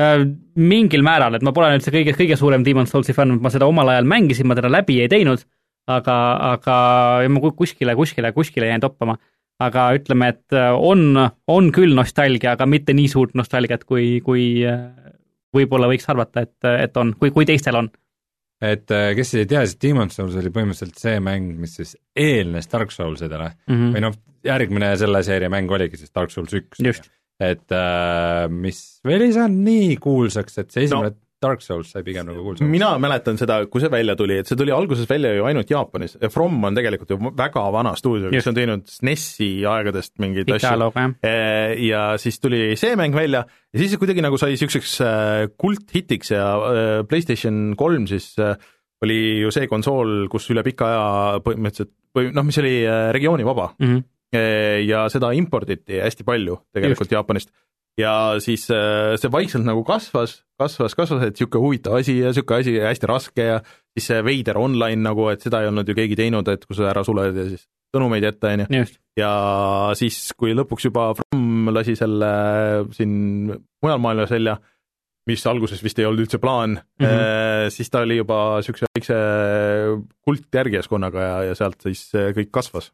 Äh, 0.00 0.22
mingil 0.56 1.02
määral, 1.04 1.36
et 1.36 1.44
ma 1.44 1.52
pole 1.52 1.72
üldse 1.76 1.92
kõige, 1.92 2.14
kõige 2.16 2.36
suurem 2.40 2.64
Demon's 2.64 2.92
Soulsi 2.94 3.12
fänn, 3.16 3.40
ma 3.42 3.52
seda 3.52 3.68
omal 3.68 3.92
ajal 3.92 4.08
mängisin, 4.08 4.48
ma 4.48 4.56
teda 4.56 4.70
läbi 4.72 5.00
ei 5.02 5.10
teinud, 5.12 5.42
aga, 5.90 6.16
aga 6.54 6.76
ma 7.28 7.42
ku- 7.42 7.52
kuskile, 7.58 7.96
kuskile, 7.98 8.32
kuskile 8.36 8.70
jäin 8.70 8.80
toppama. 8.80 9.18
Aga 9.60 9.86
ütleme, 9.98 10.30
et 10.34 10.56
äh, 10.56 10.72
on, 10.72 11.14
on 11.50 11.70
küll 11.74 11.94
nostalgia, 11.96 12.54
aga 12.56 12.68
mitte 12.68 12.94
nii 12.96 13.10
suurt 13.12 13.36
nostalgiat, 13.38 13.84
kui, 13.88 14.18
kui 14.24 14.64
äh, 14.66 14.88
võib-olla 15.56 15.90
võiks 15.90 16.08
arvata, 16.10 16.46
et, 16.46 16.56
et 16.70 17.00
on, 17.00 17.14
kui, 17.20 17.32
kui 17.34 17.48
teistel 17.48 17.78
on. 17.82 17.90
et 18.60 18.92
äh, 18.94 19.10
kes 19.18 19.34
ei 19.40 19.48
tea, 19.50 19.64
siis 19.66 19.80
Demon's 19.82 20.18
Souls 20.18 20.36
oli 20.40 20.52
põhimõtteliselt 20.54 21.00
see 21.00 21.22
mäng, 21.24 21.54
mis 21.60 21.76
siis 21.80 21.94
eelnes 22.16 22.70
Dark 22.72 22.92
Soulsidele 22.94 23.52
Mm 23.66 23.74
-hmm. 23.76 23.94
või 23.94 24.04
noh, 24.06 24.20
järgmine 24.44 24.92
selle 24.96 25.22
seeria 25.22 25.50
mäng 25.52 25.70
oligi 25.70 25.96
siis 25.96 26.12
Dark 26.14 26.30
Souls 26.30 26.52
üks. 26.54 26.80
Et 27.40 27.72
mis 28.52 28.78
veel 29.04 29.22
ei 29.24 29.32
saanud 29.32 29.64
nii 29.64 29.96
kuulsaks, 29.96 30.58
et 30.58 30.70
see 30.70 30.84
esimene 30.84 31.08
no. 31.08 31.16
Dark 31.40 31.62
Souls 31.64 31.90
sai 31.94 32.02
pigem 32.04 32.26
nagu 32.28 32.42
kuulsaks. 32.44 32.68
mina 32.68 32.90
mäletan 33.02 33.38
seda, 33.40 33.60
kui 33.70 33.82
see 33.82 33.92
välja 33.92 34.16
tuli, 34.18 34.40
et 34.42 34.50
see 34.50 34.58
tuli 34.58 34.74
alguses 34.74 35.08
välja 35.08 35.32
ju 35.36 35.46
ainult 35.48 35.70
Jaapanis, 35.72 36.18
From 36.32 36.58
on 36.64 36.76
tegelikult 36.76 37.14
ju 37.14 37.32
väga 37.36 37.64
vana 37.72 37.94
stuudio, 37.96 38.32
kes 38.34 38.50
on 38.50 38.58
teinud 38.58 38.84
SNESi 38.90 39.50
aegadest 39.70 40.18
mingeid 40.22 40.50
asju. 40.56 40.90
jah. 40.96 41.14
ja 41.80 42.02
siis 42.20 42.40
tuli 42.40 42.76
see 42.80 42.96
mäng 43.00 43.16
välja 43.16 43.44
ja 43.48 43.80
siis 43.80 43.96
kuidagi 44.00 44.24
nagu 44.24 44.38
sai 44.40 44.54
niisuguseks 44.54 44.98
äh, 45.06 45.46
kulthitiks 45.56 46.34
ja 46.34 46.44
äh, 46.58 46.92
PlayStation 47.08 47.74
kolm 47.78 48.06
siis 48.10 48.34
äh, 48.38 48.56
oli 49.04 49.40
ju 49.40 49.50
see 49.54 49.68
konsool, 49.70 50.28
kus 50.32 50.50
üle 50.52 50.64
pika 50.66 50.90
aja 50.90 51.40
põhimõtteliselt 51.44 51.94
või 52.16 52.32
noh, 52.34 52.44
mis 52.46 52.58
oli 52.60 52.80
äh, 52.84 53.08
regioonivaba 53.16 53.70
Mm 53.78 53.96
-hmm. 53.96 54.02
ja 54.86 55.08
seda 55.10 55.32
imporditi 55.34 55.98
hästi 55.98 56.24
palju 56.24 56.60
tegelikult 56.72 57.08
Just. 57.08 57.12
Jaapanist. 57.12 57.50
Ja 57.98 58.12
siis 58.42 58.66
äh, 58.74 59.16
see 59.20 59.32
vaikselt 59.32 59.66
nagu 59.66 59.82
kasvas, 59.86 60.40
kasvas, 60.60 60.94
kasvas, 60.98 61.24
et 61.26 61.36
niisugune 61.36 61.64
huvitav 61.64 61.98
asi 61.98 62.18
ja 62.20 62.30
niisugune 62.30 62.62
asi 62.62 62.76
ja 62.76 62.88
hästi 62.90 63.10
raske 63.10 63.46
ja 63.52 63.60
siis 63.94 64.10
see 64.12 64.24
veider 64.24 64.58
online 64.60 65.02
nagu, 65.04 65.28
et 65.32 65.42
seda 65.44 65.62
ei 65.62 65.70
olnud 65.70 65.88
ju 65.88 65.96
keegi 65.98 66.18
teinud, 66.18 66.48
et 66.52 66.66
kui 66.66 66.78
sa 66.78 66.90
ära 66.92 67.04
suled 67.06 67.36
ja 67.36 67.46
siis 67.50 67.66
sõnumeid 67.90 68.26
jätta, 68.26 68.54
on 68.54 68.64
ju. 68.64 68.84
ja 69.18 69.30
siis, 69.98 70.22
kui 70.38 70.54
lõpuks 70.56 70.86
juba 70.90 71.10
From 71.18 71.72
lasi 71.74 71.96
selle 71.98 72.30
siin 72.96 73.14
mujal 73.50 74.02
maailmas 74.02 74.32
välja, 74.34 74.56
mis 75.28 75.44
alguses 75.46 75.82
vist 75.84 75.98
ei 76.00 76.08
olnud 76.08 76.24
üldse 76.24 76.40
plaan 76.42 76.78
mm. 76.78 77.06
-hmm. 77.06 77.70
siis 77.74 77.90
ta 77.90 78.04
oli 78.06 78.16
juba 78.20 78.38
niisuguse 78.58 78.86
väikse 78.94 79.16
kultjärgijaskonnaga 80.26 81.22
ja, 81.22 81.38
ja 81.50 81.54
sealt 81.58 81.82
siis 81.82 82.08
äh, 82.14 82.30
kõik 82.36 82.50
kasvas. 82.50 82.92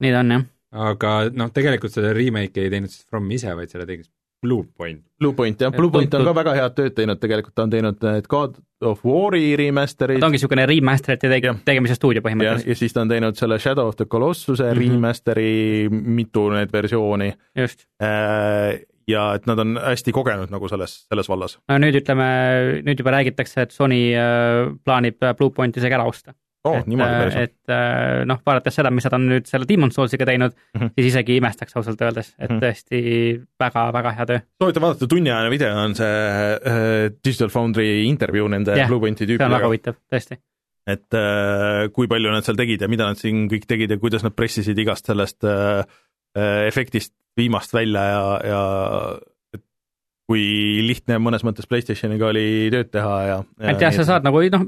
nii 0.00 0.12
ta 0.12 0.22
on 0.24 0.36
jah. 0.36 0.46
aga 0.90 1.16
noh, 1.32 1.50
tegelikult 1.52 1.92
seda 1.92 2.14
remake'i 2.16 2.66
ei 2.66 2.70
teinud 2.70 2.92
siis 2.92 3.06
From 3.10 3.30
ise, 3.30 3.54
vaid 3.56 3.72
selle 3.72 3.86
tegi 3.86 4.06
Bluepoint. 4.46 5.02
Bluepoint 5.18 5.60
jah, 5.60 5.72
Bluepoint 5.74 6.14
on 6.14 6.24
ka 6.28 6.34
väga 6.36 6.54
head 6.54 6.74
tööd 6.78 6.96
teinud 6.96 7.20
tegelikult, 7.20 7.54
ta 7.56 7.66
on 7.66 7.72
teinud 7.72 8.02
need 8.06 8.26
God 8.30 8.58
of 8.86 9.04
War'i 9.06 9.54
remaster'id 9.58 10.20
ta 10.20 10.28
ongi 10.28 10.38
niisugune 10.38 10.66
remasterite 10.68 11.30
tege- 11.32 11.54
tegemise 11.66 11.96
stuudio 11.98 12.20
ja, 12.20 12.26
põhimõtteliselt, 12.26 12.68
ja 12.70 12.78
siis 12.78 12.94
ta 12.94 13.02
on 13.04 13.12
teinud 13.12 13.38
selle 13.40 13.58
Shadow 13.62 13.88
of 13.90 13.96
the 13.98 14.06
Colossuse 14.06 14.64
mm. 14.64 14.76
-hmm. 14.76 14.98
remaster'i, 14.98 15.88
mitu 15.90 16.50
need 16.52 16.72
versiooni 16.72 17.32
just. 17.56 17.86
äh, 18.02 18.80
ja 19.08 19.28
et 19.34 19.46
nad 19.46 19.58
on 19.62 19.76
hästi 19.82 20.12
kogenud 20.12 20.50
nagu 20.52 20.68
selles, 20.68 20.98
selles 21.08 21.28
vallas. 21.28 21.58
no 21.68 21.78
nüüd 21.82 22.00
ütleme, 22.02 22.26
nüüd 22.86 23.00
juba 23.00 23.16
räägitakse, 23.18 23.66
et 23.66 23.74
Sony 23.74 24.10
äh, 24.14 24.74
plaanib 24.84 25.22
Bluepointi 25.38 25.80
isegi 25.80 25.96
ära 25.98 26.04
osta. 26.04 26.34
oo, 26.66 26.80
et 26.82 26.90
päris. 26.90 27.36
et 27.46 27.72
äh, 27.72 28.24
noh, 28.28 28.42
vaadates 28.46 28.74
seda, 28.80 28.90
mis 28.94 29.06
nad 29.06 29.14
on 29.16 29.28
nüüd 29.30 29.46
selle 29.46 29.68
Demon's 29.70 29.94
Soulsiga 29.94 30.26
teinud 30.28 30.52
mm. 30.56 30.80
-hmm. 30.80 30.94
siis 30.98 31.12
isegi 31.12 31.38
imestaks 31.38 31.76
ausalt 31.78 32.02
öeldes, 32.02 32.34
et 32.38 32.56
Mhm. 32.56 32.62
tõesti 32.62 33.00
väga-väga 33.60 34.12
hea 34.16 34.26
töö. 34.26 34.42
soovitan 34.62 34.84
vaadata, 34.84 35.08
tunniajane 35.10 35.50
video 35.52 35.76
on 35.84 35.94
see 35.94 36.06
äh, 36.06 37.10
Digital 37.24 37.52
Foundry 37.52 38.04
intervjuu 38.06 38.48
nende 38.48 38.76
Jah, 38.76 38.88
Bluepointi 38.88 39.26
see 39.26 39.36
on 39.36 39.38
väga 39.38 39.48
tüüpidega, 39.48 39.70
huvitav, 39.70 39.98
tõesti. 40.12 40.38
et 40.86 41.18
äh, 41.18 41.92
kui 41.92 42.08
palju 42.08 42.32
nad 42.32 42.46
seal 42.46 42.58
tegid 42.58 42.82
ja 42.82 42.88
mida 42.88 43.08
nad 43.10 43.20
siin 43.20 43.46
kõik 43.52 43.66
tegid 43.68 43.90
ja 43.90 44.00
kuidas 44.02 44.24
nad 44.26 44.36
pressisid 44.36 44.78
igast 44.78 45.06
sellest 45.06 45.44
äh, 45.44 45.84
äh, 46.36 46.66
efektist 46.68 47.14
viimast 47.36 47.74
välja 47.76 48.04
ja, 48.08 48.22
ja 48.44 48.60
kui 50.26 50.42
lihtne 50.82 51.20
mõnes 51.22 51.44
mõttes 51.46 51.68
Playstationiga 51.70 52.32
oli 52.32 52.66
tööd 52.74 52.90
teha 52.94 53.16
ja, 53.28 53.38
ja 53.62 53.74
et 53.74 53.82
jah, 53.84 53.94
sa 53.94 54.06
saad 54.08 54.26
nagu 54.26 54.40
noh, 54.50 54.64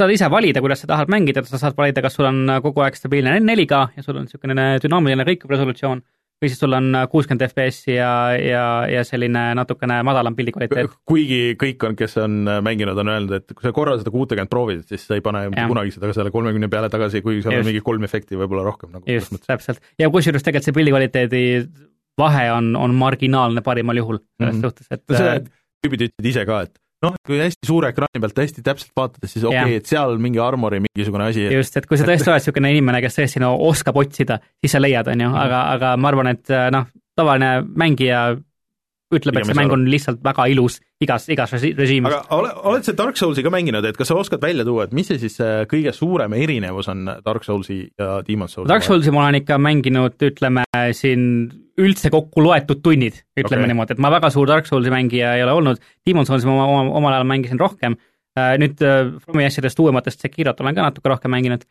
saad 0.00 0.14
ise 0.14 0.30
valida, 0.32 0.62
kuidas 0.64 0.84
sa 0.84 0.88
tahad 0.90 1.12
mängida, 1.12 1.44
sa 1.48 1.60
saad 1.60 1.76
valida, 1.78 2.02
kas 2.04 2.16
sul 2.18 2.28
on 2.30 2.56
kogu 2.64 2.84
aeg 2.84 2.96
stabiilne 2.98 3.36
4K 3.44 3.84
ja 3.98 4.06
sul 4.06 4.18
on 4.20 4.26
niisugune 4.28 4.72
dünaamiline 4.84 5.26
kõikuv 5.28 5.54
resolutsioon 5.54 6.02
või 6.40 6.48
siis 6.48 6.60
sul 6.62 6.72
on 6.72 6.94
kuuskümmend 7.12 7.42
FPS-i 7.44 7.98
ja, 7.98 8.12
ja, 8.40 8.62
ja 8.88 9.02
selline 9.04 9.42
natukene 9.58 9.98
madalam 10.06 10.36
pildi 10.36 10.54
kvaliteet. 10.54 10.94
kuigi 11.08 11.40
kõik 11.60 11.84
on, 11.84 11.96
kes 11.98 12.16
on 12.22 12.38
mänginud, 12.64 12.96
on 13.02 13.12
öelnud, 13.12 13.34
et 13.36 13.52
kui 13.52 13.66
sa 13.66 13.74
korra 13.76 13.98
seda 14.00 14.12
kuutekümmet 14.14 14.52
proovid, 14.52 14.86
siis 14.88 15.04
sa 15.04 15.18
ei 15.18 15.24
pane 15.24 15.44
Jah. 15.50 15.68
kunagi 15.68 15.92
seda 15.92 16.12
selle 16.16 16.32
kolmekümne 16.32 16.70
peale 16.72 16.88
tagasi, 16.92 17.20
kui 17.24 17.42
seal 17.42 17.58
on 17.58 17.60
Just. 17.60 17.68
mingi 17.68 17.84
kolm 17.84 18.08
efekti 18.08 18.40
võib-olla 18.40 18.64
rohkem 18.70 18.94
nagu 18.96 19.04
just, 19.10 19.36
täpselt. 19.44 19.84
ja 20.00 20.08
kusjuures 20.08 20.46
tegelikult 20.46 20.70
see 20.70 20.78
pildi 20.80 20.96
kvaliteedi 20.96 21.44
vahe 22.20 22.46
on, 22.54 22.72
on 22.76 22.96
marginaalne 22.96 23.60
parimal 23.64 24.00
juhul 24.00 24.22
selles 24.22 24.54
mm 24.54 24.62
-hmm. 24.62 24.64
suhtes, 24.64 24.88
et 24.90 25.20
äh,, 25.20 25.42
tüübid 25.84 26.08
ütlesid 26.08 26.32
ise 26.32 26.46
ka, 26.48 26.62
et 26.68 26.80
noh, 27.04 27.16
kui 27.26 27.40
hästi 27.40 27.66
suure 27.66 27.90
ekraani 27.94 28.20
pealt 28.22 28.42
hästi 28.42 28.64
täpselt 28.66 28.92
vaatad, 28.96 29.24
siis 29.26 29.44
okei 29.44 29.62
okay,, 29.62 29.80
et 29.80 29.90
seal 29.90 30.18
mingi 30.22 30.42
armori 30.42 30.82
mingisugune 30.84 31.30
asi, 31.30 31.46
just, 31.54 31.76
et 31.80 31.88
kui 31.88 32.00
sa 32.00 32.08
tõesti 32.08 32.28
oled 32.28 32.42
niisugune 32.42 32.74
inimene, 32.76 33.00
kes 33.04 33.18
tõesti 33.18 33.42
no 33.42 33.54
oskab 33.70 33.96
otsida, 34.00 34.40
siis 34.60 34.76
sa 34.76 34.82
leiad, 34.82 35.08
on 35.08 35.26
ju, 35.26 35.30
Mhm. 35.30 35.40
aga, 35.46 35.64
aga 35.74 35.96
ma 35.96 36.12
arvan, 36.12 36.32
et 36.34 36.54
noh, 36.74 36.86
tavaline 37.16 37.50
mängija 37.64 38.22
ütleb, 39.10 39.40
et 39.40 39.48
see 39.48 39.56
mäng 39.58 39.72
on 39.74 39.86
lihtsalt 39.90 40.20
väga 40.22 40.44
ilus 40.52 40.78
igas, 41.02 41.24
igas 41.32 41.50
režiimis. 41.56 42.12
aga 42.12 42.36
ole, 42.36 42.52
oled 42.70 42.86
sa 42.86 42.92
Dark 42.94 43.18
Soulsi 43.18 43.42
ka 43.42 43.50
mänginud, 43.50 43.84
et 43.88 43.96
kas 43.98 44.08
sa 44.12 44.14
oskad 44.14 44.42
välja 44.44 44.64
tuua, 44.64 44.84
et 44.86 44.92
mis 44.94 45.08
see 45.10 45.18
siis 45.18 45.40
äh, 45.42 45.64
kõige 45.70 45.92
suurem 45.96 46.36
erinevus 46.38 46.88
on 46.92 47.08
Dark 47.24 47.46
Soulsi 47.46 47.80
ja 47.98 48.20
Demon's 48.26 48.54
Soulsi 48.54 48.70
Dark 48.70 48.86
Soulsi 48.86 49.10
ma 49.10 49.24
olen 49.24 49.40
ikka 49.42 49.58
mänginud, 49.58 50.14
ütleme 50.30 50.62
siin 50.94 51.50
üldse 51.80 52.12
kokku 52.12 52.44
loetud 52.44 52.82
tunnid, 52.84 53.18
ütleme 53.38 53.64
okay. 53.64 53.72
niimoodi, 53.72 53.96
et 53.96 54.02
ma 54.02 54.12
väga 54.12 54.30
suur 54.34 54.48
Dark 54.50 54.68
Soulsi 54.68 54.92
mängija 54.92 55.34
ei 55.38 55.44
ole 55.46 55.56
olnud, 55.58 55.82
Demon's 56.06 56.30
Soulsi 56.30 56.48
ma 56.48 56.64
oma, 56.66 56.86
omal 57.00 57.16
ajal 57.16 57.28
mängisin 57.28 57.60
rohkem, 57.60 57.98
nüüd 58.62 58.80
äh, 58.86 59.10
Fromi 59.24 59.46
asjadest 59.48 59.80
uuematest 59.82 60.22
Sekirot 60.22 60.60
olen 60.62 60.76
ka 60.76 60.86
natuke 60.86 61.10
rohkem 61.10 61.32
mänginud 61.34 61.64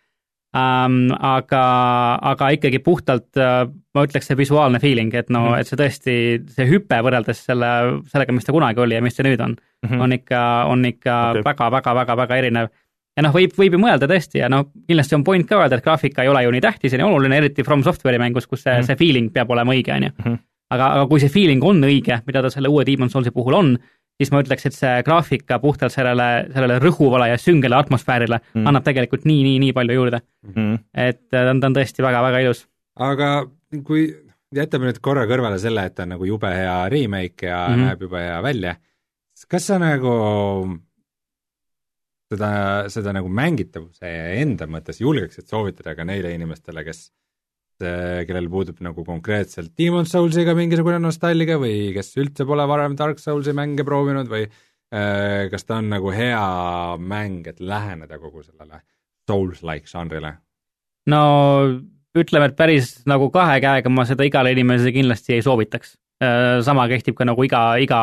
um,, 0.53 0.97
aga, 1.13 1.63
aga 2.31 2.49
ikkagi 2.55 2.81
puhtalt 2.83 3.39
uh, 3.39 3.63
ma 3.95 4.05
ütleks 4.05 4.29
see 4.29 4.37
visuaalne 4.39 4.81
feeling, 4.81 5.13
et 5.13 5.29
no 5.29 5.45
mm. 5.45 5.53
-hmm. 5.53 5.61
et 5.61 5.69
see 5.71 5.79
tõesti, 5.79 6.17
see 6.55 6.67
hüpe 6.69 7.01
võrreldes 7.05 7.45
selle, 7.47 7.71
sellega, 8.11 8.35
mis 8.35 8.47
ta 8.47 8.55
kunagi 8.55 8.83
oli 8.83 8.97
ja 8.97 9.01
mis 9.05 9.17
ta 9.17 9.25
nüüd 9.25 9.41
on 9.45 9.55
mm, 9.55 9.89
-hmm. 9.89 10.03
on 10.03 10.17
ikka, 10.19 10.43
on 10.73 10.85
ikka 10.85 11.17
väga-väga-väga-väga 11.45 12.41
erinev 12.43 12.73
ja 13.19 13.25
noh, 13.25 13.35
võib, 13.35 13.53
võib 13.59 13.75
ju 13.75 13.81
mõelda 13.81 14.07
tõesti 14.09 14.39
ja 14.39 14.49
noh, 14.51 14.69
kindlasti 14.87 15.17
on 15.17 15.25
point 15.27 15.47
ka 15.47 15.59
öelda, 15.59 15.79
et 15.79 15.85
graafika 15.85 16.23
ei 16.23 16.31
ole 16.31 16.45
ju 16.45 16.53
nii 16.55 16.63
tähtis 16.63 16.95
ja 16.95 17.01
nii 17.01 17.07
oluline, 17.09 17.41
eriti 17.41 17.65
From 17.67 17.83
Software'i 17.85 18.21
mängus, 18.21 18.47
kus 18.47 18.63
see 18.63 18.71
mm. 18.71 18.79
-hmm. 18.79 18.87
see 18.87 18.99
feeling 18.99 19.33
peab 19.35 19.51
olema 19.51 19.75
õige, 19.75 19.93
on 19.95 20.07
ju 20.07 20.11
Mhm.. 20.19 20.39
aga, 20.71 20.91
aga 20.95 21.07
kui 21.09 21.19
see 21.19 21.33
feeling 21.33 21.63
on 21.63 21.83
õige, 21.83 22.21
mida 22.25 22.41
ta 22.45 22.49
selle 22.53 22.69
uue 22.69 22.85
Demon's 22.85 23.11
Soulsi 23.11 23.31
puhul 23.35 23.57
on, 23.57 23.77
siis 24.19 24.31
ma 24.31 24.41
ütleks, 24.43 24.65
et 24.65 24.75
see 24.77 25.03
graafika 25.03 25.59
puhtalt 25.59 25.91
sellele, 25.91 26.47
sellele 26.53 26.79
rõhuvale 26.79 27.29
ja 27.31 27.37
süngele 27.37 27.75
atmosfäärile 27.75 28.39
mm. 28.53 28.67
annab 28.67 28.83
tegelikult 28.87 29.25
nii, 29.25 29.43
nii, 29.43 29.59
nii 29.65 29.73
palju 29.73 29.99
juurde. 29.99 30.21
mm.. 30.55 30.79
et 30.93 31.23
äh, 31.33 31.43
ta 31.43 31.49
on, 31.49 31.59
ta 31.59 31.71
on 31.71 31.79
tõesti 31.79 32.05
väga-väga 32.05 32.43
ilus. 32.45 32.67
aga 32.95 33.31
kui 33.85 34.09
jätame 34.55 34.89
nüüd 34.89 34.99
korra 35.01 35.25
kõrvale 35.29 35.59
selle, 35.61 35.85
et 35.85 35.95
ta 35.95 36.05
on 36.07 36.15
nagu 36.15 36.25
jube 36.25 36.51
hea 36.53 36.77
remake 36.89 37.47
ja 37.47 37.67
mm. 37.67 37.73
-hmm. 37.73 37.89
näeb 37.89 38.05
jube 38.07 38.23
hea 38.23 38.43
välja, 38.43 38.75
kas 39.49 39.67
sa 39.67 39.79
nagu 39.79 40.13
seda, 42.29 42.51
seda 42.93 43.13
nagu 43.15 43.31
mängitavuse 43.31 44.11
enda 44.41 44.67
mõttes 44.69 45.01
julgeksid 45.01 45.49
soovitada 45.49 45.95
ka 45.97 46.05
neile 46.07 46.33
inimestele, 46.35 46.83
kes 46.87 47.09
kellel 47.79 48.49
puudub 48.51 48.81
nagu 48.83 49.05
konkreetselt 49.07 49.71
Demon's 49.79 50.11
Soulsiga 50.11 50.51
mingisugune 50.57 50.97
nostalgia 50.99 51.55
või 51.61 51.93
kes 51.95 52.11
üldse 52.19 52.43
pole 52.47 52.65
varem 52.67 52.97
Dark 52.99 53.21
Soulsi 53.23 53.53
mänge 53.55 53.85
proovinud 53.87 54.27
või 54.27 54.43
äh, 54.43 55.47
kas 55.51 55.63
ta 55.63 55.77
on 55.79 55.87
nagu 55.93 56.11
hea 56.11 56.41
mäng, 56.99 57.47
et 57.47 57.63
läheneda 57.63 58.19
kogu 58.19 58.43
sellele 58.43 58.81
Souls-like 59.29 59.87
žanrile? 59.87 60.35
no 61.07 61.21
ütleme, 62.17 62.49
et 62.49 62.57
päris 62.59 62.97
nagu 63.09 63.29
kahe 63.33 63.59
käega 63.63 63.91
ma 63.93 64.05
seda 64.09 64.27
igale 64.27 64.51
inimesele 64.55 64.93
kindlasti 64.95 65.37
ei 65.37 65.45
soovitaks. 65.45 65.95
Sama 66.19 66.83
kehtib 66.91 67.15
ka 67.15 67.23
nagu 67.23 67.43
iga, 67.47 67.61
iga 67.79 67.99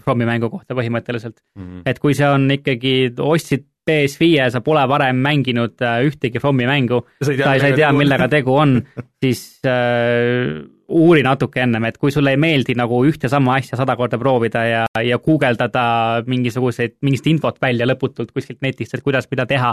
Fromi 0.00 0.24
mängu 0.24 0.48
kohta 0.48 0.72
põhimõtteliselt. 0.78 1.36
Mm 1.58 1.66
-hmm. 1.66 1.82
et 1.86 1.98
kui 2.00 2.14
see 2.16 2.28
on 2.28 2.46
ikkagi, 2.50 3.12
ostsid 3.20 3.66
PS5-e, 3.82 4.50
sa 4.54 4.60
pole 4.62 4.82
varem 4.88 5.18
mänginud 5.18 5.82
äh, 5.82 6.04
ühtegi 6.06 6.40
Fromi 6.42 6.68
mängu, 6.68 7.02
sa 7.22 7.32
ei, 7.32 7.60
sa 7.60 7.70
ei 7.72 7.74
tea, 7.74 7.90
millega 7.96 8.28
tegu 8.30 8.54
on, 8.54 8.76
siis 9.22 9.42
äh, 9.66 10.62
uuri 10.92 11.24
natuke 11.26 11.62
ennem, 11.64 11.88
et 11.88 11.98
kui 11.98 12.12
sulle 12.14 12.34
ei 12.34 12.40
meeldi 12.40 12.76
nagu 12.78 13.00
ühte 13.08 13.30
sama 13.32 13.56
asja 13.58 13.78
sada 13.80 13.96
korda 13.98 14.20
proovida 14.20 14.62
ja, 14.68 14.84
ja 15.02 15.18
guugeldada 15.22 15.84
mingisuguseid, 16.28 17.00
mingit 17.02 17.26
infot 17.32 17.58
välja 17.62 17.88
lõputult 17.88 18.30
kuskilt 18.30 18.62
netist, 18.62 18.94
et 18.94 19.02
kuidas 19.02 19.26
mida 19.32 19.48
teha, 19.50 19.72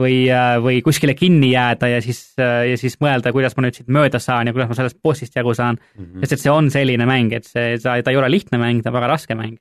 või, 0.00 0.16
või 0.64 0.80
kuskile 0.84 1.14
kinni 1.18 1.52
jääda 1.52 1.90
ja 1.92 2.02
siis, 2.04 2.22
ja 2.38 2.76
siis 2.80 2.96
mõelda, 3.02 3.32
kuidas 3.34 3.56
ma 3.56 3.66
nüüd 3.66 3.78
siit 3.78 3.90
mööda 3.92 4.20
saan 4.22 4.50
ja 4.50 4.54
kuidas 4.56 4.70
ma 4.70 4.78
sellest 4.78 5.00
bossist 5.04 5.36
jagu 5.36 5.54
saan 5.56 5.78
mm. 5.78 6.04
-hmm. 6.04 6.22
sest 6.22 6.36
et 6.36 6.44
see 6.44 6.52
on 6.52 6.70
selline 6.72 7.08
mäng, 7.08 7.34
et 7.36 7.48
see, 7.48 7.74
ta, 7.82 7.98
ta 8.02 8.14
ei 8.14 8.20
ole 8.20 8.30
lihtne 8.32 8.60
mäng, 8.60 8.82
ta 8.82 8.92
on 8.92 8.98
väga 8.98 9.10
raske 9.12 9.36
mäng. 9.38 9.58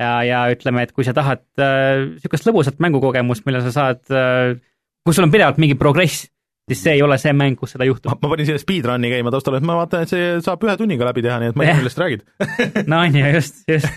ja, 0.00 0.22
ja 0.24 0.42
ütleme, 0.52 0.82
et 0.86 0.92
kui 0.96 1.04
sa 1.04 1.12
tahad 1.16 1.44
niisugust 1.56 2.46
äh, 2.46 2.50
lõbusat 2.50 2.78
mängukogemust, 2.80 3.46
mille 3.46 3.60
sa 3.64 3.72
saad 3.72 4.04
äh,, 4.12 4.56
kus 5.04 5.16
sul 5.16 5.26
on 5.28 5.32
pidevalt 5.32 5.58
mingi 5.60 5.76
progress, 5.80 6.28
siis 6.70 6.84
see 6.84 6.94
ei 6.98 7.02
ole 7.02 7.18
see 7.18 7.32
mäng, 7.36 7.58
kus 7.58 7.74
seda 7.74 7.88
juhtub. 7.88 8.14
ma 8.22 8.32
panin 8.32 8.48
siia 8.48 8.60
speedrun'i 8.60 9.10
käima 9.12 9.32
taustal, 9.34 9.58
et 9.58 9.66
ma 9.66 9.76
vaatan, 9.80 10.06
et 10.06 10.12
see 10.12 10.30
saab 10.44 10.62
ühe 10.66 10.76
tunniga 10.80 11.08
läbi 11.08 11.24
teha, 11.26 11.40
nii 11.42 11.52
et 11.52 11.58
ma 11.58 11.66
ei 11.66 11.72
tea, 11.72 11.80
millest 11.80 12.02
räägid. 12.02 12.24
no 12.90 13.00
on 13.00 13.18
ju, 13.20 13.32
just, 13.34 13.62
just. 13.68 13.90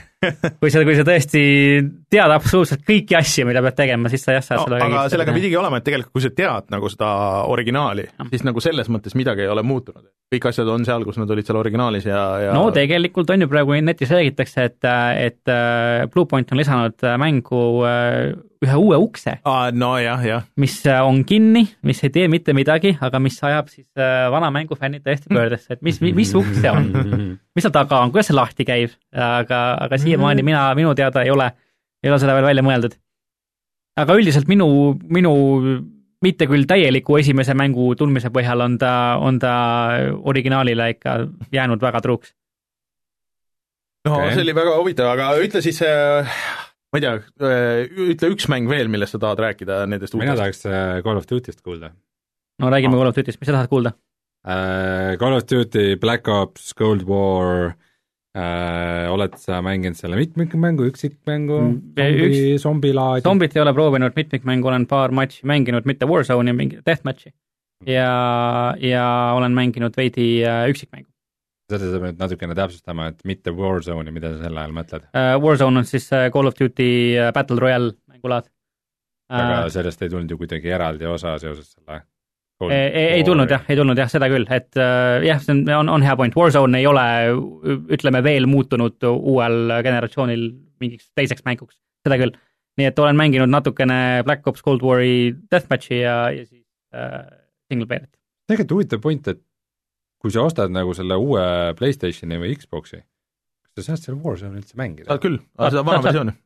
Kui 0.62 0.72
sa, 0.74 0.84
kui 0.86 0.96
sa 0.98 1.06
tõesti 1.08 1.44
tead 2.12 2.34
absoluutselt 2.36 2.84
kõiki 2.88 3.18
asju, 3.18 3.48
mida 3.50 3.64
pead 3.66 3.78
tegema, 3.78 4.12
siis 4.12 4.26
sa 4.26 4.38
jah, 4.38 4.46
saad 4.46 4.62
no, 4.62 4.68
seda 4.68 4.88
aga 4.88 5.06
sellega 5.14 5.36
pidigi 5.36 5.60
olema, 5.60 5.80
et 5.80 5.88
tegelikult 5.88 6.16
kui 6.18 6.26
sa 6.26 6.34
tead 6.36 6.70
nagu 6.74 6.92
seda 6.92 7.10
originaali, 7.54 8.08
siis 8.32 8.46
nagu 8.48 8.64
selles 8.64 8.92
mõttes 8.94 9.18
midagi 9.20 9.46
ei 9.46 9.52
ole 9.52 9.66
muutunud. 9.68 10.06
kõik 10.34 10.48
asjad 10.50 10.70
on 10.74 10.86
seal, 10.88 11.06
kus 11.06 11.20
nad 11.22 11.30
olid 11.30 11.46
seal 11.46 11.60
originaalis 11.60 12.08
ja, 12.10 12.22
ja 12.42 12.56
no 12.58 12.72
tegelikult 12.74 13.30
on 13.30 13.46
ju 13.46 13.50
praegu 13.52 13.78
netis 13.86 14.14
räägitakse, 14.14 14.70
et, 14.70 14.90
et 15.28 15.52
äh, 15.54 16.08
Bluepoint 16.14 16.52
on 16.52 16.62
lisanud 16.62 17.06
mängu 17.22 17.62
äh, 17.86 18.34
ühe 18.64 18.78
uue 18.80 18.98
ukse 19.02 19.38
ah,. 19.44 19.70
nojah, 19.74 20.24
jah. 20.26 20.46
mis 20.60 20.76
äh, 20.88 21.02
on 21.06 21.24
kinni, 21.28 21.66
mis 21.86 22.04
ei 22.06 22.12
tee 22.14 22.28
mitte 22.32 22.56
midagi, 22.56 22.96
aga 23.04 23.22
mis 23.24 23.40
ajab 23.44 23.72
siis 23.72 23.88
äh, 24.00 24.28
vana 24.34 24.52
mängu 24.54 24.78
fännid 24.80 25.04
täiesti 25.06 25.32
pöördesse, 25.32 25.78
et 25.78 25.82
mis, 25.86 26.00
mis 26.04 26.34
uks 26.40 26.62
see 26.62 26.72
on, 26.72 26.90
mis 27.56 27.66
seal 27.66 27.76
taga 27.76 28.04
on, 28.04 28.14
kuidas 28.14 28.32
see 28.32 28.38
lahti 28.38 28.68
käib, 28.68 28.94
aga, 29.14 29.64
aga 29.88 30.00
siiamaani 30.02 30.46
mina, 30.46 30.68
minu 30.78 30.94
teada 30.98 31.26
ei 31.26 31.34
ole, 31.34 31.50
ei 32.04 32.12
ole 32.12 32.22
seda 32.22 32.38
veel 32.38 32.52
välja 32.52 32.66
mõeldud. 32.66 32.96
aga 34.04 34.20
üldiselt 34.20 34.50
minu, 34.52 34.68
minu 35.04 35.34
mitte 36.24 36.48
küll 36.48 36.68
täieliku 36.70 37.18
esimese 37.20 37.56
mängu 37.58 37.92
tundmise 38.00 38.32
põhjal 38.34 38.64
on 38.64 38.78
ta, 38.80 38.94
on 39.20 39.40
ta 39.44 39.56
originaalile 40.24 40.94
ikka 40.96 41.18
jäänud 41.52 41.84
väga 41.84 42.02
truuks. 42.02 42.32
no 44.08 44.16
okay. 44.16 44.36
see 44.36 44.46
oli 44.46 44.56
väga 44.56 44.78
huvitav, 44.80 45.12
aga 45.14 45.34
ütle 45.44 45.62
siis, 45.64 45.82
ma 46.94 47.00
ei 47.00 47.04
tea, 47.04 47.14
ütle 48.14 48.30
üks 48.36 48.46
mäng 48.52 48.68
veel, 48.70 48.88
millest 48.94 49.16
sa 49.16 49.20
tahad 49.24 49.40
rääkida 49.42 49.84
nendest 49.90 50.14
mina 50.14 50.36
uutest. 50.36 50.42
tahaks 50.44 50.66
äh, 50.70 51.02
Call 51.06 51.18
of 51.18 51.26
Duty'st 51.30 51.64
kuulda 51.66 51.90
no 52.62 52.70
räägime 52.70 52.96
Call 53.00 53.10
of 53.10 53.16
Duty'st, 53.18 53.40
mis 53.42 53.50
sa 53.50 53.56
tahad 53.58 53.72
kuulda? 53.72 53.96
äh,. 54.46 55.16
Call 55.18 55.34
of 55.40 55.48
Duty, 55.50 55.96
Black 55.98 56.28
Ops, 56.28 56.74
Cold 56.78 57.06
War 57.10 57.74
äh,, 58.36 59.08
oled 59.14 59.38
sa 59.42 59.62
mänginud 59.66 59.98
selle 59.98 60.18
mitmikmängu, 60.20 60.86
üksikmängu 60.92 61.60
Mm,, 61.62 61.80
zombi, 61.98 62.58
zombilaadi? 62.62 63.24
zombit 63.26 63.56
ei 63.58 63.62
ole 63.64 63.74
proovinud, 63.74 64.14
mitmikmängu 64.18 64.68
olen 64.70 64.86
paar 64.90 65.12
matši 65.16 65.46
mänginud, 65.50 65.86
mitte 65.90 66.06
Warzone'i, 66.10 66.54
mingi 66.58 66.82
deathmatch'i. 66.86 67.34
ja, 67.88 68.76
ja 68.80 69.08
olen 69.38 69.52
mänginud 69.58 69.98
veidi 69.98 70.28
äh, 70.46 70.68
üksikmängu 70.72 71.10
seda 71.72 71.92
sa 71.92 72.00
pead 72.04 72.20
natukene 72.20 72.56
täpsustama, 72.58 73.10
et 73.14 73.22
mitte 73.28 73.54
Warzone'i, 73.56 74.14
mida 74.16 74.34
sa 74.34 74.48
selle 74.48 74.64
all 74.64 74.76
mõtled? 74.76 75.06
uh,. 75.12 75.36
Warzone 75.44 75.84
on 75.84 75.90
siis 75.90 76.10
uh, 76.12 76.28
Call 76.34 76.50
of 76.50 76.58
Duty 76.60 76.90
uh, 77.18 77.30
Battle 77.36 77.60
Royale 77.62 77.94
mängulaad 78.12 78.50
aga 79.34 79.62
uh,. 79.64 79.70
sellest 79.74 80.02
ei 80.04 80.12
tulnud 80.12 80.32
ju 80.32 80.40
kuidagi 80.42 80.74
eraldi 80.74 81.08
osa 81.10 81.38
seoses 81.42 81.72
selle 81.72 82.04
ei, 82.64 82.80
ei, 82.80 83.08
ei 83.18 83.24
tulnud 83.28 83.50
jah, 83.52 83.64
ei 83.68 83.76
tulnud 83.76 83.98
jah, 84.00 84.08
seda 84.12 84.30
küll, 84.32 84.46
et 84.54 84.78
uh, 84.80 85.20
jah, 85.26 85.40
see 85.44 85.56
on, 85.56 85.64
on, 85.82 85.90
on 85.98 86.06
hea 86.06 86.16
point, 86.20 86.36
Warzone 86.38 86.80
ei 86.80 86.88
ole 86.88 87.06
ütleme 87.98 88.22
veel 88.24 88.48
muutunud 88.48 89.04
uuel 89.10 89.74
generatsioonil 89.84 90.46
mingiks 90.84 91.10
teiseks 91.18 91.44
mänguks, 91.48 91.76
seda 92.06 92.20
küll. 92.22 92.36
nii 92.80 92.90
et 92.90 93.00
olen 93.00 93.18
mänginud 93.20 93.52
natukene 93.52 94.24
Black 94.26 94.48
Ops 94.50 94.64
Cold 94.66 94.86
War'i 94.86 95.34
deathmatch'i 95.52 96.00
ja, 96.02 96.18
ja 96.34 96.46
siis 96.46 96.64
uh, 96.96 97.26
single 97.68 97.90
player'it. 97.90 98.14
tegelikult 98.48 98.78
huvitav 98.78 99.04
point, 99.04 99.28
et 99.34 99.42
kui 100.24 100.32
sa 100.32 100.46
ostad 100.48 100.72
nagu 100.72 100.94
selle 100.96 101.18
uue 101.20 101.44
Playstationi 101.80 102.38
või 102.40 102.56
Xbox'i, 102.56 103.02
kas 103.76 103.84
sa 103.84 103.92
saad 103.94 104.06
seal 104.08 104.18
Warzone'i 104.24 104.62
üldse 104.64 104.78
mängida 104.80 105.12
saad? 105.12 105.22
küll, 105.26 105.38
Saad- 105.58 105.76
seda 105.76 105.84
vana 105.90 106.04
versiooni. 106.06 106.36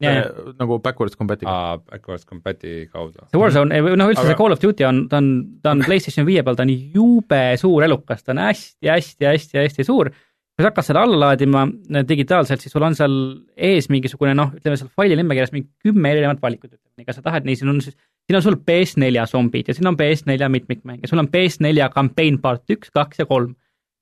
Jaa, 0.00 0.12
äh, 0.16 0.52
nagu 0.56 0.78
backwards 0.80 1.12
compatible. 1.16 1.52
aa, 1.52 1.74
backwards 1.76 2.24
compati 2.24 2.86
kaudu. 2.88 3.20
see 3.28 3.40
Warzone, 3.40 3.80
noh, 4.00 4.08
üldse 4.08 4.22
Aga- 4.22 4.30
see 4.32 4.38
Call 4.38 4.54
of 4.54 4.60
Duty 4.62 4.86
on, 4.88 5.00
ta 5.12 5.18
on, 5.20 5.26
ta 5.60 5.74
on 5.74 5.82
PlayStation 5.84 6.24
viie 6.28 6.40
peal, 6.46 6.56
ta 6.56 6.64
on 6.64 6.72
jube 6.72 7.40
suur 7.60 7.84
elukas, 7.84 8.22
ta 8.24 8.32
on 8.32 8.40
hästi-hästi-hästi-hästi 8.46 9.84
suur. 9.84 10.08
kui 10.10 10.64
sa 10.64 10.70
hakkad 10.70 10.84
seda 10.88 11.02
alla 11.06 11.18
laadima 11.26 11.66
äh, 11.96 12.02
digitaalselt, 12.08 12.60
siis 12.64 12.72
sul 12.72 12.84
on 12.84 12.96
seal 12.96 13.14
ees 13.56 13.86
mingisugune 13.92 14.32
noh, 14.36 14.50
ütleme 14.56 14.76
seal 14.80 14.88
faili 14.96 15.16
nimekirjas 15.20 15.52
mingi 15.54 15.68
kümme 15.84 16.10
erinevat 16.12 16.40
valikut, 16.42 16.72
ütleme 16.74 17.00
nii, 17.00 17.06
kas 17.08 17.16
sa 17.20 17.24
tahad 17.24 17.44
nii, 17.48 17.56
siin 17.60 17.70
on 17.72 17.78
siis, 17.84 17.96
siin 18.30 18.36
on 18.38 18.42
sul 18.42 18.56
PS4 18.70 19.26
zombid 19.26 19.68
ja 19.68 19.74
siin 19.74 19.88
on 19.90 19.96
PS4 19.98 20.48
mitmikmäng 20.48 21.02
ja 21.02 21.08
sul 21.08 21.18
on 21.18 21.28
PS4 21.28 21.90
campaign 21.94 22.38
part 22.38 22.70
üks, 22.70 22.92
kaks 22.94 23.18
ja 23.18 23.26
kolm. 23.26 23.54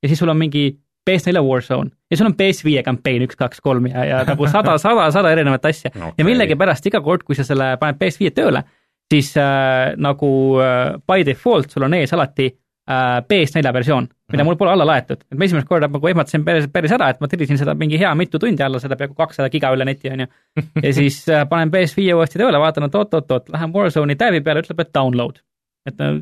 ja 0.03 0.09
siis 0.09 0.19
sul 0.19 0.29
on 0.29 0.37
mingi 0.37 0.79
PS4 1.11 1.41
Warzone 1.41 1.91
ja 2.11 2.17
sul 2.17 2.29
on 2.29 2.35
PS5 2.37 2.83
campaign 2.85 3.25
üks, 3.25 3.37
kaks, 3.37 3.61
kolm 3.65 3.87
ja, 3.89 4.05
ja 4.05 4.19
nagu 4.29 4.47
sada, 4.47 4.77
sada, 4.79 5.09
sada 5.11 5.33
erinevat 5.33 5.65
asja 5.65 5.91
okay. 5.95 6.13
ja 6.19 6.29
millegipärast 6.29 6.87
iga 6.87 7.01
kord, 7.01 7.25
kui 7.25 7.39
sa 7.39 7.47
selle 7.49 7.71
paned 7.81 7.97
PS5 8.03 8.35
tööle, 8.37 8.63
siis 9.09 9.33
äh, 9.41 9.97
nagu 9.97 10.31
äh, 10.61 10.99
by 11.09 11.25
default 11.25 11.73
sul 11.73 11.89
on 11.89 11.97
ees 11.97 12.13
alati 12.13 12.51
äh, 12.89 13.19
PS4 13.29 13.73
versioon, 13.73 14.09
mida 14.33 14.45
mul 14.45 14.57
pole 14.61 14.73
alla 14.73 14.87
laetud, 14.89 15.21
et 15.27 15.39
ma 15.39 15.45
esimest 15.45 15.69
korda 15.69 15.91
nagu 15.93 16.09
ehmatasin 16.11 16.45
päris, 16.47 16.69
päris 16.73 16.95
ära, 16.97 17.11
et 17.13 17.21
ma 17.21 17.29
tellisin 17.29 17.61
seda 17.61 17.75
mingi 17.79 18.01
hea 18.01 18.15
mitu 18.19 18.41
tundi 18.43 18.65
alla, 18.65 18.81
seda 18.83 18.97
peaaegu 18.97 19.17
kakssada 19.19 19.51
giga 19.53 19.73
üle 19.75 19.87
neti 19.89 20.11
on 20.13 20.25
ju. 20.25 20.31
ja 20.87 20.95
siis 20.97 21.21
äh, 21.33 21.45
panen 21.51 21.73
PS5 21.75 22.09
uuesti 22.17 22.41
tööle, 22.41 22.61
vaatan, 22.63 22.89
et 22.89 22.99
oot-oot-oot, 23.01 23.53
lähen 23.55 23.75
Warzone'i 23.75 24.19
täävi 24.21 24.43
peale, 24.45 24.65
ütleb, 24.65 24.83
et 24.85 24.93
download. 24.95 25.41
et 25.89 26.01
no 26.01 26.13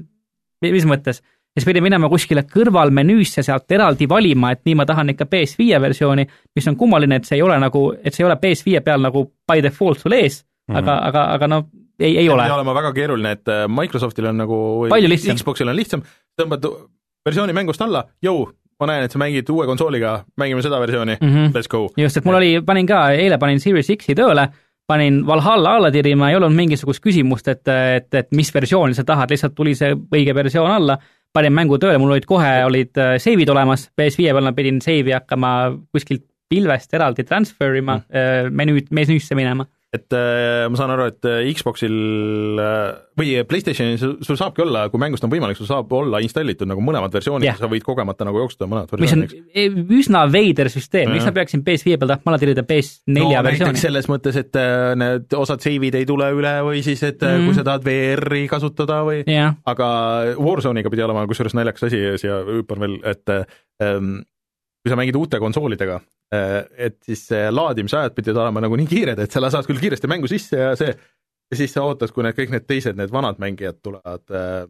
mi- 0.62 0.74
mis 0.74 0.86
mõttes? 0.88 1.22
ja 1.56 1.62
siis 1.62 1.70
pidin 1.70 1.86
minema 1.86 2.08
kuskile 2.12 2.42
kõrvalmenüüsse 2.44 3.42
sealt 3.42 3.72
eraldi 3.72 4.08
valima, 4.08 4.50
et 4.52 4.60
nii 4.68 4.74
ma 4.76 4.84
tahan 4.84 5.14
ikka 5.14 5.24
PS5 5.24 5.80
versiooni, 5.80 6.26
mis 6.54 6.68
on 6.68 6.76
kummaline, 6.76 7.16
et 7.16 7.24
see 7.24 7.38
ei 7.38 7.42
ole 7.46 7.56
nagu, 7.62 7.88
et 7.96 8.12
see 8.12 8.24
ei 8.24 8.28
ole 8.28 8.36
PS5 8.42 8.82
peal 8.84 9.00
nagu 9.06 9.24
by 9.48 9.64
default 9.64 10.02
sul 10.02 10.12
ees 10.12 10.42
mm, 10.42 10.74
-hmm. 10.74 10.78
aga, 10.82 10.98
aga, 11.08 11.24
aga 11.38 11.48
no 11.48 11.62
ei, 12.00 12.18
ei 12.18 12.28
ole 12.28 12.46
olema 12.52 12.74
väga 12.76 12.92
keeruline, 12.96 13.32
et 13.38 13.48
äh, 13.52 13.64
Microsoftil 13.68 14.30
on 14.30 14.38
nagu 14.44 14.58
Palju 14.90 15.10
lihtsam. 15.10 15.38
Xboxil 15.40 15.72
on 15.72 15.76
lihtsam, 15.78 16.04
tõmbad 16.38 16.68
versiooni 17.26 17.56
mängust 17.56 17.82
alla, 17.82 18.04
jõu, 18.22 18.46
ma 18.80 18.90
näen, 18.90 19.06
et 19.06 19.14
sa 19.14 19.20
mängid 19.20 19.50
uue 19.52 19.66
konsooliga, 19.68 20.18
mängime 20.40 20.62
seda 20.64 20.80
versiooni 20.82 21.16
mm. 21.20 21.34
-hmm. 21.34 21.56
let's 21.56 21.70
go. 21.70 21.88
just, 21.96 22.16
et 22.16 22.24
mul 22.24 22.38
oli, 22.38 22.60
panin 22.66 22.86
ka, 22.86 23.10
eile 23.16 23.38
panin 23.38 23.60
Series 23.60 23.90
X-i 23.96 24.14
tööle, 24.14 24.48
panin 24.86 25.26
Valhalla 25.26 25.76
alla 25.76 25.90
tirima, 25.90 26.30
ei 26.30 26.36
olnud 26.36 26.54
mingisugust 26.54 27.02
küsimust, 27.02 27.48
et, 27.48 27.68
et, 27.68 28.14
et 28.14 28.32
mis 28.32 28.54
versiooni 28.54 28.94
sa 28.94 29.04
tahad, 29.04 29.30
lihtsalt 29.30 29.54
tuli 29.54 29.74
see 29.74 29.94
õige 29.94 30.34
versioon 30.34 30.70
alla, 30.70 30.98
panin 31.32 31.52
mängu 31.52 31.78
tööle, 31.78 31.98
mul 31.98 32.14
olid 32.14 32.28
kohe, 32.28 32.52
olid 32.64 32.96
äh, 32.98 33.16
save'id 33.22 33.50
olemas, 33.50 33.90
PS5 34.00 34.32
peal 34.32 34.44
ma 34.44 34.52
pidin 34.52 34.80
save'i 34.84 35.16
hakkama 35.16 35.52
kuskilt 35.92 36.24
pilvest 36.48 36.94
eraldi 36.94 37.24
transfer 37.26 37.74
ima 37.74 37.98
mm., 37.98 38.54
menüüd, 38.54 38.92
menüüsse 38.94 39.34
minema. 39.34 39.66
Et 39.94 40.12
äh, 40.12 40.66
ma 40.66 40.78
saan 40.78 40.90
aru, 40.92 41.06
et 41.12 41.26
äh, 41.28 41.46
Xboxil 41.54 41.94
äh, 42.58 42.96
või 43.16 43.36
Playstationil 43.48 43.96
sul, 44.00 44.38
saabki 44.38 44.64
olla, 44.64 44.86
kui 44.90 45.00
mängust 45.00 45.24
on 45.24 45.30
võimalik, 45.30 45.58
sul 45.58 45.68
saab 45.68 45.92
olla 45.94 46.18
installitud 46.24 46.68
nagu 46.68 46.82
mõlemad 46.84 47.14
versioonid 47.14 47.46
yeah., 47.46 47.58
sa 47.58 47.70
võid 47.70 47.84
kogemata 47.86 48.26
nagu 48.26 48.40
jooksutada 48.42 48.68
mõlemad 48.72 48.96
mis 48.98 49.14
on 49.14 49.24
versioonid. 49.24 49.94
üsna 50.00 50.24
veider 50.32 50.70
süsteem, 50.72 51.12
miks 51.14 51.28
ma 51.28 51.34
peaksin 51.38 51.62
PS5 51.66 52.00
peal 52.02 52.12
tahtma 52.12 52.34
alla 52.34 52.42
tirida 52.42 52.66
PS4 52.66 53.14
no 53.14 53.30
versiooni 53.46 53.82
selles 53.84 54.10
mõttes, 54.10 54.40
et 54.42 54.60
need 54.98 55.38
osad 55.38 55.62
save'id 55.64 56.00
ei 56.00 56.08
tule 56.08 56.32
üle 56.34 56.54
või 56.66 56.82
siis, 56.86 57.04
et 57.06 57.22
mm. 57.22 57.36
Mhm. 57.36 57.46
kui 57.46 57.58
sa 57.60 57.66
tahad 57.70 57.86
VR-i 57.86 58.44
kasutada 58.50 59.00
või 59.06 59.22
jah, 59.22 59.54
aga 59.70 59.88
Warzone'iga 60.34 60.92
pidi 60.92 61.06
olema 61.06 61.24
kusjuures 61.30 61.54
naljakas 61.56 61.88
asi 61.88 62.02
siia 62.20 62.42
hüppan 62.50 62.82
veel, 62.82 62.98
et 63.06 63.36
ähm, 63.86 64.18
kui 64.82 64.92
sa 64.92 64.98
mängid 64.98 65.16
uute 65.18 65.40
konsoolidega 65.42 66.02
et 66.32 66.96
siis 67.06 67.28
laadimisajad 67.50 68.14
pidid 68.16 68.36
olema 68.36 68.60
nagu 68.64 68.76
nii 68.76 68.88
kiired, 68.90 69.20
et 69.22 69.32
sa 69.32 69.40
lased 69.40 69.68
küll 69.68 69.78
kiiresti 69.78 70.08
mängu 70.10 70.26
sisse 70.30 70.58
ja 70.58 70.72
see, 70.78 70.90
ja 71.50 71.58
siis 71.60 71.72
sa 71.76 71.84
ootad, 71.86 72.10
kui 72.10 72.24
need 72.26 72.34
kõik 72.34 72.50
need 72.50 72.66
teised, 72.66 72.98
need 72.98 73.12
vanad 73.14 73.38
mängijad 73.42 73.78
tulevad 73.84 74.34
äh, 74.34 74.66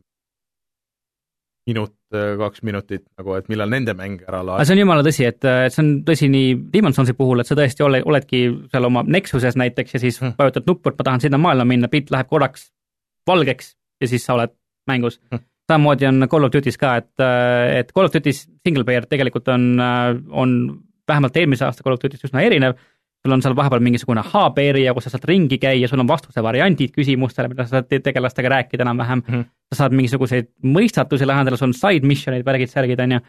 minut, 1.66 1.96
kaks 2.12 2.62
minutit 2.62 3.02
nagu, 3.18 3.34
et 3.34 3.48
millal 3.50 3.70
nende 3.72 3.94
mäng 3.98 4.20
ära 4.28 4.42
laadib. 4.46 4.68
see 4.68 4.76
on 4.76 4.82
jumala 4.84 5.02
tõsi, 5.06 5.24
et 5.26 5.48
äh, 5.48 5.64
see 5.72 5.82
on 5.82 5.90
tõsi 6.06 6.28
nii 6.30 6.52
Demon's 6.74 7.00
Soulsi 7.00 7.16
puhul, 7.18 7.42
et 7.42 7.48
sa 7.48 7.56
tõesti 7.58 7.82
ole, 7.86 8.02
oledki 8.06 8.44
seal 8.70 8.86
oma 8.86 9.02
Nexuses 9.02 9.58
näiteks 9.58 9.96
ja 9.96 10.02
siis 10.04 10.20
Hmm. 10.20 10.36
vajutad 10.38 10.68
nuppu, 10.68 10.92
et 10.92 11.00
ma 11.00 11.08
tahan 11.10 11.24
sinna 11.24 11.40
maailma 11.42 11.66
minna, 11.66 11.88
pilt 11.88 12.12
läheb 12.14 12.28
korraks 12.30 12.70
valgeks 13.26 13.74
ja 14.00 14.08
siis 14.08 14.24
sa 14.24 14.36
oled 14.36 14.54
mängus 14.86 15.18
Hmm. 15.32 15.42
samamoodi 15.66 16.06
on 16.06 16.28
Call 16.30 16.44
of 16.44 16.52
Duty's 16.54 16.78
ka, 16.78 16.96
et, 17.02 17.10
et 17.80 17.92
Call 17.92 18.06
of 18.06 18.12
Duty's 18.14 18.46
single 18.62 18.84
player 18.84 19.06
tegelikult 19.06 19.48
on, 19.48 19.80
on 20.30 20.52
vähemalt 21.08 21.36
eelmise 21.36 21.64
aasta 21.64 21.82
Call 21.84 21.94
of 21.96 22.00
Duty'st 22.02 22.24
üsna 22.28 22.42
erinev, 22.42 22.76
sul 23.24 23.32
on 23.32 23.42
seal 23.42 23.56
vahepeal 23.58 23.80
mingisugune 23.82 24.22
hub 24.32 24.58
area, 24.62 24.92
kus 24.94 25.04
sa 25.08 25.10
saad 25.10 25.24
ringi 25.28 25.58
käia, 25.58 25.88
sul 25.88 26.00
on 26.02 26.08
vastuse 26.08 26.42
variandid 26.42 26.92
küsimustele, 26.94 27.48
mida 27.48 27.64
sa 27.66 27.76
saad 27.78 27.88
te- 27.88 28.00
tegelastega 28.00 28.48
rääkida 28.48 28.84
enam-vähem 28.86 29.22
mm. 29.22 29.34
-hmm. 29.34 29.44
sa 29.72 29.82
saad 29.82 29.92
mingisuguseid 29.98 30.50
mõistatusi 30.62 31.26
lahendada, 31.26 31.56
sul 31.56 31.68
on 31.72 31.74
side 31.74 32.06
mission'id, 32.06 32.44
värgid-särgid, 32.46 33.00
on 33.02 33.12
ju, 33.12 33.20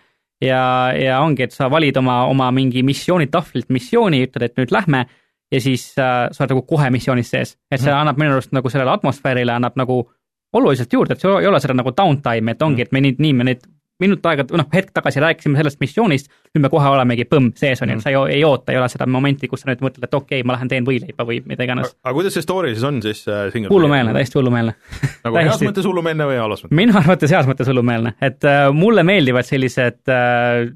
ja, 0.41 0.91
ja 0.93 1.21
ongi, 1.21 1.43
et 1.43 1.51
sa 1.51 1.69
valid 1.71 1.97
oma, 1.97 2.25
oma 2.25 2.51
mingi 2.51 2.84
missioonitahvlilt 2.84 3.69
missiooni, 3.69 4.23
ütled, 4.28 4.43
et 4.43 4.57
nüüd 4.57 4.71
lähme 4.71 5.05
ja 5.51 5.61
siis 5.61 5.95
äh, 5.97 6.28
sa 6.32 6.43
oled 6.43 6.51
nagu 6.51 6.61
kohe 6.67 6.89
missioonis 6.89 7.30
sees, 7.30 7.57
et 7.71 7.80
see 7.80 7.91
Mhm. 7.91 7.99
annab 8.01 8.17
minu 8.17 8.32
arust 8.32 8.51
nagu 8.51 8.69
sellele 8.69 8.91
atmosfäärile 8.91 9.51
annab 9.51 9.73
nagu 9.75 10.11
oluliselt 10.53 10.93
juurde, 10.93 11.13
et 11.13 11.19
sul 11.19 11.39
ei 11.39 11.47
ole 11.47 11.59
seda 11.59 11.73
nagu 11.73 11.91
downtime, 11.97 12.51
et 12.51 12.61
ongi, 12.61 12.82
et 12.82 12.91
me 12.91 13.01
nüüd 13.01 13.19
nii, 13.19 13.34
me 13.34 13.43
nüüd 13.43 13.61
minut 14.02 14.26
aega, 14.30 14.45
noh 14.58 14.68
hetk 14.74 14.91
tagasi 14.95 15.22
rääkisime 15.24 15.58
sellest 15.58 15.80
missioonist, 15.82 16.30
nüüd 16.54 16.66
me 16.66 16.72
kohe 16.74 16.89
olemegi 16.91 17.26
põmm 17.30 17.50
sees 17.58 17.82
on 17.82 17.93
ju, 17.93 18.00
sa 18.04 18.14
ei, 18.14 18.18
ei 18.38 18.43
oota, 18.45 18.74
ei 18.74 18.80
ole 18.80 18.89
seda 18.91 19.08
momenti, 19.10 19.50
kus 19.50 19.64
sa 19.64 19.72
nüüd 19.72 19.84
mõtled, 19.86 20.06
et 20.06 20.18
okei 20.18 20.39
okay,, 20.39 20.48
ma 20.48 20.58
lähen 20.58 20.72
teen 20.72 20.88
võileiba 20.88 21.26
või 21.28 21.39
mida 21.50 21.66
iganes. 21.66 21.95
aga 22.04 22.16
kuidas 22.18 22.38
see 22.38 22.45
story 22.45 22.74
siis 22.76 22.86
on 22.88 23.02
siis 23.06 23.24
äh, 23.28 23.48
single 23.54 23.74
hullumeelne, 23.74 24.14
täiesti 24.18 24.39
hullumeelne. 24.39 24.76
nagu 25.26 25.41
heas 25.41 25.64
mõttes 25.66 25.89
hullumeelne 25.89 26.30
või 26.30 26.41
halvas 26.41 26.66
mõttes? 26.66 26.80
minu 26.82 26.98
arvates 27.02 27.34
heas 27.34 27.50
mõttes 27.50 27.72
hullumeelne, 27.74 28.14
et 28.22 28.50
äh, 28.50 28.68
mulle 28.76 29.06
meeldivad 29.08 29.50
sellised 29.50 30.14
äh, 30.14 30.68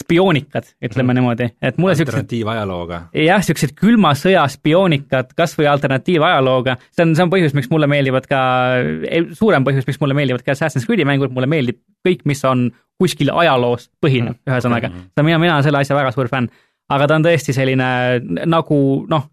spioonikad, 0.00 0.68
ütleme 0.82 1.12
mm. 1.12 1.18
niimoodi, 1.18 1.48
et 1.62 1.78
mulle 1.80 1.94
siuksed 1.98 2.14
alternatiivajalooga. 2.14 3.00
jah, 3.16 3.40
niisugused 3.42 3.74
külma 3.78 4.12
sõja 4.18 4.44
spioonikad, 4.50 5.34
kas 5.38 5.56
või 5.58 5.68
alternatiivajalooga, 5.70 6.76
see 6.90 7.06
on, 7.06 7.14
see 7.18 7.26
on 7.26 7.32
põhjus, 7.32 7.56
miks 7.56 7.70
mulle 7.72 7.88
meeldivad 7.90 8.28
ka, 8.30 8.40
suurem 9.38 9.66
põhjus, 9.66 9.88
miks 9.88 10.00
mulle 10.02 10.16
meeldivad 10.18 10.44
ka 10.46 10.56
Assassin's 10.56 10.88
Creed'i 10.88 11.06
mängud, 11.08 11.34
mulle 11.36 11.50
meeldib 11.50 11.80
kõik, 12.06 12.24
mis 12.30 12.42
on 12.48 12.68
kuskil 13.00 13.32
ajaloos 13.32 13.88
põhinev, 14.02 14.40
ühesõnaga. 14.48 14.92
mina, 15.22 15.38
mina 15.38 15.54
olen 15.56 15.66
selle 15.66 15.80
asja 15.80 15.96
väga 15.96 16.12
suur 16.16 16.28
fänn. 16.32 16.50
aga 16.90 17.06
ta 17.06 17.16
on 17.20 17.24
tõesti 17.24 17.54
selline 17.56 17.88
nagu 18.50 18.80
noh, 19.08 19.28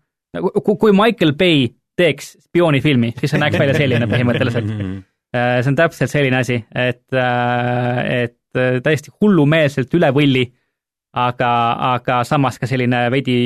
kui 0.63 0.93
Michael 0.95 1.34
Bay 1.39 1.68
teeks 1.97 2.36
spioonifilmi, 2.47 3.15
siis 3.18 3.34
see 3.34 3.41
näeks 3.41 3.59
välja 3.59 3.78
selline 3.78 4.07
põhimõtteliselt. 4.09 4.74
Äh, 5.36 5.59
see 5.59 5.72
on 5.74 5.76
täpselt 5.76 6.11
selline 6.11 6.39
asi, 6.39 6.61
et, 6.72 7.03
et 7.11 7.18
äh, 7.20 8.37
täiesti 8.56 9.12
hullumeelselt 9.22 9.93
üle 9.98 10.10
võlli, 10.16 10.45
aga, 11.18 11.52
aga 11.95 12.18
samas 12.28 12.58
ka 12.62 12.68
selline 12.70 13.06
veidi 13.14 13.38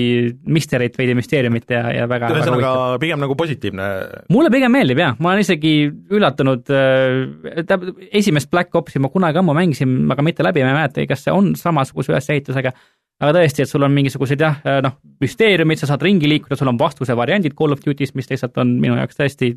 misterit, 0.52 0.96
veidi 0.98 1.16
müsteeriumit 1.18 1.70
ja, 1.72 1.84
ja 1.96 2.08
väga, 2.10 2.32
ühesõnaga 2.36 2.72
pigem 3.02 3.22
nagu 3.22 3.36
positiivne 3.40 3.88
mulle 4.34 4.52
pigem 4.54 4.74
meeldib 4.74 5.02
jah, 5.02 5.16
ma 5.22 5.34
olen 5.34 5.46
isegi 5.46 5.76
üllatunud, 5.88 6.66
tähendab 6.68 7.86
esimest 8.10 8.52
Black 8.52 8.76
Opsi 8.76 9.02
ma 9.04 9.12
kunagi 9.14 9.42
ammu 9.42 9.56
mängisin, 9.58 9.94
aga 10.12 10.26
mitte 10.26 10.46
läbi, 10.46 10.66
ma 10.66 10.74
ei 10.74 10.80
mäleta, 10.82 11.06
kas 11.10 11.26
see 11.28 11.36
on 11.36 11.54
samasuguse 11.60 12.14
ülesehitusega, 12.14 12.74
aga 13.22 13.36
tõesti, 13.38 13.64
et 13.64 13.72
sul 13.72 13.86
on 13.88 13.94
mingisugused 13.96 14.42
jah, 14.42 14.58
noh, 14.84 14.98
müsteeriumid, 15.22 15.80
sa 15.80 15.92
saad 15.92 16.04
ringi 16.06 16.30
liikuda, 16.30 16.58
sul 16.60 16.72
on 16.74 16.80
vastuse 16.82 17.16
variandid 17.18 17.56
Call 17.58 17.78
of 17.78 17.84
Duty's, 17.86 18.16
mis 18.18 18.30
lihtsalt 18.32 18.58
on 18.62 18.76
minu 18.82 18.98
jaoks 19.00 19.22
täiesti 19.22 19.54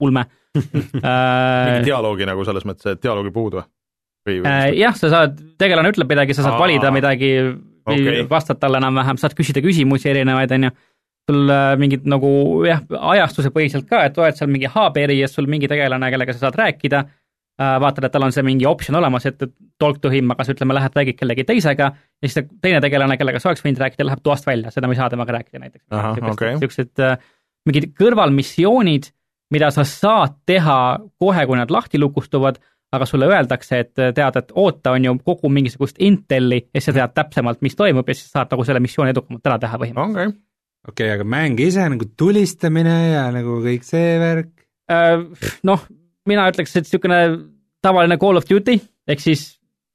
ulme 0.00 0.24
mingi 0.56 1.02
äh,. 1.04 1.84
dialoogi 1.84 2.26
nagu 2.28 2.46
selles 2.46 2.64
mõttes, 2.66 2.94
et 2.94 3.02
dialoogi 3.02 3.34
puudu 3.34 3.60
või? 3.60 3.68
Äh, 4.38 4.70
jah, 4.78 4.96
sa 4.98 5.10
saad, 5.12 5.40
tegelane 5.60 5.92
ütleb 5.92 6.10
midagi, 6.10 6.36
sa 6.36 6.44
saad 6.46 6.56
Aa, 6.56 6.62
valida 6.62 6.92
midagi 6.94 7.32
okei. 7.86 8.24
vastad 8.30 8.60
talle 8.60 8.80
enam-vähem, 8.80 9.18
saad 9.20 9.34
küsida 9.38 9.62
küsimusi 9.64 10.10
erinevaid, 10.12 10.52
on 10.56 10.68
ju. 10.68 10.74
sul 11.30 11.50
äh, 11.52 11.76
mingid 11.78 12.06
nagu 12.10 12.28
jah, 12.66 12.80
ajastuse 13.14 13.52
põhiselt 13.54 13.86
ka, 13.90 14.04
et 14.08 14.16
oled 14.18 14.38
seal 14.38 14.50
mingi 14.50 14.70
hub-eri 14.72 15.20
ja 15.20 15.28
sul 15.30 15.46
mingi 15.50 15.68
tegelane, 15.70 16.08
kellega 16.10 16.34
sa 16.34 16.46
saad 16.46 16.56
rääkida 16.58 17.02
äh,, 17.04 17.76
vaatad, 17.84 18.06
et 18.08 18.14
tal 18.14 18.26
on 18.26 18.34
see 18.34 18.42
mingi 18.46 18.66
optsioon 18.66 18.98
olemas, 18.98 19.28
et 19.28 19.44
talk 19.78 20.00
to 20.02 20.10
him, 20.10 20.32
aga 20.34 20.46
sa 20.46 20.56
ütleme, 20.56 20.74
lähed 20.74 20.96
räägid 20.96 21.18
kellegi 21.20 21.44
teisega 21.46 21.90
ja 21.92 22.30
siis 22.30 22.48
teine 22.64 22.80
tegelane, 22.82 23.18
kellega 23.20 23.42
sa 23.42 23.52
oleks 23.52 23.62
võinud 23.66 23.84
rääkida, 23.84 24.08
läheb 24.08 24.24
toast 24.26 24.48
välja, 24.48 24.72
seda 24.74 24.90
ma 24.90 24.96
ei 24.96 25.02
saa 25.02 25.10
temaga 25.12 25.36
rääkida 25.38 25.62
näiteks. 25.62 25.86
Niisugused 26.56 27.04
äh, 27.04 27.20
mingid 27.68 27.90
kõrvalmissioonid, 28.00 29.10
mida 29.54 29.70
sa 29.74 29.84
saad 29.88 30.38
teha 30.48 30.80
kohe, 31.20 31.46
kui 31.46 31.58
nad 31.58 31.70
lahti 31.74 32.00
lukustuvad, 32.00 32.60
aga 32.92 33.06
sulle 33.06 33.26
öeldakse, 33.30 33.80
et 33.84 33.94
tead, 33.94 34.36
et 34.36 34.52
oota, 34.54 34.94
on 34.96 35.04
ju 35.04 35.16
kogu 35.24 35.48
mingisugust 35.48 36.00
intelli 36.02 36.62
ja 36.62 36.80
siis 36.80 36.90
sa 36.90 36.96
tead 37.00 37.14
täpsemalt, 37.14 37.60
mis 37.62 37.76
toimub 37.78 38.08
ja 38.08 38.14
siis 38.14 38.32
saad 38.32 38.50
nagu 38.50 38.64
selle 38.66 38.80
missiooni 38.82 39.14
edukamalt 39.14 39.46
ära 39.46 39.58
teha 39.62 39.78
põhimõtteliselt. 39.82 40.40
okei, 40.88 40.94
okei, 40.94 41.12
aga 41.18 41.28
mäng 41.36 41.60
ise 41.62 41.86
nagu 41.92 42.08
tulistamine 42.16 42.96
ja 43.12 43.28
nagu 43.34 43.60
kõik 43.64 43.86
see 43.86 44.16
värk, 44.22 44.60
Äh, 44.90 45.22
noh, 45.66 45.86
mina 46.28 46.48
ütleks, 46.50 46.74
et 46.74 46.86
niisugune 46.88 47.20
tavaline 47.84 48.18
Call 48.20 48.40
of 48.40 48.46
Duty 48.48 48.76
ehk 49.10 49.22
siis 49.22 49.44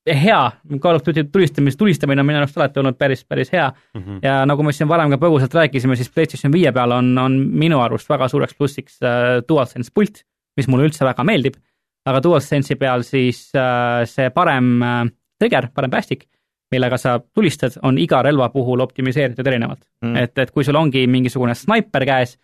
hea, 0.06 0.40
Call 0.82 1.00
of 1.00 1.04
Duty 1.06 1.26
tulistamis, 1.34 1.78
tulistamine 1.80 2.22
on 2.22 2.30
minu 2.30 2.40
arust 2.40 2.58
alati 2.60 2.80
olnud 2.82 2.98
päris, 3.00 3.26
päris 3.28 3.52
hea 3.54 3.66
mm. 3.68 4.02
-hmm. 4.02 4.20
ja 4.24 4.38
nagu 4.48 4.64
me 4.64 4.74
siin 4.74 4.90
varem 4.90 5.12
ka 5.12 5.20
põgusalt 5.22 5.58
rääkisime, 5.58 5.98
siis 6.00 6.12
PlayStation 6.14 6.54
viie 6.54 6.72
peal 6.72 6.94
on, 6.96 7.12
on 7.18 7.38
minu 7.66 7.82
arust 7.82 8.10
väga 8.10 8.30
suureks 8.32 8.56
plussiks 8.56 9.02
äh, 9.04 9.42
DualSense 9.50 9.92
pult, 9.94 10.24
mis 10.58 10.70
mulle 10.72 10.88
üldse 10.88 11.06
väga 11.06 11.24
meeldib, 11.24 11.58
aga 12.06 12.22
DualSense'i 12.24 12.78
peal 12.80 13.04
siis 13.08 13.50
äh, 13.58 14.04
see 14.10 14.32
parem 14.34 14.72
äh, 14.84 15.04
trigger, 15.40 15.70
parem 15.74 15.94
päästik, 15.94 16.28
millega 16.72 16.98
sa 16.98 17.18
tulistad, 17.20 17.78
on 17.86 17.98
iga 18.02 18.22
relva 18.26 18.50
puhul 18.54 18.82
optimiseeritud 18.84 19.48
erinevalt 19.48 19.84
mm.. 20.04 20.16
et, 20.24 20.38
et 20.46 20.52
kui 20.52 20.66
sul 20.66 20.78
ongi 20.80 21.06
mingisugune 21.08 21.56
snaiper 21.56 22.06
käes, 22.08 22.36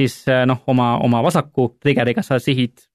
siis 0.00 0.22
äh, 0.32 0.44
noh, 0.48 0.62
oma, 0.66 0.96
oma 1.04 1.22
vasaku 1.24 1.74
trigger'iga 1.82 2.24
sa 2.24 2.40
sihid, 2.42 2.86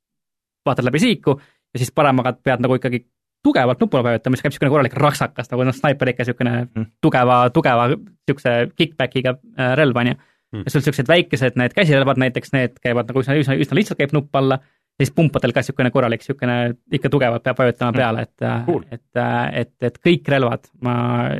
vaatad 0.65 0.87
läbi 0.87 1.01
sihiku 1.01 1.37
ja 1.73 1.81
siis 1.81 1.93
paremaga 1.95 2.33
pead 2.37 2.63
nagu 2.63 2.77
ikkagi 2.77 3.05
tugevalt 3.43 3.79
nupule 3.81 4.03
vajutama, 4.05 4.37
siis 4.37 4.43
käib 4.43 4.53
niisugune 4.53 4.73
korralik 4.73 4.97
raksakas, 5.01 5.49
nagu 5.51 5.65
noh, 5.65 5.75
snaiper 5.75 6.11
ikka 6.11 6.25
niisugune 6.25 6.53
mm. 6.65 6.89
tugeva, 7.01 7.37
tugeva 7.53 7.87
niisuguse 7.93 8.53
kick-back'iga 8.75 9.35
äh, 9.37 9.73
relv, 9.79 9.97
on 9.97 10.11
ju. 10.11 10.19
ja 10.59 10.73
sul 10.73 10.83
niisugused 10.83 11.09
väikesed 11.09 11.57
need 11.57 11.73
käsirelvad 11.77 12.21
näiteks, 12.21 12.53
need 12.53 12.77
käivad 12.83 13.09
nagu 13.09 13.23
üsna, 13.23 13.37
üsna, 13.39 13.57
üsna 13.57 13.79
lihtsalt 13.79 14.01
käib 14.01 14.13
nupp 14.17 14.35
alla, 14.37 14.59
siis 14.99 15.13
pumpadel 15.15 15.53
ka 15.53 15.63
niisugune 15.63 15.91
korralik, 15.93 16.23
niisugune 16.23 16.57
ikka 16.97 17.11
tugevalt 17.13 17.45
peab 17.45 17.61
vajutama 17.61 17.91
mm. 17.91 18.01
peale, 18.01 18.25
et 18.27 18.65
cool., 18.67 18.83
et, 18.91 19.21
et, 19.63 19.73
et 19.89 20.01
kõik 20.09 20.29
relvad, 20.33 20.67
ma, 20.85 20.95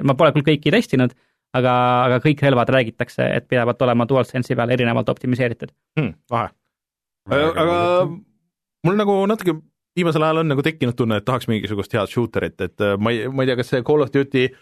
ma 0.08 0.16
pole 0.18 0.34
küll 0.36 0.48
kõiki 0.48 0.74
testinud, 0.74 1.16
aga, 1.58 1.74
aga 2.08 2.22
kõik 2.24 2.42
relvad 2.46 2.72
räägitakse, 2.74 3.28
et 3.38 3.50
peavad 3.52 3.82
olema 3.88 4.08
DualSense'i 4.10 4.58
peal 4.58 4.74
erinevalt 4.78 5.12
optimiseeritud 5.14 5.74
hmm,. 6.00 6.16
lahe. 6.32 6.54
aga 7.36 7.76
mul 8.88 8.98
nagu 8.98 9.20
natuke 9.30 9.60
viimasel 9.98 10.24
ajal 10.24 10.42
on 10.42 10.52
nagu 10.54 10.64
tekkinud 10.66 10.96
tunne, 10.98 11.20
et 11.20 11.28
tahaks 11.28 11.50
mingisugust 11.52 11.94
head 11.94 12.12
shooterit, 12.12 12.58
et 12.64 12.84
äh, 12.84 12.98
ma 12.98 13.14
ei, 13.14 13.28
ma 13.28 13.44
ei 13.44 13.52
tea, 13.52 13.60
kas 13.60 13.74
see 13.74 13.84
Call 13.88 14.06
of 14.06 14.14
Duty 14.14 14.48
äh, 14.48 14.60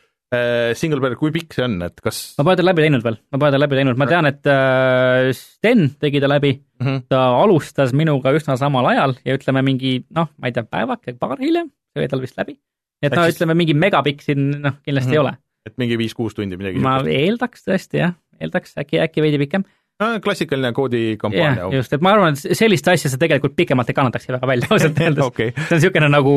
single 0.78 1.02
player, 1.02 1.18
kui 1.18 1.32
pikk 1.34 1.56
see 1.58 1.66
on, 1.66 1.80
et 1.82 2.02
kas 2.06 2.20
ma 2.38 2.46
pole 2.46 2.60
ta 2.60 2.66
läbi 2.66 2.84
teinud 2.86 3.06
veel, 3.06 3.18
ma 3.34 3.42
pole 3.42 3.56
ta 3.56 3.62
läbi 3.62 3.80
teinud, 3.80 3.98
ma 3.98 4.08
tean, 4.10 4.30
et 4.30 4.50
äh, 4.52 5.30
Sten 5.34 5.88
tegi 5.98 6.22
ta 6.22 6.30
läbi 6.30 6.52
mm, 6.54 6.86
-hmm. 6.86 7.00
ta 7.10 7.24
alustas 7.40 7.96
minuga 7.98 8.34
üsna 8.38 8.58
samal 8.62 8.86
ajal 8.92 9.18
ja 9.26 9.38
ütleme 9.40 9.64
mingi 9.66 10.04
noh, 10.14 10.30
ma 10.38 10.52
ei 10.52 10.54
tea, 10.54 10.64
päevake, 10.64 11.16
paar 11.18 11.40
hiljem, 11.42 11.72
see 11.90 12.04
oli 12.04 12.12
tal 12.12 12.22
vist 12.22 12.38
läbi. 12.38 12.60
et 13.02 13.16
no 13.16 13.26
ütleme, 13.26 13.58
mingi 13.58 13.74
megapikk 13.74 14.22
siin 14.22 14.62
noh, 14.62 14.78
kindlasti 14.86 15.10
mm 15.10 15.18
-hmm. 15.18 15.18
ei 15.18 15.26
ole. 15.26 15.38
et 15.66 15.78
mingi 15.82 15.98
viis-kuus 15.98 16.38
tundi 16.38 16.58
midagi. 16.58 16.80
ma 16.80 17.00
eeldaks 17.02 17.66
tõesti 17.66 18.04
jah, 18.06 18.14
eeldaks 18.40 18.78
äkki, 18.78 19.02
äkki 19.02 19.26
veidi 19.26 19.42
pikem 19.42 19.66
klassikaline 20.24 20.72
koodikampaania. 20.74 21.68
just, 21.76 21.94
et 21.94 22.04
ma 22.04 22.14
arvan, 22.16 22.36
et 22.38 22.58
sellist 22.58 22.88
asja 22.88 23.12
sa 23.12 23.20
tegelikult 23.20 23.56
pikemalt 23.58 23.90
ei 23.92 23.98
kannatakski 23.98 24.34
väga 24.36 24.48
välja 24.48 24.70
ausalt 24.72 25.00
öeldes 25.06 25.26
okay.. 25.26 25.52
see 25.52 25.76
on 25.76 25.82
niisugune 25.82 26.10
nagu 26.14 26.36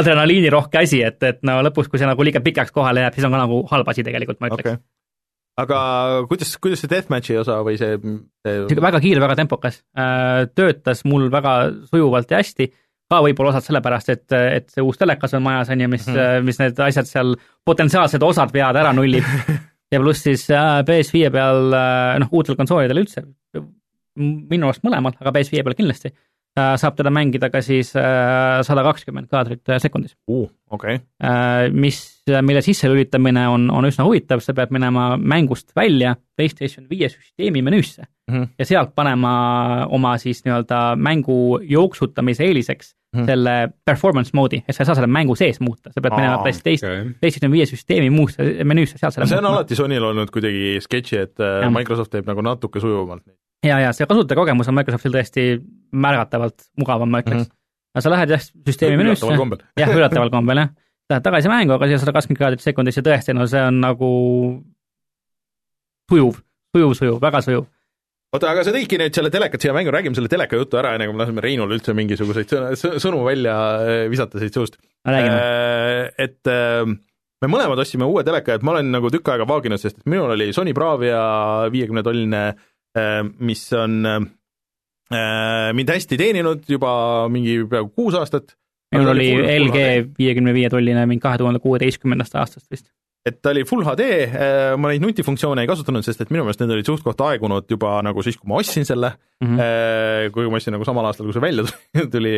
adrenaliinirohke 0.00 0.82
asi, 0.82 1.00
et, 1.06 1.22
et 1.24 1.40
no 1.46 1.58
lõpus, 1.64 1.88
kui 1.88 2.00
see 2.00 2.08
nagu 2.08 2.26
liiga 2.26 2.42
pikaks 2.44 2.74
kohale 2.76 3.06
jääb, 3.06 3.16
siis 3.16 3.28
on 3.28 3.36
ka 3.36 3.40
nagu 3.40 3.62
halb 3.70 3.88
asi 3.92 4.04
tegelikult, 4.06 4.40
ma 4.42 4.50
ütleks 4.52 4.74
okay. 4.74 4.82
aga 5.64 5.80
kuidas, 6.28 6.52
kuidas 6.60 6.84
see 6.84 6.92
deathmatchi 6.92 7.40
osa 7.40 7.62
või 7.64 7.80
see, 7.80 7.96
see 8.44 8.84
väga 8.84 9.00
kiire, 9.00 9.24
väga 9.24 9.38
tempokas, 9.40 9.80
äh, 9.96 10.44
töötas 10.52 11.04
mul 11.08 11.30
väga 11.32 11.56
sujuvalt 11.88 12.36
ja 12.36 12.42
hästi, 12.42 12.68
ka 13.10 13.22
võib-olla 13.24 13.54
osad 13.54 13.66
sellepärast, 13.66 14.12
et, 14.12 14.26
et 14.60 14.68
see 14.70 14.84
uus 14.84 15.00
telekas 15.00 15.34
on 15.38 15.42
majas, 15.48 15.72
on 15.72 15.80
ju, 15.82 15.88
mis 15.90 16.04
mm, 16.06 16.20
-hmm. 16.20 16.46
mis 16.46 16.60
need 16.60 16.84
asjad 16.84 17.08
seal, 17.08 17.34
potentsiaalsed 17.66 18.22
osad 18.22 18.52
vead 18.54 18.76
ära 18.76 18.92
nullib 18.92 19.24
ja 19.90 20.00
pluss 20.00 20.24
siis 20.26 20.46
äh, 20.54 20.80
PS5 20.86 21.30
peal, 21.34 21.70
äh, 21.74 22.16
noh, 22.22 22.32
uutel 22.34 22.58
konsoolidel 22.58 23.02
üldse, 23.02 23.24
minu 24.20 24.68
arust 24.68 24.84
mõlemal, 24.86 25.16
aga 25.20 25.32
PS5 25.34 25.64
peal 25.66 25.76
kindlasti, 25.78 26.12
äh, 26.58 26.74
saab 26.80 26.98
teda 26.98 27.12
mängida 27.14 27.50
ka 27.52 27.62
siis 27.64 27.92
sada 27.94 28.86
kakskümmend 28.86 29.30
kaadrit 29.32 29.76
sekundis 29.82 30.16
uh,. 30.30 30.48
Okay. 30.70 31.00
Mis, 31.74 31.96
mille 32.46 32.60
sisselülitamine 32.62 33.42
on, 33.50 33.64
on 33.74 33.88
üsna 33.88 34.04
huvitav, 34.06 34.38
sa 34.38 34.52
pead 34.54 34.70
minema 34.70 35.16
mängust 35.18 35.72
välja 35.74 36.12
PlayStation 36.38 36.84
viie 36.86 37.08
süsteemi 37.10 37.58
menüüsse 37.66 38.04
mm 38.04 38.36
-hmm. 38.36 38.46
ja 38.54 38.66
sealt 38.68 38.92
panema 38.94 39.32
oma 39.90 40.14
siis 40.22 40.44
nii-öelda 40.44 40.94
mängu 40.94 41.58
jooksutamise 41.66 42.46
eeliseks 42.46 42.94
hmm. 43.16 43.26
selle 43.26 43.54
performance 43.86 44.34
mode'i, 44.36 44.62
et 44.66 44.76
sa 44.76 44.82
ei 44.82 44.88
saa 44.88 44.96
selle 44.98 45.10
mängu 45.10 45.36
sees 45.38 45.60
muuta, 45.62 45.92
sa 45.94 46.02
pead 46.02 46.14
Aa, 46.14 46.20
minema 46.20 46.40
PlayStation 46.44 46.90
okay., 46.90 47.14
PlayStation 47.22 47.52
viie 47.52 47.66
süsteemi 47.68 48.10
muusse 48.14 48.46
menüüsse, 48.66 48.98
sealt 49.00 49.16
selle 49.16 49.28
see 49.30 49.38
on 49.38 49.46
muutma. 49.46 49.60
alati 49.60 49.78
Sonyl 49.78 50.06
olnud 50.10 50.32
kuidagi 50.34 50.76
sketši, 50.84 51.22
et 51.24 51.42
äh, 51.42 51.60
ja. 51.64 51.70
Microsoft 51.74 52.12
teeb 52.14 52.28
nagu 52.30 52.44
natuke 52.46 52.82
sujuvamalt. 52.82 53.24
ja, 53.66 53.80
ja 53.86 53.94
see 53.96 54.08
kasutajakogemus 54.10 54.70
on 54.70 54.78
Microsoftil 54.78 55.16
tõesti 55.16 55.48
märgatavalt 55.90 56.68
mugavam, 56.80 57.10
ma 57.10 57.24
ütleks 57.24 57.42
mm. 57.42 57.48
-hmm. 57.48 57.96
aga 57.96 58.04
sa 58.06 58.14
lähed 58.14 58.36
jah, 58.36 58.46
süsteemi 58.70 59.00
menüüsse, 59.02 59.26
jah, 59.82 59.96
üllataval 59.96 60.30
kombel 60.30 60.64
jah, 60.64 60.70
lähed 61.10 61.26
tagasi 61.26 61.50
mängu, 61.52 61.74
aga 61.74 61.90
siia 61.90 62.02
sada 62.02 62.14
kakskümmend 62.16 62.44
kaadrit 62.44 62.64
sekundis 62.66 63.00
ja 63.00 63.06
tõesti, 63.06 63.34
no 63.34 63.46
see 63.50 63.62
on 63.66 63.82
nagu 63.82 64.12
sujuv, 66.10 66.40
sujuv, 66.76 66.96
sujuv, 66.98 67.20
väga 67.22 67.42
sujuv 67.46 67.66
oota, 68.36 68.50
aga 68.52 68.64
sa 68.66 68.72
tõidki 68.74 68.98
nüüd 69.00 69.16
selle 69.16 69.30
telekat 69.32 69.62
siia 69.62 69.74
mängu, 69.74 69.92
räägime 69.94 70.16
selle 70.18 70.30
teleka 70.30 70.58
jutu 70.58 70.78
ära, 70.80 70.94
enne 70.94 71.08
kui 71.08 71.16
me 71.16 71.24
laseme 71.24 71.42
Reinul 71.44 71.74
üldse 71.76 71.94
mingisuguseid 71.98 72.52
sõnu 72.78 73.22
välja 73.26 73.56
äh, 73.82 74.02
visata 74.12 74.42
siit 74.42 74.56
suust. 74.56 74.78
Äh, 75.08 76.10
et 76.20 76.50
äh, 76.50 76.84
me 76.86 77.50
mõlemad 77.50 77.82
ostsime 77.82 78.06
uue 78.06 78.24
teleka, 78.26 78.58
et 78.58 78.66
ma 78.66 78.76
olen 78.76 78.92
nagu 78.94 79.10
tükk 79.12 79.32
aega 79.34 79.48
vaaginud, 79.50 79.82
sest 79.82 80.02
et 80.02 80.10
minul 80.10 80.36
oli 80.36 80.50
Sony 80.56 80.74
Bravia 80.76 81.22
viiekümne 81.72 82.04
tolline, 82.06 82.44
mis 83.38 83.60
on 83.78 84.00
mind 85.10 85.90
hästi 85.90 86.16
teeninud 86.18 86.64
juba 86.70 86.90
mingi 87.30 87.60
peaaegu 87.70 87.92
kuus 87.94 88.16
aastat. 88.18 88.56
minul 88.90 89.12
oli 89.12 89.28
LG 89.38 89.84
viiekümne 90.18 90.54
viie 90.54 90.70
tolline 90.70 91.04
mingi 91.06 91.22
kahe 91.22 91.38
tuhande 91.38 91.62
kuueteistkümnendast 91.62 92.34
aastast 92.38 92.66
vist 92.70 92.90
et 93.26 93.36
ta 93.44 93.52
oli 93.52 93.66
full 93.68 93.84
HD, 93.84 94.06
äh, 94.24 94.72
ma 94.80 94.90
neid 94.90 95.04
nutifunktsioone 95.04 95.64
ei 95.64 95.68
kasutanud, 95.68 96.04
sest 96.06 96.22
et 96.24 96.32
minu 96.32 96.46
meelest 96.46 96.62
need 96.62 96.72
olid 96.72 96.88
suht-koht 96.88 97.20
aegunud 97.26 97.68
juba 97.68 97.98
nagu 98.04 98.24
siis, 98.24 98.38
kui 98.40 98.48
ma 98.48 98.60
ostsin 98.62 98.86
selle 98.88 99.12
mm, 99.12 99.56
-hmm. 99.56 100.34
kui 100.34 100.48
ma 100.48 100.60
ostsin 100.60 100.76
nagu 100.76 100.88
samal 100.88 101.08
aastal, 101.08 101.28
kui 101.28 101.36
see 101.36 101.44
välja 101.44 101.66
tuli, 102.14 102.34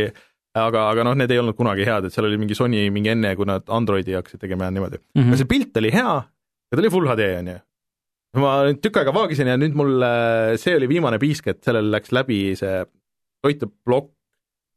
aga, 0.58 0.88
aga 0.90 1.06
noh, 1.06 1.18
need 1.18 1.30
ei 1.30 1.42
olnud 1.42 1.58
kunagi 1.58 1.86
head, 1.86 2.08
et 2.08 2.14
seal 2.14 2.26
oli 2.26 2.40
mingi 2.40 2.58
Sony 2.58 2.88
mingi 2.90 3.12
enne, 3.14 3.36
kui 3.38 3.46
nad 3.46 3.68
Androidi 3.70 4.18
hakkasid 4.18 4.42
tegema 4.42 4.66
ja 4.66 4.74
niimoodi 4.74 4.98
mm. 4.98 5.20
-hmm. 5.20 5.28
aga 5.28 5.42
see 5.42 5.52
pilt 5.54 5.82
oli 5.82 5.92
hea 5.94 6.16
ja 6.16 6.74
ta 6.74 6.82
oli 6.82 6.90
full 6.90 7.12
HD, 7.12 7.30
on 7.38 7.52
ju. 7.54 7.58
ma 8.42 8.56
nüüd 8.66 8.82
tükk 8.82 8.98
aega 8.98 9.14
vaagisin 9.14 9.52
ja 9.52 9.56
nüüd 9.60 9.78
mul, 9.78 10.02
see 10.56 10.74
oli 10.80 10.90
viimane 10.90 11.22
piisk, 11.22 11.46
et 11.46 11.62
sellel 11.62 11.92
läks 11.94 12.10
läbi 12.10 12.56
see 12.58 12.82
toiteplokk, 13.42 14.10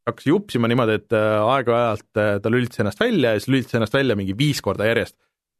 hakkas 0.06 0.26
jupsima 0.26 0.68
niimoodi, 0.70 1.00
et 1.00 1.14
äh, 1.18 1.42
aeg-ajalt 1.42 2.42
ta 2.42 2.50
lülitas 2.50 2.78
ennast 2.78 3.00
välja 3.00 3.32
ja 3.34 3.40
siis 3.40 3.50
lülitas 3.50 3.74
ennast 3.74 3.94
välja 3.94 4.14
mingi 4.14 4.36
viis 4.38 4.62
korda 4.62 4.86
järjest 4.86 5.16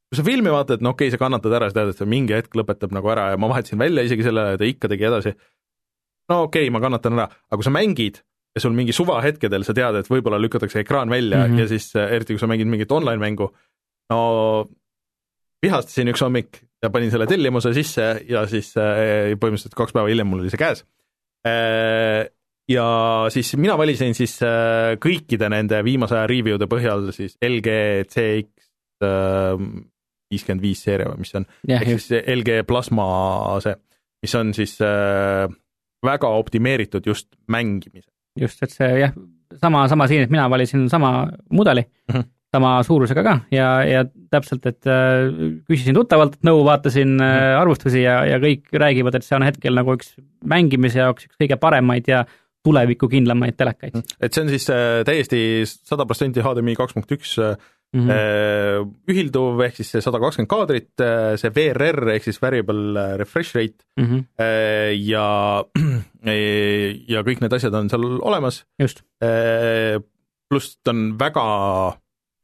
kui 0.07 0.19
sa 0.21 0.25
filmi 0.27 0.53
vaatad, 0.55 0.83
no 0.85 0.95
okei 0.95 1.09
okay,, 1.09 1.15
sa 1.15 1.21
kannatad 1.21 1.55
ära, 1.59 1.69
sa 1.71 1.81
tead, 1.81 1.93
et 1.93 2.01
see 2.01 2.09
mingi 2.11 2.37
hetk 2.37 2.55
lõpetab 2.59 2.95
nagu 2.95 3.11
ära 3.11 3.33
ja 3.33 3.41
ma 3.41 3.51
vahetasin 3.51 3.81
välja 3.81 4.07
isegi 4.07 4.27
selle 4.27 4.53
ja 4.53 4.61
ta 4.61 4.69
ikka 4.69 4.91
tegi 4.93 5.09
edasi. 5.09 5.35
no 6.31 6.43
okei 6.47 6.67
okay,, 6.67 6.73
ma 6.75 6.83
kannatan 6.85 7.19
ära, 7.19 7.29
aga 7.51 7.61
kui 7.61 7.67
sa 7.67 7.75
mängid 7.75 8.23
ja 8.57 8.63
sul 8.63 8.77
mingi 8.77 8.95
suvahetkedel 8.97 9.67
sa 9.67 9.75
tead, 9.77 9.99
et 10.01 10.11
võib-olla 10.11 10.39
lükatakse 10.41 10.81
ekraan 10.85 11.11
välja 11.13 11.43
mm 11.43 11.53
-hmm. 11.53 11.61
ja 11.61 11.69
siis 11.69 11.91
eriti, 11.97 12.35
kui 12.35 12.41
sa 12.41 12.47
mängid 12.47 12.71
mingit 12.71 12.93
online 12.93 13.21
mängu, 13.21 13.51
no 14.11 14.21
vihastasin 15.65 16.13
üks 16.13 16.23
hommik 16.23 16.63
ja 16.83 16.91
panin 16.91 17.11
selle 17.11 17.27
tellimuse 17.27 17.73
sisse 17.75 18.07
ja 18.29 18.47
siis 18.47 18.73
äh, 18.79 19.35
põhimõtteliselt 19.41 19.77
kaks 19.77 19.93
päeva 19.97 20.09
hiljem 20.09 20.29
mul 20.31 20.45
oli 20.45 20.53
see 20.53 20.61
käes 20.61 20.85
äh,. 21.47 22.29
ja 22.69 22.87
siis 23.35 23.55
mina 23.57 23.77
valisin 23.79 24.15
siis 24.15 24.39
äh, 24.43 24.95
kõikide 25.03 25.51
nende 25.51 25.83
viimase 25.85 26.19
aja 26.19 26.31
review 26.31 26.61
de 26.61 26.69
põhjal 26.71 27.11
siis 27.17 27.37
LG 27.43 27.77
CX 28.13 28.71
viiskümmend 30.33 30.65
viis 30.65 30.83
seeria 30.87 31.11
või 31.11 31.23
mis 31.23 31.33
see 31.33 31.41
on, 31.43 31.49
ehk 31.77 31.93
siis 31.95 32.25
LG 32.37 32.63
Plasma 32.69 33.07
see, 33.65 33.77
mis 34.25 34.37
on 34.39 34.53
siis 34.57 34.77
äh, 34.85 35.47
väga 36.07 36.31
optimeeritud 36.41 37.07
just 37.07 37.29
mängimisel. 37.53 38.11
just, 38.41 38.63
et 38.63 38.75
see 38.75 38.89
jah, 39.01 39.13
sama, 39.63 39.87
sama 39.89 40.09
siin, 40.11 40.27
et 40.27 40.33
mina 40.33 40.49
valisin 40.51 40.89
sama 40.93 41.29
mudeli 41.51 41.85
mm, 41.87 42.15
-hmm. 42.15 42.25
sama 42.55 42.73
suurusega 42.83 43.23
ka 43.23 43.37
ja, 43.51 43.69
ja 43.85 44.05
täpselt, 44.31 44.67
et 44.67 44.87
äh, 44.87 45.31
küsisin 45.69 45.95
tuttavalt 45.95 46.41
nõu, 46.47 46.65
vaatasin 46.65 47.09
mm 47.09 47.23
-hmm. 47.23 47.61
arvustusi 47.61 48.03
ja, 48.03 48.25
ja 48.27 48.41
kõik 48.43 48.67
räägivad, 48.73 49.15
et 49.15 49.25
see 49.25 49.37
on 49.37 49.47
hetkel 49.47 49.75
nagu 49.75 49.95
üks 49.95 50.17
mängimise 50.45 50.99
jaoks 50.99 51.31
üks 51.31 51.39
kõige 51.41 51.57
paremaid 51.57 52.09
ja 52.09 52.25
tulevikukindlamaid 52.67 53.55
telekaid. 53.57 53.95
Mhm. 53.95 54.05
et 54.21 54.35
see 54.35 54.43
on 54.43 54.49
siis 54.49 54.71
äh, 54.71 55.05
täiesti 55.07 55.41
sada 55.67 56.07
protsenti 56.07 56.43
HDMI 56.43 56.75
kaks 56.75 56.95
punkt 56.95 57.13
üks 57.13 57.39
äh, 57.39 57.57
mm 57.97 58.09
-hmm. 58.09 58.95
ühilduv 59.11 59.63
ehk 59.67 59.77
siis 59.81 59.91
see 59.95 60.05
sada 60.05 60.21
kakskümmend 60.23 60.51
kaadrit, 60.51 60.93
äh, 61.01 61.37
see 61.41 61.53
VRR 61.57 62.13
ehk 62.15 62.29
siis 62.29 62.41
variable 62.43 62.97
äh, 63.01 63.17
refresh 63.21 63.57
rate 63.57 63.85
mm 63.97 64.07
-hmm. 64.07 64.25
ja, 65.01 65.65
ja 67.15 67.23
kõik 67.23 67.41
need 67.41 67.53
asjad 67.53 67.75
on 67.75 67.89
seal 67.89 68.05
olemas. 68.21 68.65
pluss 70.49 70.79
ta 70.85 70.91
on 70.91 71.19
väga 71.19 71.47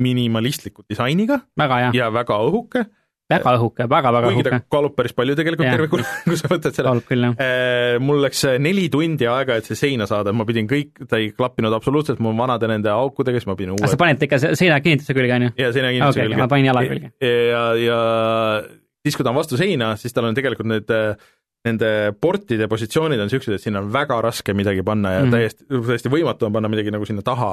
minimalistliku 0.02 0.82
disainiga 0.88 1.40
väga, 1.58 1.90
ja 1.94 2.10
väga 2.10 2.38
õhuke 2.48 2.86
väga 3.30 3.54
õhuke 3.56 3.86
väga,, 3.86 4.12
väga-väga 4.12 4.30
kuigi 4.32 4.44
ta 4.46 4.52
õhuke. 4.52 4.68
kaalub 4.74 4.94
päris 4.98 5.14
palju 5.16 5.36
tegelikult 5.38 5.66
Jah. 5.68 5.76
tervikuna, 5.76 6.04
kui 6.26 6.38
sa 6.40 6.50
võtad 6.52 6.76
selle. 6.76 6.88
kaalub 6.88 7.08
küll, 7.08 7.26
jah. 7.28 7.98
mul 8.02 8.22
läks 8.26 8.44
neli 8.62 8.88
tundi 8.92 9.28
aega, 9.30 9.58
et 9.60 9.68
see 9.70 9.78
seina 9.78 10.08
saada, 10.10 10.34
ma 10.36 10.46
pidin 10.48 10.68
kõik, 10.70 11.04
ta 11.08 11.20
ei 11.22 11.32
klappinud 11.36 11.74
absoluutselt 11.76 12.22
mu 12.24 12.34
vanade 12.38 12.70
nende 12.70 12.92
aukudega, 12.92 13.40
siis 13.40 13.50
ma 13.50 13.58
pidin 13.58 13.76
uue 13.76 13.90
sa 13.90 14.00
panid 14.00 14.22
ikka 14.28 14.40
se- 14.42 14.54
seina 14.58 14.80
kinnituse 14.84 15.16
külge, 15.16 15.36
on 15.38 15.48
ju? 15.48 15.52
ja 15.62 15.72
seina 15.74 15.92
kinnituse 15.94 16.26
okei, 16.26 16.40
ma 16.42 16.48
panin 16.50 16.72
jala 16.72 16.86
külge. 16.88 17.12
ja, 17.22 17.66
ja 17.80 18.00
siis, 19.04 19.16
kui 19.16 19.24
ta 19.24 19.32
on 19.32 19.38
vastu 19.40 19.60
seina, 19.60 19.94
siis 20.00 20.12
tal 20.16 20.28
on 20.28 20.36
tegelikult 20.38 20.70
need 20.72 20.92
Nende 21.62 22.10
portide 22.18 22.66
positsioonid 22.66 23.20
on 23.22 23.28
niisugused, 23.28 23.54
et 23.54 23.62
sinna 23.62 23.78
on 23.84 23.90
väga 23.94 24.16
raske 24.24 24.50
midagi 24.58 24.82
panna 24.82 25.12
ja 25.12 25.20
mm. 25.20 25.28
-hmm. 25.28 25.34
täiesti, 25.36 25.66
täiesti 25.86 26.10
võimatu 26.10 26.48
on 26.48 26.56
panna 26.56 26.68
midagi 26.68 26.90
nagu 26.90 27.06
sinna 27.06 27.22
taha, 27.22 27.50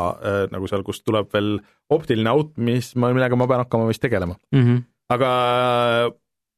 nagu 0.50 0.68
seal, 0.68 0.82
kust 0.84 1.04
tuleb 1.06 1.30
veel 1.34 1.60
optiline 1.94 2.30
aut, 2.32 2.56
mis 2.58 2.96
ma, 2.96 3.12
millega 3.14 3.38
ma 3.38 3.46
pean 3.48 3.62
hakkama 3.62 3.86
vist 3.88 4.02
tegelema. 4.02 4.34
Mhm. 4.52 4.82
Aga 5.14 5.32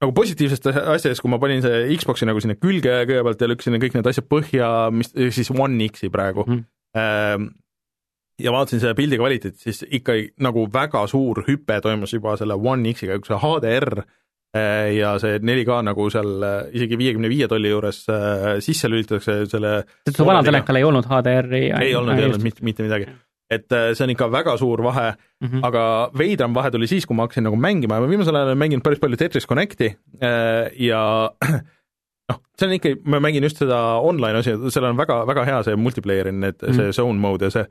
nagu 0.01 0.13
positiivsest 0.17 0.69
asjadest, 0.71 1.21
kui 1.21 1.31
ma 1.31 1.39
panin 1.41 1.61
see 1.63 1.81
Xbox'i 1.99 2.27
nagu 2.29 2.41
sinna 2.41 2.57
külge 2.57 3.03
kõigepealt 3.05 3.41
ja 3.43 3.49
lükkasin 3.51 3.81
kõik 3.81 3.97
need 3.97 4.11
asjad 4.11 4.27
põhja, 4.31 4.69
mis 4.95 5.11
siis 5.35 5.51
One 5.53 5.89
X-i 5.91 6.09
praegu 6.13 6.47
mm., 6.47 7.49
ja 8.41 8.53
vaatasin 8.53 8.81
seda 8.81 8.95
pildi 8.97 9.19
kvaliteeti, 9.19 9.59
siis 9.61 9.83
ikka 9.85 10.15
nagu 10.41 10.65
väga 10.73 11.03
suur 11.09 11.43
hüpe 11.47 11.77
toimus 11.83 12.15
juba 12.15 12.35
selle 12.39 12.57
One 12.57 12.93
X-iga, 12.95 13.19
kui 13.21 13.29
see 13.29 13.39
HDR 13.41 14.01
äh, 14.01 14.87
ja 14.97 15.13
see 15.21 15.37
4K 15.37 15.81
nagu 15.87 16.07
seal 16.13 16.45
äh, 16.47 16.57
isegi 16.77 16.99
viiekümne 16.99 17.29
viie 17.31 17.49
tolli 17.51 17.71
juures 17.71 18.03
äh, 18.11 18.47
sisse 18.65 18.89
lülitatakse 18.91 19.43
selle 19.51 19.75
su 20.09 20.27
vanal 20.27 20.47
telekal 20.47 20.81
ei 20.81 20.87
olnud 20.87 21.09
HDR-i? 21.09 21.67
ei 21.69 21.93
olnud, 21.97 22.17
ei 22.17 22.29
olnud 22.29 22.47
mitte, 22.47 22.65
mitte 22.65 22.87
midagi. 22.87 23.11
Et 23.51 23.67
äh, 23.75 23.91
see 23.97 24.05
on 24.07 24.13
ikka 24.15 24.29
väga 24.31 24.55
suur 24.61 24.83
vahe 24.85 25.11
Mhm. 25.41 25.63
aga 25.65 25.83
veidram 26.13 26.53
vahe 26.53 26.69
tuli 26.71 26.87
siis, 26.87 27.05
kui 27.09 27.15
ma 27.17 27.25
hakkasin 27.25 27.47
nagu 27.47 27.57
mängima 27.57 27.97
ja 27.97 28.03
ma 28.03 28.09
viimasel 28.09 28.35
ajal 28.35 28.51
olen 28.51 28.59
mänginud 28.61 28.83
päris 28.85 28.99
palju 29.01 29.17
Tetris 29.17 29.47
Connecti 29.49 29.89
äh, 30.21 30.69
ja 30.77 31.31
noh, 32.29 32.41
see 32.57 32.67
on 32.67 32.75
ikka, 32.77 32.95
ma 33.09 33.19
mängin 33.23 33.43
just 33.43 33.57
seda 33.57 33.79
online 34.05 34.37
osi, 34.37 34.53
seal 34.69 34.85
on 34.85 34.99
väga, 34.99 35.23
väga 35.27 35.45
hea 35.49 35.63
see 35.67 35.79
multiplayer, 35.81 36.29
need 36.31 36.59
mm, 36.61 36.67
-hmm. 36.67 36.77
see 36.77 36.93
zone 36.99 37.19
mode 37.19 37.49
ja 37.49 37.55
see 37.57 37.65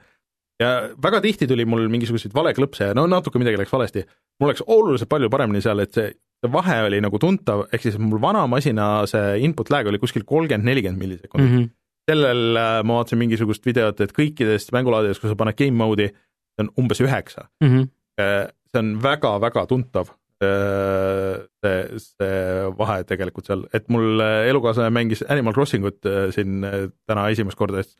ja 0.60 0.72
väga 1.02 1.20
tihti 1.24 1.46
tuli 1.48 1.64
mul 1.64 1.86
mingisuguseid 1.88 2.34
valeklõpse 2.36 2.90
ja 2.90 2.96
no 2.96 3.06
natuke 3.06 3.38
midagi 3.38 3.60
läks 3.62 3.72
valesti. 3.72 4.04
mul 4.40 4.52
läks 4.52 4.66
oluliselt 4.66 5.08
palju 5.08 5.30
paremini 5.30 5.62
seal, 5.62 5.78
et 5.78 5.94
see, 5.94 6.12
vahe 6.52 6.82
oli 6.86 7.00
nagu 7.04 7.18
tuntav, 7.20 7.66
ehk 7.72 7.82
siis 7.82 7.98
mul 8.00 8.20
vana 8.20 8.46
masina 8.46 9.06
see 9.06 9.38
input 9.44 9.70
lag 9.70 9.86
oli 9.86 9.98
kuskil 9.98 10.24
kolmkümmend, 10.24 10.64
nelikümmend 10.64 10.98
millisekundit 10.98 11.50
mm. 11.50 11.56
Mhm. 11.56 11.64
-hmm. 11.64 11.79
Sellel 12.10 12.58
äh, 12.58 12.76
ma 12.84 13.00
vaatasin 13.00 13.22
mingisugust 13.22 13.66
videot, 13.66 14.02
et 14.02 14.14
kõikidest 14.16 14.74
mängulaadides, 14.76 15.22
kui 15.22 15.30
sa 15.30 15.38
paned 15.38 15.58
game 15.58 15.78
mode'i, 15.78 16.10
see 16.56 16.66
on 16.66 16.72
umbes 16.82 17.02
üheksa. 17.04 17.48
Mhm. 17.64 17.90
see 18.20 18.78
on 18.78 18.90
väga-väga 19.02 19.62
tuntav, 19.70 20.10
see, 20.40 21.80
see 22.00 22.36
vahe 22.78 23.02
tegelikult 23.08 23.50
seal, 23.50 23.64
et 23.76 23.88
mul 23.92 24.22
äh, 24.24 24.48
elukaaslane 24.50 24.92
mängis 24.94 25.24
Animal 25.28 25.56
Crossing 25.56 25.84
ut 25.88 26.06
äh, 26.08 26.28
siin 26.34 26.64
äh, 26.64 26.86
täna 27.08 27.28
esimest 27.32 27.58
korda, 27.60 27.84
siis 27.84 27.98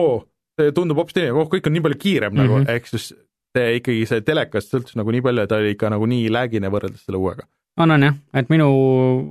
oo, 0.00 0.22
see 0.58 0.72
tundub 0.76 1.00
hoopis 1.00 1.16
teine, 1.16 1.34
oh 1.36 1.48
kõik 1.50 1.68
on 1.68 1.76
nii 1.76 1.84
palju 1.84 2.00
kiirem 2.00 2.34
mm 2.34 2.40
-hmm. 2.40 2.48
Mhm. 2.48 2.64
nagu, 2.64 2.76
ehk 2.76 2.88
siis 2.92 3.12
see 3.54 3.76
ikkagi 3.80 4.06
see 4.10 4.24
telekast 4.26 4.72
sõltus 4.72 4.96
nagu 4.98 5.12
nii 5.14 5.22
palju, 5.22 5.44
et 5.44 5.52
ta 5.52 5.60
oli 5.60 5.74
ikka 5.76 5.92
nagu 5.92 6.06
nii 6.10 6.30
lag'ine 6.32 6.70
võrreldes 6.72 7.04
selle 7.04 7.20
uuega. 7.20 7.46
on, 7.76 7.90
on 7.90 8.02
jah, 8.02 8.16
et 8.34 8.48
minu 8.48 8.68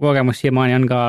kogemus 0.01 0.39
siiamaani 0.43 0.75
on 0.75 0.87
ka 0.87 1.01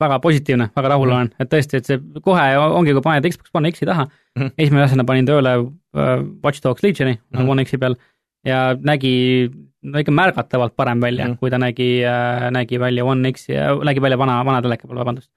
väga 0.00 0.18
positiivne, 0.22 0.70
väga 0.76 0.88
rahul 0.88 1.08
Mhm. 1.08 1.14
olen, 1.16 1.30
et 1.40 1.50
tõesti, 1.50 1.78
et 1.78 1.86
see 1.86 2.00
kohe 2.22 2.46
ongi, 2.58 2.92
kui 2.92 3.04
paned 3.04 3.28
Xbox 3.30 3.50
One 3.54 3.70
X-i 3.70 3.86
taha 3.86 4.04
mm. 4.08 4.42
-hmm. 4.42 4.50
esimese 4.58 4.84
asjana 4.88 5.04
panin 5.04 5.26
tööle 5.26 5.52
äh, 5.54 6.24
Watch 6.42 6.62
Dogs 6.62 6.82
Legioni 6.82 7.14
mm. 7.14 7.38
-hmm. 7.38 7.50
One 7.50 7.64
X-i 7.64 7.78
peal 7.78 7.96
ja 8.44 8.74
nägi 8.74 9.50
no 9.82 9.98
ikka 9.98 10.12
märgatavalt 10.12 10.76
parem 10.76 11.00
välja 11.00 11.24
mm. 11.24 11.32
-hmm. 11.32 11.38
kui 11.38 11.50
ta 11.50 11.58
nägi 11.58 12.02
äh,, 12.04 12.50
nägi 12.50 12.80
välja 12.80 13.04
One 13.04 13.32
X-i, 13.32 13.54
nägi 13.84 14.00
välja 14.00 14.18
vana, 14.18 14.44
vana 14.44 14.62
teleka 14.62 14.88
peal, 14.88 14.98
vabandust. 14.98 15.30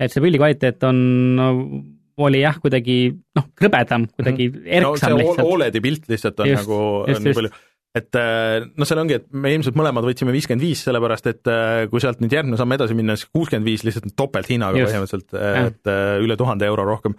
et 0.00 0.12
see 0.12 0.22
pildi 0.22 0.38
kvaliteet 0.38 0.82
on 0.84 0.96
no,, 1.36 1.82
oli 2.16 2.40
jah, 2.40 2.56
kuidagi 2.62 3.14
noh, 3.36 3.46
krõbedam, 3.58 4.06
kuidagi 4.16 4.48
mm 4.48 4.54
-hmm. 4.54 4.82
No 4.82 4.90
erksam 4.90 5.10
see 5.10 5.18
lihtsalt. 5.18 5.48
Oledi 5.48 5.80
pilt 5.80 6.08
lihtsalt 6.08 6.40
on 6.40 6.48
Just, 6.48 6.62
nagu 6.62 7.04
just, 7.08 7.20
on 7.20 7.26
just. 7.26 7.34
palju, 7.34 7.50
et 7.94 8.18
äh, 8.18 8.64
noh, 8.74 8.88
seal 8.88 9.00
ongi, 9.04 9.18
et 9.20 9.26
me 9.30 9.52
ilmselt 9.54 9.76
mõlemad 9.78 10.06
võtsime 10.06 10.34
viiskümmend 10.34 10.64
viis, 10.64 10.82
sellepärast 10.86 11.28
et 11.30 11.50
äh, 11.50 11.84
kui 11.92 12.02
sealt 12.02 12.22
nüüd 12.22 12.34
järgmine 12.34 12.58
samm 12.58 12.74
edasi 12.76 12.96
minna, 12.98 13.16
siis 13.18 13.30
kuuskümmend 13.30 13.68
viis 13.68 13.86
lihtsalt 13.86 14.10
on 14.10 14.16
topelthinnaga 14.18 14.82
põhimõtteliselt, 14.82 15.36
Jah. 15.38 15.70
et 15.70 15.90
äh, 15.92 16.16
üle 16.24 16.38
tuhande 16.40 16.66
euro 16.66 16.86
rohkem, 16.88 17.16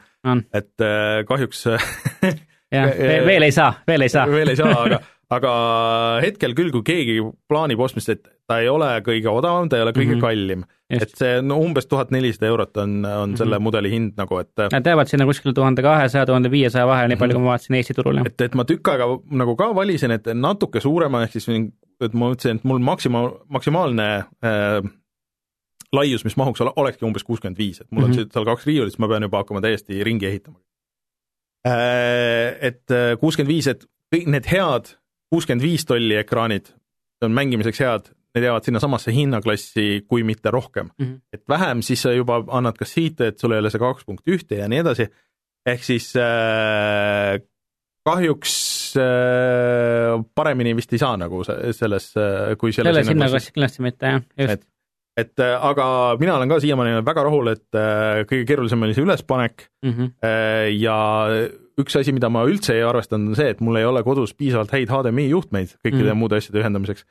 et 0.52 0.84
äh, 0.84 1.24
kahjuks 1.30 1.66
jah, 2.76 2.96
veel 3.30 3.48
ei 3.48 3.56
saa, 3.56 3.72
veel 3.88 4.08
ei 4.08 4.12
saa. 4.12 4.28
veel 4.32 4.52
ei 4.52 4.60
saa, 4.60 4.76
aga 4.84 5.02
aga 5.36 5.52
hetkel 6.22 6.54
küll, 6.58 6.72
kui 6.74 6.86
keegi 6.86 7.20
plaanib 7.50 7.82
ostmist, 7.82 8.12
et 8.14 8.35
ta 8.48 8.60
ei 8.62 8.70
ole 8.70 8.90
kõige 9.06 9.32
odavam, 9.32 9.70
ta 9.70 9.78
ei 9.80 9.84
ole 9.86 9.94
kõige 9.96 10.16
mm 10.16 10.16
Mhm. 10.16 10.18
-hmm. 10.18 10.26
kallim, 10.26 10.64
et 10.90 11.16
see 11.18 11.42
no 11.42 11.58
umbes 11.60 11.88
tuhat 11.90 12.12
nelisada 12.12 12.48
eurot 12.48 12.78
on, 12.78 13.06
on 13.06 13.30
mm 13.30 13.34
-hmm. 13.34 13.38
selle 13.38 13.60
mudeli 13.60 13.92
hind 13.92 14.14
nagu, 14.18 14.38
et 14.40 14.52
Nad 14.72 14.86
jäävad 14.86 15.08
sinna 15.08 15.26
kuskile 15.26 15.54
tuhande 15.54 15.82
kahesaja, 15.82 16.26
tuhande 16.26 16.52
viiesaja 16.52 16.88
vahele, 16.88 17.08
nii 17.08 17.18
palju, 17.18 17.34
kui 17.34 17.44
ma 17.44 17.50
vaatasin 17.50 17.76
Eesti 17.76 17.94
turul, 17.94 18.18
jah. 18.18 18.26
et, 18.26 18.42
et 18.42 18.56
ma 18.56 18.64
tükk 18.64 18.88
aega 18.92 19.08
nagu 19.32 19.56
ka 19.56 19.76
valisin, 19.76 20.12
et 20.12 20.28
natuke 20.34 20.80
suurema, 20.80 21.24
ehk 21.24 21.32
siis 21.32 21.50
et 22.02 22.14
ma 22.14 22.30
mõtlesin, 22.30 22.56
et 22.56 22.64
mul 22.64 22.80
maksima-, 22.80 23.32
maksimaalne 23.50 24.26
äh, 24.44 24.92
laius, 25.94 26.24
mis 26.24 26.38
mahuks, 26.38 26.62
olekski 26.76 27.06
umbes 27.06 27.24
kuuskümmend 27.24 27.58
viis, 27.58 27.82
et 27.82 27.88
mul 27.92 28.02
mm 28.04 28.12
-hmm. 28.12 28.14
Mhm. 28.14 28.22
on 28.22 28.32
seal 28.34 28.46
kaks 28.46 28.66
riiulit, 28.66 28.92
siis 28.92 29.00
ma 29.00 29.08
pean 29.08 29.24
juba 29.24 29.38
hakkama 29.38 29.62
täiesti 29.62 30.04
ringi 30.04 30.26
ehitama 30.26 30.60
äh,. 31.68 32.58
Et 32.62 32.84
kuuskümmend 33.20 33.54
viis, 33.54 33.68
et 33.68 33.86
kõik 34.16 34.28
need 34.28 34.46
head 34.52 34.86
kuuskümmend 35.34 35.62
viis 35.62 35.86
tolli 35.86 36.16
ekraanid 36.16 36.70
on 37.24 37.32
mängimiseks 37.32 37.80
head, 37.80 38.12
need 38.36 38.46
jäävad 38.50 38.68
sinnasamasse 38.68 39.14
hinnaklassi, 39.16 40.06
kui 40.08 40.24
mitte 40.28 40.52
rohkem 40.52 40.90
mm. 40.98 41.06
-hmm. 41.06 41.20
et 41.34 41.44
vähem, 41.50 41.82
siis 41.82 42.02
sa 42.02 42.12
juba 42.14 42.44
annad 42.48 42.78
kas 42.78 42.94
siite, 42.94 43.28
et 43.32 43.40
sul 43.40 43.56
ei 43.56 43.64
ole 43.64 43.72
see 43.74 43.80
kaks 43.82 44.06
punkt 44.06 44.28
ühte 44.28 44.60
ja 44.60 44.68
nii 44.72 44.84
edasi, 44.84 45.08
ehk 45.66 45.84
siis 45.84 46.12
äh, 46.20 47.40
kahjuks 48.06 48.54
äh, 49.02 50.22
paremini 50.36 50.76
vist 50.78 50.94
ei 50.94 51.02
saa 51.02 51.18
nagu 51.18 51.44
se- 51.44 51.74
selles 51.74 52.12
äh,, 52.18 52.56
kui 52.58 52.72
selle 52.76 52.94
selles 52.94 53.10
hinnaklassis- 53.10 53.56
kindlasti 53.56 53.86
mitte, 53.86 54.06
jah, 54.06 54.24
just 54.38 54.54
et, 54.54 54.66
et 55.18 55.40
äh, 55.40 55.56
aga 55.72 56.18
mina 56.20 56.36
olen 56.38 56.52
ka 56.52 56.60
siiamaani 56.60 57.02
väga 57.06 57.24
rahul, 57.26 57.54
et 57.56 57.80
äh, 57.80 58.24
kõige 58.30 58.46
keerulisem 58.52 58.84
oli 58.84 58.94
see 58.98 59.06
ülespanek 59.08 59.70
mm. 59.86 59.92
-hmm. 59.92 60.12
äh, 60.28 60.74
ja 60.76 60.98
üks 61.80 61.98
asi, 62.00 62.14
mida 62.16 62.30
ma 62.32 62.46
üldse 62.48 62.76
ei 62.76 62.84
arvestanud, 62.88 63.34
on 63.34 63.36
see, 63.40 63.50
et 63.52 63.62
mul 63.64 63.80
ei 63.80 63.88
ole 63.88 64.04
kodus 64.04 64.34
piisavalt 64.38 64.72
häid 64.76 64.92
HDMI 64.92 65.30
juhtmeid 65.30 65.76
kõikide 65.82 66.06
mm. 66.06 66.12
Mhm. 66.14 66.22
muude 66.24 66.40
asjade 66.40 66.62
ühendamiseks. 66.62 67.06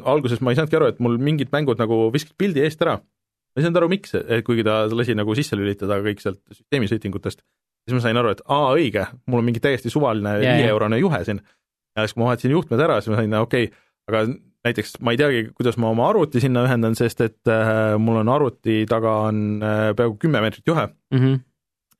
Alguses 0.00 0.40
ma 0.40 0.52
ei 0.52 0.58
saanudki 0.58 0.78
aru, 0.78 0.92
et 0.92 1.00
mul 1.04 1.18
mingid 1.22 1.50
mängud 1.54 1.80
nagu 1.80 2.04
viskasid 2.14 2.38
pildi 2.40 2.64
eest 2.66 2.82
ära. 2.84 2.98
ma 2.98 3.60
ei 3.60 3.66
saanud 3.66 3.80
aru, 3.82 3.90
miks, 3.92 4.14
kuigi 4.46 4.64
ta 4.64 4.84
lasi 4.92 5.16
nagu 5.18 5.34
sisse 5.36 5.58
lülitada 5.58 6.00
kõik 6.04 6.22
sealt 6.24 6.40
süsteemi 6.50 6.88
setting 6.88 7.14
utest. 7.14 7.42
siis 7.86 7.96
ma 7.96 8.04
sain 8.04 8.16
aru, 8.16 8.36
et 8.36 8.40
aa, 8.46 8.72
õige, 8.76 9.06
mul 9.26 9.42
on 9.42 9.50
mingi 9.50 9.60
täiesti 9.60 9.90
suvaline 9.92 10.38
viieeurone 10.40 10.98
juhe 11.02 11.24
siin. 11.24 11.42
ja 11.96 12.06
siis, 12.06 12.14
kui 12.14 12.22
ma 12.22 12.30
vahetasin 12.30 12.56
juhtmed 12.56 12.80
ära, 12.80 13.00
siis 13.00 13.12
ma 13.12 13.20
sain, 13.20 13.38
okei 13.42 13.68
okay,, 13.68 13.82
aga 14.08 14.26
näiteks 14.66 14.98
ma 15.02 15.14
ei 15.14 15.20
teagi, 15.20 15.46
kuidas 15.56 15.78
ma 15.80 15.90
oma 15.92 16.08
arvuti 16.10 16.42
sinna 16.42 16.64
ühendan, 16.66 16.94
sest 16.98 17.22
et 17.24 17.50
äh, 17.50 17.94
mul 18.02 18.20
on 18.22 18.30
arvuti 18.32 18.82
taga 18.90 19.14
on 19.28 19.62
äh, 19.62 19.88
peaaegu 19.98 20.18
kümme 20.22 20.42
meetrit 20.44 20.66
juhe 20.66 20.88
Mm 21.12 21.18
-hmm. 21.18 21.40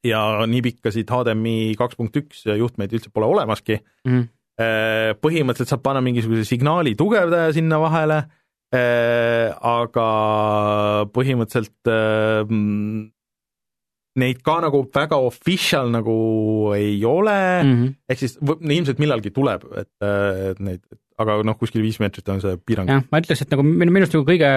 ja 0.05 0.47
nii 0.47 0.63
pikkasid 0.63 1.11
HDMI 1.11 1.75
kaks 1.79 1.97
punkt 1.97 2.17
üks 2.17 2.47
juhtmeid 2.47 2.93
üldse 2.93 3.11
pole 3.13 3.27
olemaski. 3.27 3.81
Mm 4.07 4.13
-hmm. 4.13 4.29
Põhimõtteliselt 5.23 5.73
saab 5.73 5.83
panna 5.85 6.03
mingisuguse 6.05 6.45
signaali 6.49 6.95
tugevdaja 6.99 7.53
sinna 7.57 7.79
vahele, 7.83 8.21
aga 8.73 10.07
põhimõtteliselt 11.13 11.91
äh, 11.93 12.41
mm, 12.49 13.03
neid 14.23 14.41
ka 14.45 14.59
nagu 14.65 14.83
väga 14.93 15.19
official 15.25 15.91
nagu 15.93 16.17
ei 16.77 16.99
ole 17.05 17.37
mm, 17.37 17.69
Mm 17.69 17.77
-hmm. 17.83 17.95
ehk 18.09 18.19
siis 18.19 18.39
ilmselt 18.43 18.99
millalgi 18.99 19.31
tuleb, 19.31 19.63
et, 19.77 19.89
neid, 20.61 20.81
aga 21.19 21.43
noh, 21.45 21.57
kuskil 21.59 21.83
viis 21.83 22.01
meetrit 22.01 22.29
on 22.29 22.41
see 22.41 22.57
piirang. 22.67 22.89
jah, 22.89 23.05
ma 23.11 23.21
ütleks, 23.21 23.43
et 23.43 23.51
nagu 23.51 23.63
minu, 23.63 23.93
minu 23.93 24.05
arust 24.05 24.15
nagu 24.17 24.27
kõige 24.29 24.51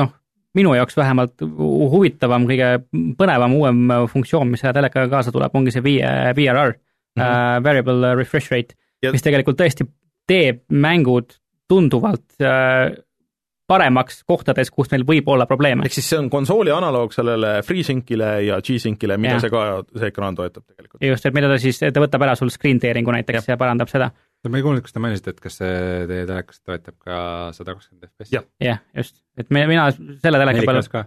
noh, 0.00 0.12
minu 0.54 0.74
jaoks 0.74 0.96
vähemalt 0.96 1.40
hu- 1.40 1.90
huvitavam, 1.92 2.46
kõige 2.48 2.84
põnevam 3.18 3.52
uuem 3.56 3.88
funktsioon, 4.08 4.48
mis 4.48 4.60
selle 4.60 4.72
telekaga 4.72 5.08
kaasa 5.10 5.32
tuleb, 5.32 5.52
ongi 5.54 5.72
see 5.72 5.82
VRR 5.82 6.72
mm, 6.72 7.20
-hmm. 7.20 7.20
uh, 7.20 7.64
variable 7.64 8.14
refresh 8.14 8.52
rate 8.52 8.76
Ja-, 9.06 9.14
mis 9.14 9.24
tegelikult 9.24 9.58
tõesti 9.60 9.86
teeb 10.26 10.64
mängud 10.74 11.36
tunduvalt 11.70 12.38
uh, 12.42 12.94
paremaks 13.66 14.20
kohtades, 14.26 14.70
kus 14.70 14.90
meil 14.92 15.04
võib 15.06 15.28
olla 15.32 15.46
probleeme. 15.50 15.86
ehk 15.86 15.96
siis 15.96 16.08
see 16.12 16.18
on 16.20 16.28
konsooli 16.30 16.70
analoog 16.74 17.14
sellele 17.14 17.56
FreeSyncile 17.66 18.30
ja 18.46 18.60
G-Syncile, 18.62 19.18
mida 19.18 19.36
Jah. 19.36 19.42
see 19.42 19.54
ka, 19.54 19.64
see 19.98 20.10
ekraan 20.12 20.38
toetab 20.38 20.64
tegelikult. 20.68 21.02
just, 21.02 21.26
et 21.26 21.34
mida 21.34 21.50
ta 21.50 21.58
siis, 21.62 21.80
ta 21.82 22.02
võtab 22.02 22.26
ära 22.28 22.36
sul 22.38 22.52
screen 22.54 22.80
tearing'u 22.82 23.14
näiteks 23.16 23.42
ja, 23.42 23.54
ja 23.54 23.60
parandab 23.60 23.90
seda. 23.90 24.12
ma 24.46 24.60
ei 24.60 24.66
kuulnud, 24.66 24.84
kas 24.86 24.94
te 24.94 25.02
mainisite, 25.02 25.34
et 25.34 25.42
kas 25.42 25.58
see 25.58 25.76
teie 26.10 26.26
telekas 26.28 26.62
toetab 26.62 26.98
ka 27.02 27.20
sada 27.56 27.74
kakskümmend 27.74 28.10
FPS? 28.12 28.34
Jah. 28.36 28.46
jah, 28.62 28.82
just, 28.94 29.18
et 29.38 29.50
me, 29.50 29.66
mina 29.70 29.88
selle 29.96 30.42
teleka 30.42 30.62
peal, 30.62 30.82
4K-s 30.82 30.92
ka? 30.94 31.06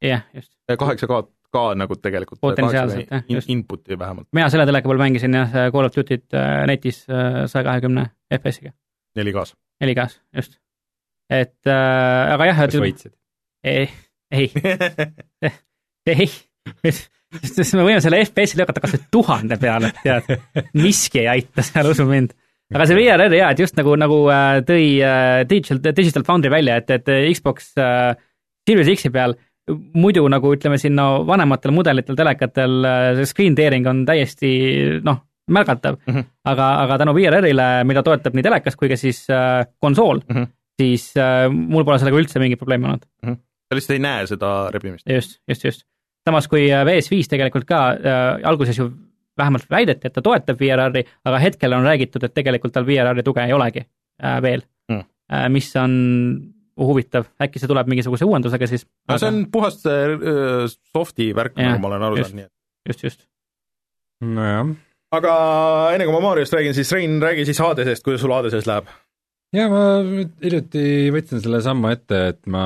jah, 0.00 0.26
just, 0.34 0.54
kaheksa 0.80 1.06
K 1.10 1.22
ka 1.54 1.64
nagu 1.78 1.96
tegelikult. 1.98 2.40
Potentsiaalselt, 2.44 3.10
jah, 3.10 3.24
just. 3.30 3.50
Input'i 3.52 3.98
vähemalt, 3.98 4.28
mina 4.36 4.50
selle 4.52 4.66
teleka 4.68 4.90
peal 4.90 5.02
mängisin 5.02 5.36
jah, 5.36 5.56
Call 5.74 5.88
of 5.88 5.96
Duty't 5.96 6.36
äh, 6.38 6.64
netis 6.70 7.04
saja 7.06 7.64
kahekümne 7.66 8.08
FPS-iga, 8.32 8.74
4K-s. 9.18 9.56
4K-s, 9.84 10.20
just. 10.36 10.60
et 11.30 11.58
äh, 11.66 12.34
aga 12.36 12.50
jah, 12.52 12.62
kas 12.66 12.82
võitsid? 12.82 13.16
ei, 13.64 13.88
ei, 14.40 14.52
ei, 16.06 16.30
sest 17.44 17.74
me 17.78 17.84
võime 17.86 18.00
selle 18.02 18.20
FPS-i 18.24 18.58
lükata 18.60 18.82
kas 18.82 18.94
või 18.96 19.02
tuhande 19.14 19.58
peale, 19.60 19.92
tead, 20.02 20.30
miski 20.78 21.22
ei 21.24 21.28
aita 21.36 21.64
seal, 21.66 21.90
usu 21.92 22.06
mind. 22.08 22.34
aga 22.74 22.86
see 22.88 22.98
VRR 22.98 23.36
jaa, 23.36 23.52
et 23.54 23.62
just 23.62 23.78
nagu, 23.78 23.94
nagu 24.00 24.22
äh, 24.32 24.60
tõi 24.66 24.84
äh, 25.04 25.42
Digital, 25.50 25.82
Digital 25.96 26.26
Foundry 26.26 26.52
välja, 26.52 26.80
et, 26.80 26.90
et 26.98 27.12
Xbox 27.34 27.72
äh, 27.78 28.12
Series 28.68 28.90
X-i 28.96 29.12
peal 29.14 29.36
muidu 29.94 30.26
nagu 30.32 30.52
ütleme 30.54 30.78
sinna 30.80 31.08
vanematel 31.26 31.74
mudelitel 31.74 32.18
telekatel 32.18 32.86
äh, 32.86 33.10
see 33.20 33.28
screen 33.30 33.58
tearing 33.58 33.86
on 33.90 34.04
täiesti 34.08 34.52
noh, 35.06 35.22
märgatav 35.50 35.98
mm. 35.98 36.14
-hmm. 36.14 36.30
aga, 36.52 36.70
aga 36.84 36.98
tänu 37.02 37.14
VRR-ile, 37.16 37.68
mida 37.88 38.02
toetab 38.06 38.34
nii 38.36 38.46
telekas 38.46 38.76
kui 38.76 38.90
ka 38.90 38.96
siis 39.00 39.26
äh, 39.30 39.66
konsool 39.80 40.22
mm. 40.22 40.36
-hmm. 40.36 40.50
siis 40.80 41.12
äh, 41.16 41.46
mul 41.50 41.84
pole 41.84 41.98
sellega 41.98 42.22
üldse 42.22 42.42
mingit 42.42 42.58
probleemi 42.58 42.90
olnud. 42.90 43.06
sa 43.70 43.78
lihtsalt 43.78 43.96
ei 43.98 44.02
näe 44.02 44.26
seda 44.26 44.70
rebimist. 44.74 45.06
just, 45.06 45.40
just, 45.48 45.64
just. 45.64 45.86
samas 46.28 46.48
kui 46.48 46.70
äh, 46.72 46.84
VS5 46.86 47.28
tegelikult 47.28 47.64
ka 47.64 47.86
äh, 47.90 48.40
alguses 48.44 48.78
ju 48.78 48.90
vähemalt 49.38 49.70
väideti, 49.70 50.06
et 50.06 50.12
ta 50.12 50.22
toetab 50.22 50.58
VRR-i, 50.60 51.04
aga 51.24 51.38
hetkel 51.38 51.72
on 51.72 51.84
räägitud, 51.84 52.24
et 52.24 52.34
tegelikult 52.34 52.72
tal 52.72 52.84
VRR-i 52.86 53.22
tuge 53.22 53.44
ei 53.44 53.52
olegi 53.52 53.86
äh, 54.24 54.42
veel 54.42 54.62
Mm. 54.90 55.04
äh,, 55.32 55.48
mis 55.48 55.76
on 55.76 55.92
huvitav, 56.88 57.28
äkki 57.42 57.60
see 57.60 57.70
tuleb 57.70 57.90
mingisuguse 57.90 58.28
uuendusega 58.28 58.68
siis. 58.70 58.86
no 59.10 59.18
see 59.20 59.30
on 59.32 59.42
puhas 59.52 59.80
äh, 59.90 60.14
soft'i 60.94 61.30
värk, 61.36 61.58
nagu 61.58 61.82
ma 61.82 61.92
olen 61.92 62.06
aru 62.08 62.20
saanud, 62.22 62.38
nii 62.40 62.48
et 62.48 62.92
just, 62.92 63.04
just. 63.06 63.26
nojah, 64.24 64.74
aga 65.16 65.36
enne 65.94 66.08
kui 66.08 66.16
ma 66.16 66.24
Mariost 66.30 66.56
räägin, 66.56 66.76
siis 66.76 66.92
Rein, 66.96 67.20
räägi 67.22 67.46
siis 67.50 67.62
Hadesest, 67.62 68.04
kuidas 68.06 68.24
sul 68.24 68.34
Hadesest 68.34 68.70
läheb? 68.70 68.92
ja 69.56 69.66
ma 69.72 69.82
nüüd 70.06 70.36
hiljuti 70.44 70.84
võtsin 71.14 71.42
selle 71.42 71.62
sammu 71.64 71.90
ette, 71.92 72.22
et 72.34 72.40
ma 72.50 72.64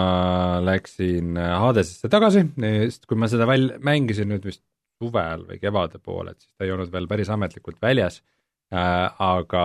läksin 0.64 1.38
Hadesesse 1.38 2.12
tagasi, 2.12 2.46
sest 2.60 3.08
kui 3.10 3.18
ma 3.20 3.30
seda 3.32 3.48
väl-, 3.50 3.74
mängisin 3.84 4.30
nüüd 4.32 4.46
vist 4.50 4.62
suvel 5.02 5.42
või 5.48 5.58
kevade 5.62 5.98
poole, 5.98 6.34
et 6.34 6.44
siis 6.44 6.54
ta 6.54 6.66
ei 6.66 6.72
olnud 6.74 6.92
veel 6.92 7.10
päris 7.10 7.32
ametlikult 7.34 7.80
väljas 7.82 8.20
äh,, 8.20 8.33
aga, 8.72 9.64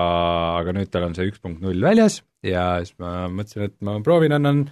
aga 0.59 0.75
nüüd 0.75 0.91
tal 0.91 1.07
on 1.07 1.15
see 1.17 1.29
üks 1.29 1.41
punkt 1.41 1.63
null 1.63 1.79
väljas 1.81 2.19
ja 2.45 2.79
siis 2.83 2.97
ma 3.01 3.27
mõtlesin, 3.31 3.69
et 3.69 3.77
ma 3.85 3.97
proovin, 4.05 4.35
annan 4.35 4.65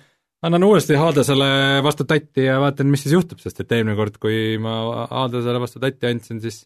annan 0.45 0.65
uuesti 0.67 0.97
Hadesele 0.99 1.81
vastu 1.85 2.05
tatti 2.07 2.45
ja 2.45 2.59
vaatan, 2.61 2.89
mis 2.91 3.05
siis 3.05 3.15
juhtub, 3.15 3.41
sest 3.41 3.63
et 3.63 3.73
eelmine 3.73 3.97
kord, 3.97 4.19
kui 4.21 4.57
ma 4.61 5.07
Hadesele 5.23 5.61
vastu 5.61 5.81
tatti 5.83 6.09
andsin, 6.09 6.41
siis 6.43 6.63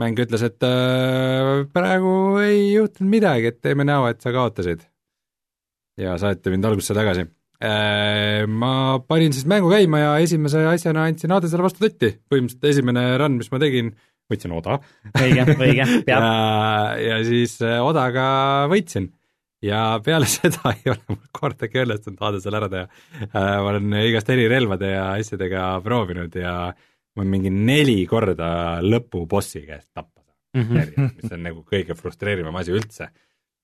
mäng 0.00 0.18
ütles, 0.18 0.42
et 0.46 0.64
äh, 0.66 1.66
praegu 1.74 2.14
ei 2.42 2.72
juhtunud 2.72 3.12
midagi, 3.12 3.52
et 3.52 3.60
teeme 3.64 3.86
näo, 3.86 4.08
et 4.10 4.24
sa 4.24 4.32
kaotasid 4.34 4.86
ja 6.00 6.16
saeti 6.20 6.52
mind 6.52 6.70
algusesse 6.70 6.96
tagasi. 6.96 7.28
Ma 7.62 8.98
panin 9.06 9.30
siis 9.30 9.44
mängu 9.46 9.68
käima 9.70 10.00
ja 10.00 10.14
esimese 10.18 10.64
asjana 10.66 11.04
andsin 11.06 11.30
Hadesele 11.30 11.62
vastu 11.62 11.84
tatti, 11.84 12.08
põhimõtteliselt 12.26 12.72
esimene 12.72 13.04
run, 13.20 13.36
mis 13.38 13.52
ma 13.52 13.60
tegin, 13.62 13.92
võtsin 14.30 14.54
oda 14.54 14.78
õige, 15.18 15.48
õige, 15.56 15.88
peab., 16.06 16.28
ja 17.02 17.18
siis 17.26 17.58
äh, 17.64 17.80
odaga 17.82 18.68
võitsin. 18.72 19.10
ja 19.64 19.98
peale 20.04 20.30
seda 20.36 20.74
ei 20.76 20.92
ole 20.94 21.02
mul 21.10 21.20
kordagi 21.34 21.82
õnnestunud 21.84 22.22
Hadesel 22.22 22.60
ära 22.60 22.70
teha. 22.72 22.86
ma 23.32 23.68
olen 23.74 23.98
igast 24.04 24.30
eri 24.34 24.48
relvade 24.50 24.94
ja 24.94 25.12
asjadega 25.18 25.74
proovinud 25.84 26.40
ja 26.40 26.56
ma 27.16 27.28
mingi 27.28 27.52
neli 27.52 28.02
korda 28.08 28.80
lõpubossi 28.84 29.66
käest 29.66 29.90
tappa 29.92 30.22
saan, 30.52 31.12
mis 31.16 31.32
on 31.32 31.46
nagu 31.46 31.62
kõige 31.68 31.96
frustreerivam 31.98 32.56
asi 32.60 32.74
üldse. 32.74 33.08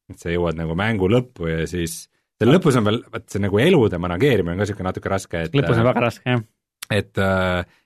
et 0.09 0.21
sa 0.21 0.33
jõuad 0.33 0.57
nagu 0.57 0.75
mängu 0.79 1.09
lõppu 1.11 1.51
ja 1.51 1.67
siis 1.69 2.07
seal 2.39 2.53
lõpus 2.55 2.79
on 2.81 2.87
veel, 2.87 3.03
vaat 3.13 3.27
see 3.29 3.43
nagu 3.43 3.59
elude 3.61 3.99
manageerimine 4.01 4.55
on 4.55 4.61
ka 4.61 4.65
niisugune 4.65 4.89
natuke 4.89 5.11
raske, 5.13 5.43
et 5.49 5.57
lõpus 5.59 5.81
on 5.81 5.89
väga 5.89 6.05
raske, 6.05 6.37
jah. 6.37 6.45
et, 6.95 7.21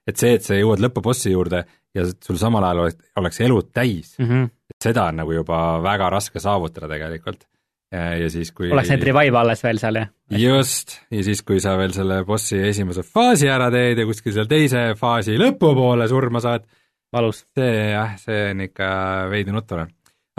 et 0.06 0.22
see, 0.22 0.36
et 0.38 0.46
sa 0.46 0.58
jõuad 0.58 0.82
lõpubossi 0.84 1.32
juurde 1.32 1.64
ja 1.94 2.04
sul 2.24 2.38
samal 2.40 2.64
ajal 2.64 2.84
oleks, 2.86 2.98
oleks 3.20 3.40
elud 3.44 3.70
täis, 3.74 4.14
Mhm. 4.18 4.44
et 4.72 4.82
seda 4.88 5.08
on 5.10 5.16
nagu 5.22 5.32
juba 5.36 5.80
väga 5.84 6.10
raske 6.10 6.40
saavutada 6.40 6.88
tegelikult. 6.88 7.44
ja 7.92 8.28
siis, 8.32 8.48
kui 8.56 8.70
oleks 8.72 8.88
need 8.88 9.02
revive 9.04 9.36
alles 9.36 9.60
veel 9.62 9.76
seal, 9.78 9.98
jah? 10.00 10.08
just, 10.40 10.94
ja 11.12 11.22
siis, 11.26 11.42
kui 11.44 11.60
sa 11.60 11.74
veel 11.76 11.92
selle 11.92 12.22
bossi 12.24 12.56
esimese 12.70 13.02
faasi 13.04 13.50
ära 13.52 13.66
teed 13.70 13.98
ja 14.00 14.06
kuskil 14.08 14.32
seal 14.32 14.46
teise 14.48 14.94
faasi 14.96 15.34
lõpupoole 15.36 16.06
surma 16.08 16.40
saad, 16.40 16.64
valus. 17.12 17.42
see 17.54 17.90
jah, 17.92 18.14
see 18.16 18.46
on 18.54 18.60
ikka 18.64 18.88
veidi 19.28 19.52
nutune. 19.52 19.84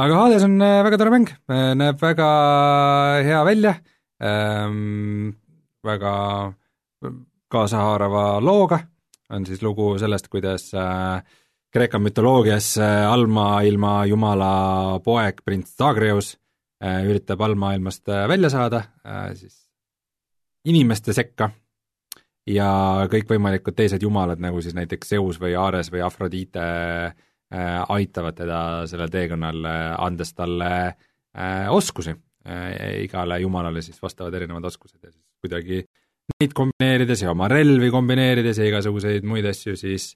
aga 0.02 0.18
Hades 0.24 0.44
on 0.48 0.58
äh, 0.66 0.82
väga 0.84 0.98
tore 0.98 1.12
mäng, 1.14 1.30
näeb 1.78 2.02
väga 2.02 2.30
hea 3.30 3.44
välja 3.46 3.76
ähm,, 4.24 5.30
väga 5.86 6.16
kaasahaarava 7.54 8.40
looga, 8.42 8.80
on 9.30 9.46
siis 9.46 9.62
lugu 9.62 9.94
sellest, 10.02 10.28
kuidas 10.32 10.72
äh, 10.74 11.22
Kreeka 11.74 11.98
mütoloogias 11.98 12.76
äh, 12.78 13.08
allmaailma 13.10 14.04
jumala 14.06 15.00
poeg 15.02 15.40
prints 15.42 15.72
Zagreus 15.74 16.36
äh, 16.84 17.00
üritab 17.10 17.42
allmaailmast 17.42 18.12
äh, 18.14 18.28
välja 18.30 18.52
saada 18.54 18.84
siis 19.34 19.56
inimeste 20.70 21.16
sekka 21.18 21.50
ja 22.46 22.68
kõikvõimalikud 23.10 23.74
teised 23.74 24.06
jumalad, 24.06 24.38
nagu 24.44 24.62
siis 24.62 24.78
näiteks 24.78 25.16
Zeus 25.16 25.42
või 25.42 25.56
Ares 25.58 25.90
või 25.92 26.04
Afrodite 26.06 26.62
aitavad 27.90 28.38
teda 28.38 28.60
sellel 28.90 29.10
teekonnal, 29.14 29.66
andes 30.02 30.34
talle 30.34 30.96
oskusi. 31.70 32.16
igale 33.02 33.40
jumalale 33.40 33.82
siis 33.82 34.02
vastavad 34.02 34.34
erinevad 34.34 34.66
oskused 34.66 35.00
ja 35.04 35.12
siis 35.12 35.24
kuidagi 35.42 35.84
neid 36.40 36.54
kombineerides 36.54 37.22
ja 37.22 37.32
oma 37.32 37.48
relvi 37.48 37.90
kombineerides 37.92 38.58
ja 38.58 38.66
igasuguseid 38.68 39.24
muid 39.24 39.46
asju, 39.46 39.76
siis 39.80 40.14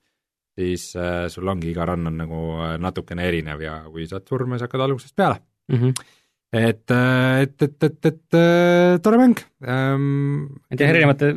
siis 0.58 0.90
äh, 0.98 1.26
sul 1.30 1.48
ongi 1.48 1.72
iga 1.72 1.86
run 1.86 2.10
on 2.10 2.22
nagu 2.24 2.44
natukene 2.82 3.28
erinev 3.30 3.62
ja 3.62 3.80
kui 3.92 4.08
saad 4.10 4.28
surma, 4.28 4.58
siis 4.58 4.68
hakkad 4.68 4.86
algusest 4.88 5.16
peale 5.16 5.40
mm. 5.72 5.78
-hmm. 5.82 6.06
et, 6.54 6.86
et, 6.92 7.62
et, 7.62 7.84
et, 7.84 8.06
et, 8.06 8.40
et 8.42 9.02
tore 9.04 9.20
mäng 9.22 9.44
ähm,. 9.64 10.48
et 10.72 10.80
jah, 10.80 10.90
erinevate, 10.90 11.34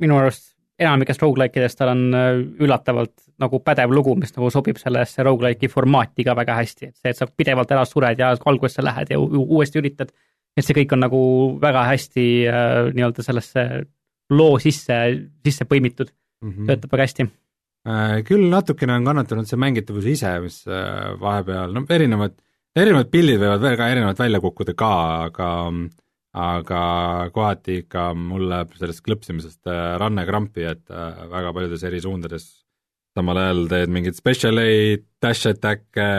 minu 0.00 0.18
arust 0.18 0.54
enamikest 0.78 1.22
rogu-like'idest 1.24 1.78
tal 1.78 1.94
on 1.94 2.02
üllatavalt 2.60 3.14
nagu 3.40 3.60
pädev 3.64 3.92
lugu, 3.92 4.14
mis 4.16 4.32
nagu 4.36 4.50
sobib 4.52 4.78
sellesse 4.80 5.24
rogu-like'i 5.24 5.70
formaati 5.72 6.24
ka 6.24 6.34
väga 6.36 6.56
hästi, 6.60 6.90
et 6.90 6.96
see, 6.96 7.12
et 7.12 7.18
sa 7.18 7.26
pidevalt 7.26 7.72
ära 7.72 7.84
sured 7.88 8.20
ja 8.20 8.34
algusesse 8.36 8.84
lähed 8.84 9.12
ja 9.12 9.20
uuesti 9.20 9.80
üritad, 9.80 10.12
et 10.56 10.64
see 10.64 10.76
kõik 10.76 10.92
on 10.96 11.04
nagu 11.04 11.22
väga 11.62 11.86
hästi 11.90 12.26
äh, 12.48 12.90
nii-öelda 12.96 13.24
sellesse 13.24 13.66
loo 14.32 14.60
sisse, 14.62 14.96
sisse 15.46 15.64
põimitud 15.68 16.10
mm, 16.10 16.50
-hmm. 16.50 16.70
töötab 16.70 16.92
väga 16.92 17.08
hästi 17.08 17.26
äh,. 17.28 17.34
Küll 18.26 18.48
natukene 18.50 18.96
on 18.98 19.06
kannatanud 19.06 19.48
see 19.48 19.60
mängitavus 19.60 20.08
ise, 20.10 20.32
mis 20.42 20.58
äh, 20.66 21.14
vahepeal, 21.20 21.74
no 21.74 21.84
erinevad, 21.96 22.34
erinevad 22.76 23.12
pildid 23.12 23.40
võivad 23.42 23.62
veel 23.62 23.78
ka 23.78 23.88
erinevalt 23.92 24.22
välja 24.24 24.42
kukkuda 24.42 24.74
ka, 24.78 24.92
aga 25.28 25.52
aga 26.36 26.80
kohati 27.32 27.78
ikka 27.84 28.10
mul 28.18 28.50
läheb 28.50 28.74
sellest 28.76 29.00
klõpsimisest 29.06 29.70
ranne 30.02 30.26
krampi, 30.28 30.66
et 30.68 30.84
väga 30.90 31.54
paljudes 31.56 31.84
eri 31.88 32.02
suundades 32.04 32.50
samal 33.16 33.40
ajal 33.40 33.62
teed 33.70 33.94
mingeid 33.94 34.18
special'eid, 34.18 35.06
dash 35.24 35.48
attack'e, 35.48 36.10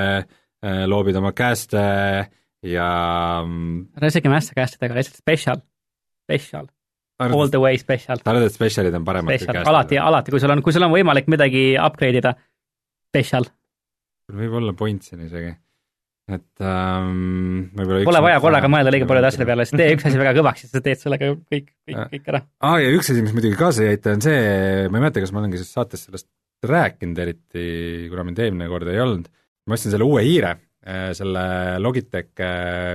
loobid 0.90 1.20
oma 1.20 1.36
cast'e 1.38 1.86
ja 2.66 2.88
ära 3.46 4.10
isegi 4.10 4.32
mässa 4.32 4.58
cast'idega, 4.58 4.98
lihtsalt 4.98 5.22
special, 5.22 5.62
special. 6.26 6.72
All 7.18 7.50
the 7.50 7.62
way 7.62 7.80
special. 7.82 8.20
arvad, 8.24 8.44
et 8.46 8.54
special'id 8.54 8.94
on 8.94 9.06
paremad 9.06 9.34
kui 9.34 9.46
cast'id? 9.48 9.70
alati, 9.72 9.98
alati, 9.98 10.34
kui 10.34 10.42
sul 10.44 10.54
on, 10.54 10.62
kui 10.66 10.76
sul 10.76 10.86
on 10.86 10.92
võimalik 10.94 11.30
midagi 11.34 11.72
upgrade 11.82 12.22
ida, 12.22 12.36
special. 13.10 13.48
võib 14.38 14.60
olla 14.60 14.76
point 14.78 15.02
siin 15.02 15.24
isegi 15.26 15.56
et 16.28 16.64
ähm, 16.64 17.70
võib-olla 17.78 18.04
Pole 18.10 18.22
vaja 18.26 18.40
korraga 18.44 18.70
mõelda 18.72 18.92
liiga 18.92 19.08
paljude 19.08 19.30
asjade 19.30 19.48
peale, 19.48 19.66
siis 19.68 19.80
tee 19.80 19.94
üks 19.96 20.08
asi 20.10 20.20
väga 20.20 20.34
kõvaks 20.36 20.66
ja 20.66 20.70
sa 20.70 20.82
teed 20.84 21.00
sellega 21.00 21.30
kõik, 21.38 21.70
kõik, 21.88 22.02
kõik 22.12 22.32
ära. 22.34 22.42
aa, 22.68 22.82
ja 22.84 22.90
üks 22.96 23.12
asi, 23.14 23.24
mis 23.24 23.36
muidugi 23.36 23.56
kaasa 23.60 23.88
aita, 23.88 24.16
on 24.18 24.24
see, 24.26 24.42
ma 24.92 25.00
ei 25.00 25.06
mäleta, 25.06 25.24
kas 25.24 25.32
ma 25.32 25.40
olengi 25.42 25.62
selles 25.62 25.72
saates 25.78 26.04
sellest 26.10 26.28
rääkinud 26.68 27.22
eriti, 27.24 27.68
kuna 28.12 28.26
mind 28.28 28.42
eelmine 28.44 28.68
kord 28.72 28.92
ei 28.92 29.00
olnud, 29.00 29.30
ma 29.68 29.78
ostsin 29.78 29.94
selle 29.94 30.08
uue 30.08 30.26
hiire, 30.28 30.58
selle 31.16 31.46
Logitech 31.84 32.44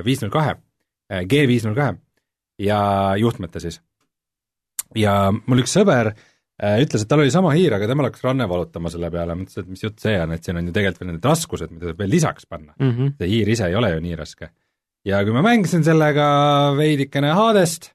viis 0.04 0.20
null 0.24 0.32
kahe, 0.34 0.58
G 1.28 1.42
viis 1.48 1.64
null 1.64 1.76
kahe 1.78 1.96
ja 2.60 2.82
juhtmete 3.20 3.64
siis. 3.64 3.80
Ja 4.98 5.16
mul 5.32 5.62
üks 5.64 5.74
sõber 5.78 6.12
ütles, 6.62 7.02
et 7.02 7.10
tal 7.10 7.22
oli 7.24 7.32
sama 7.34 7.54
hiir, 7.56 7.74
aga 7.74 7.88
temal 7.90 8.06
hakkas 8.06 8.22
ranne 8.26 8.46
valutama 8.50 8.90
selle 8.92 9.08
peale, 9.10 9.34
ma 9.34 9.46
ütlesin, 9.46 9.64
et 9.64 9.72
mis 9.72 9.82
jutt 9.82 10.02
see 10.02 10.18
on, 10.20 10.34
et 10.34 10.44
siin 10.44 10.60
on 10.60 10.68
ju 10.68 10.74
tegelikult 10.74 11.02
veel 11.02 11.10
need 11.14 11.24
raskused, 11.26 11.72
mida 11.72 11.88
saab 11.88 12.04
veel 12.04 12.12
lisaks 12.12 12.46
panna 12.46 12.74
mm. 12.76 12.92
-hmm. 12.92 13.16
see 13.18 13.30
hiir 13.32 13.50
ise 13.54 13.66
ei 13.70 13.78
ole 13.78 13.90
ju 13.94 14.04
nii 14.04 14.18
raske. 14.20 14.50
ja 15.04 15.24
kui 15.24 15.34
ma 15.34 15.42
mängisin 15.42 15.82
sellega 15.84 16.26
veidikene 16.78 17.32
Hadest 17.34 17.90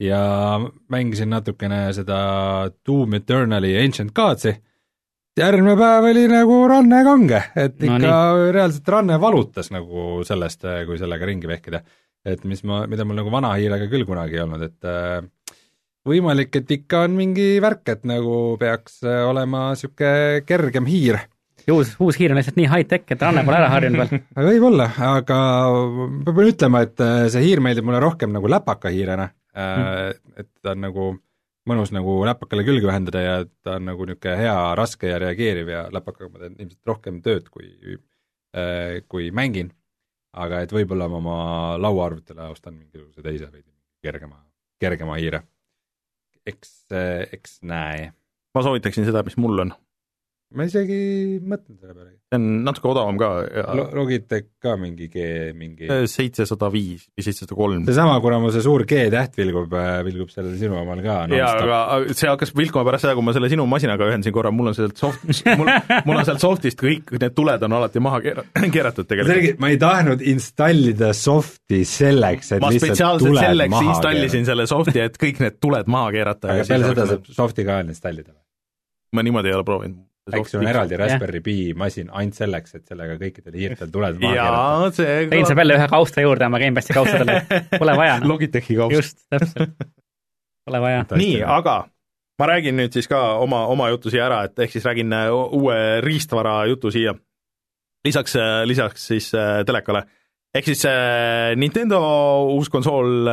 ja 0.00 0.60
mängisin 0.90 1.30
natukene 1.30 1.92
seda 1.92 2.70
Doom 2.86 3.14
Eternali 3.14 3.74
Ancient 3.78 4.12
Gods'i, 4.14 4.54
järgmine 5.38 5.76
päev 5.78 6.08
oli 6.10 6.24
nagu 6.30 6.58
ranne 6.70 7.02
kange, 7.06 7.42
et 7.56 7.82
ikka 7.82 7.98
no, 8.00 8.50
reaalselt 8.54 8.88
ranne 8.88 9.18
valutas 9.20 9.70
nagu 9.74 10.22
sellest, 10.26 10.66
kui 10.86 10.98
sellega 11.00 11.26
ringi 11.26 11.50
vehkida. 11.50 11.82
et 12.24 12.44
mis 12.48 12.62
ma, 12.64 12.86
mida 12.88 13.04
mul 13.04 13.18
nagu 13.20 13.30
vana 13.30 13.50
hiirega 13.58 13.84
küll 13.92 14.06
kunagi 14.08 14.38
ei 14.38 14.44
olnud, 14.46 14.62
et 14.64 14.86
äh, 14.88 15.18
võimalik, 16.08 16.54
et 16.60 16.72
ikka 16.78 17.04
on 17.08 17.14
mingi 17.18 17.54
värk, 17.64 17.84
et 17.94 18.04
nagu 18.08 18.56
peaks 18.60 19.00
äh, 19.06 19.22
olema 19.28 19.70
niisugune 19.72 20.44
kergem 20.48 20.88
hiir 20.90 21.20
uus, 21.72 21.94
uus 22.02 22.18
hiir 22.20 22.34
on 22.34 22.40
lihtsalt 22.40 22.58
nii 22.60 22.68
high-tech, 22.68 23.06
et 23.14 23.22
Anne 23.24 23.44
pole 23.46 23.56
ära 23.56 23.70
harjunud 23.72 24.02
veel. 24.02 24.24
võib-olla, 24.50 24.88
aga 25.10 25.38
ma 25.96 26.32
pean 26.32 26.50
ütlema, 26.50 26.82
et 26.84 27.04
äh, 27.04 27.20
see 27.32 27.46
hiir 27.46 27.62
meeldib 27.64 27.88
mulle 27.88 28.02
rohkem 28.04 28.34
nagu 28.34 28.50
läpakahiirena 28.52 29.30
mm., 29.30 30.18
et 30.42 30.50
ta 30.60 30.74
on 30.74 30.84
nagu 30.84 31.12
mõnus 31.64 31.94
nagu 31.96 32.18
läpakale 32.28 32.66
külge 32.66 32.90
ühendada 32.90 33.22
ja 33.24 33.36
ta 33.64 33.78
on 33.78 33.88
nagu 33.88 34.04
niisugune 34.04 34.34
hea, 34.42 34.58
raske 34.76 35.08
ja 35.08 35.20
reageeriv 35.22 35.70
ja 35.72 35.86
läpakaga 35.94 36.28
ma 36.28 36.42
teen 36.42 36.58
ilmselt 36.58 36.90
rohkem 36.92 37.22
tööd, 37.24 37.48
kui, 37.48 37.96
kui 39.08 39.30
mängin 39.32 39.72
aga 40.40 40.62
et 40.64 40.72
võib-olla 40.74 41.08
ma 41.10 41.20
oma 41.20 41.38
lauaarvutile 41.80 42.48
ostan 42.52 42.76
mingisuguse 42.76 43.22
teise 43.22 43.48
veidi 43.50 43.70
kergema, 44.04 44.40
kergema 44.82 45.18
hiire. 45.20 45.44
Eks, 46.46 46.74
eks 47.32 47.58
näe. 47.62 48.12
ma 48.54 48.62
soovitaksin 48.62 49.06
seda, 49.08 49.22
mis 49.26 49.36
mul 49.40 49.66
on 49.66 49.74
ma 50.54 50.66
isegi 50.68 50.98
mõtlen 51.42 51.76
selle 51.80 51.94
peale. 51.94 52.10
see 52.30 52.38
on 52.38 52.46
natuke 52.66 52.88
odavam 52.90 53.18
ka 53.18 53.28
ja 53.42 53.64
Lo. 53.76 53.86
Logitech 53.98 54.46
ka 54.62 54.74
mingi 54.80 55.08
G, 55.10 55.24
mingi 55.58 55.88
seitsesada 56.10 56.70
viis 56.72 57.08
või 57.10 57.26
seitsesada 57.26 57.58
kolm. 57.58 57.82
seesama, 57.88 58.16
kuna 58.22 58.38
mul 58.42 58.54
see 58.54 58.64
suur 58.64 58.84
G-täht 58.88 59.34
vilgub, 59.40 59.74
vilgub 60.06 60.30
sellel 60.32 60.54
sinu 60.60 60.78
omal 60.78 61.02
ka 61.04 61.18
jaa, 61.34 61.50
aga 61.64 62.14
see 62.14 62.30
hakkas 62.30 62.54
vilkuma 62.56 62.86
pärast 62.88 63.06
seda, 63.06 63.16
kui 63.18 63.26
ma 63.26 63.34
selle 63.36 63.50
sinu 63.52 63.66
masinaga 63.70 64.08
ühendasin 64.10 64.36
korra, 64.36 64.54
mul 64.54 64.70
on 64.70 64.78
sealt 64.78 65.00
soft, 65.00 65.26
mul, 65.60 65.72
mul 66.06 66.22
on 66.22 66.30
sealt 66.30 66.44
softist 66.44 66.80
kõik 66.80 67.12
need 67.18 67.36
tuled 67.36 67.66
on 67.66 67.76
alati 67.80 68.04
maha 68.04 68.22
keera-, 68.24 68.46
keeratud 68.78 69.10
tegelikult. 69.10 69.60
ma 69.64 69.72
ei 69.74 69.80
tahtnud 69.82 70.24
installida 70.34 71.10
softi 71.18 71.82
selleks, 71.88 72.54
et 72.56 72.64
ma 72.64 72.72
spetsiaalselt 72.74 73.42
selleks 73.42 73.82
installisin 73.82 74.48
selle 74.48 74.70
softi, 74.70 75.02
et 75.02 75.18
kõik 75.20 75.42
need 75.42 75.60
tuled 75.62 75.90
maha 75.90 76.14
keerata. 76.14 76.54
aga 76.54 76.70
peale 76.70 76.94
seda 76.94 77.10
saab 77.14 77.30
softi 77.42 77.66
ka 77.66 77.82
installida? 77.84 78.36
ma 79.14 79.22
niimoodi 79.22 79.50
ei 79.50 79.54
ole 79.54 79.66
proovinud 79.66 80.02
sul 80.32 80.60
on 80.60 80.68
eraldi 80.68 80.96
Raspberry 80.96 81.40
Pi 81.44 81.56
masin 81.76 82.08
ainult 82.12 82.38
selleks, 82.38 82.78
et 82.78 82.86
sellega 82.88 83.16
kõikidel 83.20 83.56
hiirtel 83.60 83.90
tuled 83.92 84.20
maha 84.22 84.36
keerata? 84.36 84.92
see 84.96 85.16
Rein 85.28 85.48
saab 85.48 85.60
jälle 85.60 85.76
ühe 85.78 85.88
kaustra 85.92 86.24
juurde 86.24 86.48
oma 86.48 86.60
Gamepassi 86.62 86.96
kaustradele, 86.96 87.42
pole 87.80 87.96
vaja 87.98 88.20
no.. 88.22 88.30
Logitechi 88.32 88.78
kaust. 88.78 88.96
just, 88.96 89.18
täpselt. 89.32 89.74
Pole 90.64 90.80
vaja. 90.80 91.04
nii, 91.20 91.42
aga 91.44 91.82
ma 92.40 92.48
räägin 92.50 92.78
nüüd 92.80 92.96
siis 92.96 93.08
ka 93.10 93.20
oma, 93.42 93.66
oma 93.70 93.90
jutu 93.92 94.12
siia 94.12 94.24
ära, 94.30 94.42
et 94.48 94.64
ehk 94.64 94.72
siis 94.74 94.86
räägin 94.88 95.12
äh, 95.12 95.28
uue 95.30 95.76
riistvara 96.04 96.62
jutu 96.70 96.92
siia. 96.94 97.14
lisaks, 98.04 98.36
äh, 98.36 98.62
lisaks 98.68 99.06
siis 99.12 99.28
äh, 99.34 99.60
telekale. 99.66 100.06
ehk 100.54 100.64
siis 100.70 100.86
Nintendo 101.56 102.00
uus 102.54 102.68
konsool 102.70 103.26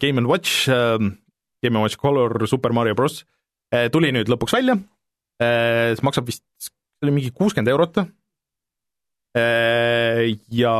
Game 0.00 0.20
and 0.20 0.28
Watch 0.28 0.68
Game 0.68 1.76
and 1.76 1.82
Watch 1.82 1.96
Color 1.96 2.46
Super 2.46 2.72
Mario 2.72 2.94
Bros 2.94 3.24
tuli 3.92 4.10
nüüd 4.12 4.28
lõpuks 4.28 4.52
välja 4.52 4.76
see 5.40 6.06
maksab 6.06 6.28
vist, 6.28 6.44
see 6.60 7.06
oli 7.06 7.16
mingi 7.16 7.32
kuuskümmend 7.36 7.72
eurot. 7.72 8.02
Äh, 9.40 10.26
ja 10.52 10.74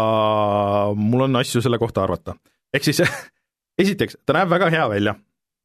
mul 0.99 1.27
on 1.29 1.41
asju 1.41 1.63
selle 1.63 1.79
kohta 1.79 2.03
arvata. 2.05 2.35
ehk 2.75 2.87
siis 2.87 3.03
esiteks, 3.83 4.19
ta 4.27 4.37
näeb 4.37 4.51
väga 4.51 4.71
hea 4.75 4.87
välja. 4.91 5.15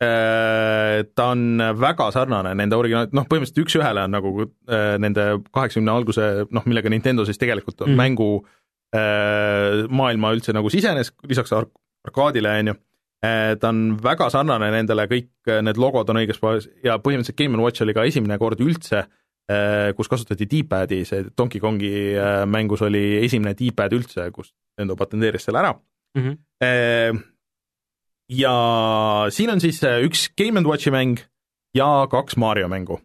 Äh, 0.03 1.05
ta 1.15 1.31
on 1.33 1.61
väga 1.79 2.11
sarnane 2.13 2.53
nende 2.55 2.77
originaal, 2.77 3.09
noh, 3.15 3.27
põhimõtteliselt 3.29 3.63
üks-ühele 3.63 4.05
on 4.05 4.15
nagu 4.15 4.49
nende 5.01 5.27
kaheksakümne 5.55 5.93
alguse, 5.93 6.29
noh, 6.51 6.67
millega 6.67 6.91
Nintendo 6.91 7.25
siis 7.25 7.39
tegelikult 7.41 7.85
mm. 7.87 7.97
mängu 7.99 8.29
maailma 8.95 10.29
üldse 10.31 10.53
nagu 10.55 10.69
sisenes, 10.71 11.09
lisaks 11.27 11.51
ar 11.51 11.65
arkaadile, 12.07 12.53
on 12.61 12.69
ju 12.69 12.75
ta 13.59 13.69
on 13.71 13.95
väga 14.01 14.29
sarnane 14.33 14.71
nendele, 14.73 15.05
kõik 15.11 15.51
need 15.65 15.79
logod 15.81 16.09
on 16.11 16.19
õiges 16.21 16.39
kohas 16.41 16.67
ja 16.83 16.97
põhimõtteliselt 17.01 17.37
Game 17.39 17.61
Watch 17.61 17.85
oli 17.85 17.95
ka 17.95 18.05
esimene 18.07 18.37
kord 18.41 18.61
üldse, 18.63 19.05
eh, 19.51 19.91
kus 19.97 20.09
kasutati 20.11 20.47
D-pad'i, 20.51 21.03
see 21.07 21.27
Donkey 21.31 21.61
Kongi 21.63 21.93
mängus 22.51 22.83
oli 22.85 23.03
esimene 23.23 23.55
D-pad 23.57 23.95
üldse, 23.97 24.27
kus 24.35 24.51
Nintendo 24.75 24.97
patenteeris 24.99 25.47
selle 25.47 25.61
ära 25.61 25.71
mm. 25.75 26.25
-hmm. 26.25 27.23
ja 28.41 28.55
siin 29.29 29.53
on 29.53 29.63
siis 29.63 29.79
üks 29.83 30.29
Game 30.37 30.65
Watchi 30.67 30.91
mäng 30.91 31.23
ja 31.75 32.07
kaks 32.11 32.37
Mario 32.37 32.67
mängu. 32.67 32.99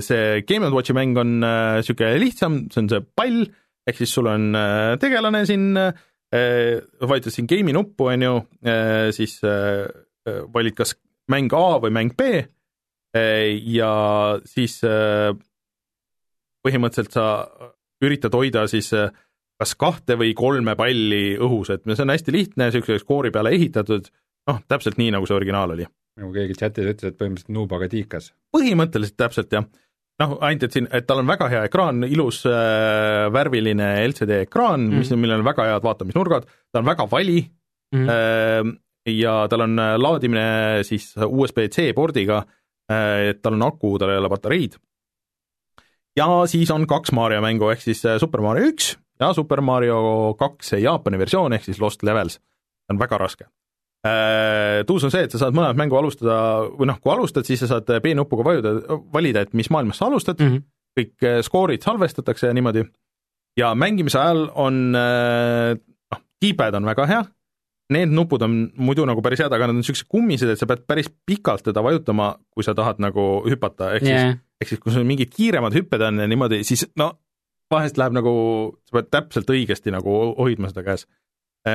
see 0.00 0.42
Game 0.46 0.70
Watchi 0.70 0.92
mäng 0.92 1.18
on 1.18 1.40
niisugune 1.40 2.18
lihtsam, 2.20 2.70
see 2.70 2.82
on 2.82 2.88
see 2.88 3.00
pall, 3.16 3.44
ehk 3.86 3.96
siis 3.96 4.14
sul 4.14 4.26
on 4.26 4.54
tegelane 5.00 5.46
siin 5.46 5.76
äh, 5.76 5.92
Äh, 5.92 6.11
vajutad 6.32 7.34
siin 7.34 7.48
game'i 7.50 7.74
nuppu, 7.76 8.08
on 8.12 8.22
ju, 8.24 8.34
äh, 8.64 9.10
siis 9.12 9.38
äh, 9.44 9.84
valid 10.54 10.76
kas 10.78 10.94
mäng 11.32 11.52
A 11.56 11.78
või 11.82 11.92
mäng 11.94 12.16
B. 12.16 12.42
Ja 13.12 13.92
siis 14.48 14.78
põhimõtteliselt 16.64 17.12
sa 17.12 17.24
üritad 18.00 18.32
hoida 18.32 18.62
siis 18.70 18.88
kas 18.92 19.74
kahte 19.76 20.16
või 20.16 20.32
kolme 20.32 20.72
palli 20.80 21.34
õhus, 21.36 21.74
et 21.74 21.84
see 21.84 22.06
on 22.06 22.14
hästi 22.14 22.32
lihtne, 22.32 22.70
niisuguse 22.70 23.02
skoori 23.02 23.28
peale 23.34 23.52
ehitatud, 23.52 24.08
noh, 24.48 24.62
täpselt 24.64 24.96
nii, 24.96 25.12
nagu 25.12 25.28
see 25.28 25.36
originaal 25.36 25.76
oli. 25.76 25.84
nagu 26.22 26.32
keegi 26.32 26.56
chatis 26.56 26.88
ütles, 26.88 27.12
et 27.12 27.18
põhimõtteliselt 27.20 27.52
Nubaga 27.52 27.90
tiikas. 27.92 28.32
põhimõtteliselt 28.56 29.18
täpselt, 29.20 29.52
jah 29.52 29.68
noh, 30.20 30.36
ainult 30.44 30.66
et 30.66 30.76
siin, 30.76 30.86
et 30.92 31.06
tal 31.08 31.22
on 31.22 31.28
väga 31.28 31.48
hea 31.52 31.64
ekraan, 31.68 32.04
ilus 32.08 32.42
äh, 32.48 33.28
värviline 33.32 33.88
LCD 34.08 34.42
ekraan 34.46 34.88
mm., 34.88 35.02
mis, 35.02 35.12
millel 35.16 35.40
on 35.40 35.48
väga 35.48 35.68
head 35.70 35.86
vaatamisnurgad, 35.86 36.48
ta 36.72 36.82
on 36.82 36.88
väga 36.88 37.06
vali 37.10 37.40
mm. 37.94 38.08
äh, 38.12 38.72
ja 39.12 39.36
tal 39.50 39.66
on 39.66 39.78
äh, 39.82 39.94
laadimine 40.00 40.46
siis 40.88 41.12
USB-C 41.16 41.92
pordiga 41.96 42.42
äh,, 42.42 43.30
et 43.32 43.42
tal 43.42 43.58
on 43.58 43.68
aku, 43.70 43.96
tal 44.00 44.12
ei 44.12 44.20
ole 44.22 44.32
patareid. 44.32 44.76
ja 46.18 46.28
siis 46.50 46.70
on 46.74 46.86
kaks 46.86 47.14
Mario 47.16 47.42
mängu, 47.44 47.70
ehk 47.72 47.84
siis 47.84 48.04
äh, 48.06 48.20
Super 48.22 48.44
Mario 48.44 48.72
üks 48.72 48.94
ja 49.20 49.32
Super 49.36 49.64
Mario 49.64 50.36
kaks 50.38 50.76
Jaapani 50.82 51.20
versioon 51.20 51.58
ehk 51.58 51.66
siis 51.70 51.80
Lost 51.80 52.02
Levels. 52.02 52.38
see 52.82 52.94
on 52.94 53.00
väga 53.00 53.18
raske 53.18 53.46
tuus 54.86 55.04
on 55.06 55.12
see, 55.14 55.26
et 55.26 55.34
sa 55.34 55.38
saad 55.44 55.54
mõlemat 55.54 55.78
mängu 55.78 55.98
alustada 55.98 56.36
või 56.74 56.88
noh, 56.90 56.98
kui 56.98 57.12
alustad, 57.12 57.46
siis 57.46 57.60
sa 57.62 57.68
saad 57.70 57.90
B-nupuga 58.02 58.46
vajuda, 58.48 58.72
valida, 59.14 59.44
et 59.46 59.52
mis 59.54 59.70
maailmas 59.70 60.00
sa 60.00 60.08
alustad. 60.08 60.40
Mm, 60.42 60.56
-hmm. 60.56 60.64
kõik 60.98 61.28
äh, 61.28 61.38
skoorid 61.46 61.82
salvestatakse 61.82 62.50
ja 62.50 62.56
niimoodi, 62.56 62.82
ja 63.56 63.74
mängimise 63.74 64.18
ajal 64.18 64.48
on 64.54 64.96
äh, 64.98 65.78
noh, 66.12 66.20
D-pad 66.42 66.74
on 66.74 66.84
väga 66.90 67.06
hea, 67.06 67.22
need 67.92 68.10
nupud 68.10 68.42
on 68.42 68.72
muidu 68.76 69.06
nagu 69.06 69.22
päris 69.22 69.38
head, 69.38 69.52
aga 69.52 69.68
nad 69.68 69.76
on 69.76 69.80
niisugused 69.82 70.08
kummised, 70.08 70.48
et 70.48 70.58
sa 70.58 70.66
pead 70.66 70.82
päris 70.88 71.10
pikalt 71.26 71.62
teda 71.62 71.82
vajutama, 71.82 72.34
kui 72.50 72.64
sa 72.64 72.74
tahad 72.74 72.98
nagu 72.98 73.44
hüpata, 73.46 73.94
ehk 73.94 74.02
yeah. 74.02 74.32
siis, 74.32 74.42
ehk 74.60 74.68
siis 74.68 74.80
kui 74.80 74.92
sul 74.92 75.06
mingid 75.06 75.30
kiiremad 75.30 75.74
hüpped 75.74 76.02
on 76.02 76.18
ja 76.18 76.26
niimoodi, 76.26 76.64
siis 76.64 76.88
no 76.96 77.12
vahest 77.70 77.96
läheb 78.00 78.18
nagu, 78.18 78.34
sa 78.88 78.98
pead 78.98 79.10
täpselt 79.10 79.50
õigesti 79.50 79.94
nagu 79.94 80.34
hoidma 80.38 80.68
seda 80.72 80.82
käes, 80.82 81.06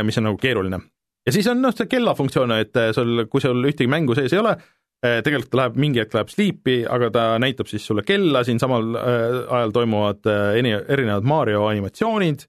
mis 0.03 0.17
on 0.17 0.27
nagu 0.29 0.37
keeruline 0.37 0.81
ja 1.27 1.35
siis 1.35 1.47
on 1.51 1.61
noh, 1.61 1.75
see 1.75 1.89
kella 1.91 2.15
funktsioon, 2.17 2.55
et 2.57 2.79
äh, 2.79 2.91
sul, 2.95 3.25
kui 3.31 3.43
sul 3.43 3.59
ühtegi 3.67 3.89
mängu 3.91 4.15
sees 4.17 4.33
ei 4.33 4.41
ole, 4.41 4.55
äh, 5.03 5.19
tegelikult 5.25 5.51
ta 5.51 5.61
läheb, 5.61 5.79
mingi 5.83 6.01
hetk 6.01 6.15
läheb 6.15 6.31
sleep'i, 6.31 6.77
aga 6.89 7.09
ta 7.13 7.25
näitab 7.43 7.69
siis 7.69 7.85
sulle 7.87 8.05
kella, 8.07 8.45
siin 8.47 8.61
samal 8.63 8.95
äh, 8.95 9.39
ajal 9.59 9.73
toimuvad 9.75 10.29
eri, 10.57 10.73
erinevad 10.87 11.27
Mario 11.27 11.67
animatsioonid 11.71 12.47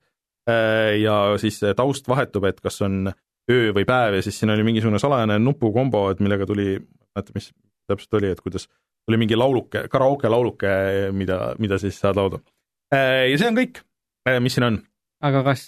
ja 0.49 1.15
siis 1.37 1.59
taust 1.77 2.07
vahetub, 2.09 2.47
et 2.49 2.63
kas 2.65 2.79
on 2.81 3.11
öö 3.53 3.73
või 3.77 3.83
päev 3.85 4.15
ja 4.17 4.23
siis 4.25 4.39
siin 4.41 4.49
oli 4.49 4.63
mingisugune 4.65 4.97
salajane 4.97 5.35
nupukombo, 5.43 6.07
et 6.09 6.23
millega 6.25 6.47
tuli, 6.49 6.79
mäletan, 7.13 7.37
mis 7.37 7.51
täpselt 7.85 8.17
oli, 8.17 8.31
et 8.33 8.41
kuidas, 8.41 8.65
oli 9.11 9.19
mingi 9.21 9.37
lauluke, 9.37 9.83
karaoke 9.93 10.31
lauluke, 10.33 10.71
mida, 11.13 11.51
mida 11.61 11.77
siis 11.83 12.01
saad 12.01 12.17
laulda. 12.17 12.41
Ja 12.97 13.37
see 13.37 13.51
on 13.51 13.61
kõik, 13.61 13.83
mis 14.41 14.57
siin 14.57 14.71
on. 14.71 14.81
aga 15.29 15.45
kas 15.51 15.67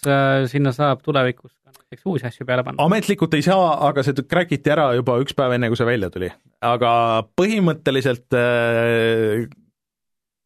sinna 0.49 0.73
saab 0.73 1.05
tulevikus 1.05 1.53
näiteks 1.71 2.07
uusi 2.07 2.27
asju 2.29 2.47
peale 2.49 2.65
panna? 2.67 2.85
ametlikult 2.85 3.35
ei 3.39 3.45
saa, 3.47 3.75
aga 3.89 4.05
see 4.07 4.27
crack 4.27 4.53
iti 4.57 4.73
ära 4.73 4.91
juba 4.99 5.19
üks 5.23 5.37
päev 5.37 5.57
enne, 5.57 5.71
kui 5.71 5.79
see 5.79 5.89
välja 5.89 6.11
tuli. 6.13 6.31
aga 6.65 6.93
põhimõtteliselt 7.39 8.37
äh, 8.39 9.47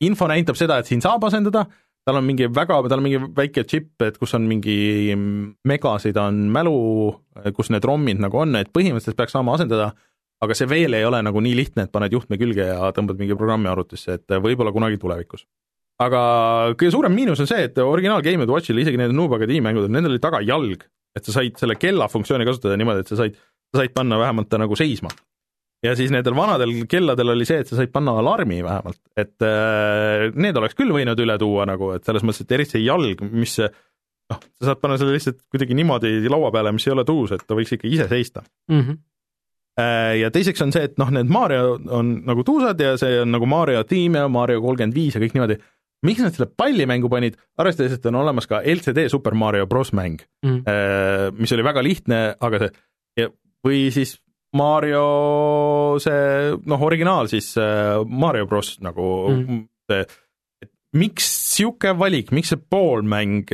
info 0.04 0.28
näitab 0.30 0.60
seda, 0.60 0.78
et 0.80 0.90
siin 0.90 1.02
saab 1.04 1.26
asendada, 1.28 1.66
tal 2.04 2.20
on 2.20 2.26
mingi 2.28 2.48
väga, 2.52 2.80
tal 2.88 3.00
on 3.00 3.06
mingi 3.06 3.20
väike 3.36 3.64
džipp, 3.64 3.94
et 4.06 4.18
kus 4.20 4.36
on 4.36 4.48
mingi 4.48 5.14
megasid 5.68 6.18
on 6.20 6.46
mälu, 6.54 6.78
kus 7.56 7.72
need 7.72 7.86
ROM-id 7.86 8.20
nagu 8.24 8.44
on, 8.44 8.58
et 8.60 8.72
põhimõtteliselt 8.74 9.18
peaks 9.18 9.36
saama 9.36 9.56
asendada, 9.58 9.92
aga 10.44 10.56
see 10.58 10.68
veel 10.68 10.96
ei 10.96 11.06
ole 11.08 11.22
nagu 11.24 11.40
nii 11.40 11.56
lihtne, 11.56 11.86
et 11.86 11.94
paned 11.94 12.12
juhtme 12.12 12.38
külge 12.40 12.68
ja 12.68 12.92
tõmbad 12.96 13.20
mingi 13.20 13.36
programmi 13.38 13.70
arvutisse, 13.72 14.18
et 14.18 14.40
võib-olla 14.44 14.74
kunagi 14.74 15.00
tulevikus 15.00 15.46
aga 16.02 16.20
kõige 16.74 16.92
suurem 16.94 17.14
miinus 17.14 17.42
on 17.42 17.48
see, 17.50 17.68
et 17.68 17.78
originaal 17.82 18.22
Game 18.24 18.46
Watchil, 18.50 18.80
isegi 18.82 18.98
need 19.00 19.14
Nubaga 19.14 19.46
tiimimängud, 19.50 19.90
nendel 19.92 20.16
oli 20.16 20.22
taga 20.22 20.42
jalg 20.44 20.86
et 21.14 21.24
sa 21.26 21.36
said 21.36 21.60
selle 21.60 21.76
kella 21.80 22.08
funktsiooni 22.10 22.46
kasutada 22.48 22.78
niimoodi, 22.80 23.04
et 23.04 23.12
sa 23.12 23.20
said, 23.22 23.38
sa 23.72 23.80
said 23.82 23.94
panna 23.94 24.18
vähemalt 24.20 24.50
ta 24.50 24.60
nagu 24.60 24.76
seisma. 24.78 25.12
ja 25.84 25.92
siis 25.96 26.12
nendel 26.14 26.36
vanadel 26.36 26.86
kelladel 26.88 27.34
oli 27.34 27.44
see, 27.48 27.60
et 27.60 27.68
sa 27.68 27.76
said 27.76 27.92
panna 27.92 28.16
alarmi 28.20 28.62
vähemalt, 28.64 29.00
et 29.16 29.44
äh, 29.44 30.30
need 30.34 30.56
oleks 30.56 30.78
küll 30.78 30.94
võinud 30.96 31.20
üle 31.20 31.38
tuua 31.38 31.66
nagu, 31.68 31.92
et 31.96 32.04
selles 32.06 32.24
mõttes, 32.24 32.46
et 32.46 32.54
eriti 32.56 32.78
see 32.78 32.86
jalg, 32.86 33.20
mis 33.30 33.58
noh, 33.60 34.38
sa 34.58 34.70
saad 34.70 34.80
panna 34.82 34.98
selle 35.00 35.16
lihtsalt 35.16 35.42
kuidagi 35.52 35.76
niimoodi 35.76 36.16
laua 36.32 36.52
peale, 36.54 36.72
mis 36.74 36.86
ei 36.88 36.94
ole 36.94 37.04
tuus, 37.08 37.34
et 37.36 37.44
ta 37.46 37.56
võiks 37.58 37.74
ikka 37.76 37.90
ise 37.90 38.08
seista. 38.10 38.44
Mhm. 38.72 39.02
Äh, 39.74 40.20
ja 40.20 40.30
teiseks 40.30 40.62
on 40.62 40.70
see, 40.70 40.86
et 40.86 41.00
noh, 41.02 41.08
need 41.10 41.30
Mario 41.34 41.74
on 41.98 42.12
nagu 42.28 42.44
tuusad 42.46 42.78
ja 42.78 42.92
see 43.00 43.16
on 43.24 43.32
nagu 43.34 43.46
Mario 43.50 43.80
tiim 43.90 44.14
ja 44.20 44.28
Mario 44.30 44.60
kolmkümmend 44.62 44.94
viis 44.94 45.16
ja 45.16 45.22
kõik 45.22 45.34
niimoodi. 45.34 45.58
Miks 46.04 46.20
nad 46.22 46.34
selle 46.36 46.50
pallimängu 46.56 47.08
panid, 47.12 47.36
arvestades, 47.58 47.96
et 47.96 48.06
on 48.10 48.18
olemas 48.20 48.46
ka 48.50 48.60
LCD 48.60 49.06
Super 49.12 49.34
Mario 49.34 49.66
Bros 49.66 49.92
mäng, 49.96 50.20
Mhm. 50.44 51.38
mis 51.40 51.52
oli 51.56 51.64
väga 51.66 51.82
lihtne, 51.82 52.20
aga 52.40 52.58
see 52.64 52.70
ja, 53.22 53.28
või 53.64 53.86
siis 53.94 54.18
Mario 54.54 55.96
see 56.02 56.52
noh, 56.70 56.82
originaal 56.86 57.26
siis 57.32 57.52
äh, 57.58 58.02
Mario 58.06 58.46
Bros 58.50 58.76
nagu 58.84 59.06
Mhm. 59.32 59.64
see, 59.90 60.04
et 60.62 60.70
miks 60.94 61.26
sihuke 61.54 61.92
valik, 61.98 62.30
miks 62.32 62.52
see 62.54 62.60
poolmäng, 62.70 63.48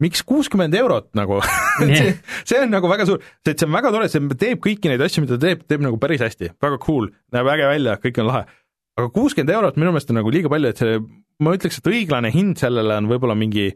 miks 0.00 0.22
kuuskümmend 0.28 0.74
eurot 0.76 1.10
nagu 1.16 1.40
see, 1.80 2.14
see 2.44 2.60
on 2.62 2.70
nagu 2.72 2.88
väga 2.88 3.06
suur, 3.08 3.20
see, 3.44 3.54
see 3.56 3.66
on 3.68 3.72
väga 3.76 3.92
tore, 3.94 4.08
see 4.12 4.20
teeb 4.40 4.60
kõiki 4.64 4.90
neid 4.92 5.00
asju, 5.04 5.24
mida 5.24 5.36
ta 5.38 5.46
teeb, 5.46 5.66
teeb 5.68 5.84
nagu 5.84 5.98
päris 6.00 6.20
hästi, 6.24 6.50
väga 6.62 6.78
cool, 6.84 7.08
näeb 7.32 7.48
äge 7.54 7.68
välja, 7.70 7.96
kõik 8.02 8.20
on 8.22 8.28
lahe. 8.30 8.42
aga 8.96 9.08
kuuskümmend 9.12 9.52
eurot 9.52 9.76
minu 9.76 9.92
meelest 9.92 10.10
on 10.12 10.16
nagu 10.20 10.30
liiga 10.32 10.48
palju, 10.52 10.68
et 10.72 10.80
see, 10.80 10.98
ma 11.42 11.52
ütleks, 11.56 11.78
et 11.82 11.90
õiglane 11.90 12.30
hind 12.34 12.56
sellele 12.60 12.96
on 13.00 13.08
võib-olla 13.10 13.36
mingi 13.38 13.70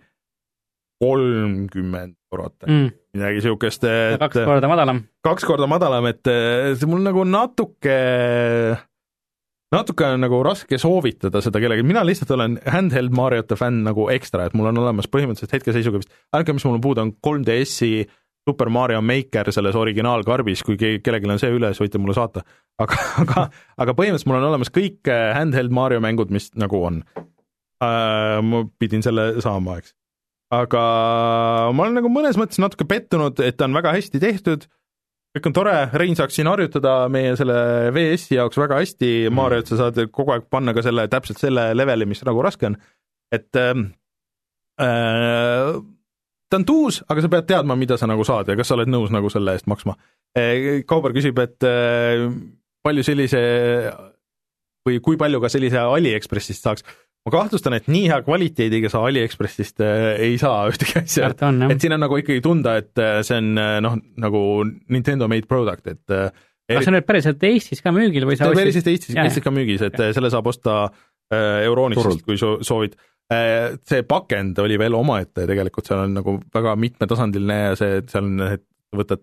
kolmkümmend 1.00 2.16
eurot 2.30 2.66
mm., 2.68 2.90
midagi 3.16 3.40
siukest, 3.42 3.84
et 3.88 4.20
kaks 4.20 4.42
korda 4.46 4.68
madalam. 4.70 5.00
kaks 5.26 5.46
korda 5.48 5.66
madalam, 5.70 6.06
et 6.12 6.28
eh, 6.30 6.70
see 6.78 6.86
mul 6.90 7.00
nagu 7.02 7.24
natuke, 7.26 7.96
natuke 9.74 10.06
on 10.12 10.22
nagu 10.26 10.40
raske 10.46 10.78
soovitada 10.80 11.42
seda 11.44 11.62
kellelegi, 11.62 11.86
mina 11.88 12.04
lihtsalt 12.06 12.34
olen 12.36 12.58
handheld 12.70 13.14
Mariote 13.16 13.58
fänn 13.58 13.82
nagu 13.86 14.08
ekstra, 14.12 14.46
et 14.50 14.56
mul 14.58 14.70
on 14.70 14.82
olemas 14.84 15.08
põhimõtteliselt 15.10 15.56
hetkeseisuga 15.58 16.02
vist, 16.02 16.12
ainuke, 16.36 16.54
mis 16.58 16.66
mul 16.68 16.78
on 16.78 16.84
puudu, 16.84 17.06
on 17.06 17.14
3DS-i 17.26 17.92
Super 18.48 18.70
Mario 18.72 19.02
Maker 19.04 19.50
selles 19.52 19.76
originaalkarbis, 19.76 20.62
kui 20.66 20.78
ke- 20.80 20.98
kellelgi 21.04 21.28
on 21.28 21.38
see 21.42 21.50
üles, 21.54 21.78
võite 21.82 22.00
mulle 22.00 22.14
saata. 22.16 22.40
aga, 22.80 22.96
aga, 23.24 23.42
aga 23.84 23.94
põhimõtteliselt 23.98 24.30
mul 24.30 24.38
on 24.40 24.48
olemas 24.52 24.72
kõik 24.74 25.10
eh, 25.12 25.26
handheld 25.36 25.74
Mario 25.76 26.00
mängud, 26.04 26.32
mis 26.34 26.48
nagu 26.58 26.80
on. 26.88 27.02
Ma 27.80 28.64
pidin 28.78 29.04
selle 29.04 29.40
saama, 29.40 29.78
eks. 29.80 29.94
aga 30.52 30.82
ma 31.72 31.86
olen 31.86 31.96
nagu 32.00 32.10
mõnes 32.12 32.36
mõttes 32.36 32.60
natuke 32.60 32.84
pettunud, 32.88 33.40
et 33.40 33.56
ta 33.56 33.68
on 33.68 33.78
väga 33.78 33.94
hästi 33.96 34.20
tehtud 34.20 34.66
kõik 35.36 35.46
on 35.46 35.54
tore, 35.54 35.74
Rein 35.94 36.16
saaks 36.18 36.34
siin 36.38 36.50
harjutada 36.50 37.04
meie 37.12 37.36
selle 37.38 37.54
VS-i 37.94 38.36
jaoks 38.36 38.58
väga 38.58 38.80
hästi, 38.80 39.12
Mariot 39.34 39.70
sa 39.70 39.84
saad 39.84 40.00
kogu 40.10 40.34
aeg 40.34 40.48
panna 40.50 40.74
ka 40.74 40.82
selle, 40.82 41.06
täpselt 41.10 41.38
selle 41.42 41.70
leveli, 41.76 42.08
mis 42.10 42.22
nagu 42.26 42.42
raske 42.42 42.66
on, 42.66 42.76
et 43.34 43.60
ähm, 43.60 43.86
äh, 44.82 45.70
ta 46.50 46.58
on 46.58 46.66
tuus, 46.66 47.00
aga 47.06 47.22
sa 47.22 47.30
pead 47.30 47.46
teadma, 47.50 47.78
mida 47.78 47.98
sa 48.00 48.10
nagu 48.10 48.26
saad 48.26 48.50
ja 48.50 48.58
kas 48.58 48.72
sa 48.72 48.78
oled 48.78 48.90
nõus 48.90 49.14
nagu 49.14 49.30
selle 49.30 49.54
eest 49.54 49.70
maksma. 49.70 49.94
Kauber 50.90 51.14
küsib, 51.14 51.38
et 51.42 51.66
äh, 51.66 52.26
palju 52.86 53.06
sellise 53.06 53.40
või 54.86 54.98
kui 55.04 55.18
palju 55.20 55.40
ka 55.42 55.50
sellise 55.52 55.82
Aliekspressist 55.82 56.66
saaks. 56.66 56.86
Ma 57.26 57.32
kahtlustan, 57.34 57.76
et 57.76 57.88
nii 57.90 58.06
hea 58.08 58.20
kvaliteediga 58.24 58.90
sa 58.92 59.02
Aliekspressist 59.08 59.82
äh, 59.84 60.14
ei 60.24 60.38
saa 60.40 60.62
ühtegi 60.70 61.02
asja, 61.02 61.30
et. 61.34 61.82
siin 61.82 61.96
on 61.96 62.04
nagu 62.06 62.16
ikkagi 62.20 62.40
tunda, 62.44 62.78
et 62.80 63.00
äh, 63.00 63.20
see 63.26 63.40
on 63.42 63.60
äh, 63.60 63.76
noh, 63.84 63.98
nagu 64.20 64.40
Nintendo 64.92 65.28
made 65.30 65.48
product, 65.50 65.90
et 65.90 66.00
kas 66.08 66.86
see 66.86 66.92
on 66.92 66.96
nüüd 66.96 67.08
päriselt 67.08 67.44
Eestis 67.50 67.84
ka 67.84 67.92
müügil 67.94 68.24
või 68.28 68.38
sa 68.40 68.48
on 68.48 68.56
päriselt 68.56 68.88
Eestis, 68.88 69.16
Eestis 69.18 69.44
ka 69.44 69.52
müügis, 69.52 69.84
et 69.90 70.00
äh, 70.00 70.14
selle 70.16 70.32
saab 70.32 70.48
osta 70.50 70.82
Euronixist, 71.30 72.24
kui 72.26 72.34
so- 72.40 72.56
soovid. 72.66 72.96
see 73.86 74.00
pakend 74.02 74.56
oli 74.58 74.74
veel 74.80 74.96
omaette 74.98 75.44
tegelikult, 75.46 75.86
seal 75.86 76.00
on 76.02 76.16
nagu 76.16 76.32
väga 76.50 76.72
mitmetasandiline 76.74 77.58
ja 77.60 77.76
see, 77.78 78.00
seal 78.10 78.26
on, 78.26 78.40
et 78.56 78.64
võtad 78.98 79.22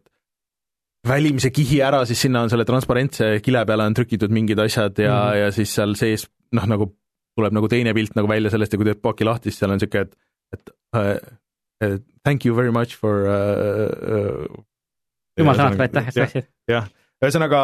välimise 1.07 1.51
kihi 1.51 1.81
ära, 1.83 2.05
siis 2.07 2.21
sinna 2.23 2.45
on 2.45 2.51
selle 2.51 2.63
transparentse 2.67 3.41
kile 3.43 3.65
peale 3.67 3.89
on 3.89 3.97
trükitud 3.97 4.31
mingid 4.31 4.59
asjad 4.63 5.03
ja 5.03 5.11
mm. 5.11 5.27
-hmm. 5.27 5.41
ja 5.41 5.51
siis 5.51 5.75
seal 5.75 5.97
sees 5.99 6.27
noh, 6.55 6.69
nagu 6.71 6.87
tuleb 7.37 7.55
nagu 7.55 7.69
teine 7.71 7.93
pilt 7.97 8.15
nagu 8.17 8.29
välja 8.29 8.51
sellest 8.53 8.73
ja 8.73 8.81
kui 8.81 8.87
teed 8.89 9.01
paki 9.03 9.27
lahti, 9.27 9.51
siis 9.51 9.61
seal 9.61 9.73
on 9.73 9.79
niisugune, 9.79 10.07
et, 10.07 10.15
et 10.57 10.71
uh, 10.97 11.17
uh, 11.85 11.97
thank 12.27 12.47
you 12.47 12.55
very 12.57 12.73
much 12.73 12.97
for 12.99 13.25
uh, 13.29 13.89
uh, 14.03 14.63
jumal 15.37 15.59
tänatud, 15.59 15.83
aitäh, 15.85 16.07
et 16.11 16.23
läksid. 16.23 16.47
jah, 16.71 16.87
ühesõnaga 17.23 17.59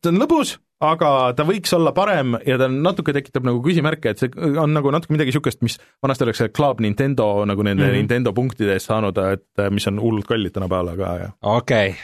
see 0.00 0.12
on 0.12 0.20
lõbus, 0.20 0.54
aga 0.84 1.12
ta 1.36 1.44
võiks 1.48 1.72
olla 1.76 1.92
parem 1.96 2.36
ja 2.46 2.56
ta 2.60 2.68
natuke 2.72 3.14
tekitab 3.16 3.48
nagu 3.48 3.62
küsimärke, 3.64 4.14
et 4.14 4.22
see 4.22 4.32
on 4.50 4.72
nagu 4.76 4.92
natuke 4.94 5.16
midagi 5.16 5.32
niisugust, 5.32 5.64
mis 5.66 5.80
vanasti 6.04 6.28
oleks 6.28 6.44
see 6.44 6.54
Club 6.56 6.80
Nintendo 6.84 7.32
nagu 7.48 7.64
nende 7.66 7.84
mm. 7.84 7.90
-hmm. 7.90 8.04
Nintendo 8.04 8.34
punktide 8.36 8.76
eest 8.76 8.92
saanud, 8.92 9.18
et 9.32 9.66
mis 9.72 9.88
on 9.90 10.00
hullult 10.00 10.28
kallid 10.28 10.56
tänapäeval, 10.56 10.94
aga 10.96 11.16
jah. 11.24 11.36
okei 11.56 11.94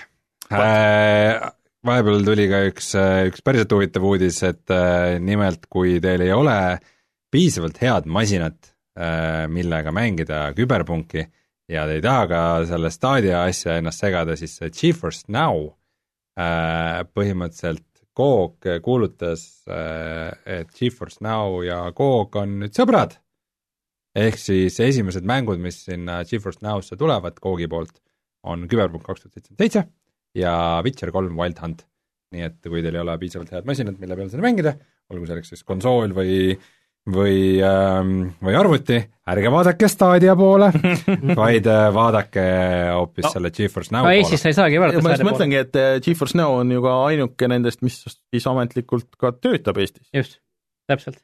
okay., 0.50 1.54
vahepeal 1.86 2.24
tuli 2.26 2.46
ka 2.50 2.60
üks, 2.68 2.92
üks 3.30 3.42
päriselt 3.46 3.72
huvitav 3.74 4.04
uudis, 4.06 4.40
et 4.46 4.72
äh, 4.74 5.16
nimelt 5.22 5.68
kui 5.72 5.96
teil 6.02 6.24
ei 6.24 6.32
ole 6.34 6.56
piisavalt 7.32 7.78
head 7.82 8.08
masinat, 8.08 8.72
millega 9.52 9.92
mängida 9.92 10.38
küberpunki 10.56 11.20
ja 11.68 11.82
te 11.84 11.98
ei 11.98 12.00
taha 12.00 12.22
ka 12.30 12.38
selle 12.64 12.88
Stadia 12.88 13.42
asja 13.44 13.74
ennast 13.76 14.00
segada, 14.00 14.38
siis 14.40 14.54
see 14.56 14.70
GeForce 14.72 15.28
Now 15.28 15.66
äh, 16.40 17.02
põhimõtteliselt 17.12 17.84
Coog 18.16 18.64
kuulutas, 18.80 19.42
et 19.68 20.70
GeForce 20.72 21.20
Now 21.20 21.58
ja 21.66 21.82
Coog 21.92 22.38
on 22.40 22.54
nüüd 22.62 22.72
sõbrad. 22.72 23.18
ehk 24.16 24.40
siis 24.40 24.80
esimesed 24.80 25.28
mängud, 25.28 25.60
mis 25.60 25.82
sinna 25.84 26.22
GeForce 26.24 26.64
Now'sse 26.64 26.96
tulevad 26.96 27.36
Coogi 27.44 27.68
poolt, 27.68 28.00
on 28.48 28.64
Küberpunk 28.64 29.04
kaks 29.04 29.26
tuhat 29.26 29.36
seitsekümmend 29.36 29.60
seitse 29.66 29.84
ja 30.36 30.54
Witcher 30.84 31.12
kolm 31.14 31.36
Wild 31.40 31.58
Hunt. 31.64 31.84
nii 32.34 32.42
et 32.42 32.56
kui 32.66 32.82
teil 32.82 32.94
ei 32.98 33.00
ole 33.00 33.14
piisavalt 33.22 33.52
head 33.54 33.66
masinat, 33.68 33.98
mille 34.02 34.16
peal 34.18 34.28
seda 34.32 34.42
mängida, 34.44 34.72
olgu 35.14 35.28
selleks 35.30 35.52
siis 35.54 35.62
konsool 35.64 36.12
või 36.16 36.56
või 37.06 37.60
ähm,, 37.62 38.32
või 38.42 38.56
arvuti, 38.58 38.96
ärge 39.30 39.50
vaadake 39.54 39.86
Stadia 39.88 40.32
poole, 40.36 40.72
vaid 41.38 41.68
äh, 41.70 41.84
vaadake 41.94 42.42
hoopis 42.96 43.28
No. 43.28 43.30
selle 43.36 43.52
GeForce 43.54 43.94
Now 43.94 44.02
no 44.02 44.08
poole. 44.08 44.16
Eestis 44.24 44.42
sa 44.42 44.50
ei 44.50 44.56
saagi 44.58 44.80
ma 44.82 44.88
vaadata 44.88 45.12
just. 45.14 45.26
mõtlengi, 45.28 45.60
et 45.62 45.78
eh, 45.78 45.92
GeForce 46.02 46.34
Now 46.40 46.56
on 46.58 46.74
ju 46.74 46.82
ka 46.82 46.96
ainuke 47.06 47.48
nendest, 47.52 47.84
mis 47.86 48.00
siis 48.10 48.48
ametlikult 48.50 49.06
ka 49.22 49.30
töötab 49.38 49.78
Eestis. 49.78 50.08
just, 50.12 50.40
täpselt. 50.90 51.22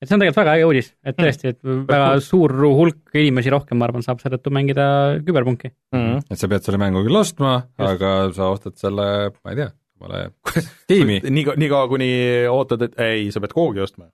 Et 0.00 0.08
see 0.08 0.16
on 0.16 0.22
tegelikult 0.22 0.40
väga 0.40 0.54
äge 0.56 0.68
uudis, 0.68 0.88
et 1.04 1.18
tõesti, 1.18 1.52
et 1.52 1.58
väga 1.64 2.06
cool. 2.06 2.22
suur 2.24 2.54
hulk 2.78 3.18
inimesi 3.20 3.52
rohkem, 3.52 3.78
ma 3.80 3.88
arvan, 3.88 4.04
saab 4.04 4.22
seetõttu 4.22 4.52
mängida 4.54 4.86
küberpunki. 5.26 5.72
Mm 5.92 6.00
-hmm. 6.00 6.22
et 6.30 6.40
sa 6.40 6.48
pead 6.48 6.64
selle 6.64 6.80
mängu 6.80 7.04
küll 7.04 7.20
ostma, 7.20 7.58
aga 7.76 8.14
sa 8.36 8.48
ostad 8.54 8.78
selle, 8.80 9.06
ma 9.44 9.52
ei 9.52 9.60
tea, 9.60 9.70
omale 10.00 10.22
tiimi. 10.90 11.20
nii, 11.36 11.44
nii 11.56 11.72
kaua, 11.72 11.88
kuni 11.92 12.10
ootad, 12.48 12.86
et 12.88 12.96
ei, 13.00 13.28
sa 13.34 13.44
pead 13.44 13.52
koogi 13.56 13.84
ostma. 13.84 14.08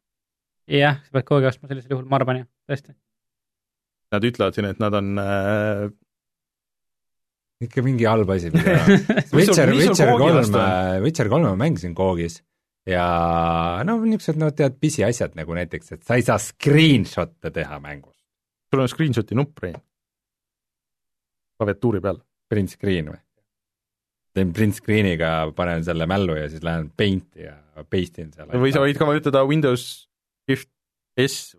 jah, 0.67 0.99
sa 1.07 1.21
pead 1.21 1.37
aeg 1.39 1.53
ostma 1.53 1.71
sellisel 1.71 1.95
juhul, 1.95 2.09
ma 2.11 2.19
arvan 2.19 2.43
jah, 2.43 2.51
tõesti. 2.67 2.97
Nad 4.15 4.27
ütlevad 4.27 4.55
siin, 4.55 4.67
et 4.71 4.79
nad 4.83 4.95
on 4.95 5.19
äh, 5.19 5.87
ikka 7.63 7.83
mingi 7.83 8.07
halb 8.07 8.31
asi 8.31 8.51
Witcher, 9.37 9.71
Witcher 9.73 10.11
Koogi 10.11 10.23
kolm 10.27 10.37
vastu 10.41 10.61
on?, 10.61 11.03
Witcher 11.07 11.31
kolme 11.33 11.53
ma 11.53 11.59
mängisin 11.65 11.95
Koogis 11.97 12.43
ja 12.87 13.07
no 13.87 13.99
niisugused, 14.05 14.41
no 14.41 14.51
tead, 14.55 14.79
pisiasjad 14.81 15.37
nagu 15.39 15.57
näiteks, 15.59 15.93
et 15.97 16.07
sa 16.07 16.19
ei 16.19 16.25
saa 16.27 16.39
screenshot'e 16.43 17.53
teha 17.55 17.81
mängust. 17.83 18.23
sul 18.71 18.83
on 18.85 18.91
screenshot'i 18.91 19.39
nupp, 19.39 19.59
Rein. 19.63 19.79
klaviatuuri 21.59 22.01
peal. 22.05 22.21
Print 22.47 22.71
screen 22.71 23.09
või? 23.11 23.21
teen 24.37 24.53
print 24.57 24.77
screen'iga, 24.77 25.31
panen 25.57 25.85
selle 25.87 26.07
mällu 26.09 26.37
ja 26.37 26.49
siis 26.53 26.65
lähen 26.67 26.91
Paint'i 26.97 27.47
ja 27.47 27.55
paste 27.91 28.25
in 28.25 28.33
selle. 28.35 28.59
või 28.61 28.75
sa 28.75 28.83
võid 28.85 28.99
ka 28.99 29.09
vajutada 29.09 29.45
Windows 29.49 29.87
Shift 30.47 30.69
S. 31.21 31.57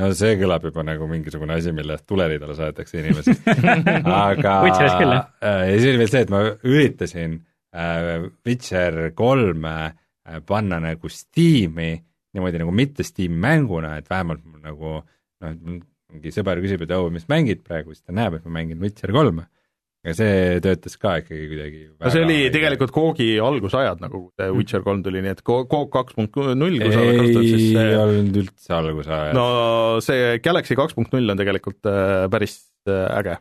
no 0.00 0.08
see 0.16 0.38
kõlab 0.40 0.64
juba 0.70 0.84
nagu 0.86 1.08
mingisugune 1.10 1.58
asi, 1.58 1.74
mille 1.76 1.98
eest 1.98 2.06
tulelidele 2.08 2.56
saadetakse 2.56 3.02
inimesi. 3.02 3.36
aga 4.30 4.56
äh, 4.64 5.64
ja 5.68 5.76
siis 5.76 5.90
oli 5.92 6.00
veel 6.00 6.12
see, 6.14 6.24
et 6.24 6.32
ma 6.32 6.42
üritasin 6.56 7.40
Witcher 8.46 9.12
kolme 9.18 9.74
äh, 9.90 10.40
panna 10.46 10.80
nagu 10.82 11.10
Steam'i 11.12 11.92
niimoodi 12.34 12.60
nagu 12.62 12.72
mitte 12.74 13.02
Steam'i 13.06 13.38
mänguna, 13.42 13.96
et 13.98 14.10
vähemalt 14.10 14.44
mul 14.46 14.60
nagu 14.64 14.98
noh, 15.00 15.48
et 15.50 15.62
mingi 16.10 16.32
sõber 16.34 16.58
küsib, 16.62 16.82
et 16.86 16.92
oh, 16.96 17.08
mis 17.14 17.26
mängid 17.30 17.62
praegu, 17.66 17.94
siis 17.94 18.02
ta 18.06 18.14
näeb, 18.14 18.36
et 18.38 18.46
ma 18.46 18.58
mängin 18.60 18.80
Witcher 18.82 19.12
kolme. 19.14 19.46
aga 20.00 20.14
see 20.16 20.60
töötas 20.64 20.94
ka 20.96 21.18
ikkagi 21.20 21.44
kuidagi 21.50 21.80
no 22.00 22.08
see 22.10 22.22
oli 22.24 22.36
tegelikult 22.54 22.88
Koogi 22.94 23.26
algusajad, 23.44 23.98
nagu 24.00 24.22
see 24.32 24.46
Witcher 24.56 24.80
kolm 24.86 25.02
tuli, 25.04 25.20
nii 25.20 25.34
et 25.36 25.42
Ko- 25.44 25.66
Koog 25.68 25.90
kaks 25.92 26.16
punkt 26.16 26.38
null, 26.56 26.78
kui 26.80 26.88
sa 26.94 27.02
oled 27.02 27.18
kasutanud, 27.20 27.50
siis 27.50 27.66
ei 27.66 27.74
see 27.74 27.98
olnud 28.00 28.38
üldse 28.40 28.72
alguse 28.78 29.12
ajal 29.18 29.36
no 29.36 29.44
see 30.06 30.38
Galaxy 30.40 30.78
kaks 30.80 30.96
punkt 30.96 31.12
null 31.12 31.28
on 31.34 31.42
tegelikult 31.42 31.84
äh, 31.90 32.24
päris 32.32 32.56
äh, 32.88 33.04
äge. 33.20 33.36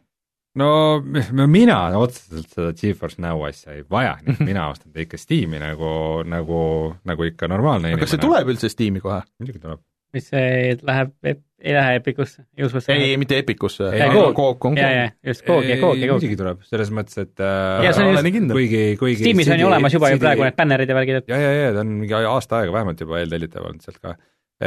No 0.59 1.45
mina 1.49 1.77
otseselt 1.99 2.49
seda 2.55 2.71
GeForce 2.77 3.21
Now 3.23 3.43
asja 3.47 3.73
ei 3.77 3.83
vaja, 3.89 4.17
mina 4.39 4.69
ostan 4.73 4.91
ta 4.93 5.03
ikka 5.03 5.17
Steam'i 5.21 5.59
nagu, 5.61 5.91
nagu, 6.27 6.61
nagu 7.07 7.27
ikka 7.29 7.47
normaalne 7.51 7.93
aga 7.93 8.01
kas 8.03 8.13
see 8.15 8.19
inimene. 8.19 8.33
tuleb 8.41 8.53
üldse 8.55 8.71
Steam'i 8.73 9.01
kohe? 9.03 9.21
muidugi 9.39 9.61
tuleb. 9.63 9.81
mis 10.15 10.25
see 10.31 10.75
läheb, 10.89 11.11
ei 11.59 11.73
lähe 11.75 11.95
Epicusse, 11.99 12.45
ei 12.57 12.65
usu 12.65 12.79
seda. 12.81 12.95
ei, 12.97 13.17
mitte 13.21 13.37
Epicusse. 13.37 13.89
Coog 14.37 14.65
on 14.71 14.77
ja 14.79 15.09
just 15.27 15.43
Coog 15.45 15.67
ja 15.69 15.75
Coog 15.81 15.99
ja 16.01 16.07
Coog. 16.09 16.17
muidugi 16.23 16.37
tuleb, 16.39 16.63
selles 16.65 16.89
mõttes, 16.95 17.19
et 17.21 17.43
äh, 17.43 17.83
Ja 17.85 17.91
see 17.93 18.05
on 18.05 18.09
ole 18.13 18.17
just- 18.17 18.25
nii 18.29 18.35
kindel. 18.39 18.55
kuigi, 18.57 18.81
kuigi 19.01 19.21
Steamis 19.25 19.51
on 19.53 19.59
ju 19.61 19.67
olemas 19.69 19.93
juba 19.97 20.09
ju 20.13 20.21
praegu 20.23 20.47
need 20.47 20.57
bännerid 20.57 20.89
ja 20.89 20.97
värgid, 20.97 21.21
et 21.21 21.29
ja, 21.35 21.37
ja, 21.43 21.51
ja 21.67 21.71
ta 21.77 21.83
on 21.85 21.93
mingi 22.01 22.15
aasta 22.19 22.61
aega 22.63 22.73
vähemalt 22.79 23.03
juba 23.05 23.19
eeltellitav 23.21 23.67
olnud 23.69 23.85
sealt 23.85 23.99
ka. 24.01 24.15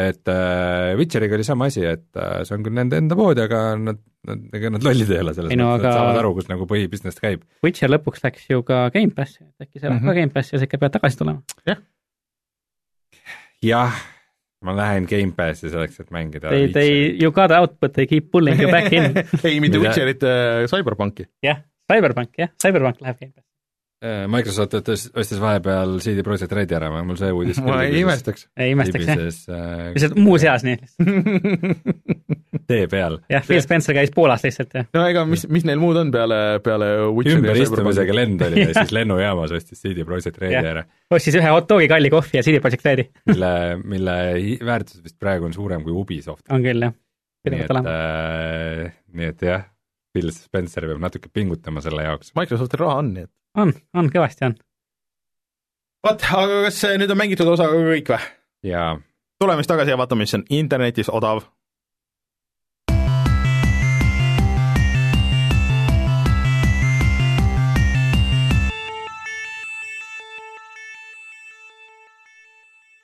et 0.04 0.30
äh, 0.30 0.94
Witcheriga 1.00 1.34
oli 1.40 1.44
sama 1.48 1.66
asi, 1.72 1.82
et 1.90 2.06
äh, 2.16 2.44
see 2.48 2.54
on 2.56 2.62
küll 2.68 2.76
nende 2.78 2.96
enda 3.02 3.16
pood, 3.18 3.40
aga 3.42 3.64
nad, 3.80 3.98
nad, 4.28 4.42
ega 4.54 4.70
nad 4.70 4.84
lollid 4.86 5.10
ei 5.10 5.18
ole 5.24 5.32
selles 5.34 5.50
mõttes, 5.50 5.58
nad 5.62 5.80
aga- 5.80 5.92
saavad 5.96 6.18
aru, 6.22 6.34
kus 6.38 6.48
nagu 6.48 6.66
põhibusiness 6.70 7.18
käib. 7.22 7.42
Witcher 7.64 7.90
lõpuks 7.90 8.22
läks 8.22 8.44
ju 8.50 8.62
ka 8.62 8.84
Gamepassi, 8.94 9.42
et 9.42 9.66
äkki 9.66 9.80
see 9.80 9.88
läheb 9.88 10.00
Mhm. 10.00 10.06
ka 10.08 10.14
Gamepassi 10.20 10.54
ja 10.54 10.58
sa 10.62 10.64
ikka 10.68 10.78
pead 10.78 10.92
tagasi 10.98 11.18
tulema. 11.18 11.42
jah, 13.62 13.92
ma 14.62 14.74
lähen 14.78 15.06
Gamepassi 15.10 15.70
selleks, 15.70 16.00
et 16.00 16.10
mängida 16.14 16.50
They, 16.50 16.68
they, 16.72 16.90
you 17.22 17.30
got 17.34 17.50
output, 17.54 17.92
they 17.94 18.06
keep 18.06 18.30
pulling 18.30 18.58
you 18.60 18.70
back 18.70 18.92
in. 18.92 19.12
ei, 19.44 19.60
mitte 19.60 19.78
Mida- 19.78 19.88
Witcherit, 19.88 20.22
Cyberpunki. 20.70 21.26
jah, 21.42 21.62
Cyberpunk 21.90 22.38
jah, 22.38 22.50
Cyberpunk 22.62 23.00
läheb 23.02 23.18
Gamepassi. 23.20 23.48
Äh, 24.02 24.24
Microsoft 24.26 24.72
ostis, 24.74 25.04
ostis 25.14 25.38
vahepeal 25.38 25.92
CD 26.02 26.24
Projekt 26.26 26.50
Redi 26.56 26.74
ära, 26.74 26.88
mul 27.06 27.14
see 27.20 27.28
uudis 27.30 27.60
ma 27.62 27.76
ei. 27.84 28.00
imestaks. 28.00 28.48
ei 28.58 28.72
imestaks 28.74 29.06
jah, 29.06 29.20
äh, 29.54 29.82
lihtsalt 29.94 30.16
muuseas 30.18 30.64
nii, 30.66 30.78
tee 32.70 32.88
peal. 32.90 33.20
jah, 33.30 33.44
Phil 33.46 33.60
Spencer 33.62 33.94
käis 33.94 34.10
Poolas 34.14 34.42
lihtsalt 34.42 34.74
ja 34.74 34.82
no 34.98 35.04
ega 35.06 35.22
mis, 35.30 35.44
mis 35.54 35.62
neil 35.68 35.78
muud 35.78 36.00
on 36.00 36.10
peale, 36.10 36.40
peale 36.66 36.88
ümberistumisega 37.06 38.16
lend 38.18 38.42
oli 38.48 38.62
ja 38.64 38.72
siis 38.74 38.90
lennujaamas 38.96 39.54
ostis 39.54 39.84
CD 39.84 40.02
Projekt 40.08 40.40
Redi 40.42 40.56
Jah. 40.56 40.66
ära, 40.72 40.82
ostis 41.14 41.36
ühe 41.38 41.52
hot 41.54 41.68
dogi, 41.70 41.86
kalli 41.92 42.10
kohvi 42.10 42.40
ja 42.40 42.42
CD 42.42 42.58
Projekt 42.64 42.88
Redi. 42.88 43.04
mille, 43.30 43.52
mille 43.92 44.16
väärtus 44.66 44.98
vist 45.04 45.20
praegu 45.22 45.46
on 45.46 45.54
suurem 45.54 45.84
kui 45.86 45.94
Ubisoft. 45.94 46.48
on 46.50 46.66
küll 46.66 46.88
jah, 46.88 46.96
nii 47.46 47.52
pidevalt 47.52 47.70
et 47.70 47.76
olema. 47.76 47.94
äh,, 47.94 48.98
nii 49.14 49.30
et 49.30 49.46
jah, 49.46 49.62
Phil 50.10 50.34
Spencer 50.34 50.88
peab 50.90 51.06
natuke 51.06 51.30
pingutama 51.32 51.84
selle 51.86 52.08
jaoks. 52.08 52.34
Microsoftil 52.34 52.82
raha 52.82 52.98
on, 53.04 53.14
nii 53.14 53.28
et. 53.28 53.32
on, 53.58 53.72
on 53.94 54.10
kõvasti 54.12 54.46
on. 54.48 54.58
vot, 56.06 56.28
aga 56.34 56.60
kas 56.66 56.84
nüüd 56.98 57.12
on 57.12 57.20
mängitud 57.20 57.48
osaga 57.52 57.80
kõik 57.92 58.14
või? 58.14 58.30
ja 58.72 58.92
tuleme 59.42 59.62
siis 59.62 59.72
tagasi 59.72 59.92
ja 59.92 59.98
vaatame, 60.00 60.26
mis 60.26 60.38
on 60.38 60.46
internetis 60.50 61.12
odav. 61.12 61.44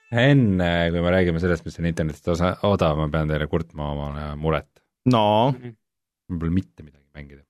enne, 0.08 0.88
kui 0.88 1.02
me 1.04 1.10
räägime 1.12 1.36
sellest, 1.38 1.66
mis 1.68 1.76
on 1.78 1.86
internetist 1.90 2.30
osa, 2.32 2.54
odav, 2.64 2.96
ma 2.96 3.10
pean 3.12 3.28
teile 3.28 3.46
kurtma 3.46 3.90
oma 3.92 4.30
muret. 4.40 4.70
no, 5.12 5.52
mul 5.52 6.40
pole 6.40 6.54
mitte 6.54 6.82
midagi 6.82 7.04
mängida. 7.12 7.47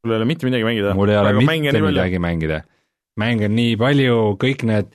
Sul 0.00 0.12
ei 0.12 0.16
ole 0.20 0.24
mitte 0.28 0.46
midagi 0.48 0.64
mängida. 0.64 0.94
mul 0.96 1.08
ei 1.12 1.16
ole 1.20 1.32
mitte 1.38 1.80
midagi 1.84 2.18
mängida. 2.22 2.62
mänge 3.20 3.44
on 3.50 3.56
nii 3.56 3.74
palju, 3.80 4.14
kõik 4.40 4.62
need, 4.68 4.86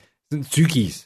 sügis, 0.50 1.02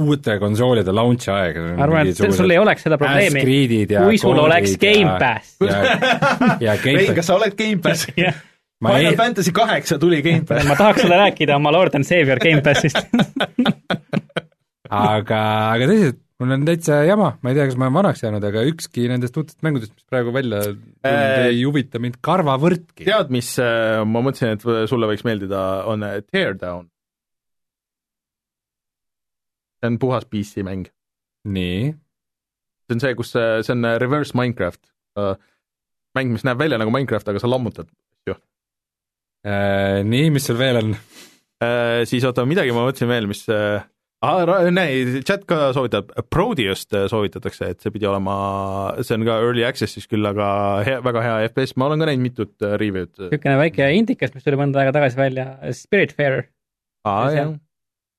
uute 0.00 0.36
konsoolide 0.40 0.92
launch'i 0.94 1.32
aeg. 1.34 1.56
arvan, 1.82 2.06
et 2.08 2.16
sul- 2.20 2.32
sul 2.36 2.50
ei 2.54 2.58
oleks 2.62 2.82
seda 2.86 2.98
probleemi, 3.00 3.42
kui 3.90 4.18
sul 4.22 4.38
oleks 4.38 4.76
Gamepass. 4.80 5.56
Gamepass, 5.60 7.14
kas 7.18 7.26
sa 7.26 7.34
oled 7.40 7.56
Gamepass? 7.58 8.06
jah, 8.16 8.38
ma 8.80 8.94
Final 8.94 9.12
ei, 9.12 9.16
Fantasy 9.18 9.52
kaheksa 9.52 9.98
tuli 9.98 10.22
Gamepass. 10.22 10.64
ma 10.68 10.76
tahaks 10.78 11.02
sulle 11.02 11.18
rääkida 11.24 11.56
oma 11.58 11.72
Lord 11.74 11.94
and 11.98 12.06
Savior 12.06 12.38
Gamepassist. 12.38 12.96
aga, 14.90 15.42
aga 15.74 15.90
tõsiselt, 15.90 16.20
mul 16.40 16.54
on 16.56 16.64
täitsa 16.64 17.02
jama, 17.04 17.34
ma 17.42 17.52
ei 17.52 17.58
tea, 17.58 17.66
kas 17.68 17.76
ma 17.78 17.86
olen 17.86 17.96
vanaks 17.98 18.22
jäänud, 18.24 18.44
aga 18.48 18.62
ükski 18.70 19.06
nendest 19.10 19.36
uutest 19.36 19.60
mängudest, 19.66 19.92
mis 19.96 20.06
praegu 20.08 20.32
välja 20.34 20.62
tulnud 20.64 20.90
Äh, 21.06 21.50
ei 21.50 21.62
huvita 21.64 22.00
mind 22.02 22.18
karvavõrdki. 22.24 23.04
tead, 23.06 23.32
mis 23.32 23.52
äh, 23.62 24.00
ma 24.08 24.22
mõtlesin, 24.24 24.56
et 24.56 24.88
sulle 24.90 25.08
võiks 25.10 25.24
meeldida, 25.24 25.60
on 25.88 26.04
äh, 26.06 26.18
Teardown. 26.26 26.88
see 29.80 29.88
on 29.88 29.96
puhas 30.00 30.26
PC 30.28 30.64
mäng. 30.66 30.90
nii, 31.48 31.92
see 32.84 32.96
on 32.96 33.04
see, 33.04 33.14
kus 33.16 33.32
äh, 33.36 33.60
see 33.64 33.76
on 33.76 33.88
äh, 33.88 33.96
reverse 34.00 34.36
Minecraft. 34.36 34.82
mäng, 36.16 36.32
mis 36.32 36.44
näeb 36.44 36.60
välja 36.60 36.78
nagu 36.80 36.92
Minecraft, 36.92 37.32
aga 37.32 37.40
sa 37.40 37.48
lammutad. 37.50 37.88
Äh, 39.40 40.02
nii, 40.04 40.28
mis 40.34 40.44
sul 40.44 40.58
veel 40.60 40.82
on? 40.82 40.94
siis 42.08 42.24
oota, 42.24 42.46
midagi 42.48 42.72
ma 42.72 42.86
mõtlesin 42.86 43.08
veel, 43.08 43.26
mis 43.28 43.42
äh, 43.52 43.82
näe, 44.20 45.22
chat 45.24 45.46
ka 45.48 45.70
soovitab, 45.76 46.10
Proteust 46.32 46.92
äh, 46.92 47.06
soovitatakse, 47.08 47.70
et 47.72 47.80
see 47.80 47.92
pidi 47.94 48.08
olema, 48.08 48.34
see 49.00 49.16
on 49.16 49.24
ka 49.24 49.38
early 49.40 49.64
access'is 49.64 50.04
küll, 50.10 50.26
aga 50.28 50.50
hea, 50.84 50.98
väga 51.06 51.24
hea 51.24 51.48
FPS, 51.48 51.72
ma 51.80 51.88
olen 51.88 52.02
ka 52.02 52.10
näinud 52.10 52.26
mitut 52.26 52.66
äh, 52.66 52.76
review'd. 52.80 53.14
niisugune 53.16 53.56
väike 53.62 53.88
indikas, 53.96 54.34
mis 54.36 54.44
tuli 54.44 54.60
mõnda 54.60 54.82
aega 54.82 54.92
tagasi 54.98 55.20
välja, 55.20 55.46
Spiritfarer, 55.76 56.44
aa, 57.08 57.22
see 57.30 57.38
jah 57.40 57.48
on-, 57.48 57.56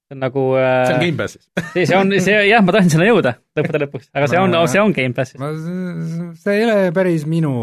see 0.09 0.17
on 0.17 0.23
nagu 0.25 0.45
see 0.55 0.95
on 0.95 0.95
äh, 0.95 1.03
Gamepassis. 1.05 1.45
see, 1.75 1.85
see 1.85 1.99
on, 1.99 2.15
see 2.17 2.39
jah, 2.49 2.65
ma 2.65 2.75
tahan 2.77 2.89
sinna 2.95 3.05
jõuda 3.05 3.35
lõppude 3.59 3.83
lõpuks, 3.85 4.09
aga 4.17 4.31
see 4.31 4.41
on, 4.41 4.57
see 4.73 4.81
on 4.81 4.97
Gamepassis. 4.97 5.37
ma, 5.43 5.51
see 6.41 6.57
ei 6.57 6.65
ole 6.65 6.79
päris 6.97 7.27
minu 7.29 7.53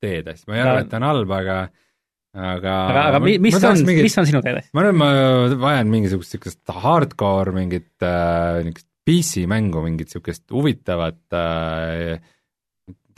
teed, 0.00 0.32
ma 0.48 0.56
ei 0.56 0.64
arva, 0.64 0.80
et 0.80 0.88
ta 0.88 0.96
on 1.02 1.10
halb, 1.10 1.36
aga 1.42 1.60
aga 2.36 2.74
aga, 2.90 3.04
aga 3.12 3.20
mi- 3.24 3.38
mis 3.42 3.56
on, 3.64 3.80
mis 3.86 4.18
on 4.20 4.26
sinu 4.28 4.42
teedes? 4.44 4.68
ma 4.76 4.84
arvan, 4.84 4.98
ma 5.00 5.08
vajan 5.62 5.88
mingisugust 5.92 6.34
niisugust 6.36 6.74
hardcore 6.84 7.54
mingit 7.56 8.04
äh, 8.04 8.60
niisugust 8.66 8.86
PC 9.08 9.46
mängu, 9.48 9.80
mingit 9.86 10.10
niisugust 10.10 10.44
huvitavat 10.52 11.20
äh, 11.32 12.18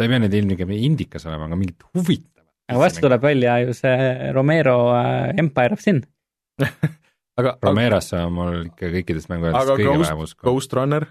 ta 0.00 0.06
ei 0.06 0.12
pea 0.12 0.20
nüüd 0.22 0.36
ilmtingimata 0.38 0.84
indikas 0.86 1.26
olema, 1.28 1.48
aga 1.50 1.58
mingit 1.60 1.82
huvitavat. 1.90 2.46
aga 2.70 2.82
varsti 2.84 3.02
tuleb 3.04 3.24
välja 3.26 3.56
ju 3.64 3.74
see 3.76 4.32
Romero 4.36 4.76
äh, 4.94 5.34
Empire 5.42 5.76
of 5.76 5.82
Sin. 5.84 6.00
aga, 7.40 7.56
Romerosse 7.66 8.20
on 8.22 8.36
mul 8.36 8.60
ikka 8.70 8.92
kõikidest 8.94 9.32
mängudest 9.32 9.74
kõige 9.74 9.88
Ghost 9.90 10.06
vähem, 10.06 10.22
usku. 10.28 10.46
Ghost 10.46 10.78
Runner, 10.78 11.08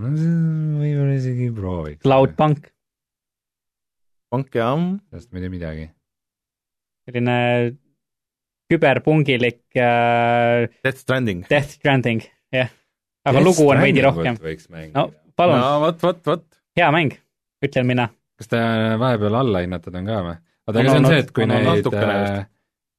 võib-olla 0.00 1.14
isegi 1.16 1.48
prooviks. 1.54 2.02
Cloudpunk, 2.04 2.68
pank 4.34 4.60
jah, 4.60 4.84
sellest 5.10 5.30
ma 5.32 5.40
ei 5.40 5.46
tea 5.46 5.54
midagi. 5.56 5.88
Selline 7.10 7.38
küberpungilik 8.70 9.62
äh, 9.76 10.68
Death 10.84 11.02
Stranding. 11.02 11.42
Death 11.50 11.74
Stranding, 11.76 12.22
jah. 12.54 12.70
aga 13.26 13.42
lugu 13.42 13.66
on 13.68 13.82
veidi 13.82 14.04
rohkem. 14.04 14.38
no 14.94 15.10
palun 15.40 15.60
no., 15.60 15.74
vot, 15.86 15.98
vot, 16.04 16.22
vot. 16.26 16.46
hea 16.78 16.88
mäng, 16.94 17.16
ütlen 17.64 17.88
mina. 17.88 18.08
kas 18.40 18.52
ta 18.52 18.62
vahepeal 19.00 19.40
alla 19.42 19.64
hinnatud 19.64 19.98
on 20.00 20.08
ka 20.08 20.22
või? 20.28 20.38
oota, 20.66 20.78
On 20.78 20.80
aga 20.80 20.94
see 20.94 21.02
on 21.02 21.10
see, 21.10 21.22
et 21.24 21.34
kui 21.36 21.46
on 21.46 21.54
neid 21.54 21.70
vist., 21.70 22.48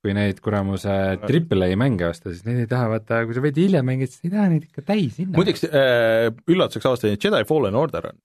kui 0.02 0.16
neid 0.18 0.40
kuramuse 0.42 0.98
triple 1.28 1.68
A 1.70 1.78
mänge 1.78 2.08
osta, 2.10 2.32
siis 2.34 2.46
neid 2.48 2.64
ei 2.64 2.70
taha 2.70 2.90
vaata, 2.96 3.22
kui 3.30 3.38
sa 3.38 3.44
veidi 3.44 3.68
hiljem 3.68 3.86
mängid, 3.86 4.10
siis 4.10 4.26
ei 4.26 4.34
taha 4.34 4.48
neid 4.50 4.66
ikka 4.66 4.84
täis 4.88 5.20
hinna. 5.22 5.36
muideks 5.38 5.68
äh, 5.70 6.28
üllatuseks 6.50 6.90
avastasin, 6.90 7.18
et 7.18 7.28
Jedi 7.28 7.46
Fallen 7.50 7.78
Order 7.78 8.10
on. 8.10 8.18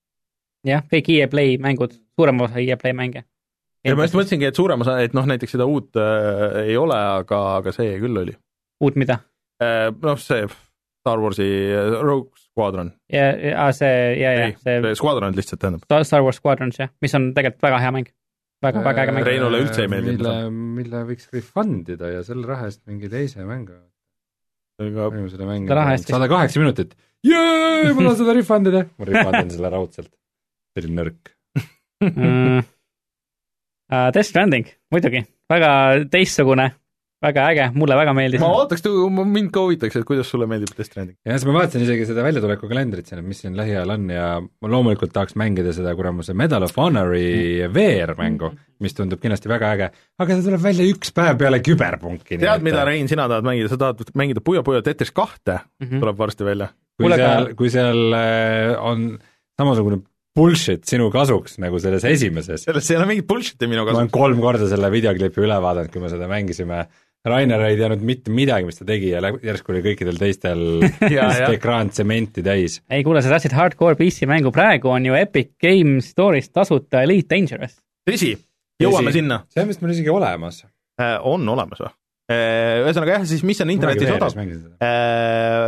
jah, 0.67 0.85
kõik 0.93 1.11
EA 1.13 1.29
Play 1.33 1.59
mängud, 1.63 1.99
suurem 2.17 2.41
osa 2.47 2.63
EA 2.65 2.79
Play 2.81 2.97
mänge. 2.97 3.27
Ja 3.87 3.97
ma 3.99 4.07
just 4.07 4.19
mõtlesingi, 4.19 4.51
et 4.51 4.59
suurem 4.59 4.85
osa, 4.85 4.99
et 5.05 5.17
noh, 5.17 5.27
näiteks 5.29 5.57
seda 5.57 5.67
uut 5.71 5.99
äh, 6.01 6.63
ei 6.67 6.77
ole, 6.81 6.99
aga, 7.23 7.43
aga 7.61 7.75
see 7.77 7.97
küll 8.03 8.23
oli 8.25 8.37
uut 8.85 8.99
mida? 9.01 9.21
äh,. 9.63 9.89
noh, 10.03 10.21
see 10.21 10.47
Star 11.07 11.23
Warsi 11.23 11.47
äh, 11.47 11.97
Rogue 12.03 12.35
Squadron, 12.41 12.93
ja, 13.13 13.31
ja 13.37 13.67
see, 13.77 13.97
ja, 14.21 14.33
ja 14.35 14.47
ei, 14.51 14.57
see 14.63 14.95
Squadron 14.99 15.37
lihtsalt 15.37 15.61
tähendab. 15.63 15.85
Star- 16.09 16.25
Wars 16.25 16.41
Squadrons 16.41 16.81
jah, 16.81 16.91
mis 17.05 17.15
on 17.15 17.31
tegelikult 17.37 17.67
väga 17.69 17.83
hea 17.85 17.93
mäng. 17.99 18.09
väga, 18.65 18.83
väga 18.85 19.05
äge 19.05 19.15
mäng. 19.15 19.27
Reinule 19.29 19.61
üldse 19.63 19.85
ei 19.85 19.91
meeldi, 19.93 20.17
mille 20.17 20.37
mille 20.77 21.03
võiks 21.11 21.29
refund 21.35 21.91
ida 21.95 22.11
ja 22.15 22.23
selle 22.27 22.49
raha 22.49 22.71
eest 22.71 22.83
mingi 22.89 23.11
teise 23.13 23.45
mängu. 23.47 23.79
panime 24.81 25.29
selle 25.33 25.49
mängu 25.49 25.81
sada 26.05 26.29
kaheksa 26.33 26.63
minutit. 26.63 26.97
jee, 27.25 27.93
ma 27.93 28.01
tahan 28.03 28.19
seda 28.23 28.37
refund 28.41 28.73
ida. 28.73 28.87
ma 28.99 29.11
refund 29.11 29.43
in 29.43 29.53
selle 29.59 29.73
raudselt. 29.77 30.13
see 30.75 30.85
oli 30.85 30.97
nõrk. 31.01 31.37
mm.. 33.91 33.95
Uh, 33.95 34.11
Death 34.15 34.29
Stranding, 34.29 34.67
muidugi, 34.91 35.21
väga 35.51 35.71
teistsugune, 36.11 36.65
väga 37.23 37.45
äge, 37.53 37.67
mulle 37.79 37.95
väga 37.97 38.13
meeldis 38.17 38.41
ma. 38.43 38.49
ootaks, 38.61 38.83
mind 39.15 39.51
ka 39.55 39.63
huvitaks, 39.63 39.97
et 39.97 40.05
kuidas 40.09 40.29
sulle 40.31 40.47
meeldib 40.51 40.73
Death 40.75 40.91
Stranding. 40.91 41.17
ja 41.25 41.37
siis 41.37 41.47
ma 41.49 41.55
vaatasin 41.61 41.85
isegi 41.87 42.07
seda 42.09 42.25
väljatuleku 42.27 42.69
kalendrit 42.71 43.07
siin, 43.09 43.21
et 43.23 43.29
mis 43.31 43.41
siin 43.45 43.55
lähiajal 43.57 43.93
on 43.95 44.09
ja 44.11 44.27
ma 44.43 44.71
loomulikult 44.73 45.15
tahaks 45.15 45.37
mängida 45.39 45.73
seda 45.77 45.95
kuramuse 45.97 46.35
Medal 46.35 46.67
of 46.67 46.75
Honori 46.77 47.63
VR-mängu, 47.73 48.51
mis 48.85 48.95
tundub 48.99 49.23
kindlasti 49.23 49.49
väga 49.49 49.71
äge, 49.77 49.89
aga 50.19 50.37
ta 50.41 50.47
tuleb 50.49 50.65
välja 50.67 50.89
üks 50.93 51.15
päev 51.17 51.39
peale 51.41 51.63
küberpunki. 51.65 52.41
tead, 52.43 52.67
mida, 52.67 52.85
Rein, 52.85 53.09
sina 53.09 53.29
tahad 53.31 53.47
mängida, 53.47 53.71
sa 53.73 53.79
tahad 53.81 54.03
mängida 54.19 54.43
Puyo 54.45 54.63
Puyo 54.67 54.83
Tetris 54.83 55.15
kahte, 55.15 55.61
Mhm. 55.81 56.03
tuleb 56.03 56.19
varsti 56.19 56.45
välja. 56.45 56.69
kui 56.97 57.05
Kuule, 57.07 57.17
seal 57.17 57.55
kui 57.55 57.71
seal 57.71 58.13
äh, 58.19 58.75
on 58.81 59.19
samasugune 59.57 60.03
bullshit 60.37 60.85
sinu 60.89 61.09
kasuks 61.13 61.57
nagu 61.63 61.81
selles 61.83 62.05
esimeses, 62.09 62.67
sellest 62.67 62.93
ei 62.93 63.01
ole 63.01 63.09
mingit 63.11 63.29
bullshit'i 63.29 63.69
minu 63.71 63.83
ma 63.83 63.91
olen 63.91 64.07
kasuks. 64.07 64.17
kolm 64.19 64.45
korda 64.45 64.71
selle 64.71 64.93
videoklipi 64.93 65.45
üle 65.47 65.59
vaadanud, 65.65 65.93
kui 65.93 66.05
me 66.05 66.13
seda 66.13 66.29
mängisime 66.31 66.85
Rainer 67.27 67.63
ei 67.67 67.75
teadnud 67.79 68.03
mitte 68.07 68.31
midagi, 68.31 68.69
mis 68.69 68.79
ta 68.79 68.87
tegi 68.87 69.11
ja 69.11 69.21
järsku 69.23 69.73
oli 69.75 69.83
kõikidel 69.83 70.19
teistel 70.21 70.61
ekraan 71.57 71.91
tsementi 71.91 72.45
täis. 72.47 72.79
ei 72.93 73.03
kuule, 73.07 73.23
sa 73.25 73.33
tahtsid 73.35 73.57
hardcore 73.57 73.99
PC 73.99 74.29
mängu, 74.31 74.53
praegu 74.55 74.93
on 74.95 75.09
ju 75.09 75.17
Epic 75.19 75.57
Game 75.63 75.99
Store'is 76.05 76.53
tasuta 76.55 77.03
Elite 77.07 77.35
Dangerous. 77.35 77.79
tõsi, 78.07 78.37
jõuame 78.83 79.11
Tõsi. 79.11 79.23
sinna. 79.23 79.41
see 79.51 79.65
on 79.65 79.73
vist 79.73 79.83
mul 79.83 79.95
isegi 79.97 80.13
olemas. 80.13 80.63
on 81.27 81.49
olemas 81.57 81.83
või? 81.83 81.95
ühesõnaga 82.27 83.19
jah, 83.19 83.27
siis 83.31 83.43
mis 83.47 83.61
on 83.63 83.71
internetis 83.75 84.11
odav? 84.11 84.39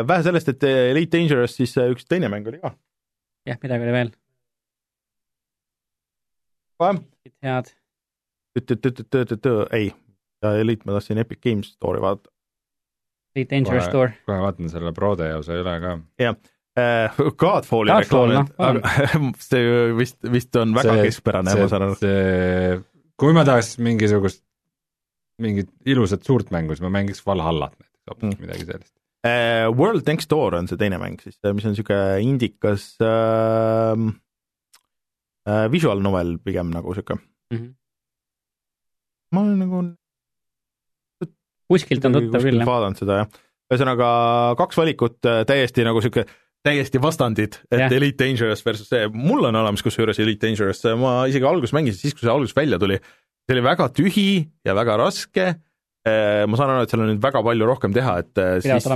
vähe 0.09 0.23
sellest, 0.27 0.55
et 0.55 0.71
Elite 0.71 1.19
Dangerous, 1.19 1.59
siis 1.59 1.75
äh, 1.79 1.91
üks 1.95 2.07
teine 2.07 2.31
mäng 2.31 2.47
oli 2.51 2.63
ka. 2.63 2.75
jah, 3.47 3.59
midagi 3.63 3.87
oli 3.87 3.95
veel, 3.99 4.15
head. 7.43 7.71
ei, 9.73 9.93
Elite 10.61 10.87
ma 10.87 10.93
tahtsin 10.97 11.19
Epic 11.19 11.41
Games 11.45 11.73
Store'i 11.75 12.01
vaadata. 12.03 12.31
Elite 13.37 13.55
Dangerous 13.55 13.85
Kohe- 13.85 13.91
Store. 13.91 14.13
kohe 14.27 14.39
vaatan 14.43 14.71
selle 14.73 14.93
Prode 14.97 15.29
osa 15.37 15.53
üle 15.59 15.75
ka. 15.83 15.97
Äh, 16.79 17.17
Godfalli 17.39 17.91
Godfall, 17.91 18.35
reklaam, 18.37 18.79
noh, 18.79 19.33
see 19.49 19.63
ju 19.65 19.97
vist, 19.99 20.19
vist 20.31 20.55
on 20.61 20.75
väga 20.77 20.95
See- 20.95 21.09
keskpärane, 21.09 21.55
ma 21.59 21.67
saan 21.71 21.83
aru. 21.89 21.97
see, 21.99 22.77
kui 23.19 23.35
ma 23.35 23.43
tahaks 23.49 23.73
mingisugust, 23.83 24.45
mingit 25.43 25.71
ilusat 25.91 26.23
suurt 26.27 26.53
mängu, 26.55 26.75
siis 26.77 26.85
ma 26.87 26.91
mängiks 26.95 27.25
Valhallat 27.27 27.75
näiteks 27.75 28.07
hoopis 28.13 28.31
Mm. 28.39 28.41
midagi 28.47 28.67
sellist. 28.71 28.95
Äh, 29.27 29.67
World 29.75 30.07
Next 30.07 30.31
Door 30.31 30.55
on 30.55 30.69
see 30.71 30.79
teine 30.79 30.99
mäng 31.03 31.19
siis, 31.21 31.35
mis 31.43 31.67
on 31.67 31.75
niisugune 31.75 32.21
indikas 32.23 32.93
äh, 33.03 33.99
visual 35.73 36.03
novel 36.05 36.37
pigem 36.45 36.73
nagu 36.75 36.93
niisugune, 36.93 37.23
ma 39.33 39.45
olen 39.45 39.63
nagu 39.63 39.85
kuskilt 41.69 42.05
on 42.09 42.17
tuttav 42.17 42.45
küll, 42.45 42.59
jah. 42.61 42.69
vaadanud 42.69 43.01
seda 43.01 43.23
jah. 43.23 43.41
ühesõnaga 43.69 44.11
kaks 44.61 44.81
valikut 44.81 45.29
äh, 45.29 45.43
täiesti 45.49 45.85
nagu 45.87 46.03
sihuke 46.05 46.25
täiesti 46.67 47.01
vastandid, 47.01 47.61
et 47.71 47.85
Jah. 47.85 47.93
Elite 47.95 48.19
Dangerous 48.25 48.65
versus 48.67 48.89
see, 48.91 49.07
mul 49.15 49.47
on 49.47 49.57
olemas 49.57 49.85
kusjuures 49.85 50.19
Elite 50.21 50.49
Dangerous, 50.49 50.83
ma 51.01 51.21
isegi 51.31 51.47
alguses 51.47 51.73
mängisin, 51.77 52.01
siis 52.03 52.17
kui 52.17 52.27
see 52.27 52.33
alguses 52.33 52.57
välja 52.57 52.81
tuli, 52.83 52.99
see 53.47 53.55
oli 53.55 53.63
väga 53.65 53.87
tühi 53.95 54.29
ja 54.67 54.75
väga 54.77 54.99
raske. 55.01 55.47
ma 56.09 56.57
saan 56.59 56.73
aru, 56.73 56.87
et 56.87 56.93
seal 56.93 57.05
on 57.05 57.11
nüüd 57.13 57.23
väga 57.23 57.43
palju 57.45 57.67
rohkem 57.69 57.95
teha, 57.95 58.19
et 58.25 58.41
äh, 58.41 58.59
siis. 58.65 58.89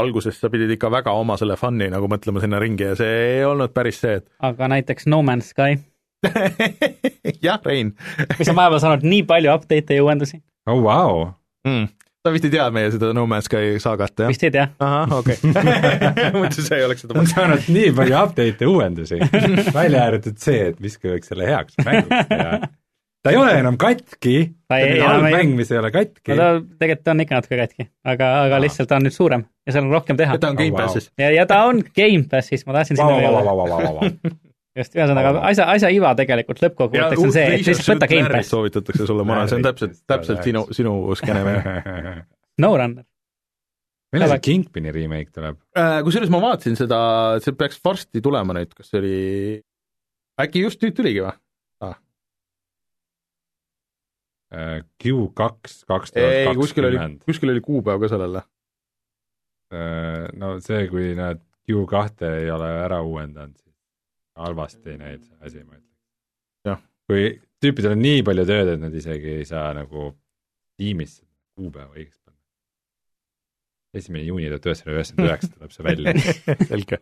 Alguses 0.00 0.38
sa 0.40 0.50
pidid 0.52 0.72
ikka 0.76 0.90
väga 0.92 1.14
oma 1.16 1.36
selle 1.40 1.56
fun'i 1.60 1.90
nagu 1.92 2.08
mõtlema 2.10 2.42
sinna 2.42 2.60
ringi 2.62 2.86
ja 2.86 2.98
see 2.98 3.16
ei 3.36 3.42
olnud 3.44 3.74
päris 3.76 4.00
see, 4.02 4.20
aga 4.44 4.70
näiteks 4.72 5.08
No 5.12 5.22
Man's 5.26 5.52
Sky, 5.52 5.76
et 7.28 7.42
jah, 7.44 7.60
Rein 7.64 7.94
mis 8.38 8.48
on 8.48 8.58
vahepeal 8.58 8.82
saanud 8.84 9.08
nii 9.08 9.26
palju 9.28 9.52
update'e 9.52 9.98
ja 10.00 10.06
uuendusi, 10.06 10.40
oh 10.70 10.80
vau, 10.84 11.26
mm., 11.68 11.90
sa 12.22 12.32
vist 12.32 12.46
ei 12.46 12.54
tea 12.54 12.68
meie 12.74 12.90
seda 12.94 13.12
No 13.16 13.26
Man's 13.28 13.50
Sky 13.50 13.76
saagat 13.82 14.24
jah? 14.24 14.32
vist 14.32 14.44
ei 14.46 14.54
tea. 14.54 14.68
ahah, 14.80 15.16
okei 15.18 15.36
okay.. 15.50 16.30
mõtlesin, 16.38 16.68
sa 16.68 16.78
ei 16.78 16.86
oleks 16.86 17.04
seda 17.04 17.18
on 17.20 17.28
saanud 17.28 17.68
nii 17.74 17.90
palju 17.98 18.20
update'e 18.22 18.70
uuendusi, 18.70 19.20
välja 19.80 20.06
arvatud 20.08 20.40
see, 20.40 20.70
et 20.70 20.80
võiks 20.80 21.28
selle 21.28 21.50
heaks 21.50 21.76
mänguks 21.84 22.30
teha. 22.32 22.62
Ta 23.22 23.30
ei 23.30 23.36
ole 23.38 23.52
enam 23.60 23.76
katki, 23.80 24.36
Ta 24.68 24.78
on 24.80 24.92
enam 24.96 25.10
halb 25.12 25.26
mäng, 25.36 25.52
mis 25.58 25.70
ei 25.70 25.78
ole 25.78 25.90
katki 25.94 26.34
no 26.34 26.36
ta 26.42 26.78
tegelikult 26.82 27.10
on 27.12 27.24
ikka 27.24 27.38
natuke 27.40 27.58
katki, 27.60 27.86
aga, 28.04 28.30
aga 28.46 28.56
Aa. 28.58 28.62
lihtsalt 28.64 28.88
ta 28.90 28.98
on 28.98 29.06
nüüd 29.06 29.14
suurem 29.14 29.44
ja 29.66 29.74
seal 29.76 29.86
on 29.86 29.92
rohkem 29.94 30.18
teha 30.18 30.34
et 30.38 30.42
ta 30.42 30.50
on 30.50 30.56
Oh, 30.56 30.62
Game 30.62 30.74
wow. 30.74 30.86
Passis. 30.86 31.10
ja, 31.20 31.28
ja 31.34 31.44
ta 31.46 31.60
on 31.68 31.82
Gamepassis, 31.96 32.66
ma 32.66 32.74
tahtsin 32.78 32.98
sinna 32.98 33.20
jõuda. 33.22 34.10
just, 34.80 34.96
ühesõnaga 34.96 35.32
asja, 35.52 35.68
asja 35.76 35.90
iva 35.94 36.14
tegelikult 36.18 36.62
lõppkokkuvõtteks 36.64 37.22
on 37.22 37.34
see, 37.36 37.46
et 37.46 37.62
lihtsalt 37.66 37.92
võta 37.94 38.08
Gamepass, 38.10 38.52
soovitatakse 38.56 39.06
sulle, 39.06 39.26
ma 39.28 39.36
arvan, 39.38 39.50
see 39.52 39.60
on 39.60 39.66
täpselt, 39.68 39.96
täpselt 40.10 40.42
sinu, 40.48 40.66
sinu 40.74 40.94
skeene 41.20 41.42
mäng. 41.46 41.68
SnowRunner. 42.58 43.04
millal 44.12 44.34
see 44.34 44.42
Kingpini 44.48 44.92
remake 44.96 45.30
tuleb? 45.36 45.60
kusjuures 46.08 46.32
ma 46.32 46.40
vaatasin 46.48 46.74
seda, 46.80 46.98
see 47.44 47.54
peaks 47.56 47.78
varsti 47.84 48.24
tulema 48.24 48.56
nüüd, 48.58 48.74
kas 48.76 48.90
see 48.90 48.98
oli, 49.02 49.14
äkki 50.42 50.64
just 50.66 50.82
nüüd 50.84 50.96
tuligi 50.98 51.22
või? 51.24 51.36
Q2 54.52 55.30
kaks 55.88 56.14
tuhat 56.16 56.56
kakskümmend., 56.58 57.22
kuskil 57.24 57.54
oli 57.54 57.62
kuupäev 57.64 58.02
ka 58.02 58.10
sellele. 58.12 58.42
no 60.36 60.52
see, 60.60 60.84
kui 60.90 61.14
nad 61.16 61.40
Q2 61.68 62.28
ei 62.42 62.50
ole 62.52 62.68
ära 62.82 63.00
uuendanud, 63.00 63.56
siis 63.56 63.76
halvasti 64.36 64.98
neid 65.00 65.24
see 65.24 65.38
asi, 65.40 65.64
ma 65.64 65.80
Jah.. 66.68 66.82
kui 67.08 67.30
tüüpidel 67.62 67.96
on 67.96 68.02
nii 68.02 68.22
palju 68.26 68.44
tööd, 68.48 68.74
et 68.74 68.82
nad 68.82 68.94
isegi 68.94 69.38
ei 69.40 69.48
saa 69.48 69.72
nagu 69.76 70.10
tiimis 70.80 71.20
kuupäeva 71.56 71.92
õigeks 71.94 72.18
panna. 72.20 72.38
esimene 73.96 74.24
juuni 74.28 74.50
tuhat 74.50 74.68
üheksasada 74.68 74.96
üheksakümmend 74.96 75.30
üheksa 75.30 75.52
tuleb 75.54 75.74
see 75.74 75.86
välja. 75.86 76.14
selge. 76.72 77.00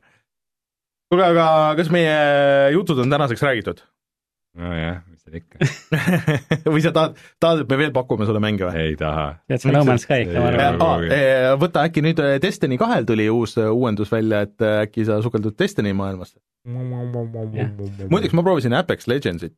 kuule, 1.11 1.31
aga 1.33 1.47
kas 1.81 1.91
meie 1.95 2.19
jutud 2.77 3.03
on 3.03 3.17
tänaseks 3.17 3.43
räägitud? 3.47 3.83
nojah, 4.59 4.97
mis 5.11 5.21
seal 5.23 5.37
ikka, 5.39 5.59
või 6.75 6.83
sa 6.83 6.91
tahad, 6.97 7.19
tahad, 7.43 7.61
et 7.65 7.71
me 7.71 7.77
veel 7.79 7.93
pakume 7.95 8.27
sulle 8.27 8.41
mänge 8.43 8.67
või? 8.67 8.81
ei 8.91 8.97
taha. 8.99 9.27
tead, 9.47 9.63
see 9.63 9.73
No 9.75 9.85
Man's 9.87 10.03
Sky 10.09 10.25
ikka, 10.27 10.41
ma 10.43 10.49
arvan. 10.51 10.81
kuhugi. 10.81 11.21
võta 11.63 11.85
äkki 11.87 12.03
nüüd 12.05 12.23
äh, 12.25 12.37
Destiny 12.43 12.79
kahel 12.81 13.07
tuli 13.09 13.29
uus 13.31 13.55
äh, 13.61 13.71
uuendus 13.71 14.11
välja, 14.13 14.43
et 14.49 14.59
äkki 14.87 15.07
sa 15.07 15.21
sukeldud 15.23 15.55
Destiny 15.61 15.93
maailmasse. 15.97 16.41
muideks 18.11 18.35
ma 18.37 18.43
proovisin 18.47 18.75
Apex 18.77 19.07
Legendsit, 19.11 19.55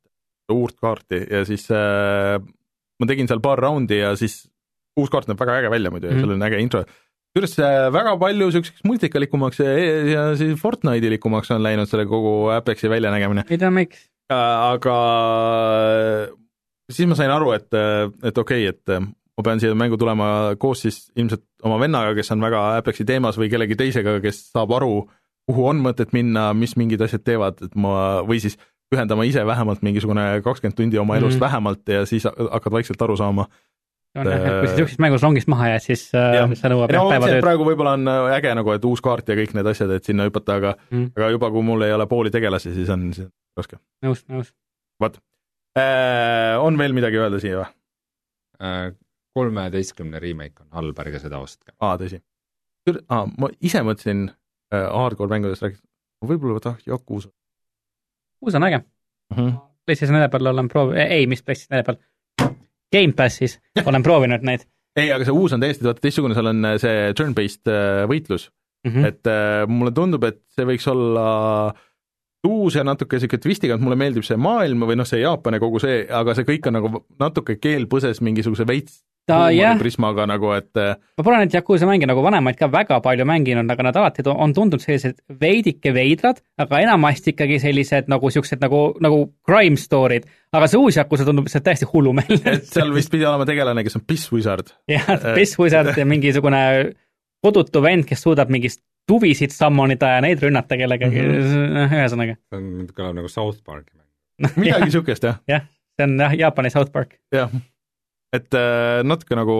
uut 0.52 0.77
kaarti 0.82 1.23
ja 1.31 1.44
siis 1.48 1.69
äh, 1.73 2.36
ma 3.01 3.09
tegin 3.09 3.31
seal 3.31 3.40
paar 3.44 3.59
raundi 3.62 3.98
ja 4.02 4.12
siis 4.19 4.43
uus 4.98 5.09
kaart 5.10 5.31
näeb 5.31 5.40
väga 5.40 5.60
äge 5.62 5.70
välja 5.73 5.90
muidu 5.94 6.10
ja 6.10 6.12
Mhm. 6.14 6.20
seal 6.27 6.36
on 6.36 6.43
äge 6.48 6.60
intro. 6.60 6.85
äh, 7.59 7.89
väga 7.93 8.16
palju 8.20 8.47
niisuguseks 8.51 8.85
multikalikumaks 8.85 9.60
ja, 9.64 9.73
ja 10.12 10.24
siis 10.36 10.59
Fortnite'ilikumaks 10.60 11.51
on 11.55 11.62
läinud 11.64 11.89
selle 11.89 12.05
kogu 12.06 12.51
Apexi 12.52 12.90
väljanägemine, 12.93 13.44
ei 13.48 13.59
tea, 13.59 13.70
miks. 13.70 14.09
Aga 14.31 14.99
siis 16.93 17.09
ma 17.09 17.19
sain 17.19 17.32
aru, 17.32 17.53
et, 17.57 17.69
et 17.73 18.39
okei 18.39 18.69
okay,, 18.69 18.70
et 18.70 19.03
ma 19.36 19.47
pean 19.47 19.61
siia 19.62 19.74
mängu 19.78 19.99
tulema 20.01 20.55
koos 20.61 20.85
siis 20.85 21.07
ilmselt 21.16 21.44
oma 21.65 21.78
vennaga, 21.81 22.15
kes 22.16 22.32
on 22.35 22.44
väga 22.44 22.62
Apexi 22.78 23.07
teemas 23.09 23.39
või 23.40 23.51
kellegi 23.53 23.78
teisega, 23.81 24.19
kes 24.24 24.44
saab 24.53 24.74
aru, 24.77 25.07
kuhu 25.49 25.66
on 25.73 25.81
mõtet 25.85 26.12
minna, 26.16 26.51
mis 26.57 26.77
mingid 26.78 27.03
asjad 27.05 27.24
teevad, 27.27 27.62
et 27.65 27.74
ma 27.78 28.23
või 28.28 28.43
siis 28.44 28.59
pühendama 28.93 29.24
ise 29.24 29.44
vähemalt 29.49 29.82
mingisugune 29.82 30.43
kakskümmend 30.44 30.77
tundi 30.77 31.01
oma 31.01 31.16
elust 31.16 31.39
mm. 31.39 31.44
vähemalt 31.47 31.89
ja 31.89 32.05
siis 32.09 32.27
hakkad 32.28 32.74
vaikselt 32.74 33.03
aru 33.03 33.16
saama. 33.16 33.49
On 34.16 34.28
jah, 34.28 34.39
et 34.39 34.56
kui 34.60 34.68
sa 34.68 34.74
niisugusest 34.76 35.02
mängust 35.02 35.24
rongist 35.26 35.48
maha 35.51 35.68
jääd, 35.72 35.84
siis 35.86 36.02
äh, 36.14 36.34
Jah. 36.36 36.55
see 36.59 36.70
nõuab 36.72 36.93
jah 36.93 37.06
päevatööd. 37.14 37.44
praegu 37.44 37.66
võib-olla 37.68 37.94
on 37.98 38.09
äh, 38.12 38.32
äge 38.39 38.55
nagu, 38.59 38.72
et 38.76 38.84
uus 38.89 39.01
kaart 39.05 39.28
ja 39.32 39.36
kõik 39.39 39.55
need 39.56 39.70
asjad, 39.72 39.93
et 39.97 40.09
sinna 40.09 40.26
hüpata, 40.28 40.59
aga 40.60 40.74
Mm. 40.90 41.12
aga 41.16 41.30
juba, 41.34 41.51
kui 41.55 41.64
mul 41.66 41.86
ei 41.86 41.93
ole 41.97 42.06
pooli 42.10 42.30
tegelasi, 42.34 42.74
siis 42.74 42.90
on 42.93 43.06
see 43.16 43.28
raske. 43.56 43.78
nõus, 44.05 44.24
nõus. 44.28 44.52
Äh, 45.72 46.59
on 46.60 46.76
veel 46.78 46.93
midagi 46.93 47.16
öelda 47.20 47.40
siia 47.40 47.62
või? 47.62 47.70
kolmeteistkümne 49.32 50.20
remake 50.22 50.60
on 50.62 50.68
halb, 50.76 50.98
ärge 51.02 51.18
seda 51.18 51.40
ostke. 51.43 51.72
aa, 51.80 51.97
tõsi. 51.98 52.20
aa, 53.09 53.24
ma 53.39 53.48
ise 53.60 53.80
mõtlesin 53.82 54.26
äh, 54.28 54.84
hardcore 54.93 55.32
mängudest 55.32 55.64
rääkides, 55.64 55.82
võib-olla 56.28 56.60
tahaks 56.62 56.86
Yakuusa 56.86 57.32
uus 58.43 58.55
on 58.55 58.64
äge. 58.68 58.78
mm. 58.78 59.36
-hmm. 59.36 59.52
PlayStation 59.86 60.18
neli 60.18 60.28
peal 60.30 60.47
olen 60.47 60.68
proovinud, 60.68 61.01
ei, 61.01 61.26
mis 61.26 61.43
PlayStation 61.43 61.76
neli 61.76 61.86
peal, 61.86 61.97
Gamepassis 62.93 63.59
olen 63.86 64.05
proovinud 64.05 64.44
neid 64.47 64.66
ei, 64.98 65.09
aga 65.12 65.24
see 65.27 65.36
uus 65.36 65.55
on 65.56 65.62
täiesti 65.62 65.86
vaata 65.86 66.05
teistsugune, 66.05 66.36
seal 66.36 66.51
on 66.51 66.69
äh, 66.69 66.77
see 66.81 66.98
turn-based 67.16 67.70
äh, 67.73 68.02
võitlus 68.10 68.48
mm. 68.48 68.90
mm., 68.90 68.97
-hmm. 68.97 69.09
et 69.09 69.31
äh, 69.31 69.64
mulle 69.69 69.94
tundub, 69.97 70.27
et 70.28 70.43
see 70.52 70.69
võiks 70.69 70.89
olla 70.93 71.27
uus 72.48 72.77
ja 72.77 72.85
natuke 72.85 73.16
niisugune 73.16 73.43
twistiga, 73.43 73.77
et 73.77 73.85
mulle 73.85 73.97
meeldib 73.97 74.27
see 74.27 74.36
maailm 74.36 74.85
või 74.89 74.98
noh, 74.98 75.09
see 75.09 75.23
Jaapan 75.23 75.56
ja 75.56 75.62
kogu 75.62 75.81
see, 75.82 76.02
aga 76.10 76.35
see 76.35 76.48
kõik 76.48 76.69
on 76.69 76.78
nagu 76.78 77.05
natuke 77.23 77.56
keelpõses 77.62 78.20
mingisuguse 78.20 78.66
veits 78.69 79.01
ta 79.28 79.39
jah, 79.55 79.77
prismaga 79.78 80.27
nagu, 80.27 80.51
et 80.57 80.78
äh, 80.81 80.97
ma 81.19 81.24
pole 81.24 81.39
neid 81.43 81.55
Yakuusa 81.55 81.86
mänge 81.89 82.09
nagu 82.11 82.24
vanemaid 82.24 82.59
ka 82.59 82.69
väga 82.73 82.99
palju 83.05 83.27
mänginud, 83.28 83.70
aga 83.70 83.86
nad 83.86 83.99
alati 84.01 84.24
on 84.31 84.55
tundunud 84.57 84.82
sellised 84.82 85.20
veidike 85.40 85.94
veidrad, 85.94 86.43
aga 86.62 86.82
enamasti 86.82 87.35
ikkagi 87.36 87.61
sellised 87.62 88.11
nagu 88.12 88.31
siuksed 88.35 88.62
nagu, 88.65 88.85
nagu 89.05 89.24
crime 89.47 89.78
story'd. 89.78 90.27
aga 90.53 90.69
see 90.69 90.81
uus 90.82 90.99
Yakuusa 90.99 91.27
tundub 91.28 91.47
lihtsalt 91.49 91.66
täiesti 91.69 91.89
hullumeelne 91.93 92.40
et. 92.57 92.70
seal 92.70 92.93
vist 92.94 93.12
pidi 93.12 93.28
olema 93.28 93.47
tegelane, 93.49 93.85
kes 93.86 94.01
on 94.01 94.07
Piss 94.07 94.32
Wizard. 94.35 94.74
jah, 94.90 95.12
Piss 95.36 95.59
Wizard 95.61 95.94
ja 95.97 96.07
mingisugune 96.09 96.62
kodutu 97.43 97.82
vend, 97.82 98.07
kes 98.09 98.23
suudab 98.27 98.51
mingist 98.53 98.82
tuvisid 99.09 99.55
sammonida 99.55 100.16
ja 100.16 100.23
neid 100.23 100.43
rünnata 100.43 100.78
kellegagi 100.78 101.23
mm. 101.23 101.36
-hmm. 101.43 101.99
ühesõnaga. 101.99 102.39
see 102.51 102.59
on, 102.59 102.89
kõlab 102.94 103.19
nagu 103.19 103.31
South 103.31 103.62
Parki 103.65 103.94
mäng. 103.97 104.57
midagi 104.62 104.90
niisugust 104.90 105.27
jah, 105.27 105.39
jah, 105.51 105.66
see 105.97 106.07
on 106.07 106.19
jah, 106.20 106.35
Jaapani 106.47 106.70
South 106.70 106.93
Park, 106.93 107.19
jah. 107.35 107.51
Et 108.32 108.54
äh, 108.59 109.02
natuke 109.06 109.36
nagu 109.38 109.56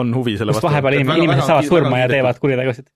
on 0.00 0.14
huvi 0.16 0.36
selle 0.40 0.52
kus 0.56 0.64
vahepeal 0.64 0.98
inim- 1.00 1.16
inimesed 1.16 1.46
saavad 1.46 1.68
surma 1.70 2.00
ja 2.02 2.08
teevad 2.10 2.38
kuritegusid. 2.42 2.88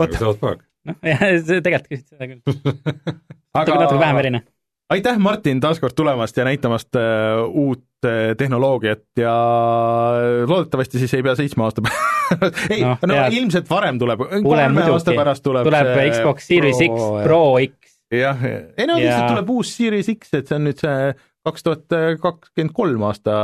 Nagu 0.00 0.16
South 0.20 0.40
Park. 0.40 0.64
noh, 0.88 0.96
tegelikult 1.04 1.88
küsid 1.92 2.06
seda 2.08 2.28
küll, 2.30 2.40
natuke, 2.46 3.60
aga 3.60 3.78
natuke 3.84 4.00
vähem 4.00 4.16
verine. 4.20 4.40
aitäh, 4.90 5.18
Martin, 5.20 5.60
taas 5.60 5.80
kord 5.80 5.92
tulemast 5.98 6.36
ja 6.40 6.44
näitamast 6.48 6.96
uh, 6.96 7.44
uut 7.48 7.84
uh, 8.08 8.32
tehnoloogiat 8.40 9.02
ja 9.20 9.34
loodetavasti 10.48 10.98
siis 11.02 11.14
ei 11.18 11.22
pea 11.26 11.34
seitsme 11.38 11.64
aasta 11.66 11.84
pärast 11.86 12.64
ei 12.72 12.80
no, 12.84 12.96
no 13.06 13.14
tead. 13.14 13.36
ilmselt 13.40 13.68
varem 13.70 13.98
tuleb, 14.00 14.24
kolme 14.44 14.84
aasta 14.88 15.14
pärast 15.16 15.44
tuleb 15.46 15.68
tuleb 15.68 15.92
Xbox 16.14 16.48
Series 16.48 16.80
X 16.86 16.96
Pro 16.96 17.16
ja- 17.18 17.24
Pro 17.28 17.42
X 17.66 17.96
jah, 18.20 18.40
ei 18.76 18.86
no 18.88 18.96
Ja- 18.98 19.04
lihtsalt 19.04 19.30
tuleb 19.34 19.52
uus 19.56 19.74
Series 19.76 20.08
X, 20.16 20.32
et 20.40 20.48
see 20.50 20.56
on 20.58 20.64
nüüd 20.70 20.80
see 20.80 21.12
kaks 21.46 21.64
tuhat 21.66 21.98
kakskümmend 22.20 22.74
kolm 22.76 23.04
aasta 23.08 23.34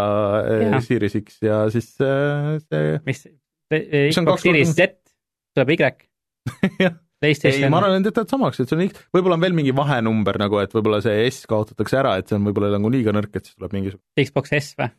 uh, 0.42 0.60
Jah. 0.66 0.84
Series 0.84 1.16
X 1.22 1.40
ja 1.44 1.64
siis 1.72 1.94
uh, 2.04 2.56
see 2.68 3.00
mis 3.08 3.26
Mis 3.72 4.18
on 4.20 4.28
kaks 4.28 4.44
Series 4.46 4.74
Z 4.76 4.92
tuleb 5.56 5.72
Y 5.74 5.78
Jah. 6.84 6.94
ei, 7.24 7.66
ma 7.72 7.80
arvan, 7.80 7.98
et 7.98 8.10
jätavad 8.10 8.30
samaks, 8.30 8.60
et 8.62 8.70
see 8.70 8.76
on 8.76 8.84
X, 8.84 9.00
võib-olla 9.16 9.38
on 9.38 9.42
veel 9.42 9.56
mingi 9.56 9.72
vahenumber 9.74 10.38
nagu, 10.38 10.60
et 10.62 10.74
võib-olla 10.76 11.00
see 11.02 11.24
S 11.30 11.48
kaotatakse 11.50 11.98
ära, 11.98 12.12
et 12.20 12.28
see 12.28 12.38
on 12.38 12.46
võib-olla 12.46 12.76
nagu 12.76 12.92
liiga 12.92 13.14
nõrk, 13.16 13.32
et 13.34 13.48
siis 13.48 13.56
tuleb 13.56 13.74
mingisugune 13.74 14.26
Xbox 14.28 14.54
S 14.60 14.76
või? 14.78 14.92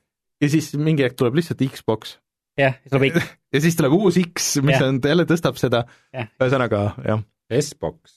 ja 0.43 0.49
siis 0.51 0.71
mingi 0.81 1.05
hetk 1.05 1.15
tuleb 1.21 1.37
lihtsalt 1.39 1.63
Xbox 1.77 2.17
jah, 2.59 2.75
siis 2.81 2.91
tuleb 2.91 3.07
X, 3.13 3.31
ja 3.55 3.63
siis 3.63 3.79
tuleb 3.79 3.95
uus 4.01 4.19
X, 4.25 4.51
mis 4.65 4.75
Jah. 4.75 4.89
on, 4.89 4.99
jälle 5.13 5.27
tõstab 5.29 5.61
seda 5.61 5.85
ühesõnaga 6.11 6.83
jah 7.05 7.23
S-Box. 7.47 8.16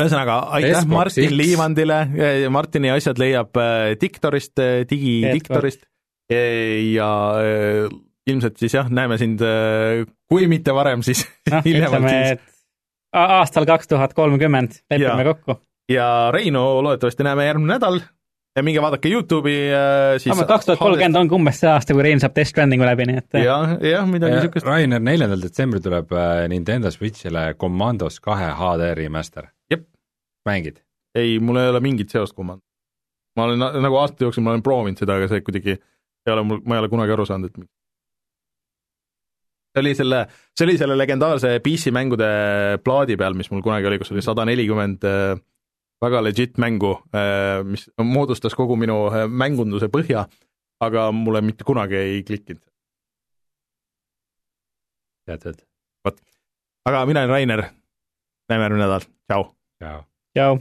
Ühesõnaga 0.00 0.38
aitäh 0.56 0.80
Xbox 0.80 0.94
Martin 0.94 1.28
X. 1.28 1.36
Liivandile, 1.38 1.98
Martini 2.50 2.90
asjad 2.94 3.20
leiab 3.20 3.60
äh, 3.60 3.92
Diktorist, 4.00 4.58
digidiktorist 4.90 5.84
ja 6.30 7.10
äh, 7.38 7.92
ilmselt 8.26 8.58
siis 8.58 8.74
jah, 8.74 8.88
näeme 8.88 9.18
sind, 9.20 9.42
kui 10.30 10.48
mitte 10.48 10.74
varem, 10.74 11.04
siis 11.04 11.26
noh, 11.52 11.60
hiljemalt 11.66 12.00
ütleme, 12.00 12.16
siis. 12.32 12.64
aastal 13.12 13.68
kaks 13.68 13.92
tuhat 13.92 14.16
kolmkümmend 14.16 14.80
lepime 14.90 15.28
kokku. 15.28 15.58
ja 15.92 16.08
Reinu 16.32 16.64
loodetavasti 16.82 17.26
näeme 17.26 17.46
järgmine 17.50 17.76
nädal 17.76 18.00
ja 18.56 18.62
minge 18.62 18.82
vaadake 18.82 19.10
Youtube'i 19.10 19.56
äh, 19.74 20.16
siis 20.22 20.42
kaks 20.46 20.68
tuhat 20.68 20.78
kolmkümmend 20.78 21.18
ongi 21.18 21.36
umbes 21.36 21.58
see 21.62 21.70
aasta, 21.70 21.96
kui 21.96 22.04
Rein 22.06 22.22
saab 22.22 22.36
Death 22.36 22.52
Strandingu 22.52 22.86
läbi, 22.86 23.08
nii 23.10 23.20
et 23.22 23.38
jah, 23.42 23.74
jah, 23.82 24.06
midagi 24.08 24.38
niisugust. 24.38 24.68
Rainer, 24.68 25.02
neljandal 25.02 25.42
detsembril 25.42 25.82
tuleb 25.84 26.14
äh, 26.14 26.44
Nintendo 26.52 26.92
Switch'ile 26.94 27.48
Commandos 27.60 28.20
kahe 28.24 28.52
HD 28.54 28.92
remaster. 28.98 29.50
Mängid? 30.48 30.82
ei, 31.14 31.38
mul 31.38 31.60
ei 31.60 31.70
ole 31.70 31.80
mingit 31.80 32.10
seost 32.10 32.34
kummaga. 32.34 32.60
ma 33.36 33.44
olen 33.48 33.58
na- 33.58 33.72
nagu 33.80 33.96
aastate 34.00 34.26
jooksul, 34.26 34.42
ma 34.42 34.54
olen 34.54 34.62
proovinud 34.62 34.98
seda, 34.98 35.16
aga 35.18 35.30
see 35.30 35.44
kuidagi 35.46 35.76
ei 35.76 36.32
ole 36.32 36.44
mul, 36.46 36.60
ma 36.64 36.76
ei 36.76 36.84
ole 36.84 36.90
kunagi 36.92 37.14
aru 37.14 37.26
saanud, 37.28 37.50
et 37.50 37.58
miks. 37.62 37.72
see 39.74 39.82
oli 39.82 39.94
selle, 39.98 40.20
see 40.56 40.66
oli 40.68 40.76
selle 40.78 40.98
legendaarse 40.98 41.56
PC 41.64 41.92
mängude 41.94 42.28
plaadi 42.84 43.18
peal, 43.20 43.34
mis 43.38 43.50
mul 43.50 43.62
kunagi 43.62 43.90
oli, 43.90 43.98
kus 44.02 44.12
oli 44.14 44.22
sada 44.22 44.46
nelikümmend 44.48 45.06
väga 46.04 46.20
legit 46.24 46.58
mängu, 46.60 46.94
mis 47.64 47.86
moodustas 48.02 48.54
kogu 48.58 48.76
minu 48.76 49.06
äh, 49.08 49.24
mängunduse 49.30 49.88
põhja, 49.92 50.26
aga 50.84 51.08
mulle 51.16 51.40
mitte 51.44 51.64
kunagi 51.64 51.96
ei 51.96 52.22
klikkinud. 52.26 52.62
tead, 55.24 55.46
et 55.46 56.20
aga 56.84 57.04
mina 57.08 57.22
olen 57.24 57.32
Rainer, 57.32 57.62
näeme 58.50 58.66
järgmine 58.66 58.84
nädal, 58.84 59.06
tšau! 59.30 59.46
jaa. 59.80 60.02
tšau. 60.34 60.58